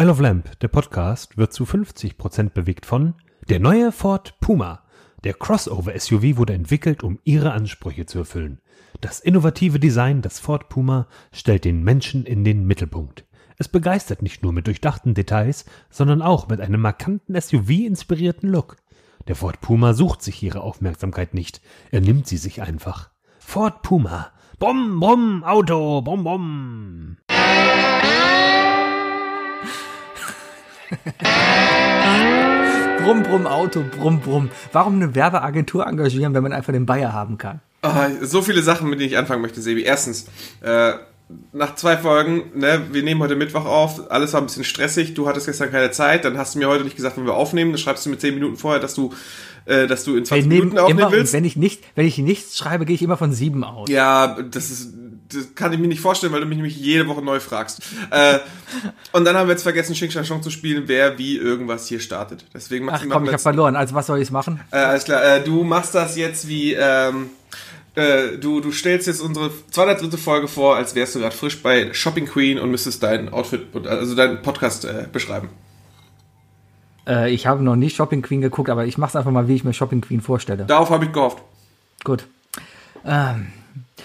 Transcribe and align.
I 0.00 0.04
Love 0.04 0.22
Lamp, 0.22 0.58
der 0.60 0.68
Podcast, 0.68 1.36
wird 1.36 1.52
zu 1.52 1.64
50% 1.64 2.52
bewegt 2.54 2.86
von 2.86 3.12
der 3.50 3.60
neue 3.60 3.92
Ford 3.92 4.34
Puma. 4.40 4.82
Der 5.24 5.34
Crossover-SUV 5.34 6.38
wurde 6.38 6.54
entwickelt, 6.54 7.02
um 7.02 7.18
ihre 7.24 7.52
Ansprüche 7.52 8.06
zu 8.06 8.20
erfüllen. 8.20 8.62
Das 9.02 9.20
innovative 9.20 9.78
Design 9.78 10.22
des 10.22 10.38
Ford 10.38 10.70
Puma 10.70 11.06
stellt 11.32 11.66
den 11.66 11.82
Menschen 11.82 12.24
in 12.24 12.44
den 12.44 12.66
Mittelpunkt. 12.66 13.26
Es 13.58 13.68
begeistert 13.68 14.22
nicht 14.22 14.42
nur 14.42 14.54
mit 14.54 14.68
durchdachten 14.68 15.12
Details, 15.12 15.66
sondern 15.90 16.22
auch 16.22 16.48
mit 16.48 16.62
einem 16.62 16.80
markanten 16.80 17.38
SUV-inspirierten 17.38 18.48
Look. 18.48 18.78
Der 19.28 19.36
Ford 19.36 19.60
Puma 19.60 19.92
sucht 19.92 20.22
sich 20.22 20.42
ihre 20.42 20.62
Aufmerksamkeit 20.62 21.34
nicht, 21.34 21.60
er 21.90 22.00
nimmt 22.00 22.26
sie 22.26 22.38
sich 22.38 22.62
einfach. 22.62 23.10
Ford 23.38 23.82
Puma. 23.82 24.32
Bum, 24.58 24.98
bum, 24.98 25.44
Auto, 25.44 26.00
bum, 26.00 26.24
bum. 26.24 27.16
brumm, 33.02 33.22
brumm, 33.22 33.46
Auto, 33.46 33.84
brumm, 33.96 34.20
brumm. 34.20 34.50
Warum 34.72 34.96
eine 34.96 35.14
Werbeagentur 35.14 35.86
engagieren, 35.86 36.34
wenn 36.34 36.42
man 36.42 36.52
einfach 36.52 36.72
den 36.72 36.86
Bayer 36.86 37.12
haben 37.12 37.38
kann? 37.38 37.60
Oh, 37.82 37.88
so 38.22 38.42
viele 38.42 38.62
Sachen, 38.62 38.90
mit 38.90 39.00
denen 39.00 39.10
ich 39.10 39.18
anfangen 39.18 39.42
möchte, 39.42 39.62
Sebi. 39.62 39.82
Erstens, 39.82 40.26
äh, 40.60 40.92
nach 41.52 41.74
zwei 41.76 41.96
Folgen, 41.96 42.50
ne, 42.54 42.82
wir 42.92 43.02
nehmen 43.02 43.20
heute 43.20 43.36
Mittwoch 43.36 43.64
auf, 43.64 44.10
alles 44.10 44.32
war 44.32 44.40
ein 44.40 44.46
bisschen 44.46 44.64
stressig, 44.64 45.14
du 45.14 45.28
hattest 45.28 45.46
gestern 45.46 45.70
keine 45.70 45.90
Zeit, 45.90 46.24
dann 46.24 46.36
hast 46.36 46.54
du 46.54 46.58
mir 46.58 46.68
heute 46.68 46.84
nicht 46.84 46.96
gesagt, 46.96 47.16
wenn 47.16 47.24
wir 47.24 47.34
aufnehmen, 47.34 47.72
dann 47.72 47.78
schreibst 47.78 48.04
du 48.04 48.10
mir 48.10 48.18
zehn 48.18 48.34
Minuten 48.34 48.56
vorher, 48.56 48.80
dass 48.80 48.94
du, 48.94 49.14
äh, 49.66 49.86
dass 49.86 50.04
du 50.04 50.16
in 50.16 50.24
20 50.24 50.48
Minuten 50.48 50.78
aufnehmen 50.78 51.00
immer, 51.00 51.12
willst. 51.12 51.32
Wenn 51.32 51.44
ich 51.44 51.56
nicht, 51.56 51.82
wenn 51.94 52.06
ich 52.06 52.18
nichts 52.18 52.58
schreibe, 52.58 52.84
gehe 52.84 52.94
ich 52.94 53.02
immer 53.02 53.16
von 53.16 53.32
sieben 53.32 53.64
aus. 53.64 53.88
Ja, 53.88 54.38
das 54.42 54.70
ist, 54.70 54.92
das 55.32 55.54
kann 55.54 55.72
ich 55.72 55.78
mir 55.78 55.88
nicht 55.88 56.00
vorstellen, 56.00 56.32
weil 56.32 56.40
du 56.40 56.46
mich 56.46 56.56
nämlich 56.56 56.76
jede 56.76 57.06
Woche 57.08 57.22
neu 57.22 57.40
fragst. 57.40 57.82
äh, 58.10 58.38
und 59.12 59.24
dann 59.24 59.36
haben 59.36 59.48
wir 59.48 59.52
jetzt 59.52 59.62
vergessen, 59.62 59.94
Xing 59.94 60.10
Shang 60.10 60.42
zu 60.42 60.50
spielen, 60.50 60.84
wer 60.86 61.18
wie 61.18 61.36
irgendwas 61.36 61.86
hier 61.86 62.00
startet. 62.00 62.44
Deswegen 62.54 62.88
Ach 62.90 63.02
komm, 63.08 63.24
ich 63.24 63.30
habe 63.30 63.38
verloren. 63.38 63.76
Also 63.76 63.94
was 63.94 64.06
soll 64.06 64.20
ich 64.20 64.30
machen? 64.30 64.60
Äh, 64.70 64.76
alles 64.76 65.04
klar. 65.04 65.22
Äh, 65.22 65.44
du 65.44 65.62
machst 65.64 65.94
das 65.94 66.16
jetzt 66.16 66.48
wie, 66.48 66.74
ähm, 66.74 67.30
äh, 67.94 68.38
du, 68.38 68.60
du 68.60 68.72
stellst 68.72 69.06
jetzt 69.06 69.20
unsere 69.20 69.50
203. 69.70 70.16
Folge 70.16 70.48
vor, 70.48 70.76
als 70.76 70.94
wärst 70.94 71.14
du 71.14 71.20
gerade 71.20 71.34
frisch 71.34 71.62
bei 71.62 71.92
Shopping 71.92 72.26
Queen 72.26 72.58
und 72.58 72.70
müsstest 72.70 73.02
dein 73.02 73.30
Outfit, 73.32 73.66
also 73.86 74.14
deinen 74.14 74.42
Podcast 74.42 74.84
äh, 74.84 75.06
beschreiben. 75.10 75.48
Äh, 77.06 77.30
ich 77.32 77.46
habe 77.46 77.62
noch 77.62 77.76
nicht 77.76 77.96
Shopping 77.96 78.22
Queen 78.22 78.40
geguckt, 78.40 78.70
aber 78.70 78.86
ich 78.86 78.98
mache 78.98 79.10
es 79.10 79.16
einfach 79.16 79.32
mal, 79.32 79.48
wie 79.48 79.54
ich 79.54 79.64
mir 79.64 79.72
Shopping 79.72 80.00
Queen 80.00 80.20
vorstelle. 80.20 80.64
Darauf 80.66 80.90
habe 80.90 81.06
ich 81.06 81.12
gehofft. 81.12 81.42
Gut. 82.04 82.26
Ähm, 83.04 83.48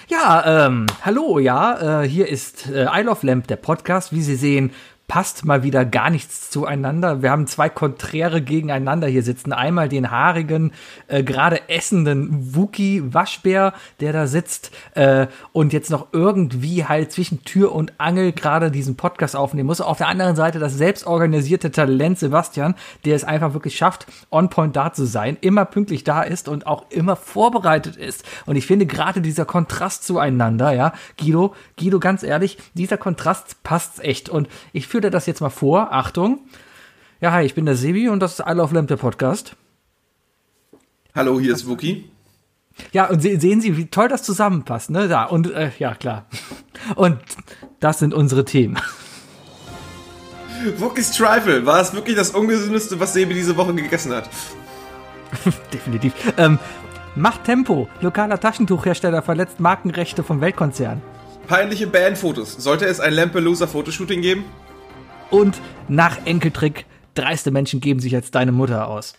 ja, 0.08 0.68
ähm, 0.68 0.86
hallo, 1.04 1.40
ja, 1.40 2.02
äh, 2.04 2.08
hier 2.08 2.28
ist 2.28 2.70
äh, 2.70 2.86
I 2.86 3.02
Love 3.02 3.26
Lamp, 3.26 3.48
der 3.48 3.56
Podcast. 3.56 4.14
Wie 4.14 4.22
Sie 4.22 4.36
sehen, 4.36 4.72
passt 5.08 5.46
mal 5.46 5.64
wieder 5.64 5.86
gar 5.86 6.10
nichts 6.10 6.50
zueinander. 6.50 7.22
Wir 7.22 7.30
haben 7.30 7.46
zwei 7.48 7.70
Konträre 7.70 8.42
gegeneinander 8.42 9.08
hier 9.08 9.22
sitzen. 9.22 9.54
Einmal 9.54 9.88
den 9.88 10.10
haarigen, 10.10 10.72
äh, 11.08 11.24
gerade 11.24 11.70
essenden 11.70 12.56
Wookie-Waschbär, 12.56 13.74
der 14.00 14.14
da 14.14 14.26
sitzt 14.26 14.72
äh, 14.96 15.28
und 15.52 15.74
jetzt 15.74 15.92
noch 15.92 16.08
irgendwie 16.12 16.86
halt 16.86 17.12
zwischen 17.12 17.44
Tür 17.44 17.74
und 17.74 17.94
Angel 18.00 18.32
gerade 18.32 18.72
diesen 18.72 18.98
Podcast 18.98 19.36
aufnehmen 19.36 19.68
muss. 19.68 19.80
Auf 19.80 20.00
der 20.00 20.08
anderen 20.08 20.36
Seite 20.36 20.58
das 20.58 20.74
selbstorganisierte 20.74 21.72
Talent 21.72 22.18
Sebastian, 22.18 22.74
der 23.06 23.16
es 23.16 23.24
einfach 23.24 23.54
wirklich 23.54 23.76
schafft, 23.76 24.08
on 24.32 24.50
point 24.50 24.76
da 24.76 24.92
zu 24.92 25.06
sein, 25.06 25.38
immer 25.42 25.66
pünktlich 25.66 26.04
da 26.04 26.24
ist 26.24 26.50
und 26.50 26.66
auch 26.66 26.90
immer 26.90 27.16
vorbereitet 27.16 27.96
ist. 27.96 28.26
Und 28.48 28.56
ich 28.56 28.66
finde 28.66 28.88
gerade 28.88 29.22
dieser 29.22 29.46
Kontrast 29.46 30.04
zueinander, 30.04 30.72
ja, 30.74 30.94
Guido, 31.20 31.54
Guido, 31.78 32.00
ganz 32.00 32.24
ehrlich, 32.24 32.58
dieser 32.74 32.98
Kontrast 32.98 33.62
passt 33.64 34.04
echt. 34.04 34.30
Und 34.30 34.48
ich 34.74 34.88
führe 34.96 35.02
dir 35.02 35.12
das 35.12 35.26
jetzt 35.26 35.42
mal 35.42 35.50
vor. 35.50 35.92
Achtung. 35.92 36.40
Ja, 37.20 37.34
hi, 37.34 37.44
ich 37.44 37.54
bin 37.54 37.66
der 37.66 37.76
Sebi 37.76 38.08
und 38.08 38.22
das 38.22 38.40
ist 38.40 38.46
I 38.48 38.54
Love 38.54 38.74
Lamp, 38.74 38.88
der 38.88 38.96
Podcast. 38.96 39.58
Hallo, 41.14 41.38
hier 41.38 41.54
ist 41.54 41.68
Wookie. 41.68 42.10
Ja, 42.94 43.10
und 43.10 43.22
se 43.22 43.38
sehen 43.38 43.60
Sie, 43.60 43.76
wie 43.76 43.88
toll 43.88 44.08
das 44.08 44.24
zusammenpasst, 44.24 44.92
ne? 44.92 45.10
Da, 45.10 45.26
und 45.26 45.52
äh, 45.52 45.72
ja, 45.80 45.96
klar. 45.96 46.28
Und 46.96 47.18
das 47.82 48.00
sind 48.00 48.14
unsere 48.14 48.46
Themen. 48.46 48.80
Wookie's 50.78 51.12
Trifle, 51.12 51.66
war 51.66 51.82
es 51.82 51.94
wirklich 51.94 52.16
das 52.16 52.30
ungesündeste, 52.30 52.98
was 52.98 53.12
Sebi 53.12 53.34
diese 53.34 53.58
Woche 53.58 53.74
gegessen 53.74 54.14
hat? 54.14 54.30
Definitiv. 55.74 56.14
Ähm, 56.38 56.58
Macht 57.16 57.44
Tempo. 57.44 57.90
Lokaler 58.00 58.40
Taschentuchhersteller 58.40 59.22
verletzt 59.22 59.60
Markenrechte 59.60 60.24
vom 60.24 60.40
Weltkonzern. 60.40 61.02
Peinliche 61.48 61.88
Bandfotos. 61.88 62.54
Sollte 62.54 62.86
es 62.86 63.02
ein 63.02 63.12
Lampeloser-Fotoshooting 63.12 64.22
geben? 64.22 64.46
Und 65.30 65.60
nach 65.88 66.26
Enkeltrick, 66.26 66.86
dreiste 67.14 67.52
Menschen 67.52 67.82
geben 67.82 68.00
sich 68.00 68.16
als 68.16 68.32
deine 68.32 68.52
Mutter 68.52 68.88
aus. 68.88 69.16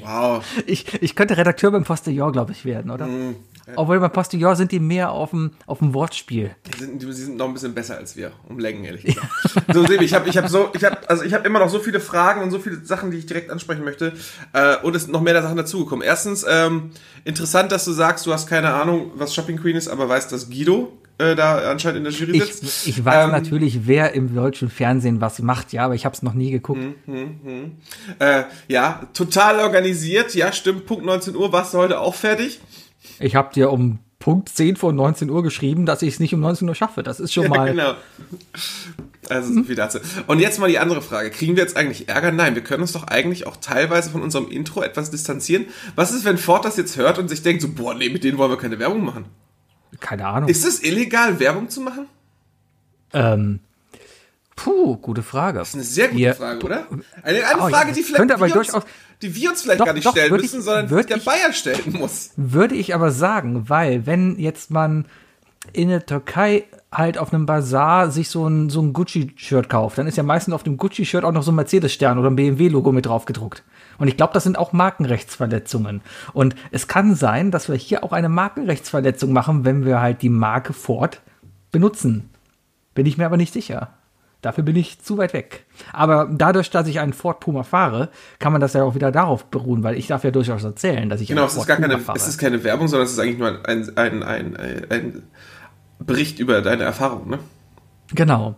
Wow. 0.00 0.44
Ich, 0.66 1.02
ich 1.02 1.14
könnte 1.14 1.36
Redakteur 1.36 1.70
beim 1.70 1.84
Postillon, 1.84 2.32
glaube 2.32 2.52
ich, 2.52 2.64
werden, 2.64 2.90
oder? 2.90 3.06
Mm, 3.06 3.36
ja. 3.66 3.74
Obwohl 3.76 4.00
beim 4.00 4.10
Postillon 4.10 4.56
sind 4.56 4.72
die 4.72 4.80
mehr 4.80 5.12
auf 5.12 5.30
dem, 5.30 5.52
auf 5.66 5.78
dem 5.78 5.94
Wortspiel. 5.94 6.54
Die 6.66 6.78
sind, 6.78 7.02
die 7.02 7.12
sind 7.12 7.36
noch 7.36 7.46
ein 7.46 7.54
bisschen 7.54 7.74
besser 7.74 7.96
als 7.96 8.16
wir, 8.16 8.32
um 8.48 8.58
Längen, 8.58 8.84
ehrlich 8.84 9.04
gesagt. 9.04 9.28
so, 9.72 9.86
Sebi, 9.86 10.04
ich 10.04 10.14
habe 10.14 10.28
ich 10.28 10.36
hab 10.36 10.48
so, 10.48 10.70
ich 10.74 10.84
habe 10.84 11.08
also 11.08 11.22
ich 11.22 11.32
habe 11.32 11.46
immer 11.46 11.60
noch 11.60 11.68
so 11.68 11.78
viele 11.78 12.00
Fragen 12.00 12.42
und 12.42 12.50
so 12.50 12.58
viele 12.58 12.84
Sachen, 12.84 13.10
die 13.10 13.18
ich 13.18 13.26
direkt 13.26 13.50
ansprechen 13.50 13.84
möchte. 13.84 14.14
Äh, 14.52 14.78
und 14.82 14.96
es 14.96 15.02
sind 15.02 15.12
noch 15.12 15.20
mehr 15.20 15.40
Sachen 15.40 15.56
dazugekommen. 15.56 16.04
Erstens, 16.04 16.44
ähm, 16.48 16.90
interessant, 17.24 17.70
dass 17.70 17.84
du 17.84 17.92
sagst, 17.92 18.26
du 18.26 18.32
hast 18.32 18.48
keine 18.48 18.74
Ahnung, 18.74 19.12
was 19.14 19.34
Shopping 19.34 19.58
Queen 19.58 19.76
ist, 19.76 19.88
aber 19.88 20.08
weißt, 20.08 20.32
dass 20.32 20.50
Guido 20.50 20.92
äh, 21.18 21.36
da 21.36 21.70
anscheinend 21.70 21.98
in 21.98 22.04
der 22.04 22.12
Jury 22.12 22.40
sitzt. 22.40 22.86
Ich, 22.86 22.98
ich 22.98 23.04
weiß 23.04 23.26
ähm, 23.26 23.30
natürlich, 23.30 23.86
wer 23.86 24.14
im 24.14 24.34
deutschen 24.34 24.68
Fernsehen 24.68 25.20
was 25.20 25.40
macht, 25.40 25.72
ja, 25.72 25.84
aber 25.84 25.94
ich 25.94 26.04
habe 26.04 26.14
es 26.14 26.22
noch 26.22 26.34
nie 26.34 26.50
geguckt. 26.50 26.80
Hm, 26.80 26.94
hm, 27.06 27.40
hm. 27.44 27.72
Äh, 28.18 28.44
ja, 28.68 29.08
total 29.14 29.60
organisiert. 29.60 30.34
Ja, 30.34 30.52
stimmt. 30.52 30.86
Punkt 30.86 31.04
19 31.04 31.36
Uhr 31.36 31.52
warst 31.52 31.74
du 31.74 31.78
heute 31.78 32.00
auch 32.00 32.14
fertig. 32.14 32.60
Ich 33.20 33.36
habe 33.36 33.52
dir 33.54 33.70
um 33.70 34.00
Punkt 34.18 34.48
10 34.48 34.76
vor 34.76 34.92
19 34.92 35.28
Uhr 35.30 35.42
geschrieben, 35.42 35.86
dass 35.86 36.02
ich 36.02 36.14
es 36.14 36.20
nicht 36.20 36.34
um 36.34 36.40
19 36.40 36.68
Uhr 36.68 36.74
schaffe. 36.74 37.02
Das 37.02 37.20
ist 37.20 37.32
schon 37.32 37.48
mal. 37.48 37.66
Ja, 37.66 37.72
genau. 37.72 37.94
Also 39.28 39.52
so 39.52 39.62
viel 39.62 39.74
dazu. 39.74 39.98
Und 40.26 40.40
jetzt 40.40 40.58
mal 40.58 40.68
die 40.68 40.78
andere 40.78 41.02
Frage. 41.02 41.30
Kriegen 41.30 41.56
wir 41.56 41.62
jetzt 41.62 41.76
eigentlich 41.76 42.08
Ärger? 42.08 42.32
Nein, 42.32 42.54
wir 42.54 42.62
können 42.62 42.82
uns 42.82 42.92
doch 42.92 43.04
eigentlich 43.04 43.46
auch 43.46 43.56
teilweise 43.56 44.10
von 44.10 44.22
unserem 44.22 44.48
Intro 44.48 44.82
etwas 44.82 45.10
distanzieren. 45.10 45.66
Was 45.94 46.12
ist, 46.12 46.24
wenn 46.24 46.38
Ford 46.38 46.64
das 46.64 46.76
jetzt 46.76 46.96
hört 46.96 47.18
und 47.18 47.28
sich 47.28 47.42
denkt, 47.42 47.62
so, 47.62 47.68
boah, 47.68 47.94
nee, 47.94 48.08
mit 48.08 48.24
denen 48.24 48.38
wollen 48.38 48.50
wir 48.50 48.58
keine 48.58 48.78
Werbung 48.78 49.04
machen? 49.04 49.26
Keine 50.00 50.26
Ahnung. 50.26 50.48
Ist 50.48 50.64
es 50.64 50.82
illegal, 50.82 51.38
Werbung 51.40 51.68
zu 51.68 51.80
machen? 51.80 52.06
Ähm, 53.12 53.60
puh, 54.56 54.96
gute 54.96 55.22
Frage. 55.22 55.58
Das 55.58 55.68
ist 55.68 55.74
eine 55.74 55.84
sehr 55.84 56.08
gute 56.08 56.20
Ihr, 56.20 56.34
Frage, 56.34 56.64
oder? 56.64 56.86
Eine, 57.22 57.46
eine 57.46 57.60
oh, 57.60 57.68
Frage, 57.68 57.92
die 57.92 58.02
vielleicht 58.02 58.30
aber 58.32 58.48
wir 58.48 58.56
uns, 58.56 58.72
die 59.22 59.34
wir 59.34 59.50
uns 59.50 59.62
vielleicht 59.62 59.80
doch, 59.80 59.86
gar 59.86 59.92
nicht 59.92 60.06
doch, 60.06 60.12
stellen 60.12 60.32
müssen, 60.32 60.58
ich, 60.58 60.64
sondern 60.64 61.06
der 61.06 61.16
ich, 61.16 61.24
Bayer 61.24 61.52
stellen 61.52 61.92
muss. 61.92 62.30
Würde 62.36 62.74
ich 62.74 62.94
aber 62.94 63.10
sagen, 63.10 63.68
weil 63.68 64.06
wenn 64.06 64.38
jetzt 64.38 64.70
man 64.70 65.06
in 65.72 65.88
der 65.88 66.04
Türkei 66.04 66.64
halt 66.92 67.18
auf 67.18 67.32
einem 67.32 67.46
Bazar 67.46 68.10
sich 68.10 68.28
so 68.28 68.46
ein, 68.46 68.70
so 68.70 68.80
ein 68.80 68.92
Gucci-Shirt 68.92 69.68
kauft, 69.68 69.98
dann 69.98 70.06
ist 70.06 70.16
ja 70.16 70.22
meistens 70.22 70.54
auf 70.54 70.62
dem 70.62 70.76
Gucci-Shirt 70.76 71.24
auch 71.24 71.32
noch 71.32 71.42
so 71.42 71.52
ein 71.52 71.56
Mercedes-Stern 71.56 72.18
oder 72.18 72.30
ein 72.30 72.36
BMW-Logo 72.36 72.92
mit 72.92 73.06
drauf 73.06 73.24
gedruckt. 73.24 73.62
Und 73.98 74.08
ich 74.08 74.16
glaube, 74.16 74.32
das 74.32 74.44
sind 74.44 74.58
auch 74.58 74.72
Markenrechtsverletzungen. 74.72 76.00
Und 76.32 76.54
es 76.70 76.88
kann 76.88 77.14
sein, 77.14 77.50
dass 77.50 77.68
wir 77.68 77.76
hier 77.76 78.04
auch 78.04 78.12
eine 78.12 78.28
Markenrechtsverletzung 78.28 79.32
machen, 79.32 79.64
wenn 79.64 79.84
wir 79.84 80.00
halt 80.00 80.22
die 80.22 80.28
Marke 80.28 80.72
Ford 80.72 81.20
benutzen. 81.70 82.30
Bin 82.94 83.06
ich 83.06 83.18
mir 83.18 83.26
aber 83.26 83.36
nicht 83.36 83.52
sicher. 83.52 83.90
Dafür 84.44 84.62
bin 84.62 84.76
ich 84.76 85.00
zu 85.00 85.16
weit 85.16 85.32
weg. 85.32 85.64
Aber 85.92 86.28
dadurch, 86.30 86.70
dass 86.70 86.86
ich 86.86 87.00
einen 87.00 87.14
Ford 87.14 87.40
Puma 87.40 87.62
fahre, 87.62 88.10
kann 88.38 88.52
man 88.52 88.60
das 88.60 88.74
ja 88.74 88.84
auch 88.84 88.94
wieder 88.94 89.10
darauf 89.10 89.46
beruhen, 89.46 89.82
weil 89.82 89.96
ich 89.96 90.08
darf 90.08 90.22
ja 90.22 90.30
durchaus 90.30 90.62
erzählen, 90.62 91.08
dass 91.08 91.22
ich 91.22 91.28
genau, 91.28 91.42
einen 91.42 91.50
Ford 91.50 91.56
es 91.56 91.62
ist 91.62 91.66
gar 91.66 91.76
Puma 91.76 91.88
keine, 91.88 92.00
fahre. 92.00 92.18
Es 92.18 92.28
ist 92.28 92.38
keine 92.38 92.62
Werbung, 92.62 92.88
sondern 92.88 93.06
es 93.06 93.12
ist 93.12 93.18
eigentlich 93.18 93.38
nur 93.38 93.66
ein, 93.66 93.96
ein, 93.96 94.22
ein, 94.22 94.56
ein 94.90 95.22
Bericht 95.98 96.38
über 96.38 96.60
deine 96.62 96.84
Erfahrung, 96.84 97.28
ne? 97.28 97.38
Genau. 98.08 98.56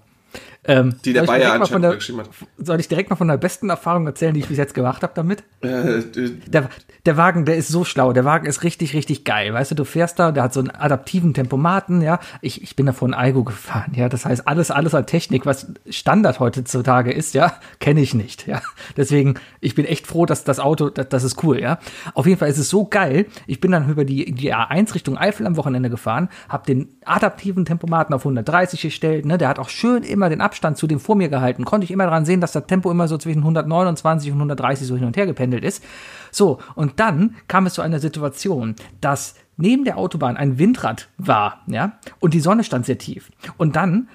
Ähm, 0.69 0.97
die 1.04 1.12
der 1.12 1.22
Bayer 1.22 1.53
anscheinend 1.53 1.84
der, 1.84 1.95
geschrieben 1.95 2.21
hat. 2.21 2.30
Soll 2.59 2.80
ich 2.80 2.89
direkt 2.89 3.10
mal 3.10 3.16
von 3.16 3.28
der 3.28 3.36
besten 3.36 3.71
Erfahrung 3.71 4.07
erzählen, 4.07 4.34
die 4.34 4.41
ich 4.41 4.48
bis 4.48 4.59
jetzt 4.59 4.74
gemacht 4.74 5.03
habe 5.03 5.13
damit? 5.15 5.45
Äh, 5.60 6.03
der, 6.47 6.68
der 7.07 7.16
Wagen, 7.16 7.45
der 7.45 7.57
ist 7.57 7.68
so 7.68 7.84
schlau. 7.84 8.13
Der 8.13 8.24
Wagen 8.24 8.47
ist 8.47 8.63
richtig, 8.65 8.95
richtig 8.95 9.24
geil. 9.24 9.54
Weißt 9.54 9.71
du, 9.71 9.74
du 9.74 9.84
fährst 9.84 10.18
da, 10.18 10.33
der 10.33 10.42
hat 10.42 10.53
so 10.53 10.60
einen 10.60 10.71
adaptiven 10.71 11.34
Tempomaten, 11.34 12.03
ja. 12.03 12.18
Ich, 12.41 12.63
ich 12.63 12.77
bin 12.77 12.86
da 12.86 12.92
von 12.92 13.15
Algo 13.15 13.45
gefahren, 13.45 13.92
ja. 13.95 14.09
Das 14.09 14.24
heißt, 14.24 14.47
alles, 14.48 14.71
alles 14.71 14.95
an 14.95 15.07
Technik, 15.07 15.47
was 15.47 15.72
Standard 15.89 16.41
heutzutage 16.41 17.13
ist, 17.13 17.34
ja, 17.34 17.54
kenne 17.80 18.01
ich 18.01 18.15
nicht, 18.15 18.47
ja. 18.47 18.60
Deswegen, 18.97 19.34
ich 19.60 19.74
bin 19.74 19.84
echt 19.84 20.07
froh, 20.07 20.27
dass 20.27 20.45
das 20.45 20.59
Auto, 20.59 20.91
das, 20.91 21.09
das 21.09 21.24
ist 21.24 21.42
cool, 21.45 21.60
ja. 21.60 21.78
Auf 22.15 22.27
jeden 22.27 22.39
Fall 22.39 22.48
ist 22.48 22.59
es 22.59 22.68
so 22.68 22.86
geil. 22.86 23.27
Ich 23.47 23.60
bin 23.60 23.71
dann 23.71 23.89
über 23.89 24.04
die, 24.04 24.33
die 24.33 24.54
A1 24.54 24.95
Richtung 24.95 25.16
Eifel 25.16 25.47
am 25.47 25.57
Wochenende 25.57 25.91
gefahren, 25.91 26.28
habe 26.48 26.66
den 26.66 26.89
adaptiven 27.04 27.65
Tempomaten 27.65 28.15
auf 28.15 28.22
130 28.22 28.80
gestellt, 28.80 29.27
ne. 29.27 29.39
Der 29.39 29.48
hat 29.48 29.59
auch 29.59 29.68
schön 29.68 30.03
immer 30.03 30.28
den 30.28 30.41
Abstand 30.41 30.55
Abstand 30.56 30.78
zu 30.78 30.86
dem 30.86 31.00
vor 31.00 31.16
mir 31.16 31.28
gehalten, 31.28 31.66
konnte 31.66 31.84
ich 31.84 31.91
immer 31.91 32.04
daran 32.04 32.24
sehen, 32.24 32.41
dass 32.41 32.53
das 32.53 32.66
Tempo 32.66 32.91
immer 32.91 33.08
so 33.08 33.18
zwischen 33.18 33.41
129 33.41 34.30
und 34.30 34.38
130 34.38 34.86
so 34.86 34.97
hin 34.97 35.04
und 35.04 35.16
her 35.16 35.26
gependelt 35.26 35.64
ist. 35.64 35.84
So, 36.30 36.58
und 36.74 36.98
dann 36.98 37.36
kam 37.47 37.66
es 37.66 37.74
zu 37.74 37.82
einer 37.82 37.98
Situation, 37.98 38.74
dass 39.03 39.34
neben 39.58 39.84
der 39.84 39.98
Autobahn 39.98 40.38
ein 40.38 40.58
Windrad 40.58 41.08
war, 41.18 41.60
ja, 41.66 41.98
und 42.20 42.32
die 42.32 42.41
Sonne 42.41 42.64
stand 42.64 42.86
sehr 42.86 42.97
tief. 42.97 43.30
Und 43.58 43.76
dann 43.76 44.08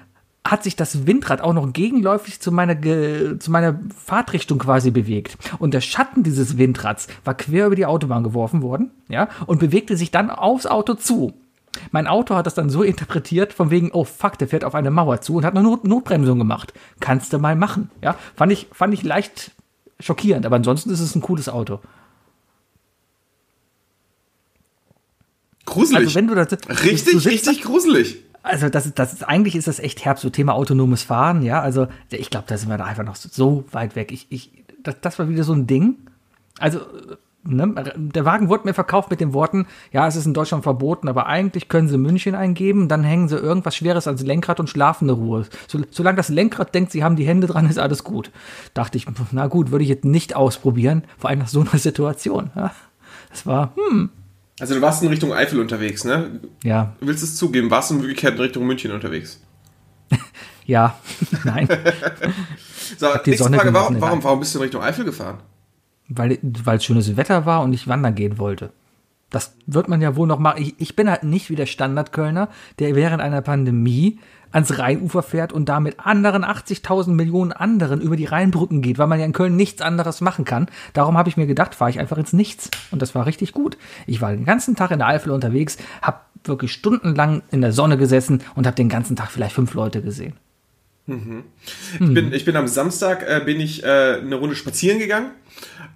hat 0.44 0.64
sich 0.64 0.74
das 0.74 1.06
Windrad 1.06 1.40
auch 1.40 1.52
noch 1.52 1.72
gegenläufig 1.72 2.40
zu 2.40 2.50
meiner, 2.50 2.80
zu 2.82 3.50
meiner 3.52 3.78
Fahrtrichtung 3.96 4.58
quasi 4.58 4.90
bewegt. 4.90 5.38
Und 5.60 5.72
der 5.72 5.80
Schatten 5.80 6.24
dieses 6.24 6.58
Windrads 6.58 7.06
war 7.24 7.34
quer 7.34 7.66
über 7.66 7.76
die 7.76 7.86
Autobahn 7.86 8.24
geworfen 8.24 8.62
worden, 8.62 8.90
ja, 9.08 9.28
und 9.46 9.60
bewegte 9.60 9.96
sich 9.96 10.10
dann 10.10 10.28
aufs 10.30 10.66
Auto 10.66 10.94
zu. 10.94 11.34
Mein 11.90 12.06
Auto 12.06 12.34
hat 12.34 12.46
das 12.46 12.54
dann 12.54 12.70
so 12.70 12.82
interpretiert, 12.82 13.52
von 13.52 13.70
wegen, 13.70 13.90
oh 13.92 14.04
fuck, 14.04 14.38
der 14.38 14.48
fährt 14.48 14.64
auf 14.64 14.74
eine 14.74 14.90
Mauer 14.90 15.20
zu 15.20 15.36
und 15.36 15.44
hat 15.44 15.54
eine 15.54 15.62
Not 15.62 15.84
Notbremsung 15.84 16.38
gemacht. 16.38 16.72
Kannst 17.00 17.32
du 17.32 17.38
mal 17.38 17.56
machen, 17.56 17.90
ja. 18.02 18.16
Fand 18.34 18.52
ich, 18.52 18.68
fand 18.72 18.94
ich 18.94 19.02
leicht 19.02 19.52
schockierend, 20.00 20.46
aber 20.46 20.56
ansonsten 20.56 20.90
ist 20.90 21.00
es 21.00 21.14
ein 21.14 21.22
cooles 21.22 21.48
Auto. 21.48 21.80
Gruselig. 25.64 26.00
Also 26.00 26.14
wenn 26.16 26.26
du 26.26 26.34
das, 26.34 26.52
richtig, 26.52 27.12
du 27.12 27.18
sitzt 27.18 27.26
richtig 27.26 27.62
gruselig. 27.62 28.22
Also 28.42 28.68
das, 28.68 28.92
das 28.94 29.12
ist, 29.12 29.22
eigentlich 29.22 29.54
ist 29.54 29.68
das 29.68 29.78
echt 29.78 30.04
herb, 30.04 30.18
so 30.18 30.28
Thema 30.28 30.54
autonomes 30.54 31.02
Fahren, 31.04 31.42
ja. 31.42 31.60
Also 31.60 31.86
ich 32.10 32.30
glaube, 32.30 32.46
da 32.48 32.58
sind 32.58 32.68
wir 32.68 32.78
da 32.78 32.84
einfach 32.84 33.04
noch 33.04 33.16
so, 33.16 33.28
so 33.30 33.64
weit 33.70 33.94
weg. 33.94 34.10
Ich, 34.10 34.26
ich, 34.30 34.50
das, 34.82 34.96
das 35.00 35.18
war 35.18 35.28
wieder 35.28 35.44
so 35.44 35.52
ein 35.52 35.66
Ding. 35.66 35.96
Also 36.58 36.80
ne, 37.44 37.74
der 37.96 38.24
Wagen 38.24 38.48
wurde 38.48 38.66
mir 38.66 38.74
verkauft 38.74 39.10
mit 39.10 39.20
den 39.20 39.32
Worten, 39.32 39.66
ja, 39.92 40.06
es 40.06 40.16
ist 40.16 40.26
in 40.26 40.34
Deutschland 40.34 40.62
verboten, 40.62 41.08
aber 41.08 41.26
eigentlich 41.26 41.68
können 41.68 41.88
sie 41.88 41.98
München 41.98 42.34
eingeben, 42.34 42.88
dann 42.88 43.04
hängen 43.04 43.28
sie 43.28 43.36
irgendwas 43.36 43.76
Schweres 43.76 44.06
ans 44.06 44.22
Lenkrad 44.22 44.60
und 44.60 44.70
schlafen 44.70 45.06
eine 45.06 45.12
Ruhe. 45.12 45.46
So, 45.68 45.80
solange 45.90 46.16
das 46.16 46.28
Lenkrad 46.28 46.74
denkt, 46.74 46.92
sie 46.92 47.04
haben 47.04 47.16
die 47.16 47.26
Hände 47.26 47.46
dran, 47.46 47.68
ist 47.68 47.78
alles 47.78 48.04
gut. 48.04 48.30
Dachte 48.74 48.98
ich, 48.98 49.06
na 49.32 49.46
gut, 49.46 49.70
würde 49.70 49.84
ich 49.84 49.90
jetzt 49.90 50.04
nicht 50.04 50.36
ausprobieren, 50.36 51.04
vor 51.18 51.30
allem 51.30 51.40
nach 51.40 51.48
so 51.48 51.60
einer 51.60 51.78
Situation. 51.78 52.50
Ja. 52.54 52.72
Das 53.30 53.46
war, 53.46 53.72
hm, 53.76 54.10
also 54.60 54.74
du 54.74 54.80
warst 54.80 55.02
in 55.02 55.08
Richtung 55.08 55.32
Eifel 55.32 55.60
unterwegs, 55.60 56.04
ne? 56.04 56.40
Ja. 56.62 56.94
Du 57.00 57.06
willst 57.06 57.22
es 57.22 57.36
zugeben, 57.36 57.70
warst 57.70 57.90
du 57.90 57.94
in 57.94 58.02
Wirklichkeit 58.02 58.34
in 58.34 58.40
Richtung 58.40 58.66
München 58.66 58.92
unterwegs? 58.92 59.40
ja, 60.66 60.98
nein. 61.44 61.66
so, 62.98 63.06
nächste 63.06 63.36
Sonne 63.36 63.56
Frage, 63.56 63.74
warum, 63.74 64.00
warum, 64.00 64.22
warum 64.22 64.40
bist 64.40 64.54
du 64.54 64.58
in 64.58 64.62
Richtung 64.62 64.82
Eifel 64.82 65.04
gefahren? 65.04 65.38
Weil, 66.08 66.38
weil 66.42 66.76
es 66.76 66.84
schönes 66.84 67.16
Wetter 67.16 67.46
war 67.46 67.62
und 67.62 67.72
ich 67.72 67.88
wandern 67.88 68.14
gehen 68.14 68.38
wollte. 68.38 68.70
Das 69.32 69.54
wird 69.66 69.88
man 69.88 70.02
ja 70.02 70.14
wohl 70.14 70.26
noch 70.26 70.38
machen. 70.38 70.62
Ich, 70.62 70.74
ich 70.78 70.94
bin 70.94 71.10
halt 71.10 71.24
nicht 71.24 71.48
wie 71.48 71.56
der 71.56 71.66
Standardkölner, 71.66 72.48
der 72.78 72.94
während 72.94 73.22
einer 73.22 73.40
Pandemie 73.40 74.18
ans 74.52 74.78
Rheinufer 74.78 75.22
fährt 75.22 75.52
und 75.52 75.70
da 75.70 75.80
mit 75.80 75.98
anderen 75.98 76.44
80.000 76.44 77.08
Millionen 77.08 77.52
anderen 77.52 78.02
über 78.02 78.16
die 78.16 78.26
Rheinbrücken 78.26 78.82
geht, 78.82 78.98
weil 78.98 79.06
man 79.06 79.18
ja 79.18 79.24
in 79.24 79.32
Köln 79.32 79.56
nichts 79.56 79.80
anderes 79.80 80.20
machen 80.20 80.44
kann. 80.44 80.66
Darum 80.92 81.16
habe 81.16 81.30
ich 81.30 81.38
mir 81.38 81.46
gedacht, 81.46 81.74
fahre 81.74 81.90
ich 81.90 81.98
einfach 81.98 82.18
ins 82.18 82.34
Nichts. 82.34 82.70
Und 82.90 83.00
das 83.00 83.14
war 83.14 83.24
richtig 83.24 83.52
gut. 83.52 83.78
Ich 84.06 84.20
war 84.20 84.30
den 84.30 84.44
ganzen 84.44 84.76
Tag 84.76 84.90
in 84.90 84.98
der 84.98 85.08
Eifel 85.08 85.32
unterwegs, 85.32 85.78
habe 86.02 86.18
wirklich 86.44 86.72
stundenlang 86.72 87.42
in 87.50 87.62
der 87.62 87.72
Sonne 87.72 87.96
gesessen 87.96 88.42
und 88.54 88.66
habe 88.66 88.76
den 88.76 88.90
ganzen 88.90 89.16
Tag 89.16 89.30
vielleicht 89.30 89.54
fünf 89.54 89.72
Leute 89.72 90.02
gesehen. 90.02 90.34
Mhm. 91.06 91.44
Ich, 91.98 92.14
bin, 92.14 92.32
ich 92.32 92.44
bin 92.44 92.56
am 92.56 92.68
Samstag 92.68 93.24
äh, 93.26 93.40
bin 93.44 93.58
ich 93.60 93.82
äh, 93.82 94.18
eine 94.20 94.36
Runde 94.36 94.54
spazieren 94.54 95.00
gegangen 95.00 95.30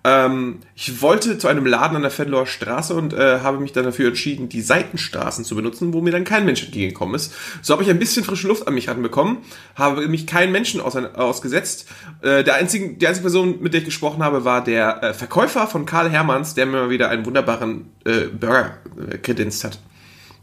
ähm, 0.07 0.61
ich 0.77 1.03
wollte 1.03 1.37
zu 1.37 1.49
einem 1.49 1.67
Laden 1.67 1.97
an 1.97 2.03
der 2.03 2.13
Fenloer 2.13 2.47
Straße 2.47 2.95
und 2.95 3.13
äh, 3.13 3.41
habe 3.41 3.59
mich 3.59 3.73
dann 3.73 3.83
dafür 3.83 4.07
entschieden, 4.07 4.49
die 4.49 4.61
Seitenstraßen 4.61 5.45
zu 5.45 5.57
benutzen, 5.57 5.93
wo 5.93 6.01
mir 6.01 6.13
dann 6.13 6.23
kein 6.23 6.45
Mensch 6.45 6.63
entgegengekommen 6.63 7.17
ist. 7.17 7.35
So 7.61 7.73
habe 7.73 7.83
ich 7.83 7.91
ein 7.91 7.99
bisschen 7.99 8.23
frische 8.23 8.47
Luft 8.47 8.69
an 8.69 8.75
mich 8.75 8.89
ranbekommen, 8.89 9.39
habe 9.75 10.07
mich 10.07 10.29
keinen 10.29 10.53
Menschen 10.53 10.81
aus, 10.81 10.95
ausgesetzt. 10.95 11.89
Äh, 12.23 12.45
der 12.45 12.55
einzige, 12.55 12.95
die 12.95 13.05
einzige 13.05 13.25
Person, 13.25 13.61
mit 13.61 13.73
der 13.73 13.81
ich 13.81 13.87
gesprochen 13.87 14.23
habe, 14.23 14.45
war 14.45 14.63
der 14.63 15.03
äh, 15.03 15.13
Verkäufer 15.13 15.67
von 15.67 15.87
Karl 15.87 16.09
Hermanns, 16.09 16.55
der 16.55 16.67
mir 16.67 16.83
mal 16.83 16.91
wieder 16.91 17.09
einen 17.09 17.27
wunderbaren 17.27 17.91
äh, 18.05 18.27
Burger 18.27 18.77
äh, 19.11 19.19
kredenzt 19.19 19.65
hat. 19.65 19.81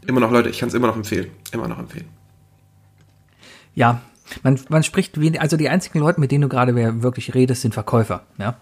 Immer 0.06 0.20
noch, 0.20 0.30
Leute, 0.30 0.50
ich 0.50 0.58
kann 0.58 0.68
es 0.68 0.74
immer 0.74 0.88
noch 0.88 0.96
empfehlen. 0.96 1.30
Immer 1.52 1.68
noch 1.68 1.78
empfehlen. 1.78 2.08
Ja, 3.74 4.02
man, 4.42 4.60
man 4.68 4.82
spricht, 4.82 5.18
also 5.38 5.56
die 5.56 5.70
einzigen 5.70 6.00
Leute, 6.00 6.20
mit 6.20 6.30
denen 6.30 6.42
du 6.42 6.48
gerade 6.48 7.02
wirklich 7.02 7.34
redest, 7.34 7.62
sind 7.62 7.72
Verkäufer. 7.72 8.24
Ja, 8.36 8.58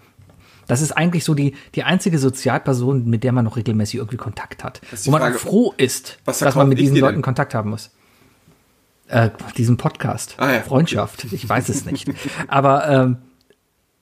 das 0.66 0.80
ist 0.80 0.92
eigentlich 0.92 1.24
so 1.24 1.34
die, 1.34 1.54
die 1.74 1.82
einzige 1.82 2.18
Sozialperson, 2.18 3.08
mit 3.08 3.24
der 3.24 3.32
man 3.32 3.44
noch 3.44 3.56
regelmäßig 3.56 3.96
irgendwie 3.96 4.16
Kontakt 4.16 4.64
hat. 4.64 4.80
Wo 5.04 5.10
man 5.10 5.20
Frage, 5.20 5.36
auch 5.36 5.40
froh 5.40 5.74
ist, 5.76 6.18
dass 6.24 6.54
man 6.54 6.68
mit 6.68 6.78
diesen 6.78 6.96
Leuten 6.96 7.16
denn? 7.16 7.22
Kontakt 7.22 7.54
haben 7.54 7.70
muss. 7.70 7.90
Äh, 9.08 9.30
diesen 9.56 9.76
Podcast. 9.76 10.36
Ah, 10.38 10.52
ja. 10.52 10.60
Freundschaft. 10.60 11.24
Ich 11.32 11.48
weiß 11.48 11.68
es 11.68 11.84
nicht. 11.84 12.08
aber 12.48 12.88
ähm, 12.88 13.16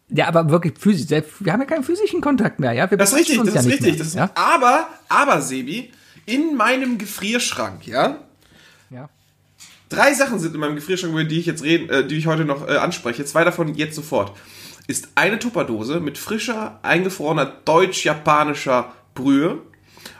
ja, 0.09 0.27
aber 0.29 0.51
wirklich 0.51 0.75
physisch. 0.79 1.25
Wir 1.41 1.53
haben 1.53 1.61
ja 1.61 1.67
keinen 1.67 1.85
physischen 1.85 2.21
Kontakt 2.21 2.61
mehr, 2.61 2.73
ja. 2.73 2.91
Wir 2.91 2.99
das 2.99 3.12
ist 3.12 3.19
richtig, 3.19 3.39
das 3.45 3.55
ja 3.55 3.61
ist 3.61 3.67
richtig. 3.67 3.97
Das 3.97 4.09
ist, 4.09 4.15
ja? 4.15 4.31
Aber, 4.35 4.89
aber, 5.09 5.41
Sebi, 5.41 5.93
in 6.27 6.57
meinem 6.57 6.99
Gefrierschrank, 6.99 7.87
ja. 7.87 8.19
Ja. 8.91 9.09
Drei 9.89 10.15
Sachen 10.15 10.39
sind 10.39 10.55
in 10.55 10.61
meinem 10.61 10.77
Gefrierschrank, 10.77 11.12
über 11.12 11.25
die 11.25 11.39
ich 11.39 11.47
jetzt 11.47 11.62
reden, 11.62 11.89
äh, 11.91 12.07
die 12.07 12.17
ich 12.17 12.27
heute 12.27 12.45
noch 12.45 12.69
äh, 12.69 12.77
anspreche. 12.77 13.25
Zwei 13.25 13.45
davon 13.45 13.75
jetzt 13.75 13.95
sofort 13.95 14.33
ist 14.90 15.10
eine 15.14 15.38
Tupperdose 15.38 16.00
mit 16.00 16.19
frischer, 16.19 16.81
eingefrorener 16.82 17.46
deutsch-japanischer 17.46 18.92
Brühe 19.14 19.58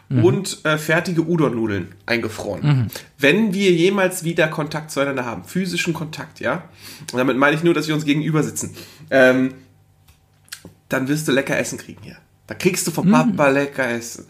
mhm. 0.08 0.25
und 0.25 0.64
äh, 0.64 0.78
fertige 0.78 1.22
Udon-Nudeln 1.22 1.94
eingefroren. 2.06 2.62
Mhm. 2.62 2.87
Wenn 3.19 3.52
wir 3.52 3.72
jemals 3.72 4.22
wieder 4.22 4.46
Kontakt 4.49 4.93
zueinander 4.93 5.25
haben, 5.25 5.44
physischen 5.44 5.93
Kontakt, 5.93 6.38
ja, 6.38 6.69
und 7.12 7.19
damit 7.19 7.37
meine 7.37 7.56
ich 7.56 7.64
nur, 7.64 7.75
dass 7.75 7.88
wir 7.88 7.94
uns 7.94 8.05
gegenüber 8.05 8.43
sitzen, 8.44 8.76
ähm, 9.11 9.55
dann 10.88 11.08
wirst 11.08 11.26
du 11.26 11.32
lecker 11.32 11.58
Essen 11.58 11.78
kriegen 11.78 12.02
hier. 12.02 12.17
Da 12.46 12.55
kriegst 12.55 12.87
du 12.87 12.93
vom 12.93 13.08
mhm. 13.08 13.12
Papa 13.12 13.49
lecker 13.49 13.88
Essen. 13.88 14.26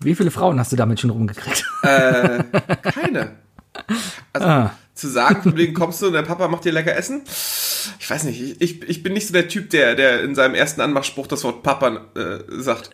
Wie 0.00 0.14
viele 0.14 0.30
Frauen 0.30 0.60
hast 0.60 0.70
du 0.72 0.76
damit 0.76 1.00
schon 1.00 1.10
rumgekriegt? 1.10 1.64
Äh, 1.82 2.44
keine. 2.82 3.32
Also, 4.32 4.48
ah. 4.48 4.72
Zu 4.96 5.08
sagen, 5.08 5.42
von 5.42 5.56
wegen 5.56 5.74
kommst 5.74 6.02
du 6.02 6.06
und 6.06 6.14
der 6.14 6.22
Papa 6.22 6.48
macht 6.48 6.64
dir 6.64 6.72
lecker 6.72 6.96
Essen, 6.96 7.22
ich 8.00 8.10
weiß 8.10 8.24
nicht, 8.24 8.60
ich, 8.60 8.82
ich 8.82 9.02
bin 9.02 9.12
nicht 9.12 9.26
so 9.28 9.32
der 9.32 9.46
Typ, 9.46 9.70
der, 9.70 9.94
der 9.94 10.22
in 10.22 10.34
seinem 10.34 10.54
ersten 10.54 10.80
Anmachspruch 10.80 11.26
das 11.26 11.44
Wort 11.44 11.62
Papa 11.62 12.06
äh, 12.16 12.38
sagt. 12.48 12.90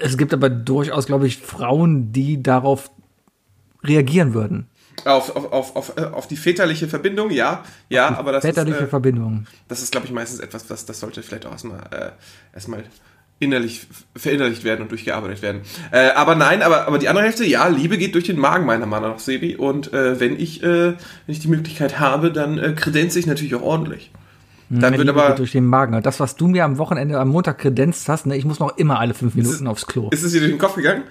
Es 0.00 0.18
gibt 0.18 0.34
aber 0.34 0.50
durchaus, 0.50 1.06
glaube 1.06 1.26
ich, 1.26 1.38
Frauen, 1.38 2.12
die 2.12 2.42
darauf 2.42 2.90
reagieren 3.82 4.34
würden. 4.34 4.68
Auf, 5.04 5.34
auf, 5.34 5.52
auf, 5.52 5.76
auf, 5.76 5.96
äh, 5.96 6.04
auf 6.04 6.28
die 6.28 6.36
väterliche 6.36 6.88
Verbindung, 6.88 7.30
ja, 7.30 7.64
ja, 7.88 8.16
aber 8.16 8.32
das 8.32 8.44
väterliche 8.44 8.78
ist, 8.78 8.84
äh, 8.84 8.88
Verbindung. 8.88 9.46
Das 9.68 9.82
ist, 9.82 9.92
glaube 9.92 10.06
ich, 10.06 10.12
meistens 10.12 10.40
etwas, 10.40 10.66
das, 10.66 10.86
das 10.86 11.00
sollte 11.00 11.22
vielleicht 11.22 11.46
auch 11.46 11.52
erstmal, 11.52 11.80
äh, 11.90 12.10
erstmal 12.52 12.84
innerlich 13.44 13.86
verinnerlicht 14.16 14.64
werden 14.64 14.82
und 14.82 14.90
durchgearbeitet 14.90 15.42
werden. 15.42 15.60
Äh, 15.92 16.10
aber 16.10 16.34
nein, 16.34 16.62
aber, 16.62 16.86
aber 16.86 16.98
die 16.98 17.08
andere 17.08 17.24
Hälfte, 17.24 17.44
ja, 17.44 17.66
Liebe 17.68 17.98
geht 17.98 18.14
durch 18.14 18.24
den 18.24 18.38
Magen, 18.38 18.66
meiner 18.66 18.86
Meinung 18.86 19.10
nach, 19.10 19.18
Sebi. 19.18 19.56
Und 19.56 19.92
äh, 19.92 20.18
wenn 20.18 20.38
ich, 20.38 20.62
äh, 20.62 20.66
wenn 20.66 20.96
ich 21.26 21.40
die 21.40 21.48
Möglichkeit 21.48 22.00
habe, 22.00 22.32
dann 22.32 22.58
äh, 22.58 22.72
kredenze 22.72 23.18
ich 23.18 23.26
natürlich 23.26 23.54
auch 23.54 23.62
ordentlich. 23.62 24.10
Dann 24.70 24.96
wird 24.96 25.08
aber 25.08 25.30
durch 25.30 25.52
den 25.52 25.66
Magen. 25.66 26.00
Das, 26.02 26.20
was 26.20 26.36
du 26.36 26.48
mir 26.48 26.64
am 26.64 26.78
Wochenende, 26.78 27.18
am 27.18 27.28
Montag 27.28 27.58
kredenzt 27.58 28.08
hast, 28.08 28.26
ne, 28.26 28.36
ich 28.36 28.44
muss 28.44 28.58
noch 28.58 28.76
immer 28.78 28.98
alle 28.98 29.14
fünf 29.14 29.34
Minuten 29.34 29.64
ist, 29.64 29.66
aufs 29.66 29.86
Klo. 29.86 30.08
Ist 30.10 30.22
es 30.22 30.32
dir 30.32 30.40
durch 30.40 30.52
den 30.52 30.58
Kopf 30.58 30.74
gegangen? 30.74 31.02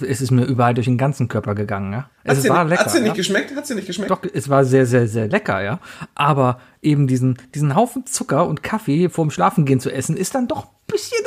Es 0.00 0.22
ist 0.22 0.30
mir 0.30 0.44
überall 0.44 0.72
durch 0.72 0.86
den 0.86 0.96
ganzen 0.96 1.28
Körper 1.28 1.54
gegangen, 1.54 1.92
ja. 1.92 2.10
Es 2.24 2.38
hat's 2.38 2.48
war 2.48 2.64
dir, 2.64 2.70
lecker. 2.70 2.84
Hat 2.86 2.90
sie 2.90 3.00
nicht 3.00 3.08
ja? 3.08 3.14
geschmeckt? 3.14 3.54
Hat 3.54 3.66
sie 3.66 3.74
nicht 3.74 3.86
geschmeckt? 3.86 4.10
Doch, 4.10 4.22
es 4.32 4.48
war 4.48 4.64
sehr, 4.64 4.86
sehr, 4.86 5.06
sehr 5.06 5.28
lecker, 5.28 5.62
ja. 5.62 5.80
Aber 6.14 6.60
eben 6.80 7.06
diesen, 7.06 7.36
diesen 7.54 7.74
Haufen 7.74 8.06
Zucker 8.06 8.46
und 8.46 8.62
Kaffee 8.62 9.10
vorm 9.10 9.30
Schlafengehen 9.30 9.78
zu 9.78 9.90
essen, 9.90 10.16
ist 10.16 10.34
dann 10.34 10.48
doch 10.48 10.64
ein 10.64 10.70
bisschen, 10.86 11.18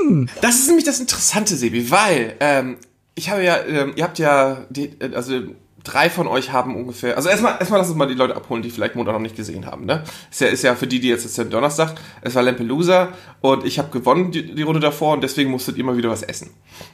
hm. 0.00 0.28
Das 0.40 0.56
ist 0.56 0.66
nämlich 0.66 0.84
das 0.84 0.98
Interessante, 0.98 1.54
Sebi, 1.54 1.92
weil, 1.92 2.34
ähm, 2.40 2.78
ich 3.14 3.30
habe 3.30 3.44
ja, 3.44 3.58
ähm, 3.64 3.92
ihr 3.94 4.02
habt 4.04 4.18
ja, 4.18 4.66
die, 4.68 4.96
also 5.14 5.42
drei 5.84 6.10
von 6.10 6.26
euch 6.26 6.52
haben 6.52 6.76
ungefähr. 6.76 7.16
Also 7.16 7.28
erstmal, 7.28 7.56
erstmal 7.58 7.80
lass 7.80 7.88
uns 7.88 7.96
mal 7.96 8.06
die 8.06 8.14
Leute 8.14 8.36
abholen, 8.36 8.62
die 8.62 8.70
vielleicht 8.70 8.94
Montag 8.94 9.14
noch 9.14 9.20
nicht 9.20 9.36
gesehen 9.36 9.66
haben. 9.66 9.84
Ne? 9.84 10.04
Ist 10.30 10.40
ja, 10.40 10.46
ist 10.48 10.62
ja 10.62 10.74
für 10.74 10.86
die, 10.86 11.00
die 11.00 11.08
jetzt, 11.08 11.24
jetzt 11.24 11.52
Donnerstag. 11.52 11.94
Es 12.20 12.34
war 12.34 12.42
Lampelusa 12.42 13.08
und 13.40 13.64
ich 13.64 13.78
habe 13.78 13.90
gewonnen 13.90 14.30
die, 14.30 14.54
die, 14.54 14.62
Runde 14.62 14.80
davor 14.80 15.14
und 15.14 15.22
deswegen 15.22 15.50
musstet 15.50 15.76
ihr 15.76 15.84
mal 15.84 15.96
wieder 15.96 16.10
was 16.10 16.22
essen. 16.22 16.50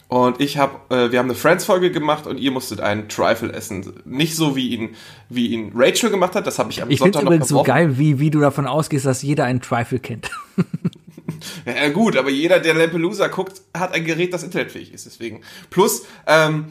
Und 0.08 0.40
ich 0.40 0.58
habe, 0.58 0.72
äh, 0.94 1.12
wir 1.12 1.18
haben 1.18 1.26
eine 1.26 1.34
Friends-Folge 1.34 1.90
gemacht 1.90 2.26
und 2.26 2.38
ihr 2.38 2.50
musstet 2.50 2.80
einen 2.80 3.08
Trifle 3.08 3.52
essen. 3.52 3.92
Nicht 4.04 4.34
so 4.34 4.56
wie 4.56 4.68
ihn, 4.68 4.96
wie 5.28 5.48
ihn 5.48 5.72
Rachel 5.74 6.10
gemacht 6.10 6.34
hat. 6.34 6.46
Das 6.46 6.58
habe 6.58 6.70
ich 6.70 6.82
am 6.82 6.90
ich 6.90 6.98
Sonntag 6.98 7.22
noch 7.22 7.30
übrigens 7.30 7.48
so 7.48 7.62
geil, 7.62 7.98
wie, 7.98 8.18
wie 8.18 8.30
du 8.30 8.40
davon 8.40 8.66
ausgehst, 8.66 9.04
dass 9.04 9.22
jeder 9.22 9.44
einen 9.44 9.60
Trifle 9.60 9.98
kennt. 9.98 10.30
ja, 11.66 11.88
gut, 11.90 12.16
aber 12.16 12.30
jeder, 12.30 12.58
der 12.58 12.74
Lampelusa 12.74 13.28
guckt, 13.28 13.60
hat 13.74 13.94
ein 13.94 14.04
Gerät, 14.04 14.32
das 14.32 14.42
internetfähig 14.42 14.92
ist. 14.92 15.06
Deswegen. 15.06 15.42
Plus, 15.70 16.06
ähm, 16.26 16.66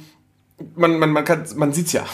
man, 0.76 1.00
man, 1.00 1.12
man, 1.12 1.26
kann, 1.26 1.46
man 1.56 1.74
sieht's 1.74 1.94
ja. 1.94 2.06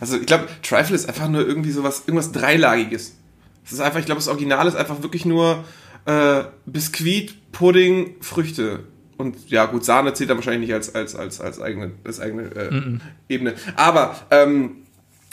Also 0.00 0.16
ich 0.18 0.26
glaube, 0.26 0.48
Trifle 0.62 0.96
ist 0.96 1.08
einfach 1.08 1.28
nur 1.28 1.46
irgendwie 1.46 1.70
sowas, 1.70 2.04
irgendwas 2.06 2.32
Dreilagiges. 2.32 3.16
Es 3.64 3.72
ist 3.72 3.80
einfach, 3.80 4.00
ich 4.00 4.06
glaube, 4.06 4.18
das 4.18 4.28
Original 4.28 4.66
ist 4.66 4.74
einfach 4.74 5.02
wirklich 5.02 5.24
nur 5.24 5.64
äh, 6.04 6.44
Biskuit, 6.66 7.52
Pudding, 7.52 8.16
Früchte. 8.20 8.84
Und 9.18 9.50
ja, 9.50 9.66
gut, 9.66 9.84
Sahne 9.84 10.14
zählt 10.14 10.30
dann 10.30 10.38
wahrscheinlich 10.38 10.68
nicht 10.68 10.74
als, 10.74 10.94
als, 10.94 11.14
als, 11.14 11.40
als 11.40 11.60
eigene, 11.60 11.92
als 12.04 12.18
eigene 12.18 12.42
äh, 12.54 12.70
mm 12.70 12.76
-mm. 12.76 13.00
Ebene. 13.28 13.54
Aber 13.76 14.16
ähm, 14.30 14.78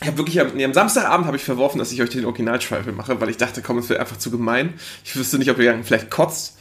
ich 0.02 0.08
habe 0.08 0.18
wirklich 0.18 0.40
am, 0.40 0.50
nee, 0.56 0.64
am 0.64 0.74
Samstagabend 0.74 1.26
habe 1.26 1.38
ich 1.38 1.44
verworfen, 1.44 1.80
dass 1.80 1.92
ich 1.92 2.02
euch 2.02 2.10
den 2.10 2.26
Original 2.26 2.60
Trifle 2.60 2.94
mache, 2.94 3.20
weil 3.20 3.30
ich 3.30 3.38
dachte, 3.38 3.62
komm, 3.62 3.80
es 3.80 3.90
wird 3.90 4.00
einfach 4.00 4.18
zu 4.18 4.32
gemein. 4.32 4.76
Ich 5.04 5.16
wüsste 5.16 5.40
nicht, 5.40 5.50
ob 5.50 5.58
ihr 5.60 5.84
vielleicht 5.84 6.10
kotzt. 6.10 6.58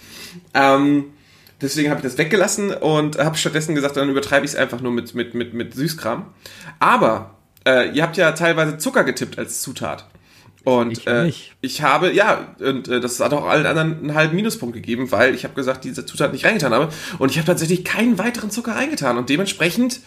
Ähm, 0.55 1.07
Deswegen 1.61 1.91
habe 1.91 2.01
ich 2.01 2.05
das 2.05 2.19
weggelassen 2.19 2.73
und 2.73 3.19
habe 3.19 3.37
stattdessen 3.37 3.75
gesagt, 3.75 3.97
dann 3.97 4.09
übertreibe 4.09 4.45
ich 4.45 4.53
es 4.53 4.57
einfach 4.57 4.81
nur 4.81 4.93
mit, 4.93 5.15
mit, 5.15 5.35
mit, 5.35 5.55
mit 5.55 5.75
Süßkram. 5.75 6.27
Aber 6.79 7.35
äh, 7.67 7.91
ihr 7.91 8.03
habt 8.03 8.17
ja 8.17 8.33
teilweise 8.33 8.79
Zucker 8.79 9.05
getippt 9.05 9.39
als 9.39 9.61
Zutat. 9.61 10.07
Und 10.65 10.93
Ich 10.93 11.07
äh, 11.07 11.33
ich 11.61 11.83
habe, 11.83 12.13
ja, 12.13 12.55
und 12.61 12.89
äh, 12.89 13.01
das 13.01 13.21
hat 13.21 13.33
auch 13.33 13.47
allen 13.47 13.67
anderen 13.67 13.99
einen 13.99 14.15
halben 14.15 14.37
Minuspunkt 14.37 14.75
gegeben, 14.75 15.11
weil 15.11 15.35
ich 15.35 15.45
habe 15.45 15.55
gesagt, 15.55 15.85
diese 15.85 16.05
Zutat 16.05 16.33
nicht 16.33 16.45
reingetan 16.45 16.73
habe. 16.75 16.91
Und 17.19 17.31
ich 17.31 17.39
habe 17.39 17.47
tatsächlich 17.47 17.85
keinen 17.85 18.19
weiteren 18.19 18.51
Zucker 18.51 18.77
reingetan. 18.77 19.17
Und 19.19 19.29
dementsprechend, 19.29 20.01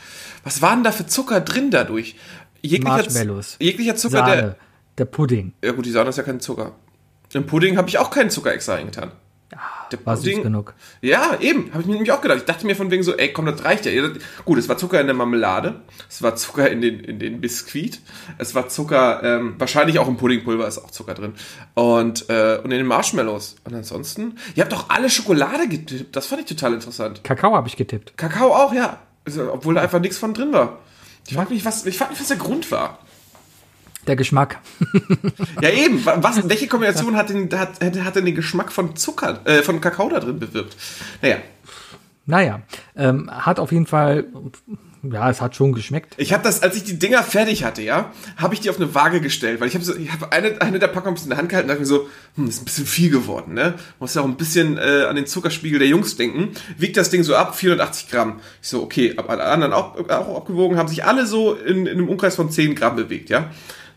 was 0.43 0.61
war 0.61 0.75
denn 0.75 0.83
da 0.83 0.91
für 0.91 1.05
Zucker 1.05 1.41
drin 1.41 1.71
dadurch? 1.71 2.15
Jeglicher, 2.61 2.95
Marshmallows. 2.95 3.57
jeglicher 3.59 3.95
Zucker, 3.95 4.23
der. 4.23 4.35
Sahne, 4.35 4.55
der 4.97 5.05
Pudding. 5.05 5.53
Ja 5.63 5.71
gut, 5.71 5.85
die 5.85 5.91
Sahne 5.91 6.09
ist 6.09 6.17
ja 6.17 6.23
kein 6.23 6.39
Zucker. 6.39 6.73
Im 7.33 7.45
Pudding 7.45 7.77
habe 7.77 7.89
ich 7.89 7.97
auch 7.97 8.11
keinen 8.11 8.29
Zucker 8.29 8.53
extra 8.53 8.75
reingetan. 8.75 9.11
Der 9.91 10.05
War 10.05 10.15
süß 10.15 10.41
genug. 10.43 10.73
ja, 11.01 11.37
eben, 11.41 11.69
habe 11.71 11.81
ich 11.81 11.87
mir 11.87 11.93
nämlich 11.93 12.11
auch 12.11 12.21
gedacht. 12.21 12.39
Ich 12.39 12.45
dachte 12.45 12.65
mir 12.65 12.75
von 12.75 12.89
wegen 12.89 13.03
so, 13.03 13.15
ey, 13.17 13.33
komm, 13.33 13.45
das 13.45 13.65
reicht 13.65 13.85
ja. 13.85 13.91
Gut, 14.45 14.57
es 14.57 14.69
war 14.69 14.77
Zucker 14.77 15.01
in 15.01 15.07
der 15.07 15.15
Marmelade, 15.15 15.81
es 16.07 16.21
war 16.21 16.35
Zucker 16.35 16.69
in 16.69 16.81
den, 16.81 17.01
in 17.01 17.19
den 17.19 17.41
Biskuit, 17.41 17.99
es 18.37 18.55
war 18.55 18.69
Zucker, 18.69 19.21
ähm, 19.23 19.55
wahrscheinlich 19.57 19.99
auch 19.99 20.07
im 20.07 20.15
Puddingpulver 20.15 20.67
ist 20.67 20.77
auch 20.77 20.91
Zucker 20.91 21.13
drin. 21.13 21.33
Und, 21.73 22.29
äh, 22.29 22.59
und 22.63 22.71
in 22.71 22.77
den 22.77 22.85
Marshmallows. 22.85 23.57
Und 23.65 23.75
ansonsten, 23.75 24.37
ihr 24.55 24.63
habt 24.63 24.71
doch 24.71 24.89
alle 24.89 25.09
Schokolade 25.09 25.67
getippt. 25.67 26.15
Das 26.15 26.27
fand 26.27 26.41
ich 26.41 26.47
total 26.47 26.73
interessant. 26.73 27.23
Kakao 27.23 27.53
habe 27.53 27.67
ich 27.67 27.75
getippt. 27.75 28.17
Kakao 28.17 28.53
auch, 28.53 28.73
ja. 28.73 28.99
Also, 29.25 29.51
obwohl 29.51 29.75
da 29.75 29.81
einfach 29.81 29.99
nichts 29.99 30.17
von 30.17 30.33
drin 30.33 30.53
war. 30.53 30.79
Ich 31.27 31.35
frag 31.35 31.49
mich, 31.49 31.63
was, 31.65 31.85
ich 31.85 31.97
frag 31.97 32.09
mich, 32.09 32.19
was 32.19 32.29
der 32.29 32.37
Grund 32.37 32.71
war. 32.71 32.99
Der 34.07 34.15
Geschmack. 34.15 34.59
Ja, 35.61 35.69
eben. 35.69 36.03
Wa- 36.05 36.17
Was, 36.21 36.47
welche 36.49 36.67
Kombination 36.67 37.15
hat 37.15 37.29
den, 37.29 37.49
hat, 37.57 37.79
hat 37.83 38.15
denn 38.15 38.25
den 38.25 38.35
Geschmack 38.35 38.71
von 38.71 38.95
Zucker, 38.95 39.39
äh, 39.45 39.61
von 39.61 39.79
Kakao 39.79 40.09
da 40.09 40.19
drin 40.19 40.39
bewirkt? 40.39 40.75
Naja, 41.21 41.37
Naja, 42.25 42.61
ähm, 42.95 43.29
hat 43.31 43.59
auf 43.59 43.71
jeden 43.71 43.85
Fall, 43.85 44.25
ja, 45.03 45.29
es 45.29 45.39
hat 45.41 45.55
schon 45.55 45.73
geschmeckt. 45.73 46.13
Ich 46.17 46.33
habe 46.33 46.43
das, 46.43 46.61
als 46.63 46.75
ich 46.77 46.83
die 46.83 46.97
Dinger 46.97 47.21
fertig 47.23 47.63
hatte, 47.63 47.81
ja, 47.83 48.11
habe 48.37 48.53
ich 48.55 48.59
die 48.61 48.69
auf 48.71 48.77
eine 48.77 48.93
Waage 48.95 49.21
gestellt, 49.21 49.59
weil 49.61 49.67
ich 49.67 49.75
habe 49.75 49.83
so, 49.85 49.95
ich 49.95 50.11
habe 50.11 50.31
eine, 50.31 50.59
eine 50.61 50.79
der 50.79 50.87
Packungen 50.87 51.11
ein 51.11 51.13
bisschen 51.15 51.27
in 51.27 51.29
der 51.31 51.37
Hand 51.39 51.49
gehalten 51.49 51.65
und 51.69 51.69
dachte 51.69 51.81
mir 51.81 51.85
so, 51.87 52.07
hm, 52.35 52.47
ist 52.47 52.61
ein 52.61 52.65
bisschen 52.65 52.85
viel 52.87 53.09
geworden, 53.11 53.53
ne? 53.53 53.73
Muss 53.99 54.13
ja 54.15 54.21
auch 54.21 54.25
ein 54.25 54.35
bisschen 54.37 54.77
äh, 54.79 55.05
an 55.09 55.15
den 55.15 55.25
Zuckerspiegel 55.27 55.77
der 55.79 55.87
Jungs 55.87 56.15
denken. 56.17 56.49
Wiegt 56.77 56.97
das 56.97 57.09
Ding 57.11 57.23
so 57.23 57.35
ab, 57.35 57.55
480 57.55 58.09
Gramm. 58.09 58.39
Ich 58.61 58.69
so, 58.69 58.81
okay, 58.83 59.13
aber 59.17 59.29
alle 59.31 59.43
anderen 59.45 59.73
auch, 59.73 59.97
auch 60.09 60.37
abgewogen, 60.37 60.77
haben 60.77 60.87
sich 60.89 61.03
alle 61.05 61.25
so 61.27 61.53
in, 61.53 61.85
in 61.85 61.97
einem 61.99 62.09
Umkreis 62.09 62.35
von 62.35 62.49
10 62.51 62.73
Gramm 62.75 62.95
bewegt, 62.95 63.29
ja? 63.29 63.49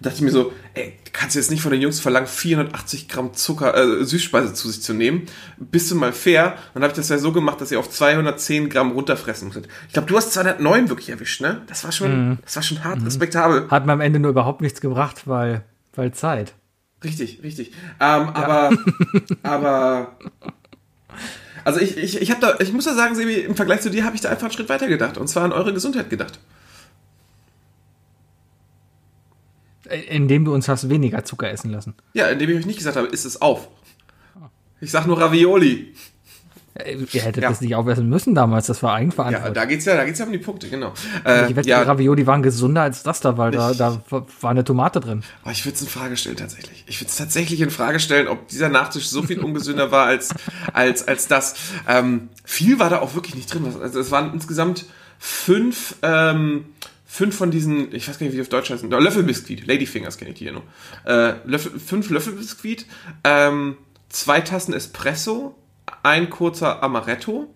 Da 0.04 0.11
dachte 0.11 0.18
ich 0.18 0.25
mir 0.26 0.32
so, 0.32 0.52
ey, 0.75 0.92
kannst 1.14 1.34
du 1.34 1.38
jetzt 1.38 1.50
nicht 1.50 1.62
von 1.62 1.73
den 1.73 1.80
Jungs 1.80 1.99
verlangen, 1.99 2.26
480 2.26 3.08
Gramm 3.08 3.32
Zucker, 3.32 3.75
äh, 3.75 4.04
Süßspeise 4.04 4.52
zu 4.52 4.68
sich 4.68 4.82
zu 4.82 4.92
nehmen? 4.92 5.23
Bist 5.56 5.90
du 5.90 5.94
mal 5.94 6.12
fair? 6.12 6.58
Dann 6.75 6.82
habe 6.82 6.90
ich 6.90 6.96
das 6.96 7.08
ja 7.08 7.16
so 7.16 7.32
gemacht, 7.32 7.58
dass 7.62 7.73
ihr 7.73 7.78
auf 7.78 7.88
210 7.88 8.68
Gramm 8.68 8.92
runterfressen 8.92 9.49
musstet. 9.49 9.66
Ich 9.87 9.94
glaube, 9.94 10.06
du 10.06 10.14
hast 10.14 10.34
209 10.34 10.90
wirklich 10.90 11.08
erwischt, 11.08 11.40
ne? 11.40 11.62
Das 11.68 11.84
war 11.84 11.92
schon, 11.92 12.38
das 12.44 12.54
war 12.54 12.62
schon 12.62 12.84
hart, 12.84 13.02
respektabel. 13.02 13.66
Hat 13.70 13.87
mir 13.87 13.92
am 13.92 14.02
Ende 14.02 14.18
nur 14.18 14.32
überhaupt 14.32 14.61
nichts 14.61 14.82
gebracht, 14.82 15.23
weil, 15.25 15.62
weil 15.94 16.12
Zeit. 16.12 16.52
Richtig, 17.02 17.42
richtig. 17.42 17.73
Ähm, 17.99 18.28
aber, 18.28 18.76
aber, 19.42 20.18
also 21.64 21.80
ich, 21.80 21.96
ich, 21.96 22.20
ich 22.20 22.30
habe 22.30 22.42
da, 22.42 22.56
ich 22.58 22.75
muss 22.75 22.84
ja 22.84 22.92
sagen, 22.92 23.14
Sebi, 23.14 23.37
im 23.37 23.56
Vergleich 23.56 23.80
zu 23.80 23.88
dir 23.88 24.04
habe 24.04 24.16
ich 24.16 24.20
da 24.20 24.28
einfach 24.28 24.44
einen 24.44 24.52
Schritt 24.52 24.68
weiter 24.68 24.87
gedacht. 24.87 25.16
Und 25.16 25.28
zwar 25.28 25.44
an 25.44 25.52
eure 25.52 25.73
Gesundheit 25.73 26.11
gedacht. 26.11 26.38
Äh, 26.38 26.52
Indem 30.09 30.45
du 30.45 30.55
uns 30.55 30.69
hast 30.69 30.88
weniger 30.88 31.25
Zucker 31.25 31.50
essen 31.50 31.71
lassen. 31.71 31.95
Ja, 32.14 32.29
indem 32.29 32.50
ich 32.50 32.57
euch 32.57 32.67
nicht 32.67 32.79
gesagt 32.79 32.97
habe, 32.97 33.09
ist 33.09 33.25
es 33.25 33.41
auf. 33.43 33.69
Ich 34.81 34.91
sag 34.91 35.07
nur 35.07 35.21
Ravioli. 35.21 35.95
Äh, 36.76 36.97
Ihr 37.12 37.23
hättet 37.23 37.45
Ja. 37.45 37.50
das 37.50 37.61
nicht 37.61 37.76
aufessen 37.76 38.09
müssen 38.09 38.35
damals, 38.35 38.67
das 38.67 38.83
war 38.83 38.91
Ja, 38.91 38.97
Eigenverantwortung. 38.97 39.55
da 39.55 39.64
geht's 39.64 39.85
ja, 39.85 39.95
da 39.95 40.05
geht's 40.05 40.19
ja 40.19 40.25
um 40.26 40.33
die 40.33 40.38
Punkte, 40.38 40.69
genau. 40.69 40.93
Äh, 41.25 41.49
ich 41.50 41.55
wette, 41.55 41.69
ja, 41.69 41.81
die 41.85 41.88
Ravioli 41.88 42.26
waren 42.26 42.43
gesünder 42.43 42.83
als 42.83 43.05
das 43.05 43.21
da, 43.21 43.38
weil 43.38 43.53
da, 43.53 43.71
Ich- 43.71 43.76
da 43.79 44.03
war 44.11 44.50
eine 44.50 44.64
Tomate 44.64 44.99
drin. 44.99 45.23
Aber 45.43 45.53
ich 45.53 45.64
würde 45.64 45.76
es 45.76 45.83
in 45.83 45.87
Frage 45.88 46.17
stellen 46.17 46.37
tatsächlich. 46.37 46.83
Ich 46.88 47.00
würde 47.00 47.11
es 47.11 47.17
tatsächlich 47.17 47.61
in 47.61 47.71
Frage 47.71 48.00
stellen, 48.00 48.26
ob 48.26 48.49
dieser 48.49 48.71
Nachtisch 48.71 49.09
so 49.09 49.23
viel 49.23 49.38
ungesünder 49.38 49.93
war 49.93 50.07
als 50.07 50.31
als 50.73 51.07
als 51.07 51.29
das. 51.29 51.55
Ähm, 51.87 52.29
viel 52.45 52.81
war 52.81 52.91
da 52.91 52.99
auch 53.00 53.14
wirklich 53.14 53.37
nicht 53.37 53.55
drin. 53.55 53.73
Also 53.81 54.00
es 54.00 54.11
waren 54.11 54.33
insgesamt 54.35 54.87
fünf 55.21 55.95
ähm, 56.03 56.64
fünf 57.14 57.37
von 57.37 57.52
diesen, 57.52 57.94
ich 57.94 58.09
weiß 58.09 58.18
gar 58.18 58.25
nicht, 58.25 58.33
wie 58.33 58.38
die 58.38 58.42
auf 58.42 58.49
Deutsch 58.49 58.71
heißen, 58.71 58.90
Löffelbiskuit, 58.90 59.68
Ladyfingers 59.68 60.18
kenne 60.18 60.33
ich 60.33 60.38
die 60.38 60.47
hier 60.47 60.52
nur. 60.52 60.64
Äh, 61.04 61.37
Löffel, 61.44 61.78
fünf 61.78 62.11
Löffelbiskuit, 62.11 62.87
ähm, 63.23 63.76
zwei 64.09 64.40
Tassen 64.40 64.75
Espresso, 64.75 65.54
ein 66.02 66.28
kurzer 66.28 66.83
Amaretto, 66.83 67.54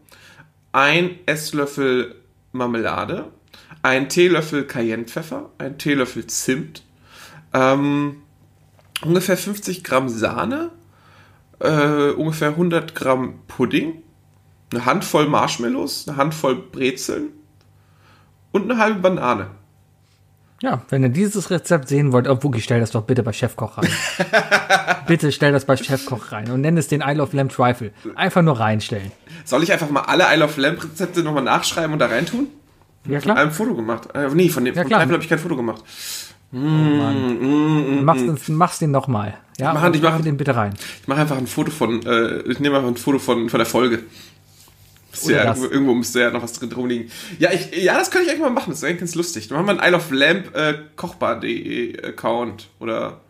ein 0.71 1.19
Esslöffel 1.27 2.15
Marmelade, 2.53 3.33
ein 3.83 4.09
Teelöffel 4.09 4.65
Cayennepfeffer, 4.65 5.51
ein 5.59 5.77
Teelöffel 5.77 6.29
Zimt, 6.29 6.85
ähm, 7.53 8.19
ungefähr 9.03 9.37
50 9.37 9.83
Gramm 9.83 10.09
Sahne, 10.09 10.71
äh, 11.59 12.11
ungefähr 12.11 12.51
100 12.51 12.95
Gramm 12.95 13.41
Pudding, 13.49 14.05
eine 14.71 14.87
Handvoll 14.87 15.27
Marshmallows, 15.27 16.07
eine 16.07 16.17
Handvoll 16.17 16.55
Brezeln 16.55 17.33
und 18.63 18.71
eine 18.71 18.81
halbe 18.81 19.01
Banane. 19.01 19.47
Ja, 20.61 20.83
wenn 20.89 21.03
ihr 21.05 21.09
dieses 21.09 21.51
Rezept 21.51 21.89
sehen 21.89 22.11
wollt, 22.13 22.27
oh, 22.29 22.37
Wookie, 22.43 22.61
stell 22.61 22.81
das 22.81 22.91
doch 22.91 23.03
bitte 23.05 23.23
bei 23.23 23.33
Chefkoch 23.33 23.79
rein. 23.79 23.89
bitte 25.07 25.31
stell 25.31 25.53
das 25.53 25.65
bei 25.65 25.77
Chefkoch 25.77 26.33
rein 26.33 26.51
und 26.51 26.61
nenn 26.63 26.77
es 26.77 26.89
den 26.89 27.01
Isle 27.01 27.23
of 27.23 27.33
Lamb 27.33 27.53
Trifle. 27.53 27.93
Einfach 28.17 28.43
nur 28.43 28.59
reinstellen. 28.59 29.13
Soll 29.45 29.63
ich 29.63 29.73
einfach 29.73 29.89
mal 29.91 30.03
alle 30.03 30.25
Isle 30.35 30.45
of 30.45 30.57
Lamp 30.57 30.83
Rezepte 30.83 31.23
nochmal 31.23 31.45
nachschreiben 31.45 31.93
und 31.93 32.01
da 32.01 32.07
reintun? 32.07 32.49
Ja, 33.07 33.19
Ich 33.19 33.23
klar. 33.25 33.37
habe 33.37 33.47
ein 33.49 33.53
Foto 33.55 33.75
gemacht. 33.75 34.09
Äh, 34.15 34.29
nee, 34.35 34.49
von 34.49 34.65
dem 34.65 34.75
Ja, 34.75 34.83
von. 34.83 34.91
Trifle 34.91 35.13
habe 35.13 35.23
ich 35.23 35.29
kein 35.29 35.39
Foto 35.39 35.55
gemacht. 35.57 35.85
Mach's, 36.51 38.49
mach's 38.49 38.79
den 38.79 38.91
nochmal. 38.91 39.35
Ja, 39.59 39.73
mach- 39.75 39.93
ich 39.93 40.03
mach- 40.03 40.21
den 40.23 40.37
bitte 40.37 40.57
rein. 40.57 40.75
Ich 41.03 41.09
mache 41.09 41.21
einfach 41.21 41.37
ein 41.37 41.47
Foto 41.47 41.71
von, 41.71 42.05
äh, 42.07 42.39
ich 42.51 42.59
nehme 42.61 42.77
einfach 42.77 42.89
ein 42.89 42.97
Foto 42.97 43.19
von, 43.19 43.49
von 43.49 43.59
der 43.59 43.67
Folge. 43.67 44.01
Ja, 45.27 45.45
irgendwo, 45.45 45.67
irgendwo 45.67 45.95
müsste 45.95 46.21
ja 46.21 46.31
noch 46.31 46.43
was 46.43 46.53
drin 46.53 46.71
rumliegen. 46.73 47.11
Ja, 47.39 47.51
ich, 47.53 47.83
ja, 47.83 47.99
das 47.99 48.11
könnte 48.11 48.27
ich 48.27 48.31
eigentlich 48.31 48.43
mal 48.43 48.51
machen. 48.51 48.71
Das 48.71 48.79
ist 48.79 48.85
eigentlich 48.85 48.99
ganz 49.01 49.15
lustig. 49.15 49.49
Dann 49.49 49.57
machen 49.57 49.67
wir 49.79 49.83
einen 49.83 49.89
Isle 49.95 49.97
of 49.97 50.11
Lamp 50.11 50.55
äh, 50.57 50.75
Kochbar.de 50.97 52.03
Account 52.05 52.69
oder 52.79 53.21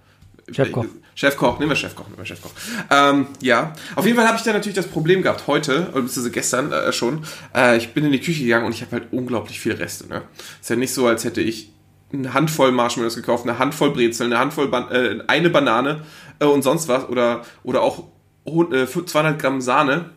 Chefkoch. 0.50 0.87
Chefkoch, 1.14 1.58
nehmen 1.58 1.70
wir 1.73 1.76
Chefkoch, 1.76 2.06
nehmen 2.06 2.18
wir 2.18 2.25
Chefkoch. 2.26 2.50
Ähm, 2.90 3.26
ja, 3.40 3.73
auf 3.97 4.04
jeden 4.06 4.16
Fall 4.16 4.26
habe 4.28 4.37
ich 4.38 4.44
da 4.44 4.52
natürlich 4.52 4.76
das 4.76 4.87
Problem 4.87 5.23
gehabt 5.23 5.47
heute, 5.49 5.88
oder 5.92 6.02
beziehungsweise 6.02 6.30
gestern 6.30 6.73
äh, 6.73 6.92
schon. 6.92 7.25
Äh, 7.54 7.76
ich 7.76 7.92
bin 7.92 8.04
in 8.04 8.12
die 8.12 8.20
Küche 8.20 8.44
gegangen 8.44 8.64
und 8.64 8.73
ich 8.73 8.82
habe 8.82 8.92
halt 8.92 9.04
unglaublich 9.12 9.58
viele 9.61 9.78
Reste. 9.80 10.06
Ne? 10.08 10.23
Ist 10.61 10.70
ja 10.70 10.76
nicht 10.76 10.94
so, 10.94 11.06
als 11.08 11.25
hätte 11.25 11.40
ich 11.40 11.70
eine 12.12 12.35
Handvoll 12.35 12.70
Marshmallows 12.73 13.16
gekauft, 13.16 13.44
eine 13.44 13.58
Handvoll 13.58 13.90
Brezeln, 13.92 14.32
eine 14.32 14.40
Handvoll 14.40 14.68
Ban 14.68 14.90
äh, 14.90 15.18
eine 15.26 15.50
Banane 15.50 16.02
äh, 16.38 16.44
und 16.47 16.62
sonst 16.62 16.87
was 16.88 17.08
oder 17.08 17.42
oder 17.64 17.82
auch 17.82 18.04
hun- 18.47 18.73
äh, 18.73 18.87
200 18.87 19.38
Gramm 19.40 19.61
Sahne 19.61 20.11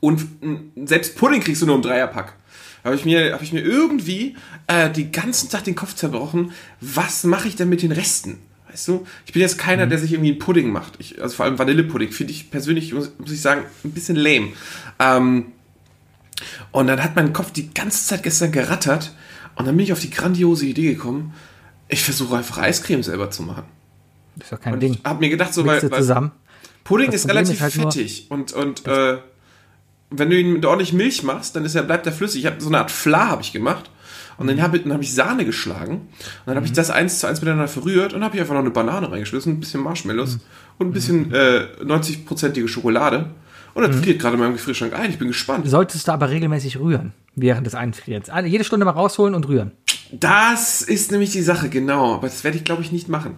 und 0.00 0.26
selbst 0.86 1.16
Pudding 1.16 1.40
kriegst 1.40 1.62
du 1.62 1.66
nur 1.66 1.76
im 1.76 1.82
Dreierpack. 1.82 2.34
Habe 2.84 2.94
ich 2.94 3.04
mir 3.04 3.32
habe 3.32 3.42
ich 3.42 3.52
mir 3.52 3.62
irgendwie 3.62 4.36
äh, 4.68 4.90
den 4.90 5.10
ganzen 5.10 5.50
Tag 5.50 5.64
den 5.64 5.74
Kopf 5.74 5.94
zerbrochen. 5.94 6.52
Was 6.80 7.24
mache 7.24 7.48
ich 7.48 7.56
denn 7.56 7.68
mit 7.68 7.82
den 7.82 7.92
Resten? 7.92 8.38
Weißt 8.68 8.88
du, 8.88 9.06
ich 9.26 9.32
bin 9.32 9.42
jetzt 9.42 9.58
keiner, 9.58 9.86
der 9.86 9.98
sich 9.98 10.12
irgendwie 10.12 10.32
einen 10.32 10.38
Pudding 10.38 10.70
macht. 10.70 10.94
Ich, 10.98 11.20
also 11.20 11.36
vor 11.36 11.46
allem 11.46 11.58
Vanillepudding 11.58 12.12
finde 12.12 12.32
ich 12.32 12.50
persönlich, 12.50 12.92
muss, 12.92 13.10
muss 13.18 13.32
ich 13.32 13.40
sagen, 13.40 13.62
ein 13.84 13.92
bisschen 13.92 14.16
lame. 14.16 14.52
Ähm, 14.98 15.46
und 16.72 16.86
dann 16.86 17.02
hat 17.02 17.16
mein 17.16 17.32
Kopf 17.32 17.52
die 17.52 17.72
ganze 17.72 18.06
Zeit 18.06 18.22
gestern 18.22 18.52
gerattert 18.52 19.14
und 19.54 19.66
dann 19.66 19.76
bin 19.76 19.84
ich 19.84 19.92
auf 19.92 20.00
die 20.00 20.10
grandiose 20.10 20.66
Idee 20.66 20.92
gekommen, 20.92 21.32
ich 21.88 22.02
versuche 22.02 22.36
einfach 22.36 22.58
Eiscreme 22.58 23.02
selber 23.02 23.30
zu 23.30 23.42
machen. 23.42 23.64
Das 24.36 24.46
ist 24.46 24.52
doch 24.52 24.60
kein 24.60 24.74
Und 24.74 24.80
Ding. 24.80 24.94
ich 24.94 25.04
habe 25.04 25.20
mir 25.20 25.30
gedacht, 25.30 25.54
so, 25.54 25.64
weil, 25.64 25.82
weil 25.90 26.00
zusammen. 26.00 26.32
Pudding 26.84 27.12
ist 27.12 27.22
Problem 27.22 27.36
relativ 27.38 27.54
ist 27.54 27.62
halt 27.62 27.72
fettig 27.72 28.26
und, 28.28 28.52
und 28.52 28.86
äh, 28.86 29.18
wenn 30.10 30.30
du 30.30 30.38
ihn 30.38 30.52
mit 30.52 30.64
ordentlich 30.64 30.92
Milch 30.92 31.22
machst, 31.22 31.56
dann 31.56 31.64
ist 31.64 31.74
er, 31.74 31.82
bleibt 31.82 32.06
er 32.06 32.12
flüssig. 32.12 32.40
Ich 32.40 32.46
habe 32.46 32.60
so 32.60 32.68
eine 32.68 32.78
Art 32.78 32.90
Fla 32.90 33.28
habe 33.28 33.42
ich 33.42 33.52
gemacht 33.52 33.90
und 34.38 34.46
dann 34.48 34.60
habe 34.62 34.78
hab 34.92 35.00
ich 35.02 35.14
Sahne 35.14 35.44
geschlagen 35.44 35.92
und 35.96 36.10
dann 36.46 36.56
habe 36.56 36.66
ich 36.66 36.72
Mhm. 36.72 36.76
das 36.76 36.90
eins 36.90 37.18
zu 37.18 37.26
eins 37.26 37.40
miteinander 37.40 37.68
verrührt 37.68 38.12
und 38.12 38.22
habe 38.22 38.34
ich 38.36 38.40
einfach 38.40 38.54
noch 38.54 38.60
eine 38.60 38.70
Banane 38.70 39.10
reingeschmissen, 39.10 39.54
ein 39.54 39.60
bisschen 39.60 39.82
Marshmallows 39.82 40.34
Mhm. 40.36 40.40
und 40.78 40.86
ein 40.88 40.92
bisschen 40.92 41.32
äh, 41.34 41.66
90-prozentige 41.82 42.68
Schokolade 42.68 43.30
und 43.74 43.82
Mhm. 43.82 43.88
das 43.88 43.96
friert 44.00 44.20
gerade 44.20 44.34
in 44.34 44.40
meinem 44.40 44.52
Gefrierschrank 44.52 44.92
ein. 44.94 45.10
Ich 45.10 45.18
bin 45.18 45.28
gespannt. 45.28 45.68
Solltest 45.68 46.06
du 46.08 46.12
aber 46.12 46.30
regelmäßig 46.30 46.78
rühren 46.78 47.12
während 47.34 47.66
des 47.66 47.74
Einfrierens. 47.74 48.28
Alle- 48.30 48.46
Jede 48.48 48.64
Stunde 48.64 48.84
mal 48.84 48.92
rausholen 48.92 49.34
und 49.34 49.48
rühren. 49.48 49.72
Das 50.12 50.82
ist 50.82 51.10
nämlich 51.10 51.30
die 51.30 51.42
Sache, 51.42 51.68
genau. 51.68 52.14
Aber 52.14 52.28
das 52.28 52.44
werde 52.44 52.56
ich, 52.58 52.64
glaube 52.64 52.82
ich, 52.82 52.92
nicht 52.92 53.08
machen. 53.08 53.34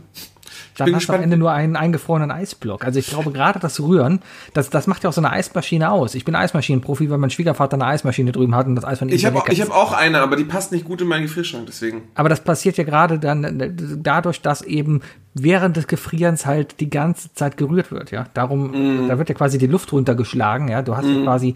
Ich 0.87 0.93
Dann 0.93 0.95
hast 0.95 1.09
du 1.09 1.13
am. 1.15 1.23
Ende 1.23 1.37
nur 1.37 1.51
einen 1.53 1.75
eingefrorenen 1.77 2.31
Eisblock. 2.31 2.85
Also 2.85 2.99
ich 2.99 3.09
glaube, 3.09 3.33
gerade 3.33 3.59
das 3.59 3.81
Rühren, 3.81 4.21
das, 4.55 4.71
das 4.71 4.87
macht 4.87 5.03
ja 5.05 5.11
auch 5.11 5.13
so 5.13 5.21
eine 5.21 5.31
Eismaschine 5.31 5.91
aus. 5.91 6.15
Ich 6.15 6.25
bin 6.25 6.35
Eismaschinenprofi, 6.35 7.11
weil 7.11 7.19
mein 7.19 7.31
Schwiegervater 7.31 7.75
eine 7.75 7.87
Eismaschine 7.87 8.33
drüben 8.33 8.55
hat 8.55 8.67
und 8.67 8.77
das 8.77 8.85
Eis 8.85 8.99
von 9.01 9.09
ihm 9.09 9.15
Ich 9.15 9.27
habe 9.27 9.39
hab 9.39 9.71
auch 9.71 9.93
eine, 9.93 10.21
aber 10.21 10.37
die 10.37 10.45
passt 10.45 10.71
nicht 10.73 10.85
gut 10.85 11.01
in 11.01 11.09
meinen 11.09 11.23
Gefrierschrank, 11.23 11.67
deswegen. 11.67 12.03
Aber 12.15 12.29
das 12.29 12.41
passiert 12.41 12.77
ja 12.77 12.85
gerade 12.85 13.19
dann 13.19 13.45
äh, 13.61 13.71
dadurch, 13.75 14.41
dass 14.41 14.63
eben 14.63 15.01
während 15.35 15.77
des 15.77 15.87
Gefrierens 15.87 16.47
halt 16.47 16.81
die 16.81 16.91
ganze 16.91 17.33
Zeit 17.35 17.57
gerührt 17.57 17.91
wird, 17.91 18.11
ja. 18.11 18.27
Darum, 18.35 18.71
Mhm. 18.71 19.09
da 19.09 19.19
wird 19.19 19.29
ja 19.29 19.35
quasi 19.35 19.59
die 19.59 19.67
Luft 19.67 19.93
runtergeschlagen, 19.93 20.69
ja. 20.69 20.83
Du 20.83 20.97
hast 20.97 21.07
ja 21.07 21.23
quasi, 21.23 21.55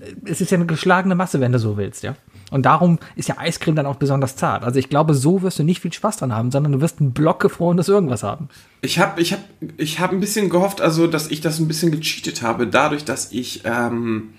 äh, 0.00 0.30
es 0.30 0.40
ist 0.40 0.50
ja 0.50 0.56
eine 0.58 0.66
geschlagene 0.66 1.14
Masse, 1.14 1.40
wenn 1.40 1.52
du 1.52 1.58
so 1.58 1.76
willst, 1.76 2.02
ja. 2.02 2.14
Und 2.54 2.66
darum 2.66 3.00
ist 3.16 3.28
ja 3.28 3.36
Eiscreme 3.36 3.74
dann 3.74 3.86
auch 3.86 3.96
besonders 3.96 4.36
zart. 4.36 4.62
Also 4.62 4.78
ich 4.78 4.88
glaube, 4.88 5.12
so 5.14 5.42
wirst 5.42 5.58
du 5.58 5.64
nicht 5.64 5.80
viel 5.80 5.92
Spaß 5.92 6.18
dran 6.18 6.32
haben, 6.32 6.52
sondern 6.52 6.70
du 6.70 6.80
wirst 6.80 7.00
einen 7.00 7.12
Block 7.12 7.40
gefrorenes 7.40 7.88
irgendwas 7.88 8.22
haben. 8.22 8.48
Ich 8.80 9.00
habe 9.00 9.20
ich 9.20 9.32
hab, 9.32 9.40
ich 9.76 9.98
hab 9.98 10.12
ein 10.12 10.20
bisschen 10.20 10.50
gehofft, 10.50 10.80
also 10.80 11.08
dass 11.08 11.32
ich 11.32 11.40
das 11.40 11.58
ein 11.58 11.66
bisschen 11.66 11.90
gecheatet 11.90 12.42
habe, 12.42 12.68
dadurch, 12.68 13.04
dass 13.04 13.32
ich, 13.32 13.62
ähm, 13.64 14.34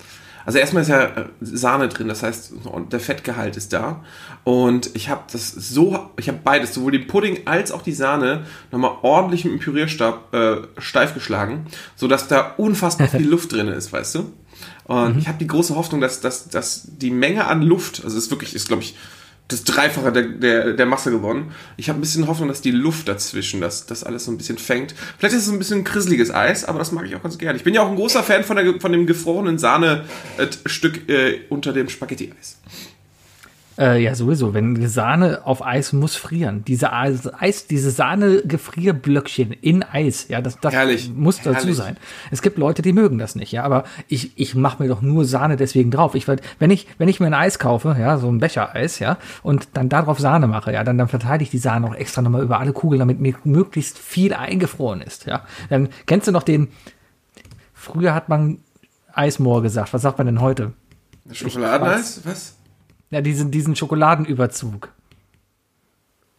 also 0.45 0.59
erstmal 0.59 0.83
ist 0.83 0.89
ja 0.89 1.03
äh, 1.05 1.25
Sahne 1.41 1.89
drin, 1.89 2.07
das 2.07 2.23
heißt, 2.23 2.53
der 2.91 2.99
Fettgehalt 2.99 3.57
ist 3.57 3.73
da. 3.73 4.03
Und 4.43 4.91
ich 4.93 5.09
habe 5.09 5.23
das 5.31 5.51
so, 5.51 6.11
ich 6.17 6.27
habe 6.27 6.39
beides, 6.43 6.73
sowohl 6.73 6.91
den 6.91 7.07
Pudding 7.07 7.47
als 7.47 7.71
auch 7.71 7.81
die 7.81 7.93
Sahne, 7.93 8.45
nochmal 8.71 8.91
ordentlich 9.01 9.43
mit 9.45 9.53
dem 9.53 9.59
Pürierstab 9.59 10.33
äh, 10.33 10.57
steif 10.77 11.13
geschlagen, 11.13 11.65
sodass 11.95 12.27
da 12.27 12.53
unfassbar 12.57 13.07
viel 13.09 13.27
Luft 13.27 13.53
drin 13.53 13.67
ist, 13.67 13.91
weißt 13.91 14.15
du? 14.15 14.33
Und 14.85 15.13
mhm. 15.13 15.19
ich 15.19 15.27
habe 15.27 15.39
die 15.39 15.47
große 15.47 15.75
Hoffnung, 15.75 15.99
dass, 15.99 16.21
dass, 16.21 16.47
dass 16.47 16.83
die 16.85 17.09
Menge 17.09 17.47
an 17.47 17.63
Luft, 17.63 18.03
also 18.03 18.15
es 18.15 18.25
ist 18.25 18.31
wirklich, 18.31 18.53
ist 18.53 18.67
glaube 18.67 18.83
ich, 18.83 18.95
das 19.47 19.63
Dreifache 19.63 20.11
der, 20.11 20.23
der, 20.23 20.73
der 20.73 20.85
Masse 20.85 21.11
gewonnen. 21.11 21.51
Ich 21.77 21.89
habe 21.89 21.99
ein 21.99 22.01
bisschen 22.01 22.27
Hoffnung, 22.27 22.47
dass 22.47 22.61
die 22.61 22.71
Luft 22.71 23.07
dazwischen, 23.07 23.61
dass 23.61 23.85
das 23.85 24.03
alles 24.03 24.25
so 24.25 24.31
ein 24.31 24.37
bisschen 24.37 24.57
fängt. 24.57 24.95
Vielleicht 25.17 25.35
ist 25.35 25.47
es 25.47 25.53
ein 25.53 25.59
bisschen 25.59 25.83
krisseliges 25.83 26.33
Eis, 26.33 26.65
aber 26.65 26.79
das 26.79 26.91
mag 26.91 27.05
ich 27.05 27.15
auch 27.15 27.21
ganz 27.21 27.37
gerne. 27.37 27.57
Ich 27.57 27.63
bin 27.63 27.73
ja 27.73 27.83
auch 27.83 27.89
ein 27.89 27.95
großer 27.95 28.23
Fan 28.23 28.43
von, 28.43 28.55
der, 28.55 28.79
von 28.79 28.91
dem 28.91 29.05
gefrorenen 29.05 29.59
Sahne-Stück 29.59 31.07
äh, 31.09 31.41
unter 31.49 31.73
dem 31.73 31.89
Spaghetti-Eis. 31.89 32.57
Äh, 33.77 34.01
ja, 34.01 34.15
sowieso. 34.15 34.53
Wenn 34.53 34.87
Sahne 34.87 35.41
auf 35.45 35.65
Eis 35.65 35.91
muss 35.91 36.15
frieren. 36.15 36.63
Diese 36.65 36.93
Eis, 36.93 37.67
diese 37.67 37.91
Sahne-Gefrierblöckchen 37.91 39.51
in 39.51 39.83
Eis, 39.83 40.27
ja, 40.29 40.41
das, 40.41 40.59
das 40.59 40.73
Herrlich. 40.73 41.11
muss 41.13 41.37
dazu 41.41 41.57
Herrlich. 41.57 41.75
sein. 41.75 41.97
Es 42.31 42.41
gibt 42.41 42.57
Leute, 42.57 42.81
die 42.81 42.93
mögen 42.93 43.17
das 43.17 43.35
nicht, 43.35 43.51
ja, 43.51 43.63
aber 43.63 43.83
ich, 44.07 44.31
ich 44.39 44.55
mache 44.55 44.81
mir 44.81 44.87
doch 44.87 45.01
nur 45.01 45.25
Sahne 45.25 45.57
deswegen 45.57 45.91
drauf. 45.91 46.15
Ich, 46.15 46.25
wenn 46.27 46.71
ich, 46.71 46.87
wenn 46.97 47.09
ich 47.09 47.19
mir 47.19 47.27
ein 47.27 47.33
Eis 47.33 47.59
kaufe, 47.59 47.97
ja, 47.99 48.17
so 48.17 48.31
ein 48.31 48.39
Becher-Eis, 48.39 48.99
ja, 48.99 49.17
und 49.43 49.67
dann 49.73 49.89
darauf 49.89 50.19
Sahne 50.19 50.47
mache, 50.47 50.71
ja, 50.71 50.83
dann, 50.83 50.97
dann 50.97 51.09
verteile 51.09 51.43
ich 51.43 51.49
die 51.49 51.57
Sahne 51.57 51.87
auch 51.87 51.95
extra 51.95 52.21
nochmal 52.21 52.43
über 52.43 52.59
alle 52.59 52.71
Kugeln, 52.71 52.99
damit 52.99 53.19
mir 53.19 53.35
möglichst 53.43 53.97
viel 53.97 54.33
eingefroren 54.33 55.01
ist, 55.01 55.25
ja. 55.25 55.43
Dann 55.69 55.89
kennst 56.05 56.27
du 56.27 56.31
noch 56.31 56.43
den, 56.43 56.69
früher 57.73 58.15
hat 58.15 58.29
man 58.29 58.59
Eismoor 59.13 59.61
gesagt. 59.61 59.93
Was 59.93 60.01
sagt 60.01 60.17
man 60.17 60.27
denn 60.27 60.41
heute? 60.41 60.73
Schokoladeneis? 61.31 62.21
Was? 62.25 62.55
Ja, 63.09 63.21
diesen, 63.21 63.51
diesen 63.51 63.75
Schokoladenüberzug. 63.75 64.89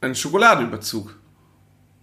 Ein 0.01 0.15
Schokoladenüberzug. 0.15 1.15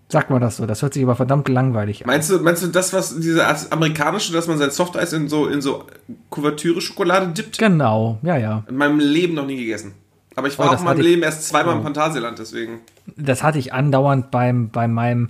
Sagt 0.10 0.30
man 0.30 0.42
das 0.42 0.58
so? 0.58 0.66
Das 0.66 0.82
hört 0.82 0.94
sich 0.94 1.04
aber 1.04 1.16
verdammt 1.16 1.48
langweilig 1.50 2.04
an. 2.04 2.08
Meinst 2.08 2.30
du, 2.30 2.38
meinst 2.40 2.62
du 2.62 2.68
das, 2.68 2.94
was 2.94 3.20
diese 3.20 3.46
amerikanische, 3.72 4.32
dass 4.32 4.48
man 4.48 4.58
sein 4.58 4.70
Softeis 4.70 5.12
in 5.14 5.28
so, 5.28 5.48
in 5.48 5.62
so 5.62 5.86
Kuvertüre-Schokolade 6.30 7.28
dippt? 7.30 7.58
Genau, 7.58 8.20
ja, 8.22 8.38
ja. 8.38 8.64
In 8.68 8.76
meinem 8.76 9.00
Leben 9.00 9.34
noch 9.34 9.46
nie 9.46 9.58
gegessen. 9.58 9.94
Aber 10.36 10.48
ich 10.48 10.58
war 10.58 10.68
oh, 10.68 10.74
auch 10.76 10.80
in 10.80 10.86
meinem 10.86 11.02
Leben 11.02 11.24
erst 11.24 11.48
zweimal 11.48 11.76
oh. 11.76 11.78
im 11.78 11.84
Phantasialand, 11.84 12.40
deswegen. 12.40 12.82
Das 13.18 13.44
hatte 13.44 13.60
ich 13.60 13.74
andauernd 13.74 14.32
beim, 14.32 14.70
bei 14.70 14.88
meinem, 14.88 15.30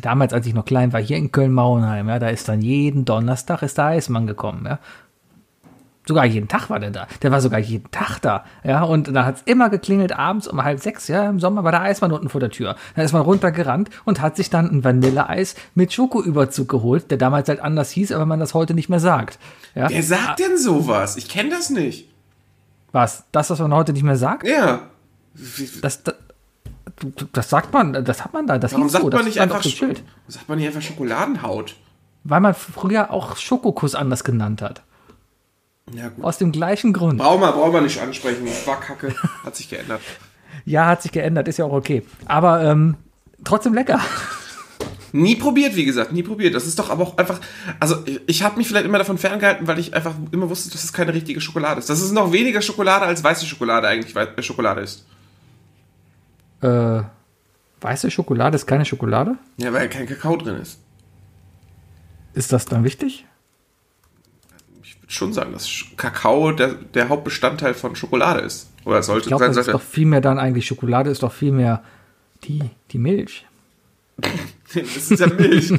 damals 0.00 0.32
als 0.32 0.46
ich 0.46 0.54
noch 0.54 0.64
klein 0.64 0.92
war, 0.92 1.00
hier 1.00 1.16
in 1.16 1.32
Köln-Mauenheim, 1.32 2.08
ja, 2.08 2.18
da 2.18 2.28
ist 2.28 2.48
dann 2.48 2.62
jeden 2.62 3.04
Donnerstag 3.04 3.62
ist 3.62 3.78
der 3.78 3.86
Eismann 3.86 4.26
gekommen, 4.26 4.66
ja. 4.66 4.78
Sogar 6.04 6.24
jeden 6.24 6.48
Tag 6.48 6.68
war 6.68 6.80
der 6.80 6.90
da. 6.90 7.06
Der 7.22 7.30
war 7.30 7.40
sogar 7.40 7.60
jeden 7.60 7.88
Tag 7.92 8.18
da. 8.18 8.44
Ja, 8.64 8.82
und 8.82 9.14
da 9.14 9.24
hat 9.24 9.36
es 9.36 9.42
immer 9.44 9.70
geklingelt 9.70 10.12
abends 10.12 10.48
um 10.48 10.64
halb 10.64 10.80
sechs, 10.80 11.06
ja, 11.06 11.28
im 11.28 11.38
Sommer 11.38 11.62
war 11.62 11.70
der 11.70 11.82
Eismann 11.82 12.10
unten 12.10 12.28
vor 12.28 12.40
der 12.40 12.50
Tür. 12.50 12.74
Da 12.96 13.02
ist 13.02 13.12
man 13.12 13.22
runtergerannt 13.22 13.88
und 14.04 14.20
hat 14.20 14.34
sich 14.34 14.50
dann 14.50 14.68
ein 14.68 14.82
Vanilleeis 14.82 15.54
mit 15.76 15.92
Schokoüberzug 15.92 16.68
geholt, 16.68 17.10
der 17.12 17.18
damals 17.18 17.48
halt 17.48 17.60
anders 17.60 17.92
hieß, 17.92 18.10
aber 18.12 18.26
man 18.26 18.40
das 18.40 18.52
heute 18.52 18.74
nicht 18.74 18.88
mehr 18.88 18.98
sagt. 18.98 19.38
Ja. 19.76 19.88
Wer 19.88 20.02
sagt 20.02 20.40
denn 20.40 20.58
sowas? 20.58 21.16
Ich 21.16 21.28
kenne 21.28 21.50
das 21.50 21.70
nicht. 21.70 22.08
Was? 22.90 23.24
Das, 23.30 23.50
was 23.50 23.60
man 23.60 23.72
heute 23.72 23.92
nicht 23.92 24.02
mehr 24.02 24.16
sagt? 24.16 24.46
Ja. 24.46 24.88
Das, 25.80 26.02
das, 26.02 26.14
das 27.32 27.48
sagt 27.48 27.72
man, 27.72 28.04
das 28.04 28.24
hat 28.24 28.32
man 28.32 28.48
da. 28.48 28.58
Das 28.58 28.72
Warum 28.72 28.88
sagt 28.88 29.04
so, 29.04 29.10
man 29.10 29.24
nicht 29.24 29.40
einfach 29.40 29.62
Schild? 29.62 30.02
Sagt 30.26 30.48
man 30.48 30.58
nicht 30.58 30.66
einfach 30.66 30.82
Schokoladenhaut? 30.82 31.76
Weil 32.24 32.40
man 32.40 32.54
früher 32.54 33.12
auch 33.12 33.36
Schokokuss 33.36 33.94
anders 33.94 34.24
genannt 34.24 34.62
hat. 34.62 34.82
Ja, 35.90 36.08
gut. 36.08 36.24
Aus 36.24 36.38
dem 36.38 36.52
gleichen 36.52 36.92
Grund. 36.92 37.18
Brauchen 37.18 37.40
wir, 37.40 37.52
brauchen 37.52 37.72
wir 37.72 37.80
nicht 37.80 38.00
ansprechen. 38.00 38.46
War 38.66 38.80
kacke. 38.80 39.14
Hat 39.44 39.56
sich 39.56 39.68
geändert. 39.68 40.00
ja, 40.64 40.86
hat 40.86 41.02
sich 41.02 41.12
geändert. 41.12 41.48
Ist 41.48 41.58
ja 41.58 41.64
auch 41.64 41.72
okay. 41.72 42.02
Aber 42.26 42.62
ähm, 42.62 42.96
trotzdem 43.44 43.74
lecker. 43.74 44.00
Nie 45.14 45.36
probiert, 45.36 45.76
wie 45.76 45.84
gesagt, 45.84 46.12
nie 46.12 46.22
probiert. 46.22 46.54
Das 46.54 46.66
ist 46.66 46.78
doch 46.78 46.88
aber 46.88 47.02
auch 47.02 47.18
einfach. 47.18 47.38
Also, 47.78 47.96
ich 48.26 48.42
habe 48.42 48.56
mich 48.56 48.66
vielleicht 48.66 48.86
immer 48.86 48.96
davon 48.96 49.18
ferngehalten, 49.18 49.66
weil 49.66 49.78
ich 49.78 49.92
einfach 49.92 50.14
immer 50.30 50.48
wusste, 50.48 50.70
dass 50.70 50.84
es 50.84 50.92
keine 50.92 51.12
richtige 51.12 51.40
Schokolade 51.40 51.80
ist. 51.80 51.90
Das 51.90 52.00
ist 52.00 52.12
noch 52.12 52.32
weniger 52.32 52.62
Schokolade 52.62 53.04
als 53.04 53.22
weiße 53.22 53.44
Schokolade 53.44 53.88
eigentlich 53.88 54.16
äh, 54.16 54.42
Schokolade 54.42 54.80
ist. 54.80 55.04
Äh, 56.62 57.02
weiße 57.82 58.10
Schokolade 58.10 58.56
ist 58.56 58.66
keine 58.66 58.86
Schokolade? 58.86 59.36
Ja, 59.58 59.72
weil 59.74 59.90
kein 59.90 60.06
Kakao 60.06 60.36
drin 60.36 60.56
ist. 60.56 60.78
Ist 62.32 62.52
das 62.52 62.64
dann 62.64 62.82
wichtig? 62.82 63.26
Schon 65.12 65.32
sagen, 65.32 65.52
dass 65.52 65.84
Kakao 65.96 66.52
der, 66.52 66.74
der 66.74 67.08
Hauptbestandteil 67.08 67.74
von 67.74 67.96
Schokolade 67.96 68.40
ist. 68.40 68.70
Oder 68.84 69.02
sollte 69.02 69.22
ich 69.22 69.28
glaub, 69.28 69.40
sein. 69.40 69.52
Das 69.52 69.66
ist 69.66 69.72
doch 69.72 69.82
viel 69.82 70.06
mehr 70.06 70.20
dann 70.20 70.38
eigentlich, 70.38 70.66
Schokolade 70.66 71.10
ist 71.10 71.22
doch 71.22 71.32
viel 71.32 71.52
mehr 71.52 71.82
die, 72.44 72.62
die 72.90 72.98
Milch. 72.98 73.46
das 74.74 75.10
ist 75.10 75.20
ja 75.20 75.26
Milch. 75.26 75.72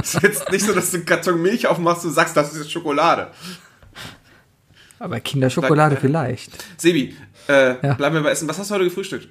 Es 0.00 0.14
ist 0.14 0.22
jetzt 0.22 0.52
nicht 0.52 0.64
so, 0.64 0.72
dass 0.72 0.90
du 0.90 0.98
einen 0.98 1.06
Karton 1.06 1.40
Milch 1.40 1.66
aufmachst 1.66 2.04
und 2.04 2.12
sagst, 2.12 2.36
das 2.36 2.54
ist 2.54 2.70
Schokolade. 2.70 3.30
Aber 4.98 5.20
Kinderschokolade 5.20 5.96
vielleicht. 5.96 6.52
Sebi, 6.80 7.14
äh, 7.48 7.86
ja. 7.86 7.94
bleiben 7.94 8.14
wir 8.16 8.22
bei 8.22 8.30
Essen. 8.30 8.48
Was 8.48 8.58
hast 8.58 8.70
du 8.70 8.74
heute 8.74 8.84
gefrühstückt? 8.84 9.28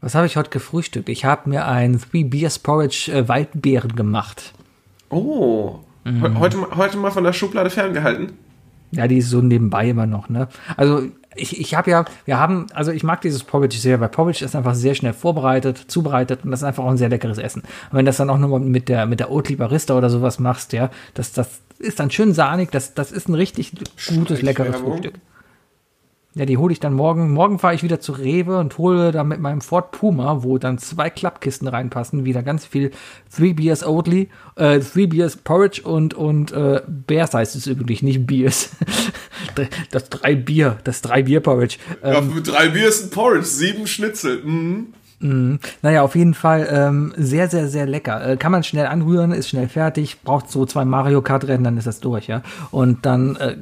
Was 0.00 0.14
habe 0.14 0.26
ich 0.26 0.36
heute 0.36 0.50
gefrühstückt? 0.50 1.08
Ich 1.08 1.24
habe 1.24 1.48
mir 1.48 1.66
ein 1.66 2.00
Three 2.00 2.24
Beers 2.24 2.58
Porridge 2.58 3.10
äh, 3.12 3.28
Waldbeeren 3.28 3.96
gemacht. 3.96 4.52
Oh, 5.10 5.80
Mhm. 6.10 6.38
Heute, 6.38 6.58
heute 6.76 6.96
mal 6.96 7.10
von 7.10 7.24
der 7.24 7.32
Schublade 7.32 7.70
ferngehalten. 7.70 8.32
Ja, 8.90 9.06
die 9.06 9.18
ist 9.18 9.28
so 9.28 9.40
nebenbei 9.40 9.90
immer 9.90 10.06
noch, 10.06 10.28
ne? 10.28 10.48
Also 10.76 11.02
ich, 11.36 11.60
ich 11.60 11.74
habe 11.74 11.90
ja, 11.90 12.04
wir 12.24 12.38
haben, 12.38 12.66
also 12.72 12.90
ich 12.90 13.04
mag 13.04 13.20
dieses 13.20 13.44
Porridge 13.44 13.76
sehr, 13.76 14.00
weil 14.00 14.08
Porridge 14.08 14.44
ist 14.44 14.56
einfach 14.56 14.74
sehr 14.74 14.94
schnell 14.94 15.12
vorbereitet, 15.12 15.78
zubereitet 15.88 16.40
und 16.44 16.50
das 16.50 16.60
ist 16.60 16.64
einfach 16.64 16.84
auch 16.84 16.90
ein 16.90 16.96
sehr 16.96 17.10
leckeres 17.10 17.38
Essen. 17.38 17.62
Und 17.62 17.98
wenn 17.98 18.06
das 18.06 18.16
dann 18.16 18.30
auch 18.30 18.38
nur 18.38 18.58
mit 18.58 18.88
der, 18.88 19.06
mit 19.06 19.20
der 19.20 19.30
Oatly 19.30 19.56
Barista 19.56 19.96
oder 19.96 20.10
sowas 20.10 20.38
machst, 20.38 20.72
ja, 20.72 20.90
das, 21.14 21.32
das 21.32 21.60
ist 21.78 22.00
dann 22.00 22.10
schön 22.10 22.32
sahnig, 22.32 22.70
das, 22.70 22.94
das 22.94 23.12
ist 23.12 23.28
ein 23.28 23.34
richtig 23.34 23.72
gutes, 24.08 24.42
leckeres 24.42 24.76
Frühstück. 24.76 25.14
Ja, 26.34 26.44
die 26.44 26.58
hole 26.58 26.72
ich 26.72 26.78
dann 26.78 26.92
morgen. 26.92 27.32
Morgen 27.32 27.58
fahre 27.58 27.74
ich 27.74 27.82
wieder 27.82 28.00
zu 28.00 28.12
Rewe 28.12 28.58
und 28.58 28.76
hole 28.76 29.12
da 29.12 29.24
mit 29.24 29.40
meinem 29.40 29.60
Ford 29.62 29.92
Puma, 29.92 30.42
wo 30.42 30.58
dann 30.58 30.78
zwei 30.78 31.08
Klappkisten 31.08 31.66
reinpassen, 31.66 32.24
wieder 32.26 32.42
ganz 32.42 32.66
viel 32.66 32.90
Three 33.34 33.54
Beers 33.54 33.84
Oatly, 33.84 34.28
äh, 34.56 34.78
Three 34.80 35.06
Beers 35.06 35.36
Porridge 35.38 35.82
und, 35.82 36.14
und 36.14 36.52
äh, 36.52 36.82
Bears 36.86 37.32
heißt 37.32 37.56
es 37.56 37.66
übrigens, 37.66 38.02
nicht 38.02 38.26
Beers. 38.26 38.70
das 39.90 40.10
drei 40.10 40.34
Bier, 40.34 40.76
das 40.84 41.00
drei 41.00 41.22
Bier 41.22 41.40
Porridge. 41.40 41.78
Ähm, 42.02 42.32
ja, 42.34 42.40
drei 42.40 42.68
Bier 42.68 42.88
ist 42.88 43.04
ein 43.04 43.10
Porridge, 43.10 43.46
sieben 43.46 43.86
Schnitzel. 43.86 44.42
Mhm. 44.44 44.94
Mm, 45.20 45.56
naja, 45.82 46.02
auf 46.02 46.14
jeden 46.14 46.34
Fall 46.34 46.68
ähm, 46.70 47.12
sehr, 47.16 47.48
sehr, 47.48 47.68
sehr 47.68 47.86
lecker. 47.86 48.24
Äh, 48.24 48.36
kann 48.36 48.52
man 48.52 48.62
schnell 48.62 48.86
anrühren, 48.86 49.32
ist 49.32 49.48
schnell 49.48 49.68
fertig, 49.68 50.22
braucht 50.22 50.50
so 50.50 50.66
zwei 50.66 50.84
Mario 50.84 51.22
Kart 51.22 51.48
Rennen, 51.48 51.64
dann 51.64 51.78
ist 51.78 51.86
das 51.86 52.00
durch, 52.00 52.28
ja. 52.28 52.42
Und 52.70 53.04
dann 53.04 53.34
äh, 53.36 53.56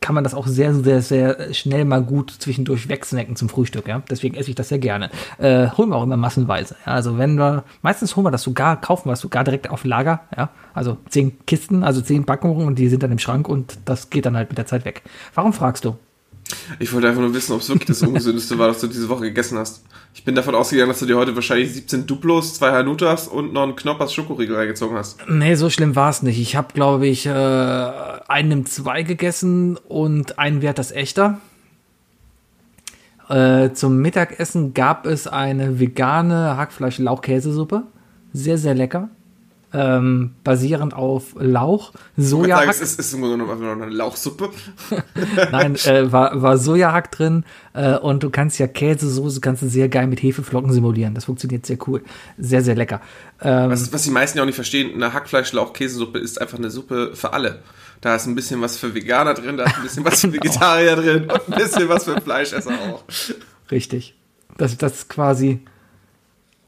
kann 0.00 0.14
man 0.14 0.24
das 0.24 0.34
auch 0.34 0.46
sehr, 0.46 0.74
sehr, 0.74 1.02
sehr 1.02 1.52
schnell 1.54 1.84
mal 1.84 2.02
gut 2.02 2.30
zwischendurch 2.30 2.88
wegsnacken 2.88 3.36
zum 3.36 3.48
Frühstück, 3.48 3.88
ja. 3.88 4.02
Deswegen 4.10 4.36
esse 4.36 4.50
ich 4.50 4.54
das 4.54 4.68
sehr 4.68 4.78
gerne. 4.78 5.10
Äh, 5.38 5.68
holen 5.70 5.88
wir 5.88 5.96
auch 5.96 6.02
immer 6.02 6.16
massenweise. 6.16 6.76
Ja? 6.86 6.92
Also 6.92 7.18
wenn 7.18 7.36
wir, 7.36 7.64
meistens 7.82 8.14
holen 8.14 8.26
wir 8.26 8.30
das 8.30 8.42
sogar, 8.42 8.80
kaufen 8.80 9.08
wir 9.08 9.12
das 9.12 9.20
sogar 9.20 9.44
direkt 9.44 9.70
auf 9.70 9.84
Lager, 9.84 10.20
ja. 10.36 10.50
Also 10.74 10.98
zehn 11.08 11.44
Kisten, 11.46 11.82
also 11.82 12.00
zehn 12.00 12.24
Packungen 12.24 12.66
und 12.66 12.78
die 12.78 12.88
sind 12.88 13.02
dann 13.02 13.12
im 13.12 13.18
Schrank 13.18 13.48
und 13.48 13.78
das 13.84 14.10
geht 14.10 14.26
dann 14.26 14.36
halt 14.36 14.50
mit 14.50 14.58
der 14.58 14.66
Zeit 14.66 14.84
weg. 14.84 15.02
Warum 15.34 15.52
fragst 15.52 15.84
du? 15.84 15.96
Ich 16.78 16.92
wollte 16.92 17.08
einfach 17.08 17.20
nur 17.20 17.34
wissen, 17.34 17.52
ob 17.52 17.60
es 17.60 17.68
wirklich 17.68 17.88
das 17.88 18.02
Ungesündeste 18.02 18.58
war, 18.58 18.68
was 18.68 18.80
du 18.80 18.86
diese 18.86 19.08
Woche 19.08 19.22
gegessen 19.22 19.58
hast. 19.58 19.82
Ich 20.14 20.24
bin 20.24 20.34
davon 20.34 20.54
ausgegangen, 20.54 20.88
dass 20.88 21.00
du 21.00 21.06
dir 21.06 21.16
heute 21.16 21.34
wahrscheinlich 21.34 21.72
17 21.72 22.06
Duplos, 22.06 22.54
zwei 22.54 22.72
Hanutas 22.72 23.28
und 23.28 23.52
noch 23.52 23.64
einen 23.64 23.76
Knoppers 23.76 24.14
Schokoriegel 24.14 24.56
reingezogen 24.56 24.96
hast. 24.96 25.18
Nee, 25.28 25.54
so 25.56 25.70
schlimm 25.70 25.96
war 25.96 26.10
es 26.10 26.22
nicht. 26.22 26.40
Ich 26.40 26.56
habe, 26.56 26.68
glaube 26.72 27.06
ich, 27.06 27.26
äh, 27.26 27.30
einen 27.30 28.52
im 28.52 28.66
zwei 28.66 29.02
gegessen 29.02 29.76
und 29.76 30.38
einen 30.38 30.62
Wert 30.62 30.78
das 30.78 30.92
echter. 30.92 31.40
Äh, 33.28 33.72
zum 33.72 33.98
Mittagessen 33.98 34.72
gab 34.72 35.06
es 35.06 35.26
eine 35.26 35.80
vegane 35.80 36.56
Hackfleisch-Lauchkäsesuppe. 36.56 37.82
Sehr, 38.32 38.58
sehr 38.58 38.74
lecker. 38.74 39.08
Ähm, 39.76 40.34
basierend 40.42 40.94
auf 40.94 41.34
Lauch, 41.38 41.92
Sojahack. 42.16 42.68
es 42.70 42.80
ist, 42.80 42.98
ist 42.98 43.12
im 43.12 43.20
Grunde 43.20 43.44
genommen 43.44 43.82
eine 43.82 43.92
Lauchsuppe. 43.92 44.48
Nein, 45.52 45.76
äh, 45.84 46.10
war, 46.10 46.40
war 46.40 46.56
Sojahack 46.56 47.12
drin 47.12 47.44
äh, 47.74 47.98
und 47.98 48.22
du 48.22 48.30
kannst 48.30 48.58
ja 48.58 48.66
Käsesoße 48.66 49.42
kannst 49.42 49.62
du 49.62 49.68
sehr 49.68 49.90
geil 49.90 50.06
mit 50.06 50.22
Hefeflocken 50.22 50.72
simulieren. 50.72 51.14
Das 51.14 51.26
funktioniert 51.26 51.66
sehr 51.66 51.76
cool. 51.86 52.02
Sehr, 52.38 52.62
sehr 52.62 52.74
lecker. 52.74 53.02
Ähm, 53.42 53.70
Was, 53.70 53.92
was 53.92 54.02
die 54.02 54.10
meisten 54.10 54.38
ja 54.38 54.42
auch 54.42 54.46
nicht 54.46 54.54
verstehen, 54.54 54.94
eine 54.94 55.12
Hackfleisch-Lauch-Käsesuppe 55.12 56.18
ist 56.18 56.40
einfach 56.40 56.56
eine 56.56 56.70
Suppe 56.70 57.10
für 57.14 57.34
alle. 57.34 57.60
Da 58.00 58.14
ist 58.14 58.26
ein 58.26 58.34
bisschen 58.34 58.62
was 58.62 58.78
für 58.78 58.94
Veganer 58.94 59.34
drin, 59.34 59.58
da 59.58 59.64
ist 59.64 59.76
ein 59.76 59.82
bisschen 59.82 60.04
was 60.06 60.20
für 60.22 60.32
Vegetarier 60.32 60.96
drin 60.96 61.22
und 61.24 61.48
ein 61.52 61.58
bisschen 61.62 61.88
was 61.90 62.04
für 62.04 62.18
Fleischesser 62.18 62.70
auch. 62.70 63.04
Richtig. 63.70 64.14
Das, 64.56 64.76
das 64.78 64.92
ist 64.94 65.08
quasi. 65.10 65.60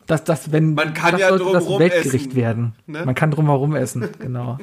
Das, 0.08 0.24
das, 0.24 0.50
wenn, 0.50 0.72
Man 0.72 0.94
kann 0.94 1.12
das 1.12 1.20
ja 1.20 1.28
sollte 1.28 1.52
das 1.52 1.66
essen, 1.92 2.34
werden. 2.34 2.72
ne? 2.86 3.04
Man 3.04 3.14
kann 3.14 3.30
drumherum 3.30 3.76
essen, 3.76 4.08
genau. 4.18 4.56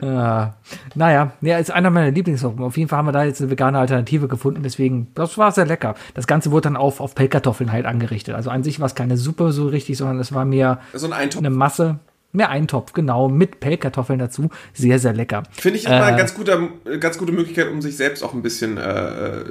ah, 0.02 0.54
naja, 0.94 1.32
ja, 1.42 1.58
ist 1.58 1.70
einer 1.70 1.90
meiner 1.90 2.10
Lieblingssuppen. 2.10 2.64
Auf 2.64 2.78
jeden 2.78 2.88
Fall 2.88 2.98
haben 2.98 3.08
wir 3.08 3.12
da 3.12 3.24
jetzt 3.24 3.42
eine 3.42 3.50
vegane 3.50 3.78
Alternative 3.78 4.28
gefunden, 4.28 4.62
deswegen, 4.62 5.08
das 5.14 5.36
war 5.36 5.52
sehr 5.52 5.66
lecker. 5.66 5.94
Das 6.14 6.26
Ganze 6.26 6.52
wurde 6.52 6.62
dann 6.62 6.76
auf, 6.76 7.00
auf 7.00 7.14
Pellkartoffeln 7.14 7.70
halt 7.70 7.84
angerichtet. 7.84 8.34
Also 8.34 8.48
an 8.48 8.62
sich 8.64 8.80
war 8.80 8.86
es 8.86 8.94
keine 8.94 9.18
Suppe 9.18 9.52
so 9.52 9.68
richtig, 9.68 9.98
sondern 9.98 10.20
es 10.20 10.32
war 10.32 10.46
mehr 10.46 10.80
So 10.94 11.10
ein 11.10 11.30
eine 11.36 11.50
Masse, 11.50 11.98
mehr 12.34 12.50
Eintopf, 12.50 12.92
genau, 12.92 13.28
mit 13.28 13.60
Pellkartoffeln 13.60 14.18
dazu. 14.18 14.50
Sehr, 14.72 14.98
sehr 14.98 15.12
lecker. 15.12 15.44
Finde 15.52 15.78
ich 15.78 15.86
immer 15.86 16.02
eine 16.04 16.16
Äh, 16.16 16.18
ganz, 16.18 16.34
guter, 16.34 16.68
ganz 17.00 17.16
gute 17.18 17.32
Möglichkeit, 17.32 17.70
um 17.70 17.80
sich 17.80 17.96
selbst 17.96 18.22
auch 18.22 18.34
ein 18.34 18.42
bisschen 18.42 18.76
äh, 18.76 19.40
äh, 19.40 19.44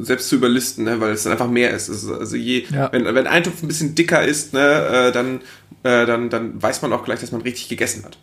selbst 0.00 0.28
zu 0.28 0.36
überlisten, 0.36 0.84
ne? 0.84 1.00
weil 1.00 1.12
es 1.12 1.22
dann 1.24 1.32
einfach 1.32 1.48
mehr 1.48 1.70
ist. 1.70 1.90
Also 1.90 2.36
je, 2.36 2.64
Ja. 2.70 2.90
wenn, 2.92 3.04
wenn 3.04 3.26
ein 3.26 3.42
Topf 3.44 3.62
ein 3.62 3.68
bisschen 3.68 3.94
dicker 3.94 4.22
ist, 4.24 4.52
ne, 4.54 4.60
äh, 5.08 5.12
dann, 5.12 5.40
äh, 5.82 6.06
dann, 6.06 6.30
dann 6.30 6.62
weiß 6.62 6.82
man 6.82 6.92
auch 6.92 7.04
gleich, 7.04 7.20
dass 7.20 7.32
man 7.32 7.42
richtig 7.42 7.68
gegessen 7.68 8.04
hat. 8.04 8.18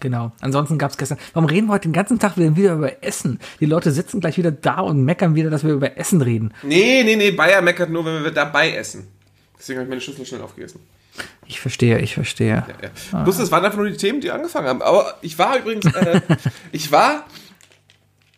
Genau. 0.00 0.30
Ansonsten 0.40 0.76
gab 0.76 0.90
es 0.90 0.98
gestern. 0.98 1.18
Warum 1.32 1.48
reden 1.48 1.68
wir 1.68 1.72
heute 1.72 1.88
den 1.88 1.94
ganzen 1.94 2.18
Tag 2.18 2.36
wieder 2.36 2.54
wieder 2.54 2.74
über 2.74 3.02
Essen? 3.02 3.40
Die 3.60 3.66
Leute 3.66 3.90
sitzen 3.92 4.20
gleich 4.20 4.36
wieder 4.36 4.50
da 4.50 4.80
und 4.80 5.02
meckern 5.04 5.34
wieder, 5.34 5.48
dass 5.48 5.64
wir 5.64 5.72
über 5.72 5.96
Essen 5.96 6.20
reden. 6.20 6.52
Nee, 6.62 7.02
nee, 7.02 7.16
nee, 7.16 7.30
Bayer 7.30 7.62
meckert 7.62 7.88
nur, 7.90 8.04
wenn 8.04 8.22
wir 8.22 8.30
dabei 8.30 8.72
essen. 8.72 9.06
Deswegen 9.58 9.78
habe 9.78 9.84
ich 9.84 9.88
meine 9.88 10.00
Schüssel 10.02 10.26
schnell 10.26 10.42
aufgegessen. 10.42 10.80
Ich 11.48 11.60
verstehe, 11.60 11.98
ich 12.00 12.14
verstehe. 12.14 12.64
Ja, 12.66 12.66
ja. 13.12 13.22
Bloß, 13.22 13.38
das 13.38 13.50
waren 13.50 13.64
einfach 13.64 13.78
nur 13.78 13.88
die 13.88 13.96
Themen, 13.96 14.20
die 14.20 14.30
angefangen 14.30 14.66
haben. 14.66 14.82
Aber 14.82 15.14
ich 15.22 15.38
war 15.38 15.58
übrigens, 15.58 15.86
äh, 15.94 16.20
ich 16.72 16.90
war, 16.90 17.24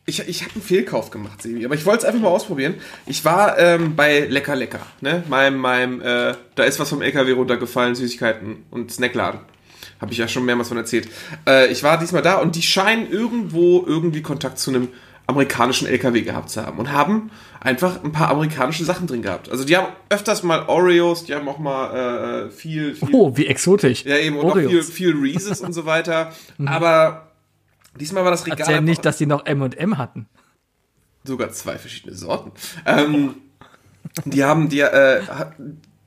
ich, 0.04 0.20
ich 0.28 0.42
habe 0.42 0.52
einen 0.54 0.62
Fehlkauf 0.62 1.10
gemacht, 1.10 1.40
Sebi, 1.42 1.64
aber 1.64 1.74
ich 1.74 1.86
wollte 1.86 2.00
es 2.00 2.04
einfach 2.04 2.20
mal 2.20 2.28
ausprobieren. 2.28 2.74
Ich 3.06 3.24
war 3.24 3.58
ähm, 3.58 3.96
bei 3.96 4.20
Lecker 4.20 4.56
Lecker, 4.56 4.80
ne? 5.00 5.22
Meinem, 5.28 5.58
meinem, 5.58 6.02
äh, 6.02 6.34
da 6.54 6.64
ist 6.64 6.78
was 6.78 6.90
vom 6.90 7.00
LKW 7.00 7.32
runtergefallen, 7.32 7.94
Süßigkeiten 7.94 8.64
und 8.70 8.92
Snackladen. 8.92 9.40
Habe 10.00 10.12
ich 10.12 10.18
ja 10.18 10.28
schon 10.28 10.44
mehrmals 10.44 10.68
von 10.68 10.76
erzählt. 10.76 11.08
Äh, 11.46 11.72
ich 11.72 11.82
war 11.82 11.98
diesmal 11.98 12.22
da 12.22 12.36
und 12.36 12.56
die 12.56 12.62
scheinen 12.62 13.10
irgendwo 13.10 13.84
irgendwie 13.86 14.22
Kontakt 14.22 14.58
zu 14.58 14.70
einem 14.70 14.88
amerikanischen 15.28 15.86
LKW 15.86 16.22
gehabt 16.22 16.50
zu 16.50 16.64
haben 16.66 16.78
und 16.78 16.90
haben 16.90 17.30
einfach 17.60 18.02
ein 18.02 18.12
paar 18.12 18.30
amerikanische 18.30 18.84
Sachen 18.84 19.06
drin 19.06 19.22
gehabt. 19.22 19.48
Also 19.50 19.64
die 19.64 19.76
haben 19.76 19.88
öfters 20.08 20.42
mal 20.42 20.64
Oreos, 20.68 21.24
die 21.24 21.34
haben 21.34 21.46
auch 21.48 21.58
mal 21.58 22.46
äh, 22.46 22.50
viel, 22.50 22.94
viel 22.96 23.08
Oh, 23.12 23.36
wie 23.36 23.46
exotisch. 23.46 24.04
ja, 24.04 24.16
eben, 24.16 24.36
und 24.38 24.50
auch 24.50 24.56
viel, 24.56 24.82
viel 24.82 25.14
Reese's 25.14 25.60
und 25.60 25.72
so 25.74 25.84
weiter. 25.84 26.32
Aber 26.66 27.30
diesmal 28.00 28.24
war 28.24 28.30
das 28.30 28.46
Regal 28.46 28.58
Erzähl 28.60 28.80
nicht, 28.80 29.04
dass 29.04 29.18
die 29.18 29.26
noch 29.26 29.44
M&M 29.46 29.98
hatten. 29.98 30.26
sogar 31.24 31.50
zwei 31.50 31.76
verschiedene 31.78 32.14
Sorten. 32.16 32.52
Ähm, 32.86 33.34
die 34.24 34.42
haben, 34.44 34.70
die, 34.70 34.80
äh, 34.80 35.20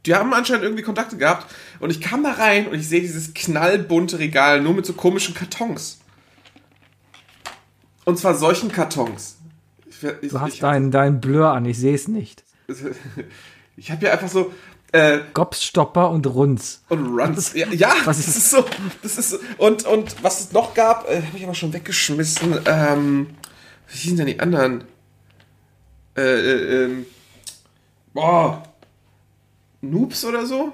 die 0.07 0.15
haben 0.15 0.33
anscheinend 0.33 0.63
irgendwie 0.63 0.83
Kontakte 0.83 1.15
gehabt 1.17 1.45
und 1.79 1.91
ich 1.91 2.01
kam 2.01 2.23
da 2.23 2.31
rein 2.31 2.67
und 2.67 2.73
ich 2.79 2.87
sehe 2.89 3.01
dieses 3.01 3.35
knallbunte 3.35 4.17
Regal 4.17 4.61
nur 4.61 4.73
mit 4.73 4.85
so 4.87 4.93
komischen 4.93 5.35
Kartons. 5.35 5.99
Und 8.05 8.17
zwar 8.17 8.35
solchen 8.35 8.71
Kartons. 8.71 9.37
Ich, 9.87 10.03
ich, 10.21 10.31
Du 10.31 10.39
hast 10.39 10.55
ich, 10.55 10.59
dein, 10.59 10.91
dein 10.91 11.21
Blur 11.21 11.51
an, 11.51 11.65
ich 11.65 11.77
sehe 11.77 11.93
es 11.95 12.07
nicht. 12.07 12.43
ich 13.77 13.91
habe 13.91 13.99
hier 13.99 14.11
einfach 14.13 14.29
so 14.29 14.51
äh, 14.91 15.19
Gopsstopper 15.33 16.09
und 16.09 16.25
Runz. 16.27 16.81
Und 16.89 17.05
Runs. 17.17 17.53
Ja, 17.53 17.67
ja 17.71 17.93
was 18.05 18.17
das 18.17 18.27
ist- 18.27 18.37
ist 18.37 18.49
so. 18.51 18.65
Das 19.03 19.17
ist 19.17 19.29
so. 19.29 19.37
Und, 19.57 19.85
und 19.85 20.21
was 20.23 20.39
es 20.41 20.51
noch 20.51 20.73
gab, 20.73 21.09
äh, 21.09 21.21
habe 21.21 21.37
ich 21.37 21.43
aber 21.43 21.53
schon 21.53 21.71
weggeschmissen. 21.73 22.59
Ähm, 22.65 23.27
wie 23.87 23.97
hießen 23.97 24.17
denn 24.17 24.27
die 24.27 24.39
anderen? 24.39 24.83
Äh, 26.17 26.21
äh, 26.21 26.83
ähm, 26.85 27.05
boah. 28.13 28.63
Noobs 29.81 30.25
oder 30.25 30.45
so? 30.45 30.73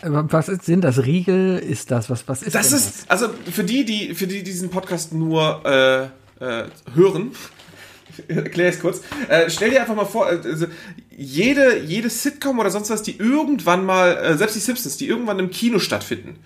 Was 0.00 0.48
ist, 0.48 0.64
sind 0.64 0.82
das? 0.82 1.04
Riegel 1.04 1.58
ist 1.58 1.90
das? 1.90 2.08
Was, 2.08 2.26
was 2.28 2.42
ist 2.42 2.54
Das 2.54 2.68
denn 2.70 2.78
ist, 2.78 3.10
also 3.10 3.28
für 3.52 3.64
die, 3.64 3.84
die, 3.84 4.14
für 4.14 4.26
die 4.26 4.42
diesen 4.42 4.70
Podcast 4.70 5.12
nur 5.12 5.64
äh, 5.66 6.08
äh, 6.40 6.64
hören, 6.94 7.32
erkläre 8.28 8.70
es 8.70 8.80
kurz. 8.80 9.02
Äh, 9.28 9.50
stell 9.50 9.70
dir 9.70 9.80
einfach 9.80 9.94
mal 9.94 10.04
vor, 10.04 10.30
äh, 10.30 10.40
also 10.44 10.66
jede, 11.10 11.80
jede 11.80 12.10
Sitcom 12.10 12.58
oder 12.58 12.70
sonst 12.70 12.90
was, 12.90 13.02
die 13.02 13.16
irgendwann 13.18 13.84
mal, 13.84 14.16
äh, 14.16 14.36
selbst 14.36 14.56
die 14.56 14.60
Simpsons, 14.60 14.96
die 14.96 15.08
irgendwann 15.08 15.38
im 15.38 15.50
Kino 15.50 15.78
stattfinden, 15.78 16.36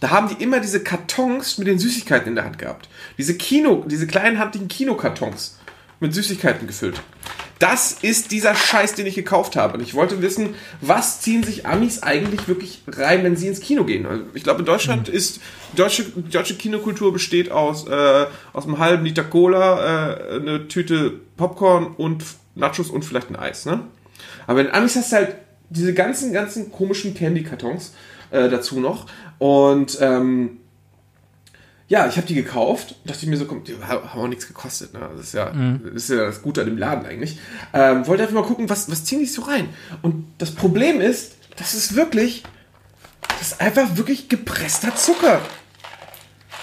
da 0.00 0.10
haben 0.10 0.28
die 0.28 0.42
immer 0.42 0.60
diese 0.60 0.82
Kartons 0.82 1.58
mit 1.58 1.68
den 1.68 1.78
Süßigkeiten 1.78 2.28
in 2.28 2.34
der 2.34 2.44
Hand 2.44 2.58
gehabt. 2.58 2.88
Diese 3.18 3.34
Kino, 3.36 3.84
diese 3.86 4.06
kleinen 4.06 4.38
handigen 4.38 4.68
Kinokartons 4.68 5.58
mit 6.02 6.12
Süßigkeiten 6.12 6.66
gefüllt. 6.66 7.00
Das 7.58 7.92
ist 8.02 8.32
dieser 8.32 8.56
Scheiß, 8.56 8.96
den 8.96 9.06
ich 9.06 9.14
gekauft 9.14 9.54
habe. 9.54 9.74
Und 9.74 9.84
ich 9.84 9.94
wollte 9.94 10.20
wissen, 10.20 10.56
was 10.80 11.20
ziehen 11.20 11.44
sich 11.44 11.64
Amis 11.64 12.02
eigentlich 12.02 12.48
wirklich 12.48 12.82
rein, 12.88 13.22
wenn 13.22 13.36
sie 13.36 13.46
ins 13.46 13.60
Kino 13.60 13.84
gehen? 13.84 14.04
Also 14.04 14.24
Ich 14.34 14.42
glaube, 14.42 14.60
in 14.60 14.66
Deutschland 14.66 15.08
ist 15.08 15.40
die 15.72 15.76
deutsche, 15.76 16.02
deutsche 16.02 16.56
Kinokultur 16.56 17.12
besteht 17.12 17.52
aus, 17.52 17.86
äh, 17.86 18.26
aus 18.52 18.64
einem 18.64 18.78
halben 18.78 19.04
Liter 19.04 19.22
Cola, 19.22 20.08
äh, 20.08 20.40
eine 20.40 20.66
Tüte 20.66 21.12
Popcorn 21.36 21.94
und 21.96 22.24
Nachos 22.56 22.90
und 22.90 23.04
vielleicht 23.04 23.30
ein 23.30 23.36
Eis. 23.36 23.64
Ne? 23.64 23.82
Aber 24.48 24.60
in 24.60 24.68
Amis 24.68 24.96
hast 24.96 25.12
du 25.12 25.16
halt 25.16 25.36
diese 25.70 25.94
ganzen, 25.94 26.32
ganzen 26.32 26.72
komischen 26.72 27.14
Candy-Kartons 27.14 27.94
äh, 28.32 28.48
dazu 28.48 28.80
noch. 28.80 29.06
Und 29.38 29.98
ähm, 30.00 30.58
ja, 31.92 32.06
ich 32.06 32.16
habe 32.16 32.26
die 32.26 32.34
gekauft. 32.34 32.94
Dachte 33.04 33.18
ich 33.20 33.26
mir 33.26 33.36
so, 33.36 33.44
komm, 33.44 33.64
die 33.64 33.76
haben 33.86 34.08
auch 34.08 34.26
nichts 34.26 34.48
gekostet. 34.48 34.94
Ne? 34.94 35.00
Das, 35.14 35.26
ist 35.26 35.34
ja, 35.34 35.52
das 35.52 36.04
ist 36.04 36.08
ja 36.08 36.24
das 36.24 36.40
Gute 36.40 36.62
an 36.62 36.68
dem 36.68 36.78
Laden 36.78 37.04
eigentlich. 37.04 37.38
Ähm, 37.74 38.06
wollte 38.06 38.22
einfach 38.22 38.34
mal 38.34 38.44
gucken, 38.44 38.70
was, 38.70 38.90
was 38.90 39.04
ziehen 39.04 39.18
die 39.18 39.26
so 39.26 39.42
rein. 39.42 39.68
Und 40.00 40.24
das 40.38 40.52
Problem 40.52 41.02
ist, 41.02 41.36
das 41.56 41.74
ist 41.74 41.94
wirklich, 41.94 42.44
das 43.38 43.52
ist 43.52 43.60
einfach 43.60 43.98
wirklich 43.98 44.30
gepresster 44.30 44.96
Zucker. 44.96 45.42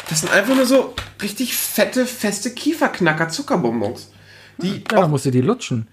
Das 0.10 0.22
sind 0.22 0.34
einfach 0.34 0.56
nur 0.56 0.66
so 0.66 0.96
richtig 1.22 1.56
fette, 1.56 2.08
feste 2.08 2.50
Kieferknacker 2.50 3.30
Zuckerbonbons. 3.30 4.12
Die 4.58 4.78
Ja, 4.92 5.02
dann 5.02 5.12
musst 5.12 5.28
du 5.28 5.32
die 5.32 5.42
lutschen. 5.42 5.88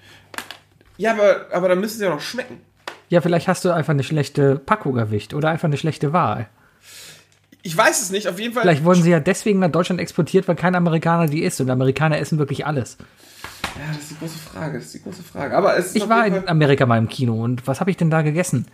ja, 0.96 1.12
aber, 1.12 1.48
aber 1.52 1.68
dann 1.68 1.80
müssen 1.80 1.98
sie 1.98 2.04
ja 2.04 2.10
noch 2.10 2.22
schmecken. 2.22 2.62
Ja, 3.10 3.20
vielleicht 3.20 3.48
hast 3.48 3.66
du 3.66 3.70
einfach 3.70 3.92
eine 3.92 4.02
schlechte 4.02 4.56
Packung 4.56 4.96
erwischt 4.96 5.34
oder 5.34 5.50
einfach 5.50 5.68
eine 5.68 5.76
schlechte 5.76 6.14
Wahl. 6.14 6.48
Ich 7.66 7.76
weiß 7.76 8.00
es 8.00 8.10
nicht, 8.10 8.28
auf 8.28 8.38
jeden 8.38 8.54
Fall. 8.54 8.62
Vielleicht 8.62 8.84
wurden 8.84 9.02
sie 9.02 9.10
ja 9.10 9.18
deswegen 9.18 9.58
nach 9.58 9.72
Deutschland 9.72 10.00
exportiert, 10.00 10.46
weil 10.46 10.54
kein 10.54 10.76
Amerikaner 10.76 11.26
die 11.26 11.42
isst. 11.42 11.60
Und 11.60 11.68
Amerikaner 11.68 12.16
essen 12.20 12.38
wirklich 12.38 12.64
alles. 12.64 12.96
Ja, 13.74 13.92
das 13.92 14.02
ist 14.02 14.10
die 14.12 14.18
große 14.20 14.38
Frage, 14.38 14.78
das 14.78 14.86
ist 14.86 14.94
die 14.94 15.02
große 15.02 15.22
Frage. 15.24 15.56
Aber 15.56 15.76
es 15.76 15.96
Ich 15.96 16.08
war 16.08 16.24
in 16.28 16.46
Amerika 16.46 16.86
mal 16.86 16.96
im 16.96 17.08
Kino 17.08 17.42
und 17.42 17.66
was 17.66 17.80
habe 17.80 17.90
ich 17.90 17.96
denn 17.96 18.08
da 18.08 18.22
gegessen? 18.22 18.66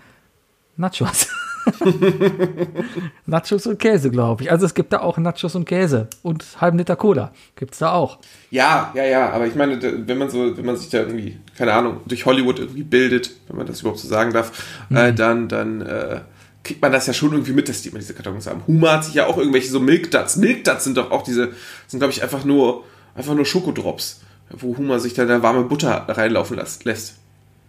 Nachos. 0.77 1.29
Nachos 3.27 3.67
und 3.67 3.79
Käse, 3.79 4.11
glaube 4.11 4.43
ich. 4.43 4.51
Also 4.51 4.67
es 4.67 4.75
gibt 4.75 4.93
da 4.93 5.01
auch 5.01 5.17
Nachos 5.17 5.55
und 5.55 5.65
Käse 5.65 6.09
und 6.23 6.45
halben 6.61 6.77
Liter 6.77 6.97
Cola. 6.97 7.33
Gibt's 7.57 7.79
da 7.79 7.93
auch. 7.93 8.19
Ja, 8.51 8.93
ja, 8.95 9.05
ja, 9.05 9.31
aber 9.31 9.47
ich 9.47 9.55
meine, 9.55 9.81
wenn 10.07 10.19
man 10.19 10.29
so, 10.29 10.55
wenn 10.55 10.67
man 10.67 10.77
sich 10.77 10.91
da 10.91 10.99
irgendwie, 10.99 11.39
keine 11.57 11.73
Ahnung, 11.73 12.01
durch 12.05 12.27
Hollywood 12.27 12.59
irgendwie 12.59 12.83
bildet, 12.83 13.31
wenn 13.49 13.57
man 13.57 13.67
das 13.67 13.81
überhaupt 13.81 14.01
so 14.01 14.09
sagen 14.09 14.35
darf, 14.35 14.85
äh, 14.91 15.15
dann, 15.15 15.49
dann 15.49 15.81
äh, 15.81 16.21
kriegt 16.63 16.81
man 16.81 16.93
das 16.93 17.07
ja 17.07 17.13
schon 17.13 17.33
irgendwie 17.33 17.53
mit, 17.53 17.69
dass 17.69 17.83
die 17.83 17.89
immer 17.89 17.99
diese 17.99 18.15
Kartons 18.15 18.47
haben. 18.47 18.63
Huma 18.67 18.93
hat 18.93 19.05
sich 19.05 19.15
ja 19.15 19.27
auch 19.27 19.37
irgendwelche 19.37 19.71
so 19.71 19.81
Milk 19.81 20.11
Duds. 20.11 20.37
Milk 20.37 20.65
Duds 20.65 20.85
sind 20.85 20.97
doch 20.97 21.11
auch 21.11 21.23
diese, 21.23 21.53
sind 21.87 22.01
glaube 22.01 22.13
ich 22.13 22.23
einfach 22.23 22.45
nur, 22.45 22.85
einfach 23.15 23.35
nur 23.35 23.45
Schokodrops, 23.45 24.21
wo 24.51 24.77
Huma 24.77 24.99
sich 24.99 25.15
dann 25.15 25.29
da 25.29 25.43
warme 25.43 25.65
Butter 25.65 26.07
reinlaufen 26.09 26.57
lässt. 26.85 27.17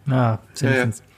Ah, 0.10 0.38
Ja, 0.60 0.72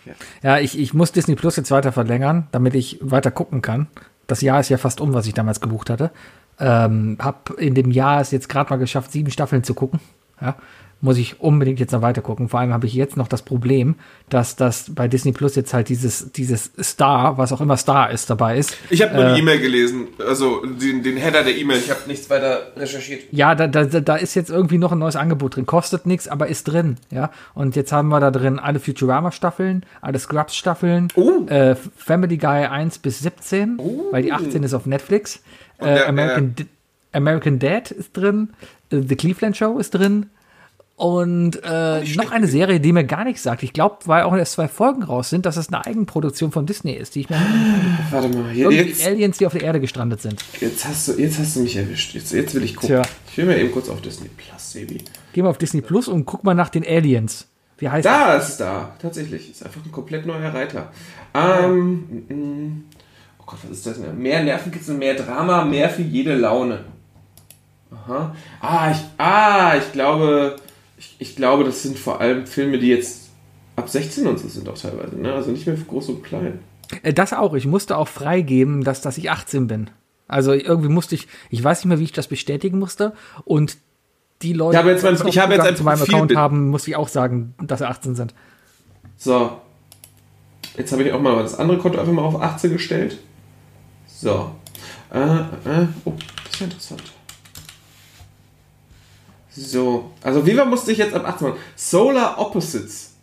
ja. 0.05 0.13
Ja, 0.43 0.59
ich, 0.59 0.77
ich 0.77 0.93
muss 0.93 1.11
Disney 1.11 1.35
Plus 1.35 1.55
jetzt 1.55 1.71
weiter 1.71 1.91
verlängern, 1.91 2.47
damit 2.51 2.75
ich 2.75 2.99
weiter 3.01 3.31
gucken 3.31 3.61
kann. 3.61 3.87
Das 4.27 4.41
Jahr 4.41 4.59
ist 4.59 4.69
ja 4.69 4.77
fast 4.77 5.01
um, 5.01 5.13
was 5.13 5.27
ich 5.27 5.33
damals 5.33 5.61
gebucht 5.61 5.89
hatte. 5.89 6.11
Ähm, 6.59 7.17
hab 7.19 7.49
in 7.57 7.73
dem 7.75 7.91
Jahr 7.91 8.21
es 8.21 8.31
jetzt 8.31 8.47
gerade 8.47 8.69
mal 8.69 8.77
geschafft, 8.77 9.11
sieben 9.11 9.31
Staffeln 9.31 9.63
zu 9.63 9.73
gucken. 9.73 9.99
Ja, 10.39 10.55
muss 11.01 11.17
ich 11.17 11.39
unbedingt 11.39 11.79
jetzt 11.79 11.91
noch 11.91 12.01
weiter 12.01 12.21
gucken. 12.21 12.49
Vor 12.49 12.59
allem 12.59 12.73
habe 12.73 12.87
ich 12.87 12.93
jetzt 12.93 13.15
noch 13.17 13.27
das 13.27 13.43
Problem, 13.43 13.95
dass 14.29 14.55
das 14.55 14.89
bei 14.95 15.07
Disney 15.07 15.33
Plus 15.33 15.53
jetzt 15.55 15.73
halt 15.73 15.89
dieses, 15.89 16.31
dieses 16.31 16.71
Star, 16.81 17.37
was 17.37 17.51
auch 17.51 17.61
immer 17.61 17.77
Star 17.77 18.09
ist, 18.09 18.29
dabei 18.29 18.57
ist. 18.57 18.75
Ich 18.89 19.01
habe 19.03 19.13
nur 19.13 19.25
Äh, 19.25 19.33
die 19.35 19.41
E-Mail 19.41 19.59
gelesen, 19.59 20.07
also 20.25 20.65
den, 20.65 21.03
den 21.03 21.17
Header 21.17 21.43
der 21.43 21.55
E-Mail. 21.55 21.77
Ich 21.77 21.89
habe 21.91 21.99
nichts 22.07 22.29
weiter 22.29 22.71
recherchiert. 22.75 23.23
Ja, 23.31 23.53
da, 23.53 23.67
da, 23.67 23.83
da 23.85 24.15
ist 24.15 24.33
jetzt 24.35 24.49
irgendwie 24.49 24.77
noch 24.79 24.93
ein 24.93 24.97
neues 24.99 25.15
Angebot 25.15 25.57
drin. 25.57 25.65
Kostet 25.65 26.05
nichts, 26.07 26.27
aber 26.27 26.47
ist 26.47 26.63
drin. 26.63 26.95
Ja. 27.11 27.29
Und 27.53 27.75
jetzt 27.75 27.91
haben 27.91 28.07
wir 28.09 28.19
da 28.19 28.31
drin 28.31 28.57
alle 28.57 28.79
Futurama-Staffeln, 28.79 29.85
alle 30.01 30.17
Scrubs-Staffeln, 30.17 31.09
Oh. 31.15 31.45
äh, 31.47 31.75
Family 31.97 32.37
Guy 32.37 32.65
1 32.65 32.97
bis 32.99 33.19
17, 33.19 33.79
weil 34.11 34.23
die 34.23 34.31
18 34.31 34.63
ist 34.63 34.73
auf 34.73 34.85
Netflix. 34.85 35.41
Äh, 35.77 35.85
der- 35.85 36.07
American, 36.09 36.55
American 37.11 37.59
Dad 37.59 37.91
ist 37.91 38.15
drin, 38.17 38.49
äh, 38.91 39.01
The 39.07 39.15
Cleveland 39.15 39.55
Show 39.57 39.77
ist 39.77 39.91
drin. 39.91 40.27
Und 40.97 41.59
äh, 41.61 42.03
noch 42.15 42.31
eine 42.31 42.47
Serie, 42.47 42.79
die 42.79 42.93
mir 42.93 43.03
gar 43.03 43.25
nichts 43.25 43.43
sagt. 43.43 43.63
Ich 43.63 43.73
glaube, 43.73 43.97
weil 44.05 44.23
auch 44.23 44.35
erst 44.35 44.53
zwei 44.53 44.69
Folgen 44.69 45.03
raus 45.03 45.29
sind, 45.29 45.45
dass 45.45 45.57
es 45.57 45.67
eine 45.67 45.85
Eigenproduktion 45.85 46.53
von 46.53 46.65
Disney 46.65 46.93
ist, 46.93 47.15
die 47.15 47.21
ich 47.21 47.29
mir 47.29 47.35
Warte 48.11 48.29
mal, 48.29 48.49
hier, 48.49 48.71
jetzt, 48.71 49.05
Aliens, 49.05 49.37
die 49.37 49.45
auf 49.45 49.51
der 49.51 49.63
Erde 49.63 49.81
gestrandet 49.81 50.21
sind. 50.21 50.41
jetzt, 50.61 50.87
hast 50.87 51.09
du, 51.09 51.13
jetzt 51.13 51.37
hast 51.37 51.57
du 51.57 51.61
mich 51.61 51.75
erwischt. 51.75 52.13
Jetzt, 52.13 52.31
jetzt 52.31 52.55
will 52.55 52.63
ich 52.63 52.77
gucken. 52.77 53.01
Tja. 53.01 53.01
Ich 53.29 53.37
will 53.37 53.45
mir 53.45 53.57
eben 53.57 53.73
kurz 53.73 53.89
auf 53.89 53.99
Disney 53.99 54.29
Plus, 54.29 54.71
Sebi. 54.71 54.99
Geh 55.33 55.41
mal 55.41 55.49
auf 55.49 55.57
Disney 55.57 55.81
Plus 55.81 56.07
und 56.07 56.25
guck 56.25 56.45
mal 56.45 56.53
nach 56.53 56.69
den 56.69 56.85
Aliens. 56.85 57.47
Wie 57.77 57.89
heißt 57.89 58.05
Da 58.05 58.35
ist 58.35 58.49
es 58.49 58.57
da, 58.57 58.95
tatsächlich. 59.01 59.51
Ist 59.51 59.65
einfach 59.65 59.83
ein 59.83 59.91
komplett 59.91 60.25
neuer 60.25 60.53
Reiter. 60.53 60.93
Ähm, 61.33 62.25
mm, 62.29 62.83
oh 63.39 63.43
Gott, 63.45 63.59
was 63.63 63.79
ist 63.79 63.85
das 63.85 64.01
denn? 64.01 64.17
Mehr 64.17 64.41
Nervenkitzel, 64.41 64.95
mehr 64.95 65.15
Drama, 65.15 65.65
mehr 65.65 65.89
für 65.89 66.03
jede 66.03 66.35
Laune. 66.35 66.85
Aha. 67.91 68.33
Ah, 68.61 68.91
ich, 68.91 68.97
ah, 69.17 69.75
ich 69.77 69.91
glaube, 69.91 70.55
ich, 70.97 71.15
ich 71.19 71.35
glaube, 71.35 71.63
das 71.63 71.81
sind 71.83 71.97
vor 71.99 72.21
allem 72.21 72.45
Filme, 72.47 72.77
die 72.79 72.87
jetzt 72.87 73.29
ab 73.75 73.89
16 73.89 74.25
und 74.27 74.39
so 74.39 74.47
sind 74.47 74.67
auch 74.69 74.77
teilweise, 74.77 75.15
ne? 75.17 75.33
Also 75.33 75.51
nicht 75.51 75.67
mehr 75.67 75.75
groß 75.75 76.09
und 76.09 76.23
klein. 76.23 76.59
Äh, 77.03 77.13
Das 77.13 77.33
auch. 77.33 77.53
Ich 77.55 77.65
musste 77.65 77.97
auch 77.97 78.07
freigeben, 78.07 78.83
dass, 78.83 79.01
dass 79.01 79.17
ich 79.17 79.29
18 79.31 79.67
bin. 79.67 79.89
Also 80.27 80.53
irgendwie 80.53 80.89
musste 80.89 81.15
ich, 81.15 81.27
ich 81.49 81.63
weiß 81.63 81.79
nicht 81.79 81.89
mehr, 81.89 81.99
wie 81.99 82.03
ich 82.05 82.11
das 82.13 82.27
bestätigen 82.27 82.79
musste. 82.79 83.13
Und 83.43 83.77
die 84.41 84.53
Leute, 84.53 84.77
jetzt 84.89 85.03
mein- 85.03 85.15
die 85.15 85.29
ich 85.29 85.37
habe 85.39 85.53
jetzt 85.53 85.61
Zugang 85.61 85.73
ein 85.73 85.75
zu 85.77 85.83
meinem 85.83 86.01
Account 86.01 86.35
haben, 86.35 86.69
musste 86.69 86.89
ich 86.91 86.95
auch 86.95 87.07
sagen, 87.07 87.53
dass 87.61 87.79
sie 87.79 87.87
18 87.87 88.15
sind. 88.15 88.33
So. 89.17 89.51
Jetzt 90.77 90.91
habe 90.91 91.03
ich 91.03 91.13
auch 91.13 91.21
mal 91.21 91.41
das 91.41 91.57
andere 91.57 91.77
Konto 91.77 91.99
einfach 91.99 92.11
mal 92.11 92.23
auf 92.23 92.41
18 92.41 92.73
gestellt. 92.73 93.17
So. 94.07 94.51
Äh, 95.13 95.19
äh, 95.19 95.87
oh, 96.05 96.13
das 96.43 96.53
ist 96.53 96.59
ja 96.59 96.65
interessant. 96.65 97.03
So. 99.55 100.11
Also 100.21 100.45
Viva 100.45 100.65
musste 100.65 100.91
ich 100.91 100.97
jetzt 100.97 101.13
ab 101.13 101.25
18 101.25 101.47
machen. 101.49 101.59
Solar 101.75 102.39
Opposites. 102.39 103.13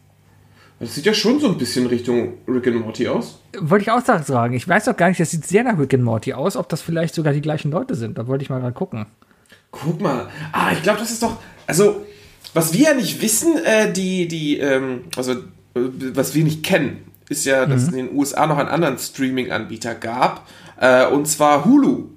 Das 0.80 0.96
sieht 0.96 1.06
ja 1.06 1.14
schon 1.14 1.38
so 1.38 1.46
ein 1.46 1.58
bisschen 1.58 1.86
Richtung 1.86 2.38
Rick 2.48 2.66
and 2.66 2.80
Morty 2.80 3.06
aus. 3.06 3.40
Wollte 3.56 3.84
ich 3.84 3.90
auch 3.90 4.04
sagen. 4.04 4.54
Ich 4.54 4.66
weiß 4.66 4.86
doch 4.86 4.96
gar 4.96 5.08
nicht, 5.08 5.20
das 5.20 5.30
sieht 5.30 5.46
sehr 5.46 5.62
nach 5.62 5.78
Rick 5.78 5.94
and 5.94 6.02
Morty 6.02 6.32
aus, 6.32 6.56
ob 6.56 6.68
das 6.68 6.82
vielleicht 6.82 7.14
sogar 7.14 7.32
die 7.32 7.40
gleichen 7.40 7.70
Leute 7.70 7.94
sind. 7.94 8.18
Da 8.18 8.26
wollte 8.26 8.42
ich 8.42 8.50
mal 8.50 8.58
gerade 8.58 8.72
gucken. 8.72 9.06
Guck 9.70 10.00
mal. 10.00 10.28
Ah, 10.50 10.72
ich 10.72 10.82
glaube, 10.82 10.98
das 10.98 11.12
ist 11.12 11.22
doch. 11.22 11.36
Also, 11.68 12.04
was 12.52 12.72
wir 12.72 12.80
ja 12.80 12.94
nicht 12.94 13.22
wissen, 13.22 13.58
äh, 13.64 13.92
die, 13.92 14.26
die, 14.26 14.58
ähm, 14.58 15.04
also, 15.16 15.32
äh, 15.32 15.36
was 16.14 16.34
wir 16.34 16.42
nicht 16.42 16.64
kennen, 16.64 17.04
ist 17.28 17.44
ja, 17.46 17.64
dass 17.64 17.82
es 17.82 17.88
in 17.88 18.08
den 18.08 18.16
USA 18.16 18.46
noch 18.48 18.58
einen 18.58 18.68
anderen 18.68 18.98
Streaming-Anbieter 18.98 19.94
gab. 19.94 20.48
Äh, 20.80 21.06
und 21.06 21.28
zwar 21.28 21.64
Hulu. 21.64 22.08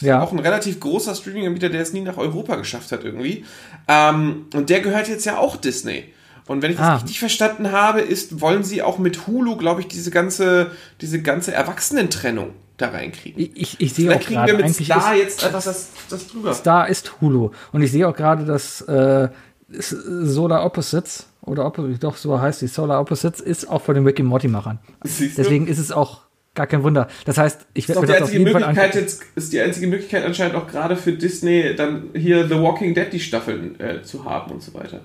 Ja. 0.00 0.20
Auch 0.22 0.32
ein 0.32 0.38
relativ 0.40 0.80
großer 0.80 1.14
Streaming-Anbieter, 1.14 1.68
der 1.68 1.80
es 1.82 1.92
nie 1.92 2.00
nach 2.00 2.16
Europa 2.16 2.56
geschafft 2.56 2.90
hat, 2.92 3.04
irgendwie. 3.04 3.44
Ähm, 3.88 4.46
und 4.54 4.70
der 4.70 4.80
gehört 4.80 5.08
jetzt 5.08 5.24
ja 5.24 5.38
auch 5.38 5.56
Disney. 5.56 6.04
Und 6.46 6.60
wenn 6.62 6.72
ich 6.72 6.76
das 6.76 6.86
Ah. 6.86 6.94
richtig 6.96 7.18
verstanden 7.20 7.72
habe, 7.72 8.00
ist, 8.00 8.40
wollen 8.40 8.64
sie 8.64 8.82
auch 8.82 8.98
mit 8.98 9.26
Hulu, 9.26 9.56
glaube 9.56 9.80
ich, 9.80 9.88
diese 9.88 10.10
ganze, 10.10 10.70
diese 11.00 11.22
ganze 11.22 11.52
Erwachsenentrennung 11.54 12.50
da 12.76 12.88
reinkriegen. 12.90 13.40
Ich, 13.40 13.52
ich, 13.54 13.80
ich 13.80 13.94
sehe 13.94 14.14
auch 14.14 14.20
kriegen 14.20 14.44
wir 14.46 14.54
mit 14.54 14.64
eigentlich 14.64 14.86
Star 14.86 15.14
ist, 15.14 15.22
jetzt 15.22 15.42
etwas 15.44 15.64
das, 15.64 15.88
das 16.10 16.26
drüber. 16.28 16.52
Star 16.52 16.88
ist 16.88 17.20
Hulu. 17.20 17.50
Und 17.72 17.82
ich 17.82 17.92
sehe 17.92 18.06
auch 18.08 18.14
gerade, 18.16 18.44
dass 18.44 18.80
äh, 18.82 19.28
Solar 19.70 20.64
Opposites, 20.66 21.26
oder 21.40 21.66
Oppo- 21.66 21.86
doch 21.98 22.16
so 22.16 22.40
heißt 22.40 22.62
die, 22.62 22.66
Solar 22.66 23.00
Opposites, 23.00 23.40
ist 23.40 23.68
auch 23.68 23.80
von 23.82 23.94
den 23.94 24.04
Rick 24.04 24.20
and 24.20 24.28
Morty-Machern. 24.28 24.78
Deswegen 25.02 25.66
ist 25.66 25.78
es 25.78 25.92
auch 25.92 26.20
gar 26.54 26.66
kein 26.66 26.82
Wunder. 26.82 27.08
Das 27.24 27.38
heißt, 27.38 27.66
ich 27.74 27.88
werde 27.88 28.06
das 28.06 28.10
auf 28.10 28.16
einzige 28.22 28.38
jeden 28.38 28.52
Fall 28.52 28.60
Möglichkeit 28.60 28.84
angucken. 28.94 29.04
jetzt, 29.04 29.22
ist 29.34 29.52
die 29.52 29.60
einzige 29.60 29.86
Möglichkeit 29.86 30.24
anscheinend 30.24 30.56
auch 30.56 30.66
gerade 30.66 30.96
für 30.96 31.12
Disney 31.12 31.74
dann 31.76 32.10
hier 32.14 32.46
The 32.48 32.54
Walking 32.54 32.94
Dead 32.94 33.12
die 33.12 33.20
Staffeln 33.20 33.78
äh, 33.80 34.02
zu 34.02 34.24
haben 34.24 34.52
und 34.52 34.62
so 34.62 34.74
weiter. 34.74 35.00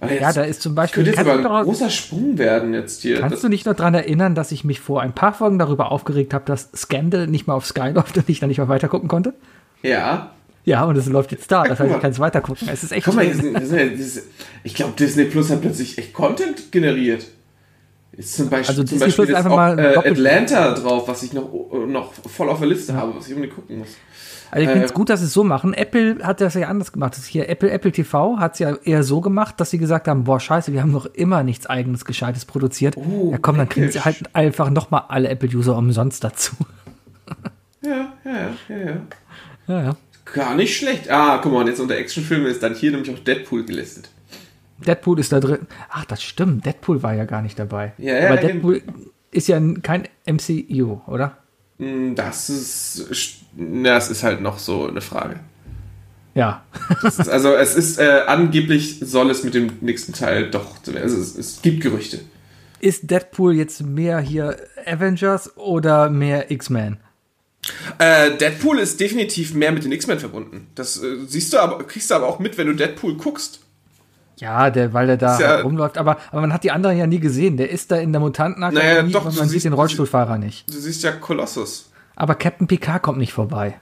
Aber 0.00 0.12
jetzt, 0.12 0.20
Ja, 0.20 0.32
da 0.32 0.42
ist 0.42 0.60
zum 0.60 0.74
könnte 0.74 0.82
Beispiel, 0.82 1.06
jetzt 1.06 1.16
kannst, 1.16 1.30
aber 1.44 1.58
ein 1.58 1.64
großer 1.64 1.90
Sprung 1.90 2.36
werden 2.36 2.74
jetzt 2.74 3.00
hier. 3.02 3.18
kannst 3.20 3.42
du 3.42 3.48
dich 3.48 3.64
noch 3.64 3.74
daran 3.74 3.94
erinnern, 3.94 4.34
dass 4.34 4.52
ich 4.52 4.62
mich 4.62 4.80
vor 4.80 5.00
ein 5.00 5.14
paar 5.14 5.32
Folgen 5.32 5.58
darüber 5.58 5.90
aufgeregt 5.90 6.34
habe, 6.34 6.44
dass 6.44 6.70
Scandal 6.76 7.26
nicht 7.26 7.46
mehr 7.46 7.56
auf 7.56 7.66
Sky 7.66 7.88
läuft 7.94 8.16
und 8.18 8.28
ich 8.28 8.40
dann 8.40 8.48
nicht 8.48 8.58
mehr 8.58 8.68
weitergucken 8.68 9.08
konnte? 9.08 9.34
ja. 9.82 10.32
Ja, 10.66 10.82
und 10.84 10.96
es 10.98 11.06
läuft 11.06 11.30
jetzt 11.30 11.48
da. 11.52 11.62
Das 11.62 11.78
guck 11.78 11.78
heißt, 11.78 11.90
mal. 11.90 11.94
ich 11.94 12.02
kann 12.02 12.10
es 12.10 12.18
weitergucken. 12.18 12.68
Es 12.68 12.82
ist 12.82 12.90
echt 12.90 13.04
Guck 13.06 13.14
mal, 13.14 13.24
das 13.24 13.36
das 13.36 13.68
das 13.68 14.00
ist, 14.00 14.26
ich 14.64 14.74
glaube, 14.74 14.94
Disney 14.98 15.26
Plus 15.26 15.48
hat 15.48 15.60
plötzlich 15.60 15.96
echt 15.96 16.12
Content 16.12 16.72
generiert. 16.72 17.26
Ist 18.16 18.34
zum 18.34 18.48
Beispiel, 18.48 18.68
Also 18.68 18.84
zum 18.84 18.98
Beispiel 18.98 19.34
einfach 19.34 19.50
auch, 19.50 19.56
mal 19.56 19.78
äh, 19.78 19.96
Atlanta 19.96 20.74
drauf, 20.74 21.06
was 21.06 21.22
ich 21.22 21.32
noch, 21.32 21.50
noch 21.86 22.12
voll 22.14 22.48
auf 22.48 22.58
der 22.58 22.68
Liste 22.68 22.94
habe, 22.94 23.14
was 23.14 23.26
ich 23.26 23.34
unbedingt 23.34 23.56
gucken 23.56 23.78
muss. 23.80 23.88
Also 24.50 24.62
ich 24.62 24.70
finde 24.70 24.86
es 24.86 24.92
Äh, 24.92 24.94
gut, 24.94 25.10
dass 25.10 25.20
sie 25.20 25.26
es 25.26 25.32
so 25.32 25.44
machen. 25.44 25.74
Apple 25.74 26.18
hat 26.22 26.40
das 26.40 26.54
ja 26.54 26.68
anders 26.68 26.92
gemacht. 26.92 27.16
Das 27.16 27.26
hier 27.26 27.48
Apple, 27.48 27.70
Apple 27.70 27.92
TV 27.92 28.38
hat 28.38 28.54
es 28.54 28.60
ja 28.60 28.74
eher 28.76 29.02
so 29.02 29.20
gemacht, 29.20 29.60
dass 29.60 29.70
sie 29.70 29.78
gesagt 29.78 30.08
haben, 30.08 30.24
boah, 30.24 30.40
scheiße, 30.40 30.72
wir 30.72 30.80
haben 30.80 30.92
noch 30.92 31.06
immer 31.06 31.42
nichts 31.42 31.66
eigenes 31.66 32.04
Gescheites 32.04 32.44
produziert. 32.44 32.96
Oh, 32.96 33.30
ja 33.32 33.38
komm, 33.38 33.58
dann 33.58 33.68
kriegen 33.68 33.90
sie 33.90 34.00
halt 34.00 34.22
einfach 34.34 34.70
nochmal 34.70 35.04
alle 35.08 35.28
Apple-User 35.28 35.76
umsonst 35.76 36.24
dazu. 36.24 36.52
Ja, 37.82 38.12
ja, 38.24 38.32
ja, 38.32 38.50
ja, 38.68 38.78
ja. 38.86 38.96
Ja, 39.68 39.82
ja. 39.82 39.96
Gar 40.32 40.54
nicht 40.54 40.76
schlecht. 40.76 41.10
Ah, 41.10 41.38
guck 41.42 41.52
mal, 41.52 41.60
und 41.60 41.66
jetzt 41.68 41.80
unter 41.80 41.96
Actionfilme 41.96 42.48
ist 42.48 42.62
dann 42.62 42.74
hier 42.74 42.90
nämlich 42.92 43.10
auch 43.14 43.18
Deadpool 43.18 43.64
gelistet. 43.64 44.10
Deadpool 44.78 45.18
ist 45.20 45.32
da 45.32 45.40
drin. 45.40 45.66
Ach, 45.90 46.04
das 46.04 46.22
stimmt. 46.22 46.66
Deadpool 46.66 47.02
war 47.02 47.14
ja 47.14 47.24
gar 47.24 47.42
nicht 47.42 47.58
dabei. 47.58 47.92
Ja, 47.98 48.18
ja, 48.18 48.26
Aber. 48.28 48.36
Deadpool 48.36 48.82
ist 49.30 49.48
ja 49.48 49.60
kein 49.82 50.08
MCU, 50.26 51.00
oder? 51.06 51.38
Hm, 51.78 52.14
Das 52.14 52.50
ist, 52.50 53.06
das 53.56 54.10
ist 54.10 54.22
halt 54.22 54.40
noch 54.40 54.58
so 54.58 54.86
eine 54.88 55.00
Frage. 55.00 55.40
Ja. 56.34 56.64
Ist, 57.02 57.28
also 57.28 57.54
es 57.54 57.74
ist 57.74 57.98
äh, 57.98 58.22
angeblich 58.26 59.00
soll 59.00 59.30
es 59.30 59.42
mit 59.42 59.54
dem 59.54 59.72
nächsten 59.80 60.12
Teil 60.12 60.50
doch, 60.50 60.76
also 60.94 61.16
es, 61.18 61.34
es 61.36 61.62
gibt 61.62 61.80
Gerüchte. 61.82 62.20
Ist 62.78 63.10
Deadpool 63.10 63.54
jetzt 63.54 63.82
mehr 63.82 64.20
hier 64.20 64.56
Avengers 64.84 65.56
oder 65.56 66.10
mehr 66.10 66.50
X-Men? 66.50 66.98
Äh, 67.98 68.36
Deadpool 68.36 68.78
ist 68.78 69.00
definitiv 69.00 69.54
mehr 69.54 69.72
mit 69.72 69.84
den 69.84 69.92
X-Men 69.92 70.18
verbunden. 70.20 70.66
Das 70.74 71.02
äh, 71.02 71.16
siehst 71.26 71.54
du 71.54 71.58
aber, 71.58 71.82
kriegst 71.84 72.10
du 72.10 72.14
aber 72.14 72.26
auch 72.28 72.38
mit, 72.38 72.58
wenn 72.58 72.66
du 72.66 72.74
Deadpool 72.74 73.16
guckst. 73.16 73.60
Ja, 74.38 74.70
der, 74.70 74.92
weil 74.92 75.06
der 75.06 75.16
da 75.16 75.40
ja- 75.40 75.48
halt 75.48 75.64
rumläuft. 75.64 75.96
Aber, 75.98 76.18
aber 76.30 76.40
man 76.42 76.52
hat 76.52 76.62
die 76.64 76.70
anderen 76.70 76.96
ja 76.98 77.06
nie 77.06 77.20
gesehen. 77.20 77.56
Der 77.56 77.70
ist 77.70 77.90
da 77.90 77.96
in 77.96 78.12
der 78.12 78.20
Mutantenakademie, 78.20 78.84
Naja, 78.86 79.02
doch, 79.04 79.20
du 79.30 79.36
man 79.36 79.48
siehst- 79.48 79.50
sieht 79.50 79.64
den 79.64 79.72
Rollstuhlfahrer 79.72 80.36
nicht. 80.38 80.68
Du 80.68 80.74
siehst 80.78 81.02
ja 81.02 81.12
Kolossus. 81.12 81.90
Aber 82.16 82.34
Captain 82.34 82.66
Picard 82.66 83.02
kommt 83.02 83.18
nicht 83.18 83.32
vorbei. 83.32 83.80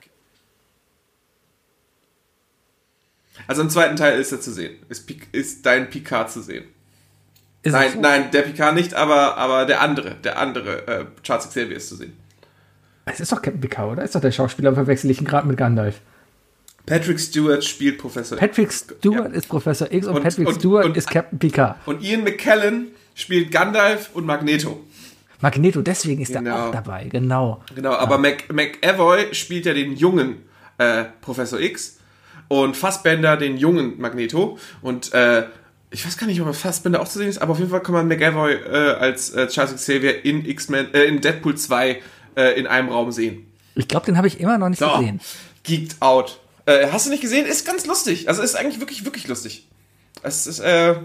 Also 3.46 3.62
im 3.62 3.70
zweiten 3.70 3.96
Teil 3.96 4.18
ist 4.20 4.32
er 4.32 4.40
zu 4.40 4.52
sehen. 4.52 4.76
Ist, 4.88 5.10
ist 5.32 5.66
dein 5.66 5.90
Picard 5.90 6.30
zu 6.30 6.40
sehen. 6.40 6.64
Ist 7.62 7.72
Nein, 7.72 7.90
so? 7.94 8.00
nein, 8.00 8.30
der 8.30 8.42
Picard 8.42 8.74
nicht, 8.74 8.94
aber, 8.94 9.36
aber 9.36 9.64
der 9.66 9.80
andere, 9.80 10.14
der 10.16 10.38
andere, 10.38 10.86
äh, 10.86 11.04
Charles 11.22 11.48
Xavier 11.48 11.76
ist 11.76 11.88
zu 11.88 11.96
sehen. 11.96 12.12
Es 13.06 13.20
ist 13.20 13.32
doch 13.32 13.42
Captain 13.42 13.60
Picard, 13.60 13.92
oder? 13.92 14.02
Ist 14.04 14.14
doch 14.14 14.20
der 14.20 14.32
Schauspieler, 14.32 14.74
verwechsel 14.74 15.10
ich 15.10 15.20
ihn 15.20 15.26
gerade 15.26 15.46
mit 15.48 15.56
Gandalf. 15.56 16.00
Patrick 16.86 17.18
Stewart 17.18 17.64
spielt 17.64 17.98
Professor 17.98 18.36
Patrick 18.36 18.70
Stewart 18.72 19.30
Ja. 19.32 19.38
ist 19.38 19.48
Professor 19.48 19.90
X 19.90 20.06
und, 20.06 20.16
Und- 20.16 20.22
Patrick 20.22 20.48
und- 20.48 20.54
Stewart 20.56 20.84
und- 20.84 20.96
ist 20.96 21.08
Captain 21.10 21.38
Picard. 21.38 21.76
Und 21.86 22.02
Ian 22.02 22.24
McKellen 22.24 22.88
spielt 23.14 23.50
Gandalf 23.50 24.10
und 24.14 24.26
Magneto. 24.26 24.80
Magneto, 25.40 25.82
deswegen 25.82 26.22
ist 26.22 26.32
Genau. 26.32 26.50
er 26.56 26.66
auch 26.66 26.70
dabei, 26.72 27.04
genau. 27.04 27.62
Genau, 27.74 27.92
aber 27.92 28.18
Mac, 28.18 28.52
McAvoy 28.52 29.34
spielt 29.34 29.66
ja 29.66 29.74
den 29.74 29.96
jungen 29.96 30.36
äh, 30.78 31.04
Professor 31.20 31.60
X 31.60 31.98
und 32.48 32.76
Fassbender 32.76 33.36
den 33.36 33.56
jungen 33.56 34.00
Magneto. 34.00 34.58
Und 34.82 35.12
äh, 35.14 35.44
ich 35.90 36.04
weiß 36.04 36.18
gar 36.18 36.26
nicht, 36.26 36.40
ob 36.40 36.52
Fassbender 36.54 37.00
auch 37.00 37.08
zu 37.08 37.18
sehen 37.18 37.28
ist, 37.28 37.38
aber 37.38 37.52
auf 37.52 37.58
jeden 37.58 37.70
Fall 37.70 37.80
kann 37.82 37.94
man 37.94 38.08
McAvoy 38.08 38.52
äh, 38.54 38.68
als 38.98 39.30
äh, 39.30 39.46
Charles 39.48 39.74
Xavier 39.76 40.24
in 40.24 40.44
X-Men, 40.44 40.92
äh, 40.92 41.04
in 41.04 41.20
Deadpool 41.20 41.56
2 41.56 42.00
äh, 42.36 42.58
in 42.58 42.66
einem 42.66 42.88
Raum 42.88 43.12
sehen. 43.12 43.46
Ich 43.76 43.86
glaube, 43.86 44.06
den 44.06 44.16
habe 44.16 44.26
ich 44.26 44.40
immer 44.40 44.58
noch 44.58 44.68
nicht 44.68 44.78
So, 44.80 44.88
gesehen. 44.98 45.20
Geeked 45.62 45.96
out. 46.00 46.40
Äh, 46.66 46.88
hast 46.90 47.06
du 47.06 47.10
nicht 47.10 47.20
gesehen? 47.20 47.46
Ist 47.46 47.66
ganz 47.66 47.86
lustig. 47.86 48.28
Also 48.28 48.42
ist 48.42 48.54
eigentlich 48.54 48.80
wirklich, 48.80 49.04
wirklich 49.04 49.28
lustig. 49.28 49.68
Es 50.22 50.46
ist, 50.46 50.60
äh. 50.60 50.96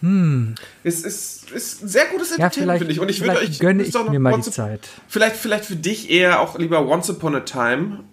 Hm. 0.00 0.54
Es 0.84 1.02
ist, 1.02 1.50
ist 1.50 1.82
ein 1.82 1.88
sehr 1.88 2.06
gutes 2.06 2.30
Ja, 2.30 2.36
Entertainment, 2.36 2.78
finde 2.78 2.92
ich. 2.92 3.00
Und 3.00 3.08
ich 3.08 3.20
würde 3.20 3.38
euch. 3.38 3.58
gönne 3.58 3.82
ich 3.82 3.92
mir 3.92 4.20
mal 4.20 4.40
die 4.40 4.50
Zeit. 4.50 4.88
Vielleicht, 5.08 5.36
vielleicht 5.36 5.64
für 5.64 5.76
dich 5.76 6.10
eher 6.10 6.40
auch 6.40 6.56
lieber 6.58 6.86
Once 6.86 7.10
Upon 7.10 7.34
a 7.34 7.40
Time 7.40 8.04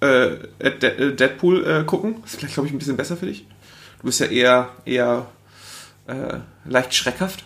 äh, 0.00 0.36
äh, 0.58 1.14
Deadpool 1.14 1.66
äh, 1.66 1.84
gucken. 1.84 2.16
Das 2.22 2.32
ist 2.32 2.38
vielleicht, 2.38 2.54
glaube 2.54 2.68
ich, 2.68 2.74
ein 2.74 2.78
bisschen 2.78 2.96
besser 2.96 3.18
für 3.18 3.26
dich. 3.26 3.46
Du 4.00 4.06
bist 4.06 4.20
ja 4.20 4.26
eher, 4.26 4.70
eher 4.86 5.26
äh, 6.06 6.38
leicht 6.64 6.94
schreckhaft. 6.94 7.44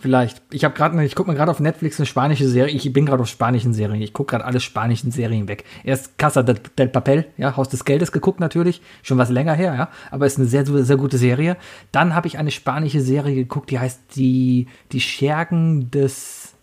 Vielleicht. 0.00 0.40
Ich 0.50 0.64
habe 0.64 0.74
gerade, 0.74 1.04
ich 1.04 1.14
gucke 1.14 1.30
mir 1.30 1.36
gerade 1.36 1.50
auf 1.50 1.60
Netflix 1.60 2.00
eine 2.00 2.06
spanische 2.06 2.48
Serie. 2.48 2.74
Ich 2.74 2.90
bin 2.90 3.04
gerade 3.04 3.22
auf 3.22 3.28
spanischen 3.28 3.74
Serien. 3.74 4.00
Ich 4.00 4.14
gucke 4.14 4.30
gerade 4.30 4.46
alle 4.46 4.58
spanischen 4.58 5.10
Serien 5.10 5.46
weg. 5.46 5.64
Erst 5.84 6.16
Casa 6.16 6.42
del, 6.42 6.88
Papel, 6.88 7.26
ja, 7.36 7.54
Haus 7.54 7.68
des 7.68 7.84
Geldes 7.84 8.10
geguckt 8.10 8.40
natürlich, 8.40 8.80
schon 9.02 9.18
was 9.18 9.28
länger 9.28 9.52
her, 9.52 9.74
ja, 9.74 9.88
aber 10.10 10.24
ist 10.24 10.38
eine 10.38 10.46
sehr, 10.46 10.64
sehr 10.64 10.96
gute 10.96 11.18
Serie. 11.18 11.58
Dann 11.92 12.14
habe 12.14 12.28
ich 12.28 12.38
eine 12.38 12.50
spanische 12.50 13.02
Serie 13.02 13.34
geguckt, 13.34 13.70
die 13.70 13.78
heißt 13.78 14.16
die 14.16 14.68
die 14.92 15.02
Schergen 15.02 15.90
des 15.90 16.54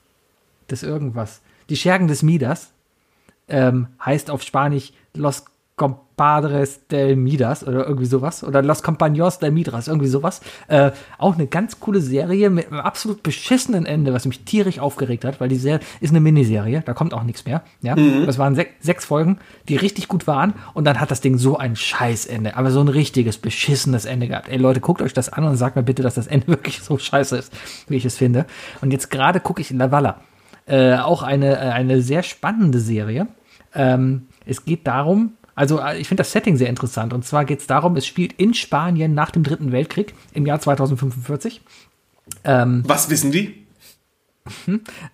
des 0.72 0.82
irgendwas. 0.82 1.42
Die 1.70 1.78
Schergen 1.78 2.08
des 2.08 2.24
Midas 2.24 2.72
ähm, 3.48 3.88
heißt 4.04 4.32
auf 4.32 4.42
Spanisch 4.42 4.94
Los 5.14 5.46
Compadres 6.18 6.88
del 6.88 7.16
Midas 7.16 7.66
oder 7.66 7.86
irgendwie 7.86 8.08
sowas. 8.08 8.44
Oder 8.44 8.64
Los 8.64 8.84
Compaños 8.84 9.40
del 9.40 9.52
Midras, 9.52 9.88
irgendwie 9.88 10.08
sowas. 10.08 10.42
Äh, 10.68 10.92
auch 11.20 11.36
eine 11.36 11.46
ganz 11.46 11.80
coole 11.80 12.02
Serie 12.02 12.50
mit 12.50 12.72
einem 12.72 12.80
absolut 12.80 13.22
beschissenen 13.22 13.86
Ende, 13.86 14.14
was 14.14 14.26
mich 14.26 14.44
tierisch 14.44 14.80
aufgeregt 14.80 15.26
hat, 15.26 15.40
weil 15.40 15.48
die 15.48 15.58
Serie 15.58 15.80
ist 16.02 16.10
eine 16.10 16.20
Miniserie, 16.20 16.82
da 16.84 16.94
kommt 16.94 17.14
auch 17.14 17.24
nichts 17.24 17.46
mehr. 17.46 17.62
Ja? 17.82 17.96
Mhm. 17.96 18.26
Das 18.26 18.40
waren 18.40 18.56
sech, 18.56 18.70
sechs 18.80 19.06
Folgen, 19.06 19.38
die 19.70 19.76
richtig 19.76 20.08
gut 20.08 20.26
waren 20.26 20.56
und 20.74 20.86
dann 20.86 21.00
hat 21.00 21.12
das 21.12 21.22
Ding 21.22 21.38
so 21.38 21.58
ein 21.58 21.76
Scheißende, 21.76 22.58
aber 22.58 22.72
so 22.72 22.82
ein 22.82 22.88
richtiges, 22.88 23.38
beschissenes 23.38 24.06
Ende 24.06 24.28
gehabt. 24.28 24.50
Ey 24.50 24.58
Leute, 24.58 24.80
guckt 24.80 25.04
euch 25.04 25.14
das 25.14 25.32
an 25.32 25.44
und 25.44 25.56
sagt 25.56 25.76
mir 25.76 25.84
bitte, 25.84 26.02
dass 26.02 26.16
das 26.16 26.26
Ende 26.26 26.48
wirklich 26.48 26.82
so 26.82 26.98
scheiße 26.98 27.38
ist, 27.38 27.54
wie 27.88 27.96
ich 27.96 28.06
es 28.06 28.18
finde. 28.18 28.48
Und 28.82 28.92
jetzt 28.92 29.12
gerade 29.12 29.40
gucke 29.40 29.62
ich 29.62 29.70
in 29.70 29.78
La 29.78 29.92
Valla. 29.92 30.22
Äh, 30.66 30.98
auch 30.98 31.22
eine, 31.22 31.60
eine 31.60 32.02
sehr 32.02 32.24
spannende 32.24 32.80
Serie. 32.80 33.28
Ähm, 33.74 34.28
es 34.46 34.66
geht 34.66 34.88
darum, 34.88 35.37
also 35.58 35.80
äh, 35.80 35.98
ich 35.98 36.08
finde 36.08 36.22
das 36.22 36.32
Setting 36.32 36.56
sehr 36.56 36.70
interessant. 36.70 37.12
Und 37.14 37.26
zwar 37.26 37.44
geht 37.44 37.62
es 37.62 37.68
darum, 37.68 37.98
es 37.98 38.06
spielt 38.06 38.34
in 38.34 38.54
Spanien 38.54 39.16
nach 39.16 39.32
dem 39.32 39.44
Dritten 39.44 39.72
Weltkrieg 39.72 40.14
im 40.34 40.46
Jahr 40.46 40.60
2045. 40.60 41.62
Ähm, 42.44 42.84
Was 42.86 43.10
wissen 43.10 43.32
die? 43.32 43.66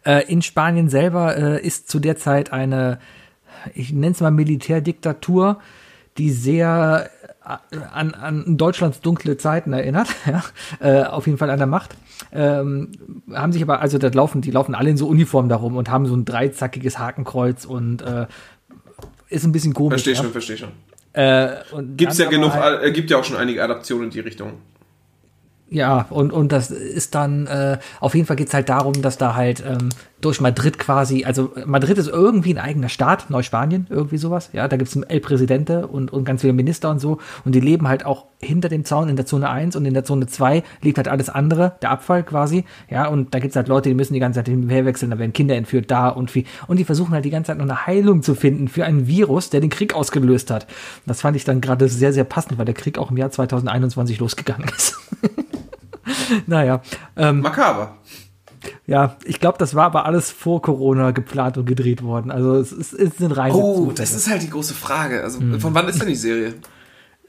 Äh, 0.06 0.29
in 0.32 0.41
Spanien 0.41 0.89
selber 0.89 1.38
äh, 1.38 1.65
ist 1.65 1.89
zu 1.89 1.99
der 1.99 2.17
Zeit 2.17 2.51
eine, 2.51 2.99
ich 3.73 3.93
nenne 3.93 4.12
es 4.12 4.19
mal 4.19 4.32
Militärdiktatur, 4.32 5.60
die 6.17 6.29
sehr 6.29 7.10
äh, 7.45 7.77
an, 7.93 8.13
an 8.13 8.58
Deutschlands 8.58 8.99
dunkle 8.99 9.38
Zeiten 9.38 9.71
erinnert, 9.71 10.10
ja, 10.25 10.43
äh, 10.82 11.06
auf 11.06 11.25
jeden 11.25 11.38
Fall 11.38 11.51
an 11.51 11.58
der 11.58 11.67
Macht. 11.67 11.95
Ähm, 12.34 12.91
haben 13.34 13.53
sich 13.53 13.62
aber, 13.62 13.79
also 13.79 13.97
da 13.97 14.10
laufen, 14.10 14.41
die 14.41 14.51
laufen 14.51 14.75
alle 14.75 14.89
in 14.89 14.97
so 14.97 15.08
Uniform 15.08 15.47
darum 15.47 15.77
und 15.77 15.89
haben 15.89 16.06
so 16.06 16.15
ein 16.15 16.25
dreizackiges 16.25 16.99
Hakenkreuz 16.99 17.65
und 17.65 18.01
äh, 18.01 18.27
ist 19.34 19.43
ein 19.43 19.52
bisschen 19.52 19.74
komisch. 19.74 20.04
Verstehe 20.04 20.15
schon, 20.15 20.32
verstehe 20.32 20.58
schon. 20.58 20.69
Äh, 21.13 21.58
Gibt's 21.96 22.17
ja 22.17 22.30
genug, 22.30 22.54
halt, 22.54 22.84
äh, 22.84 22.91
gibt 22.91 23.10
ja 23.10 23.17
auch 23.17 23.24
schon 23.24 23.38
einige 23.38 23.63
Adaptionen 23.63 24.06
in 24.06 24.10
die 24.10 24.19
Richtung. 24.19 24.54
Ja, 25.69 26.06
und, 26.12 26.32
und 26.32 26.52
das 26.52 26.69
ist 26.69 27.15
dann, 27.15 27.48
äh, 27.48 27.80
auf 28.00 28.13
jeden 28.13 28.28
Fall 28.28 28.36
geht's 28.36 28.54
halt 28.54 28.69
darum, 28.69 29.02
dass 29.02 29.17
da 29.17 29.34
halt 29.34 29.63
ähm, 29.65 29.89
durch 30.22 30.39
Madrid 30.39 30.78
quasi, 30.78 31.26
also 31.26 31.52
Madrid 31.65 31.98
ist 31.98 32.10
irgendwie 32.10 32.54
ein 32.54 32.60
eigener 32.60 32.89
Staat, 32.89 33.32
Neuspanien, 33.32 33.88
irgendwie 33.89 34.17
sowas. 34.17 34.52
Ja, 34.54 34.67
da 34.67 34.78
gibt's 34.78 34.96
einen 34.96 35.10
El 35.10 35.19
Presidente 35.19 35.88
und, 35.88 36.13
und 36.13 36.26
ganz 36.26 36.41
viele 36.41 36.54
Minister 36.54 36.91
und 36.91 37.00
so. 37.00 37.17
Und 37.43 37.56
die 37.56 37.60
leben 37.60 37.88
halt 37.88 38.06
auch 38.06 38.26
hinter 38.43 38.69
dem 38.69 38.86
Zaun 38.86 39.10
in 39.10 39.15
der 39.15 39.25
Zone 39.25 39.49
1 39.49 39.75
und 39.75 39.86
in 39.86 39.93
der 39.93 40.03
Zone 40.03 40.27
2 40.27 40.63
lebt 40.82 40.97
halt 40.97 41.08
alles 41.08 41.29
andere, 41.29 41.75
der 41.82 41.91
Abfall 41.91 42.23
quasi. 42.23 42.65
Ja, 42.89 43.08
und 43.08 43.34
da 43.34 43.39
gibt's 43.39 43.56
halt 43.56 43.67
Leute, 43.67 43.89
die 43.89 43.95
müssen 43.95 44.13
die 44.13 44.19
ganze 44.19 44.39
Zeit 44.39 44.47
hinwechseln, 44.47 45.12
da 45.12 45.19
werden 45.19 45.34
Kinder 45.34 45.56
entführt 45.56 45.89
da 45.89 46.10
und 46.10 46.34
wie. 46.36 46.45
Und 46.67 46.77
die 46.77 46.86
versuchen 46.86 47.13
halt 47.13 47.25
die 47.25 47.29
ganze 47.29 47.47
Zeit 47.47 47.58
noch 47.58 47.65
eine 47.65 47.88
Heilung 47.88 48.23
zu 48.23 48.36
finden 48.36 48.67
für 48.67 48.86
einen 48.86 49.08
Virus, 49.08 49.49
der 49.49 49.62
den 49.62 49.69
Krieg 49.69 49.95
ausgelöst 49.95 50.51
hat. 50.51 50.67
Das 51.06 51.21
fand 51.21 51.36
ich 51.36 51.43
dann 51.43 51.62
gerade 51.62 51.88
sehr, 51.89 52.13
sehr 52.13 52.23
passend, 52.23 52.58
weil 52.58 52.65
der 52.65 52.75
Krieg 52.75 52.97
auch 52.97 53.12
im 53.12 53.17
Jahr 53.17 53.32
2021 53.32 54.19
losgegangen 54.19 54.69
ist. 54.75 54.99
naja. 56.47 56.82
Ähm, 57.15 57.41
Makaber. 57.41 57.97
Ja, 58.86 59.17
ich 59.25 59.39
glaube, 59.39 59.58
das 59.58 59.75
war 59.75 59.86
aber 59.86 60.06
alles 60.06 60.32
vor 60.32 60.62
Corona 60.62 61.12
geplant 61.12 61.58
und 61.58 61.65
gedreht 61.65 62.03
worden. 62.03 62.32
Also 62.32 62.56
es, 62.56 62.71
ist, 62.71 62.93
es 62.93 63.17
sind 63.17 63.32
reine. 63.32 63.53
Oh, 63.53 63.75
Zufälle. 63.75 63.95
das 63.95 64.13
ist 64.13 64.29
halt 64.29 64.41
die 64.41 64.49
große 64.49 64.73
Frage. 64.73 65.23
Also 65.23 65.39
hm. 65.39 65.60
von 65.60 65.73
wann 65.73 65.88
ist 65.88 65.99
denn 65.99 66.08
die 66.08 66.15
Serie? 66.15 66.53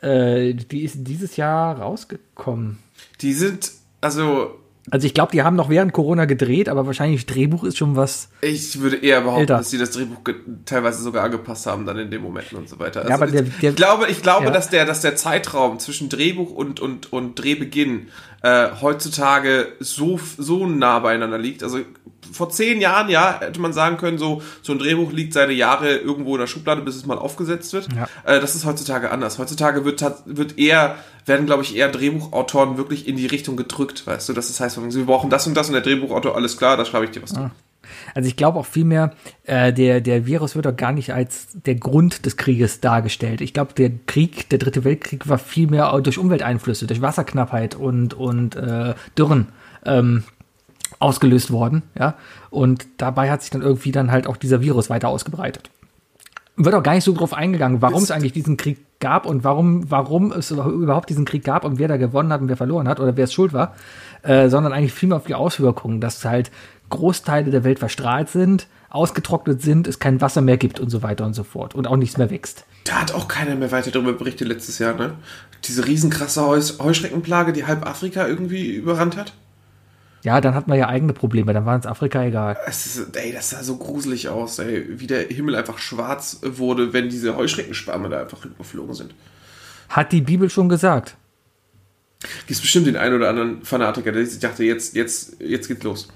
Äh, 0.05 0.55
die 0.55 0.85
ist 0.85 0.99
dieses 0.99 1.37
Jahr 1.37 1.79
rausgekommen. 1.79 2.79
Die 3.21 3.33
sind, 3.33 3.73
also 4.01 4.59
also 4.91 5.07
ich 5.07 5.15
glaube, 5.15 5.33
die 5.33 5.43
haben 5.43 5.57
noch 5.57 5.71
während 5.71 5.95
Corona 5.95 6.27
gedreht, 6.27 6.69
aber 6.69 6.87
wahrscheinlich 6.87 7.25
Drehbuch 7.25 7.65
ist 7.65 7.79
schon 7.79 7.97
was. 7.97 8.29
Ich 8.43 8.81
würde 8.81 8.97
eher 8.97 9.23
behaupten, 9.23 9.41
älter. 9.41 9.57
dass 9.57 9.71
sie 9.71 9.79
das 9.79 9.93
Drehbuch 9.93 10.19
teilweise 10.67 11.03
sogar 11.03 11.25
angepasst 11.25 11.67
haben 11.67 11.87
dann 11.87 11.99
in 11.99 12.11
den 12.11 12.21
Momenten 12.21 12.59
und 12.59 12.69
so 12.69 12.79
weiter. 12.79 13.01
Also 13.01 13.09
ja, 13.09 13.15
aber 13.15 13.27
der, 13.27 13.43
der, 13.43 13.71
ich 13.71 13.77
glaube, 13.77 14.09
ich 14.09 14.21
glaube, 14.21 14.47
ja. 14.47 14.51
dass 14.51 14.69
der, 14.69 14.85
dass 14.85 15.01
der 15.01 15.17
Zeitraum 15.17 15.79
zwischen 15.79 16.11
Drehbuch 16.11 16.51
und 16.51 16.81
und 16.81 17.13
und 17.15 17.37
Drehbeginn 17.37 18.09
äh, 18.45 18.69
heutzutage 18.83 19.73
so 19.81 20.21
so 20.37 20.67
nah 20.67 20.99
beieinander 20.99 21.39
liegt. 21.39 21.63
Also 21.63 21.79
vor 22.31 22.51
zehn 22.51 22.79
Jahren, 22.81 23.09
ja, 23.09 23.41
hätte 23.41 23.59
man 23.61 23.73
sagen 23.73 23.97
können, 23.97 24.19
so, 24.19 24.43
so 24.61 24.73
ein 24.73 24.79
Drehbuch 24.79 25.13
liegt 25.13 25.33
seine 25.33 25.55
Jahre 25.55 25.97
irgendwo 25.97 26.35
in 26.35 26.41
der 26.41 26.47
Schublade, 26.47 26.83
bis 26.83 26.97
es 26.97 27.07
mal 27.07 27.17
aufgesetzt 27.17 27.73
wird. 27.73 27.89
Ja. 27.95 28.07
Äh, 28.25 28.41
das 28.41 28.55
ist 28.55 28.67
heutzutage 28.67 29.11
anders. 29.11 29.39
Heutzutage 29.39 29.87
wird, 29.87 30.05
wird 30.27 30.59
eher, 30.59 30.97
werden, 31.25 31.47
glaube 31.47 31.63
ich, 31.63 31.75
eher 31.75 31.89
Drehbuchautoren 31.89 32.77
wirklich 32.77 33.09
in 33.09 33.17
die 33.17 33.27
Richtung 33.27 33.57
gedrückt, 33.57 34.07
weißt 34.07 34.29
du? 34.29 34.35
Das 34.35 34.61
heißt, 34.61 34.79
wir 34.95 35.07
brauchen 35.07 35.31
das 35.31 35.47
und 35.47 35.55
das 35.55 35.69
und 35.69 35.73
der 35.73 35.83
Drehbuchautor, 35.83 36.37
alles 36.37 36.59
klar, 36.59 36.77
da 36.77 36.85
schreibe 36.85 37.07
ich 37.07 37.13
dir 37.13 37.23
was 37.23 37.35
ah. 37.35 37.51
Also 38.15 38.29
ich 38.29 38.37
glaube 38.37 38.59
auch 38.59 38.67
vielmehr, 38.67 39.13
äh, 39.45 39.73
der, 39.73 40.01
der 40.01 40.27
Virus 40.27 40.57
wird 40.57 40.67
auch 40.67 40.77
gar 40.77 40.93
nicht 40.93 41.13
als 41.13 41.49
der 41.53 41.75
Grund 41.77 42.27
des 42.27 42.37
Krieges 42.37 42.81
dargestellt. 42.81 43.41
Ich 43.41 43.53
glaube, 43.53 43.75
der 43.75 43.91
Krieg, 44.07 44.49
der 44.51 44.59
Dritte 44.59 44.85
Weltkrieg 44.85 45.29
war 45.29 45.39
vielmehr 45.39 45.93
durch 46.01 46.19
Umwelteinflüsse, 46.19 46.87
durch 46.87 47.03
Wasserknappheit 47.03 47.75
und, 47.75 48.15
und 48.15 48.57
äh, 48.57 48.95
Dürren 49.17 49.49
ähm, 49.85 50.25
ausgelöst 50.99 51.51
worden, 51.51 51.83
ja. 51.99 52.15
Und 52.51 52.87
dabei 52.99 53.31
hat 53.31 53.43
sich 53.43 53.51
dann 53.51 53.63
irgendwie 53.63 53.93
dann 53.93 54.11
halt 54.11 54.27
auch 54.27 54.37
dieser 54.37 54.61
Virus 54.61 54.91
weiter 54.91 55.09
ausgebreitet. 55.09 55.71
Wird 56.57 56.75
auch 56.75 56.83
gar 56.83 56.95
nicht 56.95 57.05
so 57.05 57.13
drauf 57.13 57.35
eingegangen, 57.35 57.83
warum 57.83 58.03
es 58.03 58.13
eigentlich 58.13 58.33
diesen 58.33 58.57
Krieg 58.57 58.79
gab 59.01 59.27
und 59.27 59.43
warum, 59.43 59.91
warum 59.91 60.31
es 60.31 60.53
überhaupt 60.53 61.11
diesen 61.11 61.25
Krieg 61.25 61.45
gab 61.45 61.65
und 61.65 61.79
wer 61.79 61.89
da 61.89 61.97
gewonnen 61.97 62.33
hat 62.33 62.41
und 62.41 62.49
wer 62.49 62.57
verloren 62.57 62.89
hat 62.89 63.01
oder 63.01 63.17
wer 63.17 63.25
es 63.25 63.33
schuld 63.33 63.53
war, 63.53 63.75
äh, 64.23 64.49
sondern 64.49 64.73
eigentlich 64.73 64.93
vielmehr 64.93 65.17
auf 65.17 65.27
die 65.27 65.35
Auswirkungen, 65.35 66.01
dass 66.01 66.25
halt 66.25 66.53
Großteile 66.95 67.51
der 67.51 67.65
Welt 67.65 67.79
verstrahlt 67.79 68.29
sind, 68.31 68.67
ausgetrocknet 68.89 69.61
sind, 69.61 69.87
es 69.87 69.99
kein 69.99 70.21
Wasser 70.21 70.41
mehr 70.41 70.57
gibt 70.57 70.81
und 70.81 70.89
so 70.89 71.03
weiter 71.03 71.27
und 71.27 71.35
so 71.35 71.45
fort 71.45 71.75
und 71.75 71.87
auch 71.87 71.97
nichts 71.97 72.17
mehr 72.17 72.31
wächst. 72.31 72.65
Da 72.85 73.01
hat 73.01 73.13
auch 73.13 73.29
keiner 73.29 73.55
mehr 73.57 73.73
weiter 73.73 73.91
darüber 73.91 74.13
berichtet 74.13 74.49
letztes 74.49 74.79
Jahr, 74.79 74.95
ne? 74.95 75.15
Diese 75.65 75.87
riesenkrasse 75.87 76.47
Heuschreckenplage, 76.47 77.53
die 77.53 77.67
halb 77.67 77.87
Afrika 77.87 78.27
irgendwie 78.27 78.75
überrannt 78.75 79.17
hat. 79.17 79.33
Ja, 80.23 80.41
dann 80.41 80.55
hat 80.55 80.69
man 80.69 80.79
ja 80.79 80.89
eigene 80.89 81.13
Probleme, 81.13 81.53
dann 81.53 81.67
war 81.67 81.79
es 81.79 81.87
Afrika 81.87 82.25
egal. 82.25 82.57
Es 82.67 82.87
ist, 82.87 83.15
ey, 83.15 83.33
das 83.33 83.51
sah 83.51 83.63
so 83.63 83.77
gruselig 83.77 84.29
aus, 84.31 84.59
ey, 84.59 84.99
wie 84.99 85.07
der 85.07 85.29
Himmel 85.29 85.55
einfach 85.55 85.77
schwarz 85.79 86.39
wurde, 86.43 86.95
wenn 86.95 87.11
diese 87.11 87.37
Heuschreckenschwärme 87.37 88.09
da 88.09 88.21
einfach 88.21 88.43
überflogen 88.45 88.95
sind. 88.95 89.15
Hat 89.91 90.13
die 90.13 90.23
Bibel 90.23 90.49
schon 90.49 90.71
gesagt. 90.71 91.17
Gibt 92.47 92.61
bestimmt 92.61 92.87
den 92.87 92.97
einen 92.97 93.17
oder 93.17 93.29
anderen 93.29 93.65
Fanatiker, 93.65 94.13
der 94.13 94.25
dachte, 94.25 94.65
jetzt, 94.65 94.95
jetzt, 94.95 95.41
jetzt 95.41 95.69
geht's 95.69 95.83
los. 95.83 96.09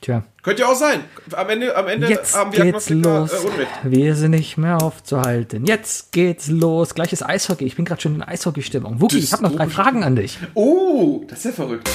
Tja. 0.00 0.22
Könnte 0.42 0.62
ja 0.62 0.68
auch 0.68 0.76
sein. 0.76 1.00
Am 1.32 1.48
Ende, 1.48 1.76
am 1.76 1.88
Ende 1.88 2.08
Jetzt 2.08 2.36
haben 2.36 2.52
wir 2.52 2.64
geht's 2.64 2.88
los. 2.90 3.32
Äh, 3.32 3.46
Unrecht. 3.46 3.70
Wir 3.82 4.14
sind 4.14 4.30
nicht 4.30 4.56
mehr 4.56 4.80
aufzuhalten. 4.80 5.66
Jetzt 5.66 6.12
geht's 6.12 6.48
los. 6.48 6.94
Gleiches 6.94 7.22
Eishockey. 7.22 7.64
Ich 7.64 7.76
bin 7.76 7.84
gerade 7.84 8.00
schon 8.00 8.14
in 8.14 8.22
Eishockey-Stimmung. 8.22 9.00
Wookie, 9.00 9.18
ich 9.18 9.32
habe 9.32 9.42
noch 9.42 9.54
drei 9.54 9.68
Fragen 9.68 10.04
an 10.04 10.16
dich. 10.16 10.38
Oh, 10.54 11.24
das 11.28 11.40
ist 11.40 11.44
ja 11.46 11.52
verrückt. 11.52 11.88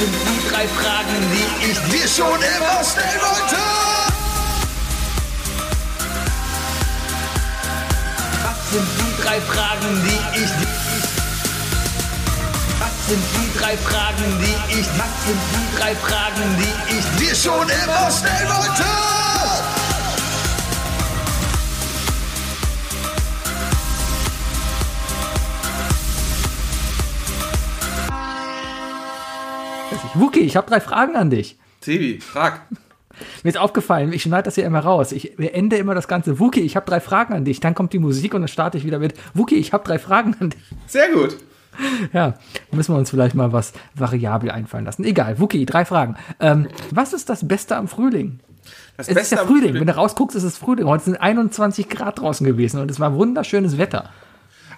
sind 0.00 0.14
die 0.24 0.48
drei 0.48 0.66
Fragen, 0.66 1.16
die 1.32 1.70
ich 1.70 1.78
dir 1.92 2.08
schon 2.08 2.40
immer 2.40 2.82
stellen 2.82 3.20
wollte. 3.20 3.56
Was 8.44 8.70
sind 8.72 8.88
die 8.98 9.22
drei 9.22 9.40
Fragen, 9.42 10.02
die 10.04 10.42
ich 10.42 10.50
dir 10.50 10.70
Was 10.72 10.79
sind 13.10 13.22
die 13.34 13.58
drei 13.58 13.76
Fragen, 13.76 14.38
die 14.38 14.78
ich 14.78 14.86
Was 14.96 15.26
sind 15.26 15.40
die 15.52 15.80
drei 15.80 15.94
Fragen, 15.96 16.56
die 16.60 16.96
ich 16.96 17.06
dir 17.18 17.34
schon 17.34 17.68
immer 17.68 18.08
stellen 18.08 18.48
wollte? 18.48 18.84
Wookie, 30.14 30.40
ich 30.40 30.56
habe 30.56 30.68
drei 30.68 30.80
Fragen 30.80 31.16
an 31.16 31.30
dich. 31.30 31.58
Tibi, 31.80 32.20
frag. 32.20 32.62
Mir 33.42 33.50
ist 33.50 33.58
aufgefallen, 33.58 34.12
ich 34.12 34.22
schneide 34.22 34.44
das 34.44 34.54
hier 34.54 34.64
immer 34.64 34.80
raus. 34.80 35.10
Ich 35.10 35.36
ende 35.36 35.76
immer 35.76 35.96
das 35.96 36.06
Ganze. 36.06 36.38
Wookie, 36.38 36.60
ich 36.60 36.76
habe 36.76 36.86
drei 36.86 37.00
Fragen 37.00 37.34
an 37.34 37.44
dich. 37.44 37.58
Dann 37.58 37.74
kommt 37.74 37.92
die 37.92 37.98
Musik 37.98 38.34
und 38.34 38.42
dann 38.42 38.48
starte 38.48 38.78
ich 38.78 38.84
wieder 38.84 39.00
mit 39.00 39.14
Wookie, 39.34 39.56
ich 39.56 39.72
habe 39.72 39.82
drei 39.82 39.98
Fragen 39.98 40.36
an 40.38 40.50
dich. 40.50 40.62
Sehr 40.86 41.10
gut. 41.10 41.36
Ja, 42.12 42.34
müssen 42.72 42.94
wir 42.94 42.98
uns 42.98 43.10
vielleicht 43.10 43.34
mal 43.34 43.52
was 43.52 43.72
variabel 43.94 44.50
einfallen 44.50 44.84
lassen. 44.84 45.04
Egal, 45.04 45.38
Wookie, 45.38 45.66
drei 45.66 45.84
Fragen. 45.84 46.16
Ähm, 46.40 46.68
was 46.90 47.12
ist 47.12 47.28
das 47.28 47.46
Beste 47.46 47.76
am 47.76 47.88
Frühling? 47.88 48.40
Das 48.96 49.08
Es 49.08 49.16
ist 49.16 49.32
ja 49.32 49.40
am 49.40 49.48
Frühling. 49.48 49.74
Wenn 49.74 49.86
du 49.86 49.96
rausguckst, 49.96 50.36
ist 50.36 50.42
es 50.42 50.58
Frühling. 50.58 50.86
Heute 50.86 51.04
sind 51.04 51.16
21 51.16 51.88
Grad 51.88 52.20
draußen 52.20 52.46
gewesen 52.46 52.80
und 52.80 52.90
es 52.90 53.00
war 53.00 53.14
wunderschönes 53.14 53.78
Wetter. 53.78 54.10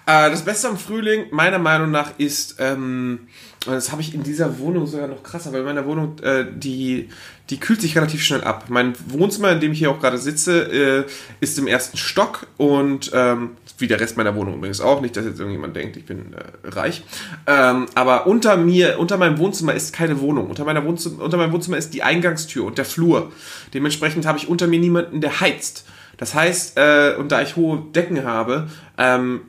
Äh, 0.05 0.29
das 0.29 0.43
Beste 0.43 0.67
am 0.67 0.77
Frühling, 0.77 1.27
meiner 1.31 1.59
Meinung 1.59 1.91
nach, 1.91 2.11
ist, 2.17 2.57
ähm, 2.59 3.27
das 3.65 3.91
habe 3.91 4.01
ich 4.01 4.13
in 4.13 4.23
dieser 4.23 4.59
Wohnung 4.59 4.85
sogar 4.85 5.07
noch 5.07 5.23
krasser, 5.23 5.53
weil 5.53 5.61
in 5.61 5.65
meiner 5.65 5.85
Wohnung, 5.85 6.19
äh, 6.19 6.45
die, 6.53 7.09
die 7.49 7.59
kühlt 7.59 7.81
sich 7.81 7.95
relativ 7.95 8.21
schnell 8.21 8.43
ab. 8.43 8.65
Mein 8.67 8.93
Wohnzimmer, 9.07 9.51
in 9.51 9.61
dem 9.61 9.71
ich 9.71 9.79
hier 9.79 9.91
auch 9.91 9.99
gerade 9.99 10.17
sitze, 10.17 11.05
äh, 11.07 11.11
ist 11.39 11.57
im 11.57 11.67
ersten 11.67 11.97
Stock 11.97 12.47
und 12.57 13.11
ähm, 13.13 13.51
wie 13.83 13.87
der 13.87 13.99
Rest 13.99 14.15
meiner 14.15 14.33
Wohnung 14.33 14.55
übrigens 14.55 14.79
auch. 14.79 15.01
Nicht, 15.01 15.17
dass 15.17 15.25
jetzt 15.25 15.39
irgendjemand 15.39 15.75
denkt, 15.75 15.97
ich 15.97 16.05
bin 16.05 16.33
äh, 16.33 16.69
reich. 16.69 17.03
Ähm, 17.45 17.85
aber 17.95 18.27
unter 18.27 18.55
mir, 18.55 18.97
unter 18.97 19.17
meinem 19.17 19.37
Wohnzimmer 19.37 19.73
ist 19.73 19.93
keine 19.93 20.21
Wohnung. 20.21 20.49
Unter, 20.49 20.63
meiner 20.63 20.85
Wohnzimmer, 20.85 21.21
unter 21.21 21.35
meinem 21.35 21.51
Wohnzimmer 21.51 21.75
ist 21.75 21.93
die 21.93 22.01
Eingangstür 22.01 22.63
und 22.63 22.77
der 22.77 22.85
Flur. 22.85 23.33
Dementsprechend 23.73 24.25
habe 24.25 24.37
ich 24.37 24.47
unter 24.47 24.67
mir 24.67 24.79
niemanden, 24.79 25.19
der 25.19 25.41
heizt. 25.41 25.85
Das 26.15 26.33
heißt, 26.33 26.77
äh, 26.77 27.15
und 27.19 27.33
da 27.33 27.41
ich 27.41 27.57
hohe 27.57 27.83
Decken 27.93 28.23
habe, 28.23 28.69
ähm, 28.97 29.41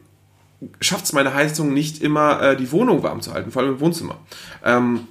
schafft 0.80 1.05
es 1.05 1.12
meine 1.12 1.32
Heizung 1.32 1.72
nicht 1.72 2.03
immer, 2.03 2.43
äh, 2.43 2.57
die 2.57 2.72
Wohnung 2.72 3.05
warm 3.05 3.20
zu 3.20 3.32
halten, 3.32 3.53
vor 3.53 3.62
allem 3.62 3.74
im 3.74 3.80
Wohnzimmer. 3.80 4.18
Ähm, 4.64 5.07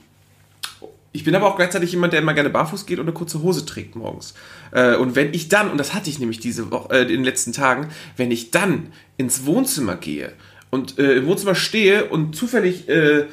ich 1.14 1.24
bin 1.24 1.34
aber 1.36 1.48
auch 1.48 1.56
gleichzeitig 1.56 1.92
jemand, 1.92 2.12
der 2.12 2.22
immer 2.22 2.34
gerne 2.34 2.50
barfuß 2.50 2.86
geht 2.88 3.00
und 3.00 3.06
eine 3.06 3.14
kurze 3.14 3.42
Hose 3.42 3.66
trägt 3.66 3.96
morgens. 3.96 4.34
Äh, 4.74 4.96
und 4.96 5.16
wenn 5.16 5.34
ich 5.34 5.50
dann, 5.50 5.70
und 5.70 5.78
das 5.78 5.94
hatte 5.94 6.10
ich 6.10 6.20
nämlich 6.20 6.40
diese 6.40 6.72
Woche, 6.72 6.94
äh, 6.94 7.02
in 7.04 7.10
den 7.10 7.24
letzten 7.24 7.54
Tagen, 7.54 7.90
wenn 8.18 8.32
ich 8.32 8.52
dann 8.52 8.88
ins 9.18 9.46
Wohnzimmer 9.46 9.96
gehe 9.96 10.34
und 10.70 10.98
äh, 11.00 11.18
im 11.18 11.28
Wohnzimmer 11.28 11.56
stehe 11.56 12.06
und 12.06 12.36
zufällig 12.36 12.90
äh, 12.90 13.26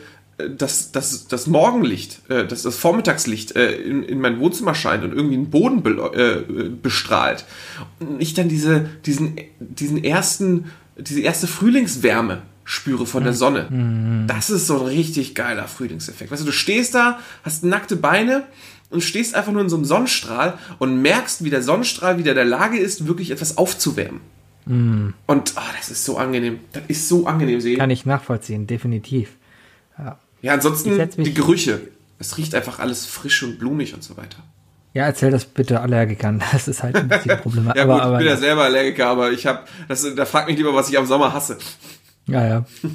das, 0.49 0.93
das, 0.93 1.29
das 1.29 1.47
Morgenlicht, 1.47 2.21
äh, 2.29 2.47
das, 2.47 2.63
das 2.63 2.77
Vormittagslicht 2.77 3.57
äh, 3.57 3.73
in, 3.73 4.03
in 4.03 4.21
mein 4.21 4.39
Wohnzimmer 4.41 4.75
scheint 4.75 5.05
und 5.05 5.13
irgendwie 5.13 5.37
einen 5.37 5.51
Boden 5.51 5.83
be 5.83 5.91
äh, 5.91 6.69
bestrahlt 6.69 7.45
und 7.99 8.21
ich 8.21 8.35
dann 8.35 8.49
diese, 8.49 8.89
diesen, 9.07 9.37
diesen 9.59 10.03
ersten, 10.03 10.67
diese 10.99 11.21
erste 11.21 11.47
Frühlingswärme 11.47 12.43
spüre 12.65 13.05
von 13.05 13.25
der 13.25 13.33
Sonne. 13.33 13.67
Das 14.29 14.49
ist 14.49 14.69
so 14.69 14.79
ein 14.79 14.87
richtig 14.87 15.35
geiler 15.35 15.67
Frühlingseffekt. 15.67 16.31
Weißt 16.31 16.43
du, 16.43 16.47
du 16.47 16.53
stehst 16.53 16.95
da, 16.95 17.19
hast 17.43 17.65
nackte 17.65 17.97
Beine 17.97 18.45
und 18.91 19.03
stehst 19.03 19.35
einfach 19.35 19.53
nur 19.53 19.63
in 19.63 19.69
so 19.69 19.77
einem 19.77 19.85
Sonnenstrahl 19.85 20.59
und 20.79 21.01
merkst, 21.01 21.45
wie 21.45 21.51
der 21.51 21.63
Sonnenstrahl 21.63 22.19
wieder 22.19 22.33
in 22.33 22.37
der 22.37 22.45
Lage 22.45 22.79
ist, 22.79 23.07
wirklich 23.07 23.31
etwas 23.31 23.57
aufzuwärmen. 23.57 24.21
Und 24.67 25.15
oh, 25.57 25.61
das 25.79 25.91
ist 25.91 26.05
so 26.05 26.19
angenehm. 26.19 26.61
Das 26.73 26.83
ist 26.87 27.09
so 27.09 27.27
angenehm, 27.27 27.61
sehen. 27.61 27.79
Kann 27.79 27.91
ich 27.91 28.07
nachvollziehen, 28.07 28.67
definitiv. 28.67 29.31
Ja, 30.43 30.53
ansonsten 30.53 30.95
setz 30.95 31.17
mich- 31.17 31.29
die 31.29 31.35
Gerüche. 31.35 31.81
Es 32.19 32.37
riecht 32.37 32.55
einfach 32.55 32.79
alles 32.79 33.07
frisch 33.07 33.43
und 33.43 33.59
blumig 33.59 33.95
und 33.95 34.05
so 34.05 34.17
weiter. 34.17 34.39
Ja, 34.93 35.05
erzähl 35.05 35.31
das 35.31 35.45
bitte 35.45 35.81
Allergikern. 35.81 36.43
Das 36.53 36.69
ist 36.69 36.83
halt 36.83 36.97
ein 36.97 37.09
bisschen 37.09 37.39
Problem. 37.43 37.73
Ja 37.75 37.83
aber, 37.85 37.95
gut, 37.95 38.03
aber, 38.03 38.13
ich 38.15 38.19
bin 38.19 38.27
ja 38.29 38.37
selber 38.37 38.65
Allergiker, 38.65 39.07
aber 39.09 39.33
ich 39.33 39.47
habe, 39.47 39.61
da 39.89 40.25
fragt 40.25 40.49
mich 40.49 40.57
lieber, 40.57 40.75
was 40.75 40.89
ich 40.91 40.99
am 40.99 41.07
Sommer 41.07 41.33
hasse. 41.33 41.59
Ja, 42.27 42.47
ja. 42.47 42.65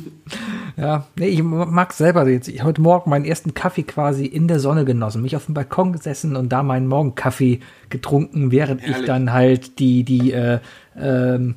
Ja, 0.78 1.06
nee, 1.18 1.28
ich 1.28 1.42
mag 1.42 1.94
selber 1.94 2.28
jetzt. 2.28 2.50
Ich 2.50 2.62
heute 2.64 2.82
Morgen 2.82 3.10
meinen 3.10 3.24
ersten 3.24 3.54
Kaffee 3.54 3.84
quasi 3.84 4.26
in 4.26 4.50
der 4.50 4.60
Sonne 4.60 4.84
genossen, 4.84 5.22
mich 5.22 5.38
auf 5.38 5.46
dem 5.46 5.54
Balkon 5.54 5.94
gesessen 5.94 6.36
und 6.36 6.50
da 6.50 6.64
meinen 6.64 6.88
Morgenkaffee 6.88 7.62
getrunken, 7.90 8.52
während 8.52 8.82
ich 8.82 8.90
Herrlich. 8.90 9.06
dann 9.06 9.32
halt 9.32 9.80
die, 9.80 10.04
die, 10.04 10.34
äh, 10.34 10.60
ähm, 11.00 11.56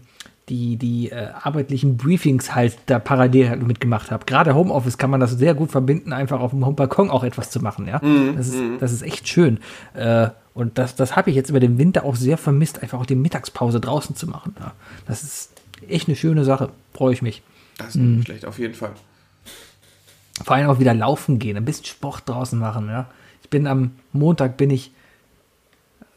die, 0.49 0.77
die 0.77 1.11
äh, 1.11 1.31
arbeitlichen 1.43 1.97
Briefings 1.97 2.55
halt 2.55 2.79
da 2.87 3.01
parallel 3.01 3.49
halt 3.49 3.67
mitgemacht 3.67 4.13
habe. 4.13 4.25
Gerade 4.25 4.55
Homeoffice 4.55 4.99
kann 4.99 5.11
man 5.11 5.19
das 5.19 5.33
sehr 5.33 5.55
gut 5.55 5.73
verbinden, 5.73 6.13
einfach 6.13 6.39
auf 6.39 6.53
dem 6.53 6.61
Balkon 6.77 7.11
auch 7.11 7.25
etwas 7.25 7.51
zu 7.51 7.59
machen, 7.61 7.89
ja. 7.89 8.01
Das, 8.37 8.47
ist, 8.47 8.63
das 8.79 8.93
ist 8.93 9.03
echt 9.03 9.27
schön. 9.27 9.59
Äh, 9.95 10.29
und 10.55 10.79
das, 10.79 10.95
das 10.95 11.17
habe 11.17 11.31
ich 11.31 11.37
jetzt 11.37 11.51
über 11.51 11.61
den 11.61 11.77
Winter 11.79 12.05
auch 12.05 12.15
sehr 12.15 12.39
vermisst, 12.39 12.83
einfach 12.83 13.01
auch 13.01 13.07
die 13.07 13.17
Mittagspause 13.17 13.81
draußen 13.81 14.15
zu 14.15 14.29
machen. 14.29 14.55
Ja. 14.61 14.73
Das 15.09 15.25
ist 15.25 15.51
echt 15.89 16.07
eine 16.07 16.17
schöne 16.17 16.45
Sache. 16.45 16.71
Freue 16.95 17.13
ich 17.13 17.23
mich. 17.23 17.43
Das 17.79 17.89
ist 17.89 17.97
Mhm. 17.97 18.17
nicht 18.17 18.27
schlecht, 18.27 18.45
auf 18.45 18.59
jeden 18.59 18.75
Fall. 18.75 18.93
Vor 20.45 20.55
allem 20.55 20.69
auch 20.69 20.79
wieder 20.79 20.95
laufen 20.95 21.39
gehen, 21.39 21.57
ein 21.57 21.65
bisschen 21.65 21.87
Sport 21.87 22.29
draußen 22.29 22.59
machen. 22.59 22.89
Ja. 22.89 23.09
Ich 23.43 23.49
bin 23.51 23.67
am 23.67 23.93
Montag 24.13 24.57
bin 24.57 24.71
ich 24.71 24.93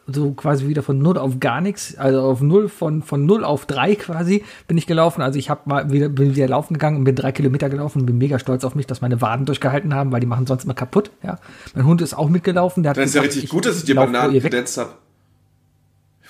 so 0.07 0.32
quasi 0.32 0.68
wieder 0.68 0.84
von 0.84 0.99
null 0.99 1.18
auf 1.18 1.39
gar 1.39 1.62
nichts, 1.62 1.95
also 1.95 2.22
auf 2.22 2.41
null 2.41 2.68
von 2.68 3.01
von 3.01 3.26
null 3.26 3.45
auf 3.45 3.66
drei 3.66 3.95
quasi 3.95 4.43
bin 4.68 4.78
ich 4.78 4.86
gelaufen. 4.86 5.22
Also 5.22 5.39
ich 5.39 5.49
habe 5.49 5.62
mal 5.66 5.91
wieder 5.91 6.09
bin 6.09 6.36
wieder 6.36 6.47
laufen 6.49 6.74
gegangen 6.74 6.97
und 6.97 7.03
bin 7.05 7.16
drei 7.16 7.32
Kilometer 7.32 7.70
gelaufen 7.70 8.01
und 8.01 8.05
bin 8.07 8.18
mega 8.18 8.38
stolz 8.38 8.64
auf 8.66 8.76
mich, 8.76 8.88
dass 8.88 8.99
meine 9.01 9.22
Waden 9.22 9.45
durchgehalten 9.45 9.93
haben, 9.93 10.12
weil 10.12 10.20
die 10.20 10.28
machen 10.28 10.45
sonst 10.47 10.66
immer 10.66 10.74
kaputt. 10.74 11.12
Ja, 11.24 11.39
mein 11.76 11.86
Hund 11.86 12.01
ist 12.01 12.14
auch 12.14 12.30
mitgelaufen. 12.30 12.84
Der 12.84 12.89
hat 12.91 12.97
Das 12.97 13.05
ist 13.05 13.16
ja 13.16 13.22
gesagt, 13.22 13.36
richtig 13.38 13.49
gut, 13.51 13.66
dass 13.66 13.78
ich 13.78 13.86
dir 13.86 13.95
Bananen 13.95 14.38
kredenzt 14.39 14.78
habe. 14.78 14.91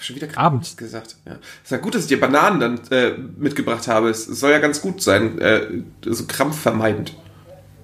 Schon 0.01 0.15
wieder 0.15 0.27
Abends. 0.35 0.75
gesagt. 0.75 1.15
Ja. 1.25 1.33
ist 1.63 1.71
ja 1.71 1.77
gut, 1.77 1.93
dass 1.95 2.01
ich 2.03 2.07
dir 2.07 2.19
Bananen 2.19 2.59
dann 2.59 2.79
äh, 2.89 3.13
mitgebracht 3.37 3.87
habe. 3.87 4.09
Es 4.09 4.25
soll 4.25 4.51
ja 4.51 4.59
ganz 4.59 4.81
gut 4.81 5.01
sein, 5.01 5.39
äh, 5.39 5.83
so 6.05 6.25
krampfvermeidend. 6.25 7.15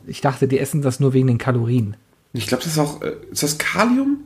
Ich 0.07 0.21
dachte, 0.21 0.47
die 0.47 0.57
essen 0.59 0.81
das 0.81 0.99
nur 0.99 1.13
wegen 1.13 1.27
den 1.27 1.37
Kalorien. 1.37 1.95
Ich 2.33 2.47
glaube, 2.47 2.63
das 2.63 2.73
ist 2.73 2.79
auch, 2.79 3.01
äh, 3.01 3.13
ist 3.31 3.43
das 3.43 3.57
Kalium? 3.57 4.17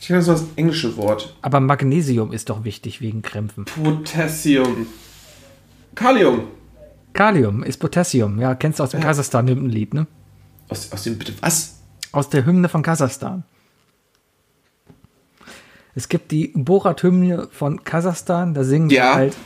Ich 0.00 0.06
kenne 0.06 0.22
so 0.22 0.32
das 0.32 0.44
englische 0.56 0.96
Wort. 0.96 1.36
Aber 1.42 1.60
Magnesium 1.60 2.32
ist 2.32 2.48
doch 2.48 2.64
wichtig 2.64 3.00
wegen 3.00 3.22
Krämpfen. 3.22 3.64
Potassium. 3.66 4.86
Kalium. 5.94 6.44
Kalium 7.12 7.62
ist 7.64 7.78
Potassium. 7.78 8.40
Ja, 8.40 8.54
kennst 8.54 8.78
du 8.78 8.84
aus 8.84 8.90
dem 8.90 9.00
Kasachstan-Hymnenlied, 9.00 9.94
ne? 9.94 10.06
Aus, 10.68 10.92
aus 10.92 11.02
dem, 11.02 11.18
bitte, 11.18 11.34
was? 11.40 11.80
Aus 12.12 12.30
der 12.30 12.46
Hymne 12.46 12.68
von 12.68 12.82
Kasachstan. 12.82 13.42
Es 15.94 16.08
gibt 16.08 16.30
die 16.30 16.48
Borat-Hymne 16.54 17.48
von 17.50 17.84
Kasachstan, 17.84 18.54
da 18.54 18.64
singen 18.64 18.90
Ja. 18.90 19.12
sie 19.12 19.18
halt 19.18 19.36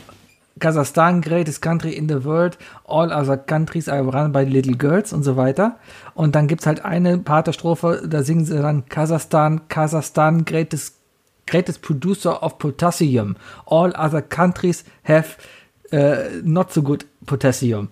Kasachstan, 0.59 1.21
greatest 1.21 1.61
country 1.61 1.91
in 1.93 2.07
the 2.07 2.23
world, 2.23 2.57
all 2.87 3.11
other 3.11 3.35
countries 3.35 3.89
are 3.89 4.03
run 4.03 4.31
by 4.31 4.43
little 4.43 4.75
girls 4.77 5.11
und 5.11 5.23
so 5.23 5.35
weiter. 5.35 5.77
Und 6.13 6.33
dann 6.35 6.47
gibt's 6.47 6.65
halt 6.65 6.85
eine 6.85 7.17
Part 7.17 7.47
der 7.47 7.53
Strophe, 7.53 8.07
da 8.07 8.23
singen 8.23 8.45
sie 8.45 8.55
dann 8.55 8.87
Kasachstan, 8.87 9.67
Kasachstan, 9.67 10.45
greatest, 10.45 10.95
greatest 11.45 11.81
producer 11.81 12.41
of 12.41 12.57
potassium. 12.57 13.35
All 13.65 13.93
other 13.97 14.21
countries 14.21 14.85
have 15.03 15.35
äh, 15.91 16.41
not 16.41 16.71
so 16.71 16.81
good 16.81 17.05
potassium. 17.25 17.89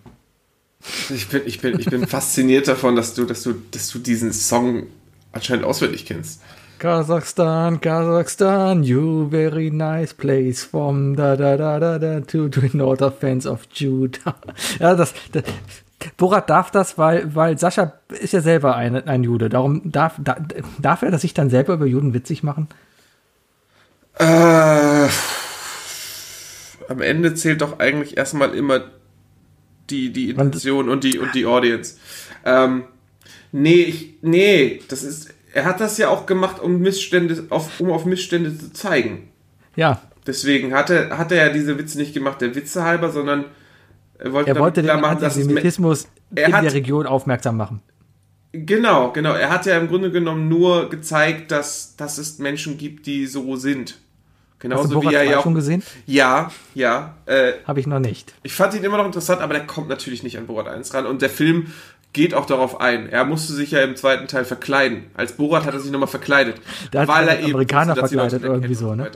Ich 1.14 1.28
bin, 1.30 1.41
ich 1.45 1.60
bin, 1.62 1.80
ich 1.80 1.86
bin 1.88 2.08
fasziniert 2.08 2.68
davon, 2.68 2.95
dass 2.95 3.14
du, 3.14 3.26
dass 3.26 3.43
du, 3.43 3.54
dass 3.72 3.89
du 3.89 3.99
diesen 3.99 4.32
Song 4.34 4.88
anscheinend 5.32 5.66
auswendig 5.66 6.06
kennst. 6.06 6.41
Kazakhstan, 6.84 7.80
Kazakhstan, 7.80 8.84
you 8.84 9.30
very 9.30 9.70
nice 9.70 10.12
place 10.12 10.66
from 10.66 11.16
da 11.16 11.38
da 11.38 11.56
da 11.56 11.80
da 11.80 11.98
da 11.98 12.20
to 12.20 12.50
the 12.50 12.70
north 12.78 13.02
of 13.02 13.18
fans 13.20 13.46
of 13.46 13.70
Judah. 13.70 14.36
Ja, 14.82 14.94
das, 14.94 15.14
das 15.32 15.44
Borat 16.18 16.50
darf 16.50 16.72
das, 16.72 16.98
weil, 16.98 17.34
weil 17.34 17.58
Sascha 17.58 17.94
ist 18.10 18.34
ja 18.34 18.42
selber 18.42 18.76
ein, 18.76 19.08
ein 19.08 19.24
Jude. 19.24 19.48
Darum 19.48 19.90
darf, 19.90 20.16
da, 20.22 20.36
darf 20.78 21.04
er 21.04 21.12
das 21.12 21.22
sich 21.22 21.34
dann 21.34 21.50
selber 21.50 21.76
über 21.76 21.86
Juden 21.86 22.14
witzig 22.14 22.44
machen? 22.44 22.68
Äh, 24.20 25.08
am 26.90 27.00
Ende 27.00 27.34
zählt 27.36 27.62
doch 27.62 27.80
eigentlich 27.80 28.18
erstmal 28.18 28.54
immer 28.54 28.82
die, 29.90 30.12
die 30.12 30.32
Intention 30.32 30.90
und 30.90 31.06
die, 31.06 31.18
und 31.18 31.34
die 31.34 31.46
Audience. 31.46 31.96
Ähm, 32.44 32.84
nee, 33.54 33.84
ich, 33.84 34.16
nee, 34.22 34.82
das 34.90 35.04
ist, 35.04 35.33
er 35.54 35.66
hat 35.66 35.80
das 35.80 35.97
ja 35.97 36.10
auch 36.10 36.26
gemacht, 36.26 36.60
um 36.60 36.80
Missstände, 36.80 37.45
auf, 37.49 37.80
um 37.80 37.91
auf 37.91 38.06
Missstände 38.06 38.58
zu 38.58 38.74
zeigen. 38.74 39.30
Ja, 39.76 40.01
Deswegen 40.26 40.74
hat 40.74 40.89
er, 40.89 41.18
hat 41.18 41.34
er 41.34 41.47
ja 41.47 41.54
diese 41.54 41.78
Witze 41.78 41.97
nicht 41.97 42.14
gemacht, 42.14 42.39
der 42.39 42.56
Witze 42.56 42.84
halber, 42.84 43.10
sondern 43.12 43.43
er 44.18 44.32
wollte, 44.32 44.51
er 44.51 44.60
wollte 44.60 44.82
den 44.82 44.86
klar 44.89 45.01
machen, 45.01 45.20
dass 45.20 45.36
me- 45.36 45.41
Antisemitismus 45.43 46.08
Er 46.34 46.47
in 46.47 46.54
hat- 46.54 46.64
der 46.64 46.74
Region 46.74 47.06
aufmerksam 47.08 47.58
machen. 47.58 47.82
Genau, 48.54 49.12
genau. 49.12 49.34
Er 49.34 49.49
hat 49.49 49.66
ja 49.66 49.78
im 49.78 49.88
Grunde 49.88 50.12
genommen 50.12 50.47
nur 50.47 50.89
gezeigt, 50.89 51.51
dass, 51.51 51.95
dass 51.97 52.18
es 52.20 52.38
Menschen 52.39 52.78
gibt, 52.78 53.06
die 53.08 53.26
so 53.26 53.56
sind. 53.56 53.89
Hast 53.91 54.60
Genauso 54.60 54.88
du 54.88 54.93
Borat 55.01 55.12
wie 55.12 55.16
er 55.16 55.24
2 55.26 55.32
ja 55.32 55.39
auch. 55.39 55.43
schon 55.43 55.56
gesehen? 55.56 55.84
Ja, 56.06 56.51
ja. 56.74 57.18
Äh, 57.26 57.54
Habe 57.66 57.80
ich 57.82 57.88
noch 57.88 57.99
nicht. 57.99 58.34
ich 58.43 58.54
fand 58.54 58.74
ihn 58.76 58.84
immer 58.84 58.97
noch 58.97 59.06
interessant, 59.08 59.41
aber 59.41 59.56
der 59.56 59.66
kommt 59.68 59.89
natürlich 59.89 60.24
nicht 60.24 60.38
an 60.38 60.45
Borat 60.47 60.68
1 60.70 60.93
ran. 60.93 61.06
Und 61.06 61.22
der 61.22 61.30
Film 61.30 61.68
geht 62.14 62.34
auch 62.34 62.45
darauf 62.45 62.80
ein. 62.80 63.09
Er 63.09 63.26
musste 63.26 63.53
sich 63.53 63.72
ja 63.72 63.82
im 63.82 63.95
zweiten 63.95 64.28
Teil 64.28 64.45
verkleiden. 64.45 65.05
Als 65.16 65.34
Borat 65.34 65.66
hat 65.66 65.74
er 65.74 65.80
sich 65.80 65.91
nochmal 65.91 66.07
verkleidet. 66.07 66.57
Der 66.93 67.01
hat 67.01 67.07
sich 67.07 67.16
als 67.32 67.43
Amerikaner 67.53 67.95
wusste, 67.95 68.07
verkleidet, 68.07 68.43
irgendwie 68.43 68.76
so, 68.76 68.93
ne? 68.95 69.09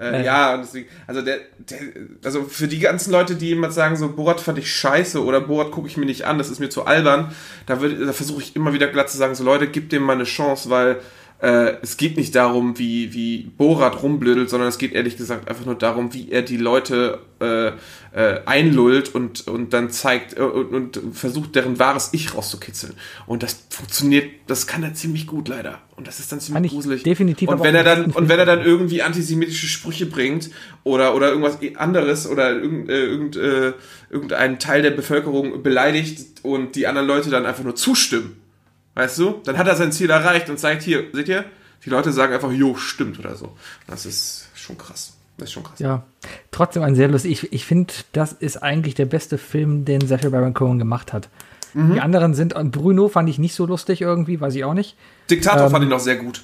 Äh, 0.00 0.24
ja, 0.24 0.54
und 0.54 0.60
deswegen, 0.62 0.88
also 1.06 1.22
der, 1.22 1.38
der, 1.58 1.78
also 2.24 2.44
für 2.44 2.68
die 2.68 2.78
ganzen 2.78 3.12
Leute, 3.12 3.34
die 3.34 3.50
immer 3.52 3.70
sagen, 3.70 3.96
so 3.96 4.08
Borat 4.08 4.40
fand 4.40 4.58
ich 4.58 4.72
scheiße 4.72 5.22
oder 5.22 5.40
Borat 5.40 5.70
gucke 5.72 5.88
ich 5.88 5.96
mir 5.96 6.06
nicht 6.06 6.24
an, 6.24 6.38
das 6.38 6.48
ist 6.50 6.58
mir 6.60 6.70
zu 6.70 6.86
albern, 6.86 7.32
da, 7.66 7.74
würd- 7.74 8.06
da 8.06 8.12
versuche 8.12 8.42
ich 8.42 8.56
immer 8.56 8.72
wieder 8.72 8.86
glatt 8.86 9.10
zu 9.10 9.18
sagen, 9.18 9.34
so 9.34 9.44
Leute, 9.44 9.66
gib 9.68 9.90
dem 9.90 10.02
mal 10.02 10.14
eine 10.14 10.24
Chance, 10.24 10.70
weil 10.70 11.00
äh, 11.40 11.76
es 11.82 11.96
geht 11.96 12.16
nicht 12.16 12.34
darum, 12.34 12.78
wie, 12.78 13.12
wie 13.14 13.42
Borat 13.56 14.02
rumblödelt, 14.02 14.50
sondern 14.50 14.68
es 14.68 14.78
geht 14.78 14.92
ehrlich 14.92 15.16
gesagt 15.16 15.48
einfach 15.48 15.64
nur 15.64 15.76
darum, 15.76 16.12
wie 16.12 16.32
er 16.32 16.42
die 16.42 16.56
Leute 16.56 17.20
äh, 17.40 17.68
äh, 18.12 18.40
einlullt 18.44 19.14
und, 19.14 19.46
und 19.46 19.72
dann 19.72 19.90
zeigt 19.90 20.36
äh, 20.36 20.42
und, 20.42 20.96
und 20.96 21.16
versucht, 21.16 21.54
deren 21.54 21.78
wahres 21.78 22.08
Ich 22.12 22.34
rauszukitzeln. 22.34 22.94
Und 23.26 23.44
das 23.44 23.66
funktioniert, 23.70 24.28
das 24.48 24.66
kann 24.66 24.82
er 24.82 24.94
ziemlich 24.94 25.28
gut 25.28 25.46
leider. 25.46 25.78
Und 25.94 26.08
das 26.08 26.18
ist 26.18 26.32
dann 26.32 26.40
ziemlich 26.40 26.64
ich 26.64 26.72
gruselig. 26.72 27.04
definitiv 27.04 27.48
Und 27.48 27.62
wenn 27.62 27.76
er 27.76 27.84
dann 27.84 28.06
und 28.06 28.28
wenn 28.28 28.38
er 28.40 28.46
dann 28.46 28.64
irgendwie 28.64 29.02
antisemitische 29.02 29.68
Sprüche 29.68 30.06
bringt 30.06 30.50
oder 30.82 31.14
oder 31.14 31.28
irgendwas 31.28 31.58
anderes 31.76 32.28
oder 32.28 32.50
irgend, 32.50 32.88
äh, 32.88 33.04
irgend, 33.04 33.36
äh, 33.36 33.74
irgendeinen 34.10 34.58
Teil 34.58 34.82
der 34.82 34.90
Bevölkerung 34.90 35.62
beleidigt 35.62 36.40
und 36.42 36.74
die 36.74 36.88
anderen 36.88 37.06
Leute 37.06 37.30
dann 37.30 37.46
einfach 37.46 37.62
nur 37.62 37.76
zustimmen, 37.76 38.40
weißt 38.98 39.18
du, 39.18 39.40
dann 39.44 39.56
hat 39.56 39.66
er 39.68 39.76
sein 39.76 39.92
Ziel 39.92 40.10
erreicht 40.10 40.50
und 40.50 40.58
zeigt 40.58 40.82
hier, 40.82 41.04
seht 41.12 41.28
ihr, 41.28 41.44
die 41.84 41.90
Leute 41.90 42.12
sagen 42.12 42.34
einfach, 42.34 42.50
jo, 42.52 42.74
stimmt 42.76 43.18
oder 43.20 43.36
so. 43.36 43.56
Das 43.86 44.04
ist 44.04 44.48
schon 44.54 44.76
krass. 44.76 45.14
Das 45.36 45.48
ist 45.48 45.52
schon 45.52 45.62
krass. 45.62 45.78
Ja, 45.78 46.02
trotzdem 46.50 46.82
ein 46.82 46.96
sehr 46.96 47.06
lustig. 47.06 47.30
Ich, 47.30 47.52
ich 47.52 47.64
finde, 47.64 47.94
das 48.12 48.32
ist 48.32 48.56
eigentlich 48.56 48.94
der 48.96 49.06
beste 49.06 49.38
Film, 49.38 49.84
den 49.84 50.00
Sacha 50.06 50.28
Baron 50.30 50.52
Cohen 50.52 50.78
gemacht 50.80 51.12
hat. 51.12 51.28
Mhm. 51.74 51.94
Die 51.94 52.00
anderen 52.00 52.34
sind, 52.34 52.54
und 52.54 52.72
Bruno 52.72 53.08
fand 53.08 53.28
ich 53.28 53.38
nicht 53.38 53.54
so 53.54 53.64
lustig 53.66 54.00
irgendwie, 54.00 54.40
weiß 54.40 54.54
ich 54.56 54.64
auch 54.64 54.74
nicht. 54.74 54.96
Diktator 55.30 55.70
fand 55.70 55.84
ich 55.84 55.90
noch 55.90 56.00
sehr 56.00 56.16
gut. 56.16 56.42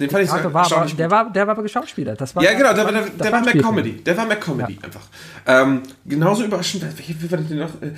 Den 0.00 0.10
fand 0.10 0.24
ich 0.24 0.28
Diktator 0.30 0.42
sehr 0.50 0.54
war 0.54 0.60
aber, 0.62 0.68
erstaunlich 0.70 0.96
der 0.96 1.06
gut. 1.06 1.12
war, 1.12 1.32
der 1.32 1.46
war 1.46 1.52
aber 1.54 1.62
geschauspielert. 1.62 2.20
Das 2.20 2.34
war, 2.34 2.42
Ja, 2.42 2.52
genau, 2.54 2.72
der, 2.74 2.84
war- 2.84 2.92
der, 2.92 3.02
das 3.02 3.12
der 3.16 3.32
war 3.32 3.46
war 3.46 3.54
mehr. 3.54 3.62
Comedy. 3.62 3.92
Der 4.02 4.16
war 4.16 4.26
mehr 4.26 4.40
Comedy 4.40 4.78
einfach. 4.82 5.02
Ähm, 5.46 5.82
genauso 6.04 6.42
überraschend, 6.44 6.82
welche, 6.98 7.22
wie 7.22 7.30
war 7.30 7.38
denn 7.38 7.58
noch? 7.58 7.80
Äh, 7.80 7.92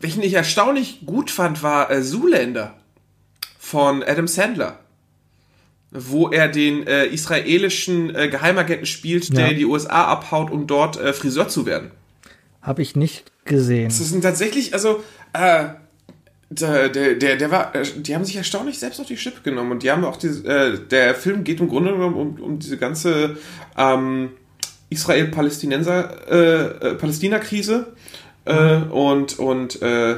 welchen 0.00 0.22
ich 0.22 0.32
erstaunlich 0.32 1.00
gut 1.04 1.30
fand, 1.30 1.62
war 1.62 1.90
äh, 1.90 2.02
Zoolander 2.02 2.74
von 3.70 4.02
Adam 4.02 4.26
Sandler. 4.26 4.78
Wo 5.90 6.28
er 6.28 6.48
den 6.48 6.86
äh, 6.86 7.06
israelischen 7.06 8.14
äh, 8.14 8.28
Geheimagenten 8.28 8.86
spielt, 8.86 9.34
der 9.36 9.46
Ja. 9.46 9.50
in 9.52 9.58
die 9.58 9.64
USA 9.64 10.04
abhaut, 10.04 10.50
um 10.50 10.66
dort 10.66 10.98
äh, 10.98 11.12
Friseur 11.14 11.48
zu 11.48 11.64
werden. 11.64 11.90
Habe 12.60 12.82
ich 12.82 12.94
nicht 12.96 13.32
gesehen. 13.46 13.88
Das 13.88 13.98
sind 13.98 14.20
tatsächlich, 14.22 14.74
also, 14.74 15.02
äh, 15.32 15.68
der, 16.50 16.88
der, 16.90 17.14
der, 17.14 17.36
der 17.36 17.50
war, 17.50 17.74
äh, 17.74 17.84
die 17.96 18.14
haben 18.14 18.24
sich 18.24 18.36
erstaunlich 18.36 18.78
selbst 18.78 19.00
auf 19.00 19.06
die 19.06 19.16
Schippe 19.16 19.40
genommen 19.42 19.72
und 19.72 19.82
die 19.82 19.90
haben 19.90 20.04
auch 20.04 20.16
diese, 20.16 20.46
äh, 20.46 20.78
der 20.78 21.14
Film 21.14 21.44
geht 21.44 21.60
im 21.60 21.68
Grunde 21.68 21.92
genommen 21.92 22.16
um, 22.16 22.42
um 22.42 22.58
diese 22.58 22.76
ganze 22.76 23.36
ähm, 23.76 24.30
Israel-Palästinenser, 24.90 26.30
äh, 26.30 26.88
äh, 26.90 26.94
Palästina-Krise 26.96 27.94
äh, 28.44 28.76
und, 28.76 29.38
und, 29.38 29.80
äh, 29.80 30.16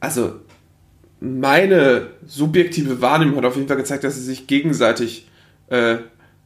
also, 0.00 0.40
meine 1.20 2.08
subjektive 2.26 3.00
Wahrnehmung 3.00 3.36
hat 3.36 3.44
auf 3.44 3.56
jeden 3.56 3.68
Fall 3.68 3.76
gezeigt, 3.76 4.04
dass 4.04 4.16
sie 4.16 4.22
sich 4.22 4.46
gegenseitig 4.46 5.28
äh, 5.68 5.96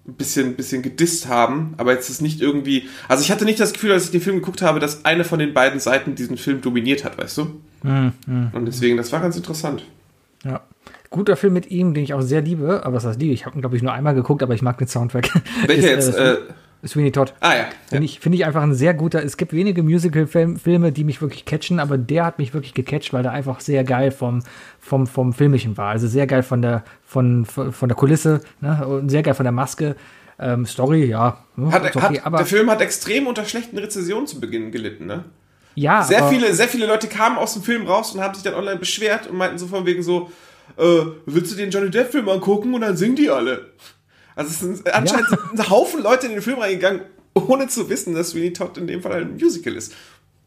ein 0.07 0.14
bisschen, 0.14 0.55
bisschen 0.55 0.83
gedisst 0.83 1.29
haben, 1.29 1.75
aber 1.79 1.93
jetzt 1.93 2.11
ist 2.11 2.20
nicht 2.20 2.41
irgendwie. 2.41 2.89
Also 3.09 3.22
ich 3.22 3.31
hatte 3.31 3.45
nicht 3.45 3.61
das 3.61 3.72
Gefühl, 3.72 3.93
als 3.93 4.05
ich 4.05 4.11
den 4.11 4.20
Film 4.20 4.37
geguckt 4.37 4.61
habe, 4.61 4.81
dass 4.81 5.05
eine 5.05 5.25
von 5.25 5.39
den 5.39 5.55
beiden 5.55 5.81
Seiten 5.81 6.14
diesen 6.14 6.37
Film 6.37 6.61
dominiert 6.61 7.05
hat, 7.05 7.16
weißt 7.16 7.39
du? 7.39 7.61
Und 7.83 8.64
deswegen, 8.66 8.97
das 8.97 9.12
war 9.12 9.20
ganz 9.20 9.37
interessant. 9.37 9.85
Ja. 10.45 10.62
Guter 11.11 11.37
Film 11.37 11.53
mit 11.53 11.70
ihm, 11.70 11.95
den 11.95 12.03
ich 12.03 12.12
auch 12.12 12.22
sehr 12.22 12.43
liebe, 12.43 12.85
aber 12.85 12.97
was 12.97 13.05
heißt 13.05 13.20
liebe? 13.20 13.33
Ich 13.33 13.47
habe 13.47 13.57
ihn, 13.57 13.61
glaube 13.61 13.77
ich, 13.77 13.83
nur 13.83 13.93
einmal 13.93 14.14
geguckt, 14.14 14.43
aber 14.43 14.55
ich 14.55 14.62
mag 14.62 14.79
den 14.79 14.89
Soundtrack. 14.89 15.31
Welcher 15.66 15.93
Ist, 15.97 16.09
jetzt? 16.09 16.18
Äh, 16.18 16.37
Sweeney 16.87 17.12
Todd. 17.12 17.35
ah 17.41 17.53
ja. 17.53 17.59
ja. 17.59 17.66
Finde 17.89 18.05
ich, 18.05 18.20
finde 18.20 18.39
ich 18.39 18.45
einfach 18.45 18.62
ein 18.62 18.74
sehr 18.74 18.95
guter. 18.95 19.22
Es 19.22 19.37
gibt 19.37 19.53
wenige 19.53 19.82
Musical-Filme, 19.82 20.93
die 20.93 21.05
mich 21.05 21.20
wirklich 21.20 21.45
catchen, 21.45 21.80
aber 21.80 21.99
der 21.99 22.24
hat 22.24 22.39
mich 22.39 22.55
wirklich 22.55 22.74
gecatcht, 22.74 23.12
weil 23.12 23.22
der 23.22 23.32
einfach 23.32 23.61
sehr 23.61 23.85
geil 23.85 24.11
vom, 24.11 24.43
vom, 24.80 25.07
vom 25.07 25.32
Filmischen 25.32 25.76
war. 25.76 25.91
Also 25.91 26.07
sehr 26.07 26.26
geil 26.26 26.43
von 26.43 26.62
der, 26.62 26.85
von, 27.05 27.45
von 27.45 27.89
der 27.89 27.97
Kulisse 27.97 28.41
ne? 28.61 28.87
und 28.87 29.09
sehr 29.09 29.22
geil 29.22 29.35
von 29.35 29.45
der 29.45 29.53
Maske. 29.53 29.97
Ähm, 30.37 30.66
Story, 30.66 31.05
ja. 31.05 31.45
hm, 31.55 31.72
Hat, 31.72 31.95
okay, 31.95 32.01
hat, 32.18 32.26
aber 32.26 32.39
der 32.39 32.47
Film 32.47 32.68
hat 32.68 32.80
extrem 32.80 33.28
unter 33.28 33.45
schlechten 33.45 33.78
Rezensionen 33.78 34.26
zu 34.26 34.41
Beginn 34.41 34.72
gelitten, 34.72 35.07
ne? 35.07 35.24
ja, 35.74 36.03
Sehr 36.03 36.22
aber, 36.22 36.30
viele, 36.30 36.53
sehr 36.55 36.68
viele 36.68 36.87
Leute 36.87 37.09
kamen 37.09 37.37
aus 37.37 37.55
dem 37.55 37.62
Film 37.62 37.87
raus 37.87 38.14
und 38.14 38.20
haben 38.20 38.35
sich 38.35 38.43
dann 38.43 38.55
online 38.55 38.78
beschwert 38.78 39.28
und 39.28 39.37
meinten 39.37 39.59
so 39.59 39.66
von 39.66 39.87
wegen 39.87 40.03
so, 40.03 40.30
äh, 40.76 41.03
willst 41.26 41.53
du 41.53 41.57
den 41.57 41.70
Johnny 41.70 41.91
Depp 41.91 42.11
Film 42.11 42.28
angucken 42.28 42.74
und 42.74 42.80
dann 42.80 42.97
singen 42.97 43.16
die 43.16 43.30
alle. 43.30 43.70
Also 44.37 44.51
es 44.51 44.61
sind 44.61 44.93
anscheinend 44.95 45.28
Ja. 45.30 45.39
ein 45.53 45.70
Haufen 45.70 46.03
Leute 46.03 46.26
in 46.26 46.32
den 46.32 46.43
Film 46.43 46.59
reingegangen, 46.59 47.03
ohne 47.35 47.68
zu 47.68 47.89
wissen, 47.89 48.14
dass 48.14 48.30
Sweeney 48.30 48.53
Todd 48.53 48.76
in 48.78 48.87
dem 48.87 49.03
Fall 49.03 49.22
ein 49.22 49.35
Musical 49.35 49.74
ist. 49.74 49.95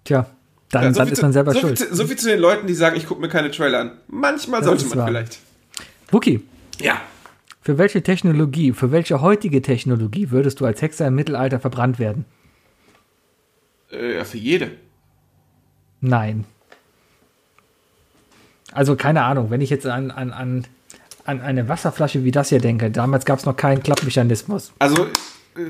Tja, 0.04 0.30
dann, 0.72 0.84
Ja, 0.84 0.94
so 0.94 1.00
dann 1.00 1.08
ist 1.10 1.22
man 1.22 1.34
selber 1.34 1.54
so 1.54 1.60
schuld. 1.60 1.78
Viel 1.80 1.88
zu, 1.90 1.96
so 1.96 2.06
viel 2.08 2.18
zu 2.18 2.28
den 2.30 2.40
Leuten, 2.40 2.68
die 2.68 2.74
sagen, 2.74 2.98
ich 2.98 3.06
gucke 3.08 3.22
mir 3.22 3.30
keine 3.30 3.52
Trailer 3.52 3.80
an. 3.80 3.92
Manchmal 4.08 4.64
sollte 4.64 4.84
ist 4.84 4.90
man 4.90 5.00
wahr. 5.00 5.08
vielleicht. 5.08 5.40
Wookie, 6.12 6.42
Ja. 6.80 7.02
für 7.62 7.78
welche 7.78 8.02
Technologie, 8.04 8.72
für 8.74 8.92
welche 8.92 9.22
heutige 9.22 9.62
Technologie 9.62 10.32
würdest 10.32 10.60
du 10.60 10.66
als 10.66 10.82
Hexer 10.82 11.08
im 11.08 11.16
Mittelalter 11.16 11.60
verbrannt 11.60 12.00
werden? 12.00 12.26
Äh, 13.92 14.16
ja, 14.18 14.24
für 14.26 14.38
jede. 14.38 14.72
Nein. 16.02 16.44
Also 18.74 18.96
keine 18.96 19.24
Ahnung, 19.24 19.50
wenn 19.50 19.62
ich 19.62 19.70
jetzt 19.70 19.86
an, 19.88 20.12
an, 20.12 20.32
an, 20.32 20.66
an 21.28 21.42
eine 21.42 21.68
Wasserflasche 21.68 22.24
wie 22.24 22.32
das 22.32 22.50
hier 22.50 22.60
denke, 22.60 22.90
damals 22.90 23.26
gab 23.26 23.40
es 23.40 23.46
noch 23.46 23.56
keinen 23.56 23.84
Klappmechanismus. 23.84 24.72
Also, 24.80 25.08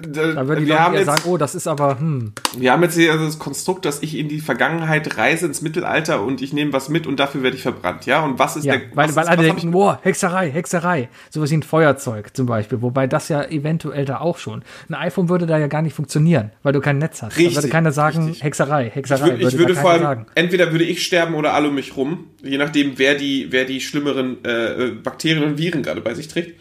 da, 0.07 0.33
Da 0.33 0.47
würden 0.47 0.61
die 0.61 0.67
wir, 0.67 0.79
haben 0.79 0.95
jetzt, 0.95 1.05
sagen, 1.05 1.21
oh, 1.25 1.37
das 1.37 1.55
ist 1.55 1.67
aber, 1.67 1.99
hm. 1.99 2.33
wir 2.57 2.71
haben 2.71 2.83
jetzt 2.83 2.95
hier 2.95 3.15
das 3.17 3.39
Konstrukt, 3.39 3.85
dass 3.85 4.01
ich 4.03 4.15
in 4.17 4.27
die 4.29 4.39
Vergangenheit 4.39 5.17
reise, 5.17 5.45
ins 5.45 5.61
Mittelalter 5.61 6.21
und 6.21 6.41
ich 6.41 6.53
nehme 6.53 6.73
was 6.73 6.89
mit 6.89 7.07
und 7.07 7.19
dafür 7.19 7.43
werde 7.43 7.55
ich 7.55 7.61
verbrannt. 7.63 8.05
Ja, 8.05 8.23
und 8.23 8.39
was 8.39 8.55
ist 8.57 8.65
Ja, 8.65 8.77
der. 8.77 8.83
weil, 8.93 9.07
was 9.09 9.15
weil 9.15 9.23
ist, 9.23 9.29
alle 9.29 9.43
denken, 9.43 9.71
boah, 9.71 9.99
Hexerei, 10.03 10.51
Hexerei. 10.51 11.09
Sowas 11.29 11.49
wie 11.51 11.57
ein 11.57 11.63
Feuerzeug 11.63 12.35
zum 12.35 12.45
Beispiel. 12.45 12.81
Wobei 12.81 13.07
das 13.07 13.29
ja 13.29 13.43
eventuell 13.45 14.05
da 14.05 14.19
auch 14.19 14.37
schon. 14.37 14.63
Ein 14.89 14.95
iPhone 14.95 15.29
würde 15.29 15.45
da 15.45 15.57
ja 15.57 15.67
gar 15.67 15.81
nicht 15.81 15.93
funktionieren, 15.93 16.51
weil 16.63 16.73
du 16.73 16.81
kein 16.81 16.97
Netz 16.97 17.21
hast. 17.21 17.33
da 17.33 17.37
Richtig, 17.37 17.55
würde 17.55 17.69
keiner 17.69 17.91
sagen, 17.91 18.25
richtig. 18.25 18.43
Hexerei, 18.43 18.87
Ich, 18.87 18.95
Hexerei. 18.95 19.27
würd, 19.39 19.41
ich 19.53 19.57
würde 19.57 19.73
da 19.73 19.81
vor 19.81 19.91
allem, 19.91 20.01
sagen. 20.01 20.25
entweder 20.35 20.71
würde 20.71 20.83
ich 20.83 21.03
sterben 21.05 21.35
oder 21.35 21.53
alle 21.53 21.69
um 21.69 21.75
mich 21.75 21.95
rum, 21.95 22.25
je 22.43 22.57
nachdem, 22.57 22.97
wer 22.97 23.15
die, 23.15 23.47
wer 23.51 23.65
die 23.65 23.81
schlimmeren 23.81 24.43
äh, 24.43 24.91
Bakterien 25.03 25.43
und 25.43 25.57
Viren 25.57 25.83
gerade 25.83 26.01
bei 26.01 26.13
sich 26.13 26.27
trägt. 26.27 26.59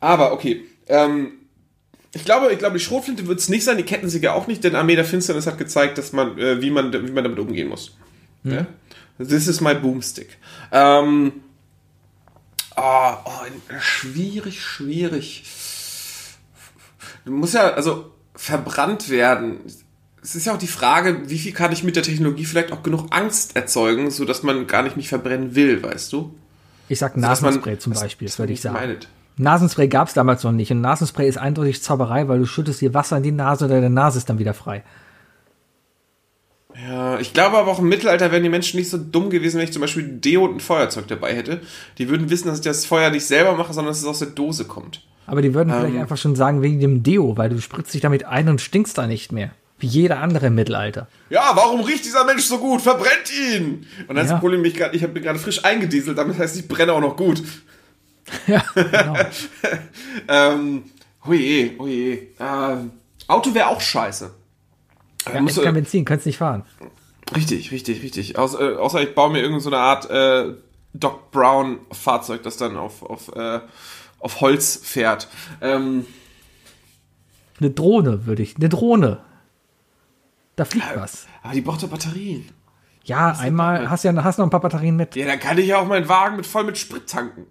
Aber 0.00 0.32
okay, 0.32 0.62
ähm, 0.88 1.32
ich 2.14 2.24
glaube, 2.24 2.52
ich 2.52 2.58
glaube, 2.58 2.78
die 2.78 2.84
Schrotflinte 2.84 3.26
wird 3.26 3.38
es 3.38 3.48
nicht 3.48 3.64
sein, 3.64 3.76
die 3.76 3.82
Kettensäge 3.84 4.32
auch 4.32 4.46
nicht, 4.46 4.62
denn 4.64 4.74
Armee 4.76 4.96
der 4.96 5.04
Finsternis 5.04 5.46
hat 5.46 5.58
gezeigt, 5.58 5.98
dass 5.98 6.12
man, 6.12 6.38
äh, 6.38 6.60
wie 6.60 6.70
man, 6.70 6.92
wie 6.92 7.10
man 7.12 7.24
damit 7.24 7.38
umgehen 7.38 7.68
muss. 7.68 7.96
Hm. 8.44 8.52
Ja? 8.52 8.66
This 9.18 9.46
is 9.48 9.60
my 9.60 9.74
boomstick. 9.74 10.36
Ähm, 10.72 11.32
ah, 12.76 13.18
oh, 13.24 13.30
schwierig, 13.80 14.60
schwierig. 14.62 15.44
Du 17.24 17.32
musst 17.32 17.54
ja, 17.54 17.72
also 17.74 18.12
verbrannt 18.34 19.08
werden. 19.08 19.60
Es 20.22 20.34
ist 20.34 20.46
ja 20.46 20.54
auch 20.54 20.58
die 20.58 20.66
Frage, 20.66 21.28
wie 21.28 21.38
viel 21.38 21.52
kann 21.52 21.72
ich 21.72 21.82
mit 21.84 21.96
der 21.96 22.02
Technologie 22.02 22.44
vielleicht 22.44 22.72
auch 22.72 22.82
genug 22.82 23.06
Angst 23.10 23.56
erzeugen, 23.56 24.10
sodass 24.10 24.42
man 24.42 24.66
gar 24.66 24.82
nicht 24.82 24.96
mich 24.96 25.08
verbrennen 25.08 25.54
will, 25.54 25.82
weißt 25.82 26.12
du? 26.12 26.34
Ich 26.88 26.98
sag 26.98 27.16
man- 27.16 27.22
Nasenspray 27.22 27.78
zum 27.78 27.92
dass- 27.92 28.02
Beispiel, 28.02 28.28
dass 28.28 28.38
würde 28.38 28.52
ich 28.52 28.60
sagen. 28.60 28.74
meidet. 28.74 29.08
Nasenspray 29.36 29.88
gab 29.88 30.08
es 30.08 30.14
damals 30.14 30.44
noch 30.44 30.52
nicht. 30.52 30.70
Und 30.70 30.80
Nasenspray 30.80 31.28
ist 31.28 31.38
eindeutig 31.38 31.82
Zauberei, 31.82 32.28
weil 32.28 32.38
du 32.38 32.46
schüttest 32.46 32.80
dir 32.80 32.94
Wasser 32.94 33.16
in 33.16 33.22
die 33.22 33.32
Nase 33.32 33.64
oder 33.64 33.74
deine 33.76 33.90
Nase 33.90 34.18
ist 34.18 34.28
dann 34.28 34.38
wieder 34.38 34.54
frei. 34.54 34.82
Ja, 36.88 37.18
ich 37.18 37.34
glaube 37.34 37.58
aber 37.58 37.70
auch 37.70 37.80
im 37.80 37.88
Mittelalter 37.88 38.32
wären 38.32 38.42
die 38.42 38.48
Menschen 38.48 38.78
nicht 38.78 38.88
so 38.88 38.96
dumm 38.96 39.28
gewesen, 39.28 39.58
wenn 39.58 39.64
ich 39.64 39.72
zum 39.74 39.82
Beispiel 39.82 40.04
ein 40.04 40.20
Deo 40.22 40.44
und 40.44 40.56
ein 40.56 40.60
Feuerzeug 40.60 41.06
dabei 41.06 41.34
hätte. 41.34 41.60
Die 41.98 42.08
würden 42.08 42.30
wissen, 42.30 42.48
dass 42.48 42.58
ich 42.58 42.64
das 42.64 42.86
Feuer 42.86 43.10
nicht 43.10 43.26
selber 43.26 43.54
mache, 43.54 43.74
sondern 43.74 43.90
dass 43.90 43.98
es 44.00 44.06
aus 44.06 44.20
der 44.20 44.28
Dose 44.28 44.64
kommt. 44.64 45.02
Aber 45.26 45.42
die 45.42 45.52
würden 45.54 45.70
Ähm. 45.70 45.80
vielleicht 45.80 45.98
einfach 45.98 46.16
schon 46.16 46.34
sagen, 46.34 46.62
wegen 46.62 46.80
dem 46.80 47.02
Deo, 47.02 47.36
weil 47.36 47.50
du 47.50 47.60
spritzt 47.60 47.92
dich 47.92 48.00
damit 48.00 48.24
ein 48.24 48.48
und 48.48 48.60
stinkst 48.60 48.96
da 48.96 49.06
nicht 49.06 49.32
mehr. 49.32 49.50
Wie 49.78 49.86
jeder 49.86 50.20
andere 50.20 50.46
im 50.46 50.54
Mittelalter. 50.54 51.08
Ja, 51.28 51.50
warum 51.54 51.80
riecht 51.80 52.04
dieser 52.04 52.24
Mensch 52.24 52.44
so 52.44 52.58
gut? 52.58 52.80
Verbrennt 52.80 53.30
ihn! 53.50 53.86
Und 54.06 54.14
dann 54.16 54.18
ist 54.24 54.30
Ja. 54.30 54.34
das 54.34 54.40
Problem, 54.40 54.64
ich, 54.64 54.74
grad- 54.74 54.94
ich 54.94 55.02
habe 55.02 55.20
gerade 55.20 55.38
frisch 55.40 55.64
eingedieselt, 55.64 56.16
damit 56.16 56.38
heißt, 56.38 56.56
ich 56.56 56.68
brenne 56.68 56.92
auch 56.92 57.00
noch 57.00 57.16
gut. 57.16 57.42
Ja, 58.46 58.64
genau. 58.74 59.16
Ähm, 60.28 60.84
oje, 61.26 61.74
oje. 61.78 62.28
Ähm, 62.38 62.90
Auto 63.26 63.54
wäre 63.54 63.68
auch 63.68 63.80
scheiße. 63.80 64.30
ja, 65.32 65.40
Muss, 65.40 65.56
ist 65.56 65.62
kein 65.62 65.74
Benzin, 65.74 66.04
kannst 66.04 66.26
nicht 66.26 66.38
fahren. 66.38 66.64
richtig, 67.34 67.70
richtig, 67.72 68.02
richtig. 68.02 68.38
Außer, 68.38 68.60
äh, 68.60 68.76
außer 68.76 69.02
ich 69.02 69.14
baue 69.14 69.30
mir 69.30 69.38
irgendeine 69.38 69.60
so 69.62 69.70
eine 69.70 69.78
Art 69.78 70.10
äh, 70.10 70.54
Doc 70.94 71.30
Brown 71.30 71.78
Fahrzeug, 71.90 72.42
das 72.42 72.56
dann 72.56 72.76
auf, 72.76 73.02
auf, 73.02 73.34
äh, 73.34 73.60
auf 74.18 74.40
Holz 74.40 74.80
fährt. 74.82 75.28
Ähm, 75.60 76.06
Eine 77.60 77.70
Drohne 77.70 78.26
würde 78.26 78.42
ich. 78.42 78.56
Eine 78.56 78.68
Drohne. 78.68 79.20
Da 80.56 80.64
fliegt 80.64 80.86
was. 80.94 81.26
aber 81.42 81.54
die 81.54 81.62
braucht 81.62 81.82
doch 81.82 81.88
Batterien. 81.88 82.48
Ja, 83.04 83.32
einmal 83.32 83.90
hast 83.90 84.04
ja 84.04 84.12
hast 84.22 84.38
noch 84.38 84.46
ein 84.46 84.50
paar 84.50 84.60
Batterien 84.60 84.94
mit. 84.94 85.16
Ja, 85.16 85.26
dann 85.26 85.40
kann 85.40 85.58
ich 85.58 85.66
ja 85.66 85.78
auch 85.78 85.86
meinen 85.86 86.08
Wagen 86.08 86.36
mit 86.36 86.46
voll 86.46 86.64
mit 86.64 86.78
Sprit 86.78 87.08
tanken. 87.08 87.46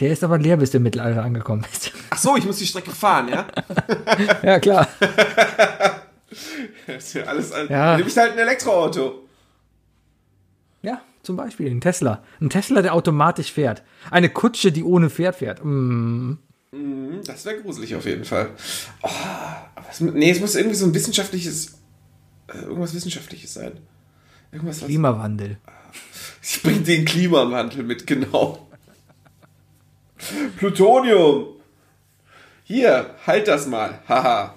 Der 0.00 0.10
ist 0.12 0.24
aber 0.24 0.38
leer, 0.38 0.56
bis 0.56 0.70
du 0.70 0.78
im 0.78 0.84
Mittelalter 0.84 1.22
angekommen 1.22 1.64
bist. 1.70 1.92
Ach 2.08 2.18
so, 2.18 2.36
ich 2.36 2.46
muss 2.46 2.56
die 2.58 2.66
Strecke 2.66 2.90
fahren, 2.90 3.28
ja? 3.28 3.46
ja, 4.42 4.58
klar. 4.58 4.88
Das 6.86 7.04
ist 7.04 7.14
ja 7.14 7.24
alles, 7.24 7.52
alles. 7.52 7.68
Ja. 7.68 7.96
Nehme 7.96 8.08
ich 8.08 8.16
halt 8.16 8.32
ein 8.32 8.38
Elektroauto. 8.38 9.28
Ja, 10.82 11.02
zum 11.22 11.36
Beispiel, 11.36 11.70
ein 11.70 11.82
Tesla. 11.82 12.24
Ein 12.40 12.48
Tesla, 12.48 12.80
der 12.80 12.94
automatisch 12.94 13.52
fährt. 13.52 13.82
Eine 14.10 14.30
Kutsche, 14.30 14.72
die 14.72 14.84
ohne 14.84 15.10
Pferd 15.10 15.36
fährt. 15.36 15.60
Mm. 15.62 16.38
Das 17.26 17.44
wäre 17.44 17.60
gruselig 17.60 17.94
auf 17.94 18.06
jeden 18.06 18.24
Fall. 18.24 18.50
Oh, 19.02 19.08
es, 19.90 20.00
nee, 20.00 20.30
es 20.30 20.40
muss 20.40 20.54
irgendwie 20.54 20.76
so 20.76 20.86
ein 20.86 20.94
wissenschaftliches, 20.94 21.78
äh, 22.48 22.62
irgendwas 22.62 22.94
Wissenschaftliches 22.94 23.52
sein. 23.52 23.72
Irgendwas, 24.50 24.80
was, 24.80 24.86
Klimawandel. 24.86 25.58
ich 26.42 26.62
bring 26.62 26.84
den 26.84 27.04
Klimawandel 27.04 27.82
mit, 27.82 28.06
genau. 28.06 28.69
Plutonium. 30.56 31.46
Hier, 32.64 33.14
halt 33.26 33.48
das 33.48 33.66
mal. 33.66 33.98
Haha. 34.08 34.54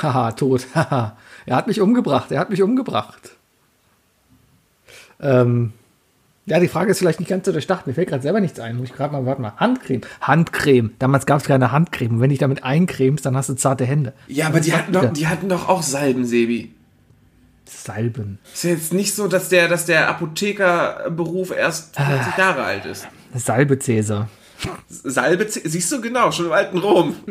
Haha, 0.00 0.32
tot. 0.32 0.66
Haha. 0.74 1.16
er 1.46 1.56
hat 1.56 1.66
mich 1.66 1.80
umgebracht. 1.80 2.30
Er 2.30 2.40
hat 2.40 2.50
mich 2.50 2.62
umgebracht. 2.62 3.36
Ähm, 5.20 5.72
ja, 6.44 6.58
die 6.58 6.68
Frage 6.68 6.90
ist 6.90 6.98
vielleicht 6.98 7.20
nicht 7.20 7.28
ganz 7.28 7.46
so 7.46 7.52
durchdacht. 7.52 7.86
Mir 7.86 7.94
fällt 7.94 8.08
gerade 8.08 8.22
selber 8.22 8.40
nichts 8.40 8.58
ein. 8.58 8.76
Muss 8.76 8.90
ich 8.90 8.94
gerade 8.94 9.12
mal, 9.12 9.24
warte 9.24 9.40
mal. 9.40 9.52
Handcreme. 9.56 10.00
Handcreme. 10.20 10.90
Damals 10.98 11.24
gab 11.24 11.40
es 11.40 11.46
keine 11.46 11.70
Handcreme. 11.70 12.14
Und 12.14 12.20
wenn 12.20 12.30
dich 12.30 12.40
damit 12.40 12.64
eincremst, 12.64 13.24
dann 13.24 13.36
hast 13.36 13.48
du 13.48 13.54
zarte 13.54 13.84
Hände. 13.84 14.12
Ja, 14.26 14.48
aber 14.48 14.60
die 14.60 14.72
hatten, 14.72 14.92
doch, 14.92 15.12
die 15.12 15.28
hatten 15.28 15.48
doch 15.48 15.68
auch 15.68 15.82
Salben, 15.82 16.26
Sebi. 16.26 16.74
Salben. 17.64 18.38
Ist 18.52 18.64
ja 18.64 18.70
jetzt 18.70 18.92
nicht 18.92 19.14
so, 19.14 19.28
dass 19.28 19.48
der, 19.48 19.68
dass 19.68 19.86
der 19.86 20.08
Apothekerberuf 20.08 21.52
erst 21.52 21.96
40 21.96 22.36
Jahre 22.36 22.64
alt 22.64 22.86
ist. 22.86 23.06
Salbe 23.34 23.78
Cäsar. 23.78 24.28
Salbe, 24.88 25.46
siehst 25.48 25.90
du 25.92 26.00
genau, 26.00 26.30
schon 26.32 26.46
im 26.46 26.52
alten 26.52 26.78
Rom. 26.78 27.16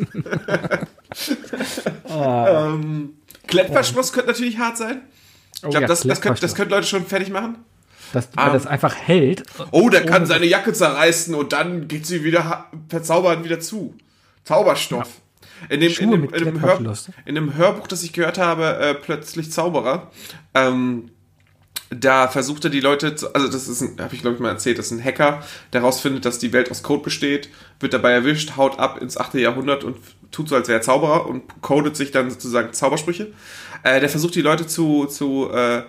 ähm, 2.09 3.13
Klettverschluss 3.47 4.13
könnte 4.13 4.29
natürlich 4.31 4.57
hart 4.57 4.77
sein. 4.77 5.01
Ich 5.55 5.61
glaube, 5.61 5.81
ja, 5.81 5.87
das, 5.87 6.01
das, 6.01 6.21
könnte, 6.21 6.41
das 6.41 6.55
Klettverschluss. 6.55 6.55
könnte 6.55 6.75
Leute 6.75 6.87
schon 6.87 7.05
fertig 7.05 7.29
machen. 7.29 7.57
Dass 8.13 8.29
weil 8.35 8.47
Ähm. 8.47 8.53
das 8.53 8.67
einfach 8.67 8.95
hält. 8.95 9.43
Oh, 9.71 9.89
der 9.89 10.05
kann 10.05 10.25
seine 10.25 10.45
Jacke 10.45 10.73
zerreißen 10.73 11.33
und 11.35 11.53
dann 11.53 11.87
geht 11.87 12.05
sie 12.05 12.23
wieder 12.23 12.69
verzaubern 12.89 13.43
wieder 13.43 13.59
zu. 13.59 13.95
Zauberstoff. 14.43 15.21
In 15.69 15.79
dem, 15.79 15.91
in, 15.91 16.11
dem, 16.11 16.23
in, 16.23 16.31
dem 16.31 16.93
in 17.25 17.35
dem 17.35 17.53
Hörbuch, 17.55 17.87
das 17.87 18.01
ich 18.01 18.13
gehört 18.13 18.39
habe, 18.39 18.79
äh, 18.79 18.93
plötzlich 18.95 19.51
Zauberer, 19.51 20.11
ähm, 20.55 21.11
da 21.93 22.29
versucht 22.29 22.63
er 22.63 22.69
die 22.69 22.79
Leute, 22.79 23.15
zu, 23.15 23.33
also 23.35 23.49
das 23.49 23.67
ist, 23.67 23.81
habe 23.99 24.15
ich 24.15 24.21
glaube 24.21 24.35
ich 24.35 24.41
mal 24.41 24.49
erzählt, 24.49 24.79
das 24.79 24.87
ist 24.87 24.91
ein 24.93 25.03
Hacker, 25.03 25.43
der 25.73 25.81
herausfindet, 25.81 26.23
dass 26.25 26.39
die 26.39 26.53
Welt 26.53 26.71
aus 26.71 26.83
Code 26.83 27.03
besteht, 27.03 27.49
wird 27.79 27.93
dabei 27.93 28.11
erwischt, 28.11 28.55
haut 28.55 28.79
ab 28.79 29.01
ins 29.01 29.17
8. 29.17 29.35
Jahrhundert 29.35 29.83
und 29.83 29.97
tut 30.31 30.47
so, 30.47 30.55
als 30.55 30.69
wäre 30.69 30.79
er 30.79 30.81
Zauberer 30.81 31.27
und 31.27 31.61
codet 31.61 31.97
sich 31.97 32.11
dann 32.11 32.29
sozusagen 32.29 32.71
Zaubersprüche. 32.71 33.33
Äh, 33.83 33.99
der 33.99 34.09
versucht 34.09 34.35
die 34.35 34.41
Leute 34.41 34.65
zu, 34.67 35.05
zu 35.05 35.51
äh, 35.51 35.83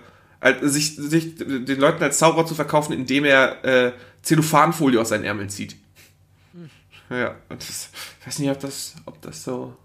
sich, 0.61 0.97
sich 0.97 1.37
den 1.37 1.79
Leuten 1.79 2.03
als 2.03 2.17
Zauberer 2.17 2.45
zu 2.45 2.53
verkaufen, 2.53 2.91
indem 2.91 3.23
er 3.23 3.63
äh, 3.63 3.93
Zellophanfolie 4.23 4.99
aus 4.99 5.09
seinen 5.09 5.23
Ärmeln 5.23 5.49
zieht. 5.49 5.77
Ja, 7.09 7.35
und 7.49 7.61
das, 7.61 7.89
ich 8.19 8.27
weiß 8.27 8.39
nicht, 8.39 8.49
ob 8.49 8.59
das, 8.59 8.95
ob 9.05 9.21
das 9.21 9.43
so. 9.43 9.75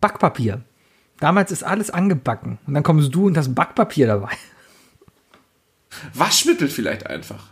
Backpapier. 0.00 0.62
Damals 1.18 1.50
ist 1.50 1.62
alles 1.62 1.90
angebacken. 1.90 2.58
Und 2.66 2.74
dann 2.74 2.82
kommst 2.82 3.14
du 3.14 3.26
und 3.26 3.36
hast 3.36 3.54
Backpapier 3.54 4.06
dabei. 4.06 4.30
Waschmittel 6.14 6.68
vielleicht 6.68 7.06
einfach. 7.06 7.48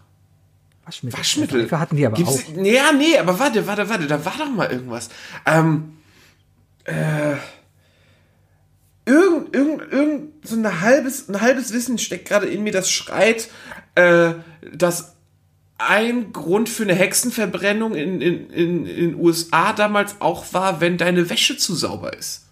Waschmittel. 0.84 1.18
Waschmittel. 1.18 1.62
Dafür 1.62 1.80
hatten 1.80 1.96
die 1.96 2.06
aber 2.06 2.16
Gibt's, 2.16 2.46
auch. 2.48 2.64
Ja, 2.64 2.92
nee, 2.92 3.18
aber 3.18 3.38
warte, 3.38 3.66
warte, 3.66 3.88
warte, 3.88 4.06
da 4.06 4.24
war 4.24 4.34
doch 4.38 4.50
mal 4.50 4.70
irgendwas. 4.70 5.08
Ähm, 5.46 5.96
äh, 6.84 7.36
irgend, 9.04 9.54
irgend, 9.54 9.92
irgend, 9.92 10.46
so 10.46 10.56
ein 10.56 10.80
halbes, 10.80 11.28
ein 11.28 11.40
halbes 11.40 11.72
Wissen 11.72 11.98
steckt 11.98 12.28
gerade 12.28 12.46
in 12.46 12.62
mir, 12.62 12.72
das 12.72 12.90
schreit, 12.90 13.48
äh, 13.94 14.34
dass 14.72 15.14
ein 15.78 16.32
Grund 16.32 16.68
für 16.68 16.82
eine 16.82 16.94
Hexenverbrennung 16.94 17.94
in, 17.94 18.20
in, 18.20 18.50
in, 18.50 18.86
in 18.86 19.10
den 19.10 19.14
USA 19.14 19.72
damals 19.72 20.20
auch 20.20 20.52
war, 20.52 20.80
wenn 20.80 20.98
deine 20.98 21.30
Wäsche 21.30 21.56
zu 21.56 21.74
sauber 21.74 22.12
ist. 22.12 22.46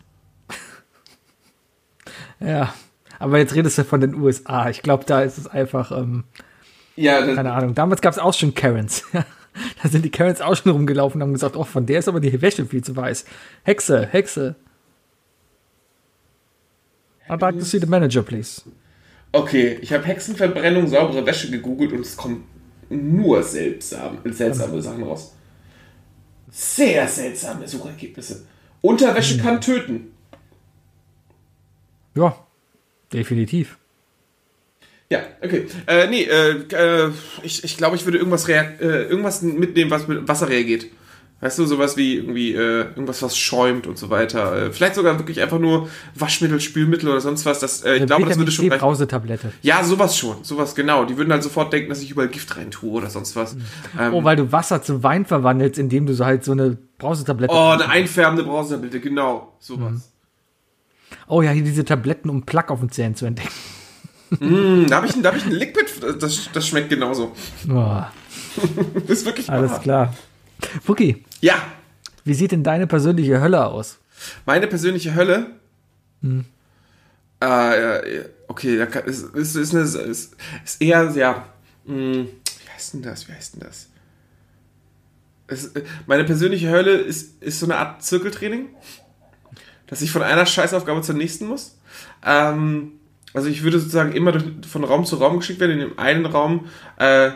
Ja. 2.41 2.75
Aber 3.19 3.39
jetzt 3.39 3.55
redest 3.55 3.79
du 3.79 3.85
von 3.85 4.01
den 4.01 4.15
USA. 4.15 4.71
Ich 4.71 4.83
glaube, 4.83 5.05
da 5.05 5.23
ist 5.23 5.39
es 5.39 5.47
einfach, 5.47 5.93
ähm, 5.93 6.25
Ja, 6.97 7.21
keine 7.35 7.53
Ahnung. 7.53 7.75
Damals 7.75 8.01
gab 8.01 8.13
es 8.13 8.19
auch 8.19 8.35
schon 8.35 8.55
Karens. 8.55 9.05
da 9.83 9.89
sind 9.89 10.05
die 10.05 10.11
Karens 10.11 10.41
auch 10.41 10.57
schon 10.57 10.73
rumgelaufen 10.73 11.21
und 11.21 11.29
haben 11.29 11.33
gesagt, 11.33 11.57
oh, 11.57 11.65
von 11.65 11.87
der 11.87 11.99
ist 11.99 12.09
aber 12.09 12.21
die 12.21 12.41
Wäsche 12.41 12.65
viel 12.67 12.83
zu 12.83 12.95
weiß. 12.97 13.25
Hexe, 13.65 14.07
Hexe. 14.07 14.57
I'd 17.29 17.41
like 17.41 17.59
to 17.59 17.65
see 17.65 17.79
the 17.79 17.87
manager, 17.87 18.23
please. 18.23 18.63
Okay, 19.33 19.79
ich 19.83 19.93
habe 19.93 20.05
Hexenverbrennung, 20.05 20.87
saubere 20.87 21.27
Wäsche 21.27 21.51
gegoogelt 21.51 21.93
und 21.93 22.01
es 22.01 22.17
kommen 22.17 22.45
nur 22.89 23.43
seltsam, 23.43 24.19
seltsame 24.25 24.81
Sachen 24.81 25.03
raus. 25.03 25.35
Sehr 26.51 27.07
seltsame 27.07 27.69
Suchergebnisse. 27.69 28.47
Unterwäsche 28.81 29.37
kann 29.37 29.61
töten. 29.61 30.13
Ja, 32.15 32.35
definitiv. 33.13 33.79
Ja, 35.11 35.21
okay. 35.43 35.67
Äh, 35.87 36.07
nee, 36.09 36.25
äh, 36.25 36.51
äh, 36.75 37.11
ich, 37.43 37.65
ich 37.65 37.77
glaube, 37.79 37.97
ich 37.97 38.05
würde 38.05 38.19
irgendwas, 38.19 38.47
äh, 38.49 38.63
irgendwas 39.05 39.41
mitnehmen, 39.43 39.91
was 39.91 40.07
mit 40.07 40.29
Wasser 40.29 40.49
reagiert. 40.49 40.87
Weißt 41.41 41.57
du, 41.61 41.67
sowas 41.67 41.97
wie 41.97 42.17
irgendwie 42.17 42.53
äh, 42.53 42.81
irgendwas, 42.81 43.23
was 43.23 43.39
schäumt 43.39 43.87
und 43.87 43.97
so 43.97 44.11
weiter. 44.11 44.67
Äh, 44.67 44.73
vielleicht 44.73 44.97
sogar 44.97 45.19
wirklich 45.21 45.41
einfach 45.41 45.61
nur 45.61 45.89
Waschmittel, 46.17 46.61
Spülmittel 46.61 47.09
oder 47.09 47.21
sonst 47.21 47.47
was. 47.47 47.61
Das, 47.61 47.85
äh, 47.85 47.99
ich 47.99 48.07
glaube, 48.07 48.27
das 48.27 48.37
würde 48.39 48.51
schon 48.51 48.69
reichen. 48.69 48.81
Brausetablette. 48.81 49.53
Ja, 49.63 49.85
sowas 49.85 50.19
schon. 50.19 50.43
Sowas 50.43 50.75
genau. 50.75 51.05
Die 51.05 51.17
würden 51.17 51.33
halt 51.33 51.45
sofort 51.45 51.73
denken, 51.73 51.91
dass 51.91 52.03
ich 52.03 52.11
überall 52.11 52.27
Gift 52.27 52.57
rein 52.57 52.73
tue 52.73 52.91
oder 52.91 53.09
sonst 53.09 53.37
was. 53.37 53.57
Ähm, 53.99 54.15
Oh, 54.15 54.25
weil 54.25 54.35
du 54.35 54.51
Wasser 54.51 54.83
zu 54.83 55.05
Wein 55.05 55.25
verwandelst, 55.27 55.79
indem 55.79 56.07
du 56.07 56.13
so 56.13 56.25
halt 56.25 56.43
so 56.43 56.51
eine 56.53 56.77
Brausetablette. 56.99 57.55
Oh, 57.55 57.69
eine 57.69 57.89
einfärbende 57.89 58.43
Brausetablette, 58.43 58.99
genau. 58.99 59.55
Sowas. 59.61 60.13
Oh 61.27 61.43
ja, 61.43 61.51
hier 61.51 61.65
diese 61.65 61.85
Tabletten, 61.85 62.31
um 62.31 62.43
Plack 62.45 62.71
auf 62.71 62.81
den 62.81 62.91
Zähnen 62.91 63.15
zu 63.15 63.27
entdecken. 63.27 63.51
Hm, 64.39 64.87
da 64.89 64.97
habe 64.97 65.07
ich, 65.07 65.21
da 65.23 65.31
hab 65.31 65.37
ich 65.37 65.45
ein 65.47 65.53
Liquid, 65.53 65.87
das, 66.21 66.51
das 66.53 66.67
schmeckt 66.69 66.91
genauso. 66.91 67.35
Oh, 67.71 68.03
Das 69.07 69.19
ist 69.21 69.25
wirklich 69.27 69.49
alles 69.51 69.71
wahr. 69.73 69.81
klar. 69.81 70.15
Fuki, 70.83 71.25
Ja, 71.41 71.55
wie 72.25 72.35
sieht 72.35 72.53
denn 72.53 72.63
deine 72.65 72.87
persönliche 72.87 73.41
Hölle 73.41 73.65
aus? 73.65 73.99
meine 74.45 74.67
persönliche 74.67 75.15
Hölle. 75.15 75.47
Äh, 77.41 77.45
ja, 77.47 78.23
okay, 78.49 78.85
ist, 79.07 79.23
ist, 79.35 79.55
ist, 79.55 79.75
eine, 79.75 79.85
ist, 79.85 80.37
ist 80.65 80.83
eher, 80.83 81.11
ja. 81.13 81.47
Mh, 81.85 81.95
wie 82.25 82.71
heißt 82.75 82.95
denn 82.95 83.03
das? 83.03 83.29
Wie 83.29 83.33
heißt 83.33 83.55
denn 83.55 83.61
das? 83.61 83.89
Es, 85.47 85.67
äh, 85.69 85.85
meine 86.07 86.25
persönliche 86.25 86.69
Hölle 86.69 86.93
ist, 86.93 87.41
ist 87.43 87.61
so 87.61 87.67
eine 87.67 87.77
Art 87.77 88.03
Zirkeltraining, 88.03 88.67
dass 89.89 90.01
ich 90.01 90.11
von 90.11 90.23
einer 90.23 90.47
Scheißaufgabe 90.47 91.03
zur 91.03 91.17
nächsten 91.17 91.47
muss. 91.47 91.77
Ähm, 92.25 92.93
also 93.35 93.49
ich 93.49 93.63
würde 93.63 93.79
sozusagen 93.79 94.13
immer 94.13 94.33
durch, 94.33 94.45
von 94.69 94.85
Raum 94.85 95.05
zu 95.05 95.17
Raum 95.17 95.39
geschickt 95.39 95.61
werden. 95.61 95.73
In 95.73 95.81
dem 95.81 95.99
einen 95.99 96.27
Raum 96.27 96.67
äh, 96.99 97.31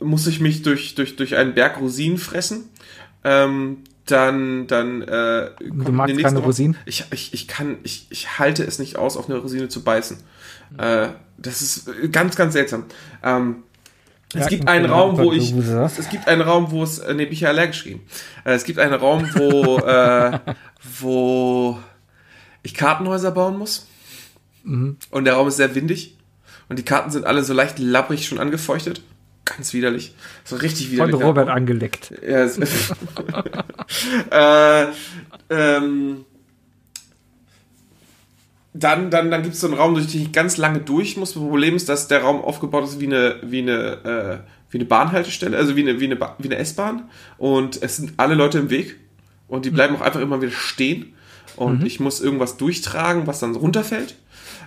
muss 0.00 0.26
ich 0.26 0.40
mich 0.40 0.62
durch, 0.62 0.94
durch, 0.94 1.16
durch 1.16 1.36
einen 1.36 1.54
Berg 1.54 1.80
Rosinen 1.80 2.18
fressen. 2.18 2.68
Ähm, 3.24 3.78
dann, 4.06 4.66
dann, 4.66 5.00
äh, 5.02 5.50
den 5.60 5.94
magst 5.94 6.18
keine 6.18 6.38
Raum- 6.38 6.44
Rosinen? 6.44 6.76
Ich, 6.84 7.06
ich, 7.10 7.32
ich 7.32 7.48
kann, 7.48 7.78
ich, 7.84 8.06
ich 8.10 8.38
halte 8.38 8.62
es 8.62 8.78
nicht 8.78 8.96
aus, 8.96 9.16
auf 9.16 9.30
eine 9.30 9.38
Rosine 9.38 9.68
zu 9.68 9.82
beißen. 9.82 10.18
Äh, 10.76 11.08
das 11.38 11.62
ist 11.62 11.90
ganz, 12.12 12.36
ganz 12.36 12.52
seltsam. 12.52 12.84
Ähm, 13.22 13.62
es 14.34 14.48
gibt 14.48 14.68
einen 14.68 14.86
Raum, 14.86 15.16
wo 15.18 15.32
ich, 15.32 15.52
es 15.52 16.08
gibt 16.08 16.28
einen 16.28 16.42
Raum, 16.42 16.70
wo 16.70 16.82
es, 16.82 16.98
äh, 16.98 17.14
nee, 17.14 17.24
bin 17.24 17.32
ich 17.32 17.40
ja 17.40 17.48
allergisch 17.48 17.84
gegen. 17.84 18.02
Äh, 18.44 18.52
es 18.52 18.64
gibt 18.64 18.78
einen 18.78 18.94
Raum, 18.94 19.28
wo, 19.34 19.78
äh, 19.86 20.38
wo 21.00 21.78
ich 22.62 22.74
Kartenhäuser 22.74 23.30
bauen 23.30 23.56
muss. 23.56 23.86
Mhm. 24.64 24.96
Und 25.10 25.24
der 25.24 25.34
Raum 25.34 25.48
ist 25.48 25.56
sehr 25.56 25.74
windig. 25.74 26.16
Und 26.68 26.78
die 26.78 26.84
Karten 26.84 27.10
sind 27.10 27.26
alle 27.26 27.44
so 27.44 27.52
leicht 27.52 27.78
labbrig 27.78 28.26
schon 28.26 28.38
angefeuchtet. 28.38 29.02
Ganz 29.44 29.74
widerlich. 29.74 30.14
So 30.44 30.56
richtig 30.56 30.86
Von 30.88 30.94
widerlich. 30.94 31.22
Robert 31.26 31.48
angeleckt. 31.48 32.14
Ja, 32.26 32.44
es, 32.44 32.58
äh, 34.30 34.86
ähm, 35.50 36.24
dann 38.74 39.10
dann, 39.10 39.30
dann 39.30 39.42
gibt 39.42 39.54
es 39.54 39.60
so 39.60 39.68
einen 39.68 39.76
Raum, 39.76 39.94
durch 39.94 40.08
den 40.08 40.20
ich 40.22 40.32
ganz 40.32 40.56
lange 40.58 40.80
durch 40.80 41.16
muss. 41.16 41.32
Das 41.32 41.42
Problem 41.42 41.76
ist, 41.76 41.88
dass 41.88 42.08
der 42.08 42.22
Raum 42.22 42.42
aufgebaut 42.42 42.84
ist 42.84 43.00
wie 43.00 43.06
eine, 43.06 43.36
wie 43.42 43.62
eine, 43.62 44.42
äh, 44.44 44.48
wie 44.70 44.78
eine 44.78 44.84
Bahnhaltestelle, 44.84 45.56
also 45.56 45.76
wie 45.76 45.82
eine, 45.82 46.00
wie 46.00 46.04
eine, 46.04 46.16
Ba- 46.16 46.36
wie 46.38 46.48
eine 46.48 46.56
S-Bahn. 46.58 47.08
Und 47.38 47.82
es 47.82 47.96
sind 47.96 48.12
alle 48.18 48.34
Leute 48.34 48.58
im 48.58 48.68
Weg. 48.70 48.96
Und 49.48 49.64
die 49.64 49.70
bleiben 49.70 49.94
auch 49.96 50.00
einfach 50.00 50.20
immer 50.20 50.42
wieder 50.42 50.52
stehen. 50.52 51.14
Und 51.56 51.84
ich 51.86 52.00
muss 52.00 52.20
irgendwas 52.20 52.56
durchtragen, 52.56 53.28
was 53.28 53.38
dann 53.38 53.54
runterfällt. 53.54 54.16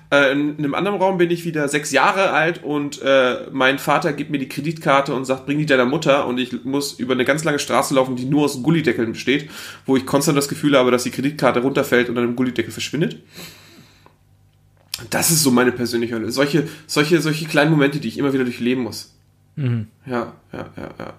Äh, 0.10 0.32
in 0.32 0.58
einem 0.58 0.74
anderen 0.74 1.00
Raum 1.00 1.18
bin 1.18 1.30
ich 1.30 1.44
wieder 1.44 1.68
sechs 1.68 1.92
Jahre 1.92 2.32
alt 2.32 2.64
und 2.64 3.02
äh, 3.02 3.48
mein 3.52 3.78
Vater 3.78 4.14
gibt 4.14 4.32
mir 4.32 4.38
die 4.38 4.48
Kreditkarte 4.48 5.14
und 5.14 5.26
sagt, 5.26 5.46
bring 5.46 5.58
die 5.58 5.66
deiner 5.66 5.84
Mutter 5.84 6.26
und 6.28 6.38
ich 6.38 6.64
muss 6.64 6.94
über 6.94 7.14
eine 7.14 7.26
ganz 7.26 7.44
lange 7.44 7.60
Straße 7.60 7.94
laufen, 7.94 8.16
die 8.16 8.24
nur 8.24 8.46
aus 8.46 8.64
Gullideckeln 8.64 9.12
besteht, 9.12 9.50
wo 9.86 9.98
ich 9.98 10.06
konstant 10.06 10.38
das 10.38 10.48
Gefühl 10.48 10.78
habe, 10.78 10.92
dass 10.92 11.04
die 11.04 11.12
Kreditkarte 11.12 11.60
runterfällt 11.62 12.08
und 12.08 12.16
dann 12.16 12.24
im 12.24 12.36
Gullideckel 12.38 12.72
verschwindet. 12.72 13.18
Das 15.10 15.30
ist 15.32 15.44
so 15.44 15.52
meine 15.52 15.72
persönliche 15.72 16.16
Hölle. 16.16 16.32
Solche, 16.32 16.68
solche, 16.88 17.22
solche 17.22 17.46
kleinen 17.48 17.72
Momente, 17.72 18.00
die 18.00 18.08
ich 18.08 18.18
immer 18.18 18.34
wieder 18.34 18.44
durchleben 18.44 18.84
muss. 18.84 19.14
Ja, 19.56 19.66
ja, 20.06 20.34
ja, 20.54 20.90
ja. 21.00 21.14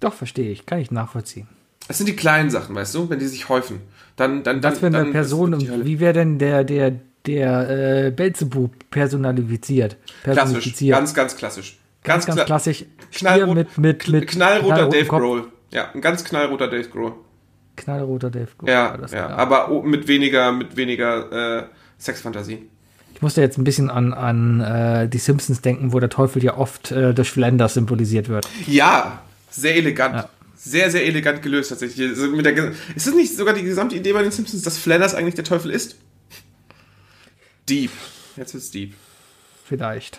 Doch, 0.00 0.12
verstehe 0.14 0.50
ich. 0.50 0.66
Kann 0.66 0.78
ich 0.78 0.90
nachvollziehen. 0.90 1.48
Das 1.88 1.98
sind 1.98 2.08
die 2.08 2.16
kleinen 2.16 2.50
Sachen, 2.50 2.74
weißt 2.74 2.94
du, 2.94 3.08
wenn 3.08 3.18
die 3.20 3.26
sich 3.26 3.48
häufen. 3.48 3.80
Dann, 4.16 4.42
dann, 4.42 4.60
dann, 4.60 4.72
Was 4.72 4.80
für 4.80 4.86
eine 4.86 4.98
dann 4.98 5.12
Person 5.12 5.84
wie 5.84 6.00
wäre 6.00 6.12
denn 6.14 6.38
der, 6.38 6.64
der, 6.64 6.92
der 7.26 8.06
äh, 8.06 8.10
Belzebub 8.10 8.72
personalisiert? 8.90 9.96
Klassisch, 10.24 10.74
ganz, 10.88 11.14
ganz 11.14 11.36
klassisch. 11.36 11.78
ganz, 12.02 12.26
ganz 12.26 12.40
kla- 12.40 12.44
klassisch. 12.44 12.84
Knallrot, 13.12 13.54
mit, 13.54 13.78
mit, 13.78 14.08
mit 14.08 14.26
knallroter 14.28 14.88
Dave 14.88 15.06
Kopf. 15.06 15.20
Grohl. 15.20 15.44
Ja, 15.70 15.90
ein 15.92 16.00
ganz 16.00 16.24
knallroter 16.24 16.68
Dave 16.68 16.88
Grohl. 16.88 17.12
Knallroter 17.76 18.30
Dave 18.30 18.48
Grohl. 18.58 18.68
Ja, 18.70 18.98
ja, 19.12 19.28
aber 19.28 19.82
mit 19.84 20.08
weniger, 20.08 20.50
mit 20.50 20.76
weniger 20.76 21.60
äh, 21.60 21.66
Sexfantasie. 21.98 22.68
Ich 23.14 23.22
musste 23.22 23.40
jetzt 23.40 23.56
ein 23.56 23.64
bisschen 23.64 23.88
an, 23.88 24.12
an 24.12 24.60
äh, 24.60 25.08
die 25.08 25.18
Simpsons 25.18 25.62
denken, 25.62 25.92
wo 25.92 26.00
der 26.00 26.10
Teufel 26.10 26.44
ja 26.44 26.58
oft 26.58 26.92
äh, 26.92 27.14
durch 27.14 27.30
Flanders 27.30 27.74
symbolisiert 27.74 28.28
wird. 28.28 28.46
Ja, 28.66 29.22
sehr 29.50 29.76
elegant. 29.76 30.16
Ja. 30.16 30.28
Sehr, 30.54 30.90
sehr 30.90 31.06
elegant 31.06 31.42
gelöst 31.42 31.70
tatsächlich. 31.70 32.10
Also 32.10 32.28
mit 32.28 32.44
der, 32.44 32.72
ist 32.94 33.06
es 33.06 33.14
nicht 33.14 33.34
sogar 33.36 33.54
die 33.54 33.62
gesamte 33.62 33.94
Idee 33.94 34.12
bei 34.12 34.22
den 34.22 34.32
Simpsons, 34.32 34.62
dass 34.62 34.78
Flanders 34.78 35.14
eigentlich 35.14 35.34
der 35.34 35.44
Teufel 35.44 35.70
ist? 35.70 35.96
Deep. 37.68 37.90
Jetzt 38.36 38.52
wird's 38.52 38.70
deep. 38.70 38.94
Vielleicht. 39.64 40.18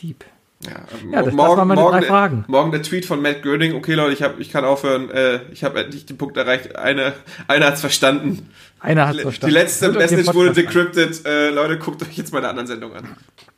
Dieb. 0.00 0.24
Ja, 0.64 0.70
Ja, 1.10 1.22
das- 1.22 1.26
das 1.26 1.36
waren 1.36 1.68
meine 1.68 1.80
drei 1.82 2.00
der, 2.00 2.08
Fragen. 2.08 2.44
Morgen 2.46 2.70
der 2.70 2.82
Tweet 2.82 3.04
von 3.04 3.20
Matt 3.20 3.42
Groening. 3.42 3.74
Okay, 3.74 3.94
Leute, 3.94 4.12
ich, 4.12 4.22
hab, 4.22 4.38
ich 4.38 4.50
kann 4.50 4.64
aufhören. 4.64 5.10
Äh, 5.10 5.40
ich 5.52 5.64
habe 5.64 5.80
endlich 5.82 6.06
den 6.06 6.16
Punkt 6.18 6.36
erreicht. 6.36 6.76
Eine, 6.76 7.14
einer 7.48 7.66
hat's 7.66 7.80
verstanden. 7.80 8.48
Einer 8.78 9.08
hat 9.08 9.16
Die 9.16 9.20
verstanden. 9.22 9.54
letzte 9.54 9.86
euch 9.86 9.92
den 10.08 10.16
Message 10.18 10.34
wurde 10.34 10.52
decrypted. 10.52 11.26
Äh, 11.26 11.50
Leute, 11.50 11.78
guckt 11.78 12.02
euch 12.02 12.16
jetzt 12.16 12.32
meine 12.32 12.48
anderen 12.48 12.66
Sendungen 12.68 12.96
an. 12.96 13.08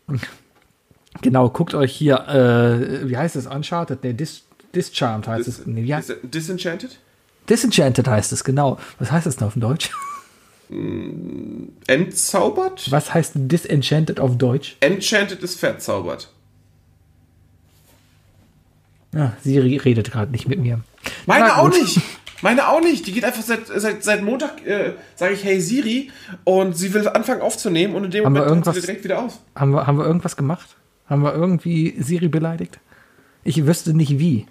an. 0.07 0.21
Genau, 1.23 1.49
guckt 1.51 1.75
euch 1.75 1.93
hier, 1.95 2.17
äh, 2.29 3.09
wie 3.09 3.17
heißt 3.17 3.37
es? 3.37 3.47
Uncharted? 3.47 4.03
Nee, 4.03 4.15
Dis 4.15 4.45
Discharmed 4.75 5.29
heißt 5.29 5.47
es. 5.47 5.67
Nee, 5.67 5.85
wie 5.85 5.95
heißt 5.95 6.09
Dis 6.09 6.17
Disenchanted? 6.23 6.99
Disenchanted 7.49 8.09
heißt 8.09 8.33
es, 8.33 8.43
genau. 8.45 8.79
Was 8.99 9.13
heißt 9.13 9.27
das 9.27 9.37
denn 9.37 9.47
auf 9.47 9.55
Deutsch? 9.57 9.91
Entzaubert? 11.87 12.91
Was 12.91 13.13
heißt 13.15 13.33
Disenchanted 13.37 14.19
auf 14.21 14.37
Deutsch? 14.39 14.77
Enchanted 14.81 15.43
ist 15.43 15.61
verzaubert. 15.61 16.31
Ja, 19.15 19.33
Siri 19.43 19.77
redet 19.77 20.11
gerade 20.11 20.33
nicht 20.33 20.49
mit 20.49 20.59
mir. 20.59 20.81
Meine 21.27 21.57
auch 21.57 21.71
nicht. 21.71 22.01
Meine 22.43 22.69
auch 22.69 22.81
nicht. 22.81 23.07
Die 23.07 23.13
geht 23.13 23.25
einfach 23.25 23.43
seit, 23.43 23.67
seit, 23.67 24.03
seit 24.03 24.23
Montag, 24.23 24.67
äh, 24.67 24.95
sage 25.15 25.35
ich, 25.35 25.45
hey 25.45 25.61
Siri, 25.61 26.11
und 26.45 26.77
sie 26.77 26.93
will 26.93 27.07
anfangen 27.09 27.41
aufzunehmen 27.41 27.95
und 27.95 28.05
in 28.05 28.11
dem 28.11 28.25
Haben 28.25 28.35
Moment 28.35 28.67
hört 28.67 28.75
sie 28.75 28.81
direkt 28.83 29.05
wieder 29.05 29.23
auf. 29.23 29.39
Haben 29.55 29.73
wir, 29.73 29.87
haben 29.87 29.99
wir 29.99 30.05
irgendwas 30.05 30.37
gemacht? 30.37 30.77
Haben 31.07 31.23
wir 31.23 31.35
irgendwie 31.35 31.95
Siri 31.99 32.29
beleidigt? 32.29 32.81
Ich 33.45 33.67
wüsste 33.67 33.95
nicht 33.95 34.19
wie. 34.19 34.47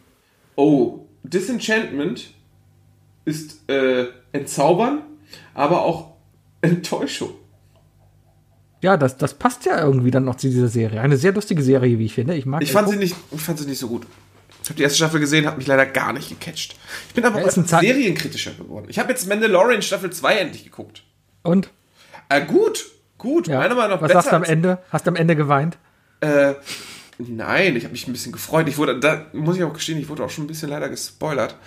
Oh, 0.55 1.01
Disenchantment 1.23 2.31
ist 3.25 3.69
äh, 3.69 4.07
entzaubern, 4.31 5.01
aber 5.53 5.83
auch 5.83 6.13
Enttäuschung. 6.61 7.31
Ja, 8.81 8.97
das, 8.97 9.17
das 9.17 9.33
passt 9.33 9.65
ja 9.65 9.81
irgendwie 9.81 10.11
dann 10.11 10.25
noch 10.25 10.35
zu 10.35 10.49
dieser 10.49 10.67
Serie. 10.67 10.99
Eine 10.99 11.15
sehr 11.15 11.31
lustige 11.31 11.63
Serie, 11.63 11.99
wie 11.99 12.05
ich 12.05 12.13
finde. 12.13 12.35
Ich 12.35 12.45
mag 12.45 12.61
Ich 12.61 12.71
fand, 12.71 12.89
sie 12.89 12.97
nicht, 12.97 13.15
ich 13.31 13.41
fand 13.41 13.57
sie 13.57 13.65
nicht 13.65 13.79
so 13.79 13.87
gut. 13.87 14.05
Ich 14.63 14.69
habe 14.69 14.77
die 14.77 14.83
erste 14.83 14.97
Staffel 14.97 15.19
gesehen, 15.19 15.45
hat 15.45 15.57
mich 15.57 15.67
leider 15.67 15.85
gar 15.85 16.13
nicht 16.13 16.29
gecatcht. 16.29 16.75
Ich 17.09 17.13
bin 17.13 17.25
aber 17.25 17.41
Ja, 17.41 17.47
auch 17.47 17.57
ein 17.57 17.65
serienkritischer 17.65 18.51
geworden. 18.53 18.85
Ich 18.89 18.97
habe 18.97 19.09
jetzt 19.11 19.27
Mandalorian 19.27 19.81
Staffel 19.81 20.09
2 20.11 20.35
endlich 20.37 20.63
geguckt. 20.63 21.03
Und? 21.43 21.69
Äh, 22.29 22.45
gut, 22.45 22.85
gut. 23.17 23.47
Ja. 23.47 23.59
Meiner 23.59 23.75
Meinung 23.75 23.95
nach 23.95 24.01
Was 24.01 24.11
sagst 24.13 24.31
du 24.31 24.35
am 24.37 24.43
Ende? 24.43 24.79
Hast 24.89 25.05
du 25.05 25.09
am 25.11 25.17
Ende 25.17 25.35
geweint? 25.35 25.77
Äh, 26.21 26.53
nein, 27.17 27.75
ich 27.75 27.83
habe 27.83 27.91
mich 27.91 28.07
ein 28.07 28.13
bisschen 28.13 28.31
gefreut. 28.31 28.67
Ich 28.69 28.77
wurde, 28.77 28.97
da 28.99 29.25
muss 29.33 29.57
ich 29.57 29.63
auch 29.63 29.73
gestehen, 29.73 29.99
ich 29.99 30.07
wurde 30.07 30.23
auch 30.23 30.29
schon 30.29 30.45
ein 30.45 30.47
bisschen 30.47 30.69
leider 30.69 30.87
gespoilert. 30.87 31.57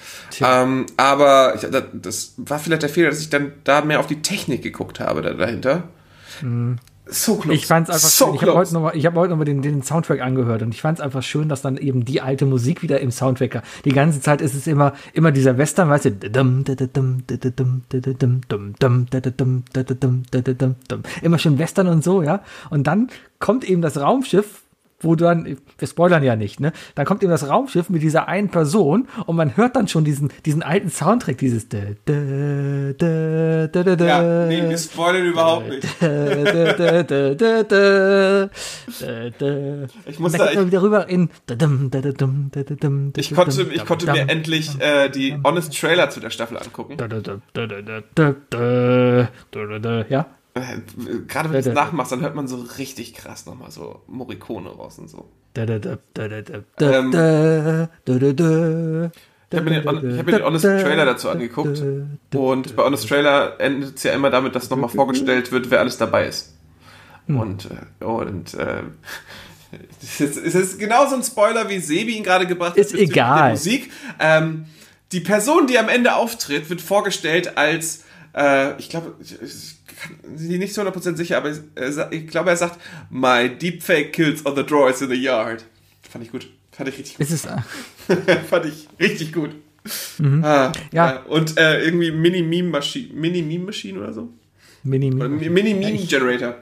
Ähm, 0.41 0.87
aber 0.97 1.55
ich, 1.55 1.61
da- 1.69 1.83
das 1.93 2.33
war 2.39 2.59
vielleicht 2.59 2.83
der 2.83 2.89
Fehler, 2.89 3.11
dass 3.11 3.21
ich 3.21 3.29
dann 3.29 3.53
da 3.65 3.83
mehr 3.83 4.01
auf 4.01 4.07
die 4.07 4.23
Technik 4.23 4.63
geguckt 4.63 5.01
habe 5.01 5.21
da, 5.21 5.35
dahinter. 5.35 5.89
So 7.09 7.37
close. 7.37 7.55
Ich 7.55 7.67
fand's 7.67 7.89
einfach 7.89 8.09
so 8.09 8.27
schön. 8.27 8.35
Ich 8.35 8.43
habe 8.43 8.55
heute 8.55 8.75
nochmal 8.75 8.93
hab 8.95 9.15
heute 9.15 9.31
noch 9.31 9.37
mal 9.37 9.45
den, 9.45 9.63
den 9.63 9.83
Soundtrack 9.83 10.21
angehört 10.21 10.63
und 10.63 10.75
ich 10.75 10.81
fand's 10.81 11.01
einfach 11.01 11.23
schön, 11.23 11.49
dass 11.49 11.63
dann 11.63 11.77
eben 11.77 12.05
die 12.05 12.21
alte 12.21 12.47
Musik 12.47 12.83
wieder 12.83 13.01
im 13.01 13.13
Soundtrack 13.13 13.63
Die 13.85 13.93
ganze 13.93 14.21
Zeit 14.21 14.41
ist 14.41 14.55
es 14.55 14.67
immer, 14.67 14.93
immer 15.13 15.31
dieser 15.31 15.57
Western, 15.57 15.89
weißt 15.89 16.07
du, 16.07 16.11
immer 21.23 21.39
schön 21.39 21.59
Western 21.59 21.87
und 21.87 22.03
so, 22.03 22.23
ja. 22.23 22.43
Und 22.71 22.87
dann 22.89 23.09
kommt 23.39 23.65
eben 23.65 23.83
das 23.83 23.99
Raumschiff 23.99 24.66
wo 25.01 25.15
dann, 25.15 25.59
wir 25.79 25.89
spoilern 25.89 26.23
ja 26.23 26.37
nicht, 26.37 26.61
ne? 26.61 26.73
Dann 26.95 27.05
kommt 27.07 27.23
eben 27.23 27.31
das 27.31 27.49
Raumschiff 27.49 27.91
mit 27.91 28.03
dieser 28.03 28.29
einen 28.29 28.49
Person 28.49 29.09
und 29.27 29.37
man 29.37 29.57
hört 29.57 29.77
dann 29.77 29.89
schon 29.89 30.05
diesen, 30.05 30.33
diesen 30.45 30.63
alten 30.63 30.91
Soundtrack, 30.91 31.39
dieses 31.39 31.69
da, 31.69 31.79
da, 32.05 32.15
da, 32.97 33.67
da, 33.67 33.83
da, 33.83 33.97
da, 33.97 34.07
Ja, 34.07 34.47
nee, 34.47 34.69
wir 34.69 34.79
spoilern 34.79 35.27
überhaupt 35.27 35.69
nicht. 35.69 35.87
Ich 40.07 40.19
muss 40.19 40.33
da, 40.33 40.51
ich, 40.51 40.73
wieder 40.73 41.09
in 41.09 41.29
ich 43.17 43.35
konnte, 43.35 43.63
ich 43.63 43.85
konnte 43.85 44.11
mir 44.11 44.29
endlich 44.29 44.81
äh, 44.81 45.09
die 45.09 45.37
Honest 45.45 45.79
Trailer 45.79 46.11
zu 46.11 46.21
der 46.21 46.31
Staffel 46.31 46.57
angucken. 46.57 46.97
Ja? 50.09 50.27
Äh, 50.57 50.81
Gerade 51.29 51.53
wenn 51.53 51.63
du 51.63 51.69
es 51.69 51.75
nachmachst, 51.75 52.13
dann 52.13 52.23
hört 52.23 52.35
man 52.35 52.49
so 52.49 52.57
richtig 52.79 53.13
krass 53.13 53.45
nochmal 53.45 53.71
so 53.71 54.01
Morricone 54.07 54.71
raus 54.71 54.99
und 54.99 55.09
so. 55.09 55.29
Da, 55.53 55.67
da, 55.67 55.79
da, 55.79 55.99
da, 56.15 56.29
da, 56.29 56.43
da, 56.43 56.61
da, 56.77 56.99
Ähm, 56.99 57.13
da, 57.13 57.89
da, 58.05 58.19
da, 58.19 58.33
da. 58.33 59.11
Ich 59.51 59.59
habe 59.59 59.71
mir, 59.71 59.85
hab 59.85 60.27
mir 60.27 60.33
den 60.33 60.45
Honest 60.45 60.65
Trailer 60.65 61.05
dazu 61.05 61.29
angeguckt. 61.29 61.83
Und 62.35 62.75
bei 62.75 62.83
Honest 62.83 63.09
Trailer 63.09 63.61
endet 63.61 63.97
es 63.97 64.03
ja 64.03 64.13
immer 64.13 64.31
damit, 64.31 64.55
dass 64.55 64.71
nochmal 64.71 64.89
vorgestellt 64.89 65.53
wird, 65.53 65.71
wer 65.71 65.81
alles 65.81 65.99
dabei 65.99 66.27
ist. 66.27 66.55
Hm. 67.27 67.39
Und, 67.39 67.69
äh, 68.01 68.05
und 68.05 68.55
äh, 68.55 68.83
es 70.03 70.21
ist, 70.21 70.37
es 70.39 70.55
ist 70.55 70.79
genauso 70.79 71.17
ein 71.17 71.23
Spoiler, 71.23 71.69
wie 71.69 71.79
Sebi 71.81 72.17
ihn 72.17 72.25
gerade 72.25 72.47
gebracht 72.47 72.73
hat. 72.73 72.79
Ist 72.79 72.95
egal. 72.95 73.53
Musik. 73.53 73.93
Ähm, 74.19 74.67
die 75.13 75.21
Person, 75.21 75.67
die 75.67 75.79
am 75.79 75.89
Ende 75.89 76.17
auftritt, 76.17 76.71
wird 76.71 76.81
vorgestellt 76.81 77.57
als, 77.57 78.05
äh, 78.35 78.77
ich 78.79 78.89
glaube, 78.89 79.15
sie 80.35 80.59
nicht 80.59 80.75
zu 80.75 80.83
100% 80.83 81.17
sicher, 81.17 81.39
aber 81.39 81.53
er 81.75 82.13
ich 82.13 82.27
glaube, 82.27 82.51
er 82.51 82.57
sagt, 82.57 82.79
My 83.11 83.49
deepfake 83.49 84.13
kills 84.13 84.45
all 84.45 84.55
the 84.57 84.65
drawers 84.65 85.01
in 85.03 85.09
the 85.09 85.17
yard. 85.17 85.65
Fand 86.09 86.25
ich 86.25 86.33
gut. 86.33 86.49
Fand 86.73 86.89
ich 86.89 86.99
richtig 86.99 87.17
gut. 87.17 87.27
Ist 87.27 87.33
es, 87.33 87.45
äh, 87.47 88.37
Fand 88.51 88.67
ich 88.67 88.89
richtig 89.01 89.33
gut. 89.33 89.51
Ah, 90.43 90.73
Ja. 90.93 91.23
äh, 91.25 91.29
Und 91.29 91.57
äh, 91.59 91.83
irgendwie 91.85 92.11
Mini-Meme-Maschine 92.11 93.15
Mini 93.15 93.41
-Meme 93.43 93.99
oder 93.99 94.13
so? 94.13 94.29
Mini, 94.83 95.13
Oder 95.15 95.29
Mini. 95.29 95.49
Mini-Meme-Generator. 95.49 96.57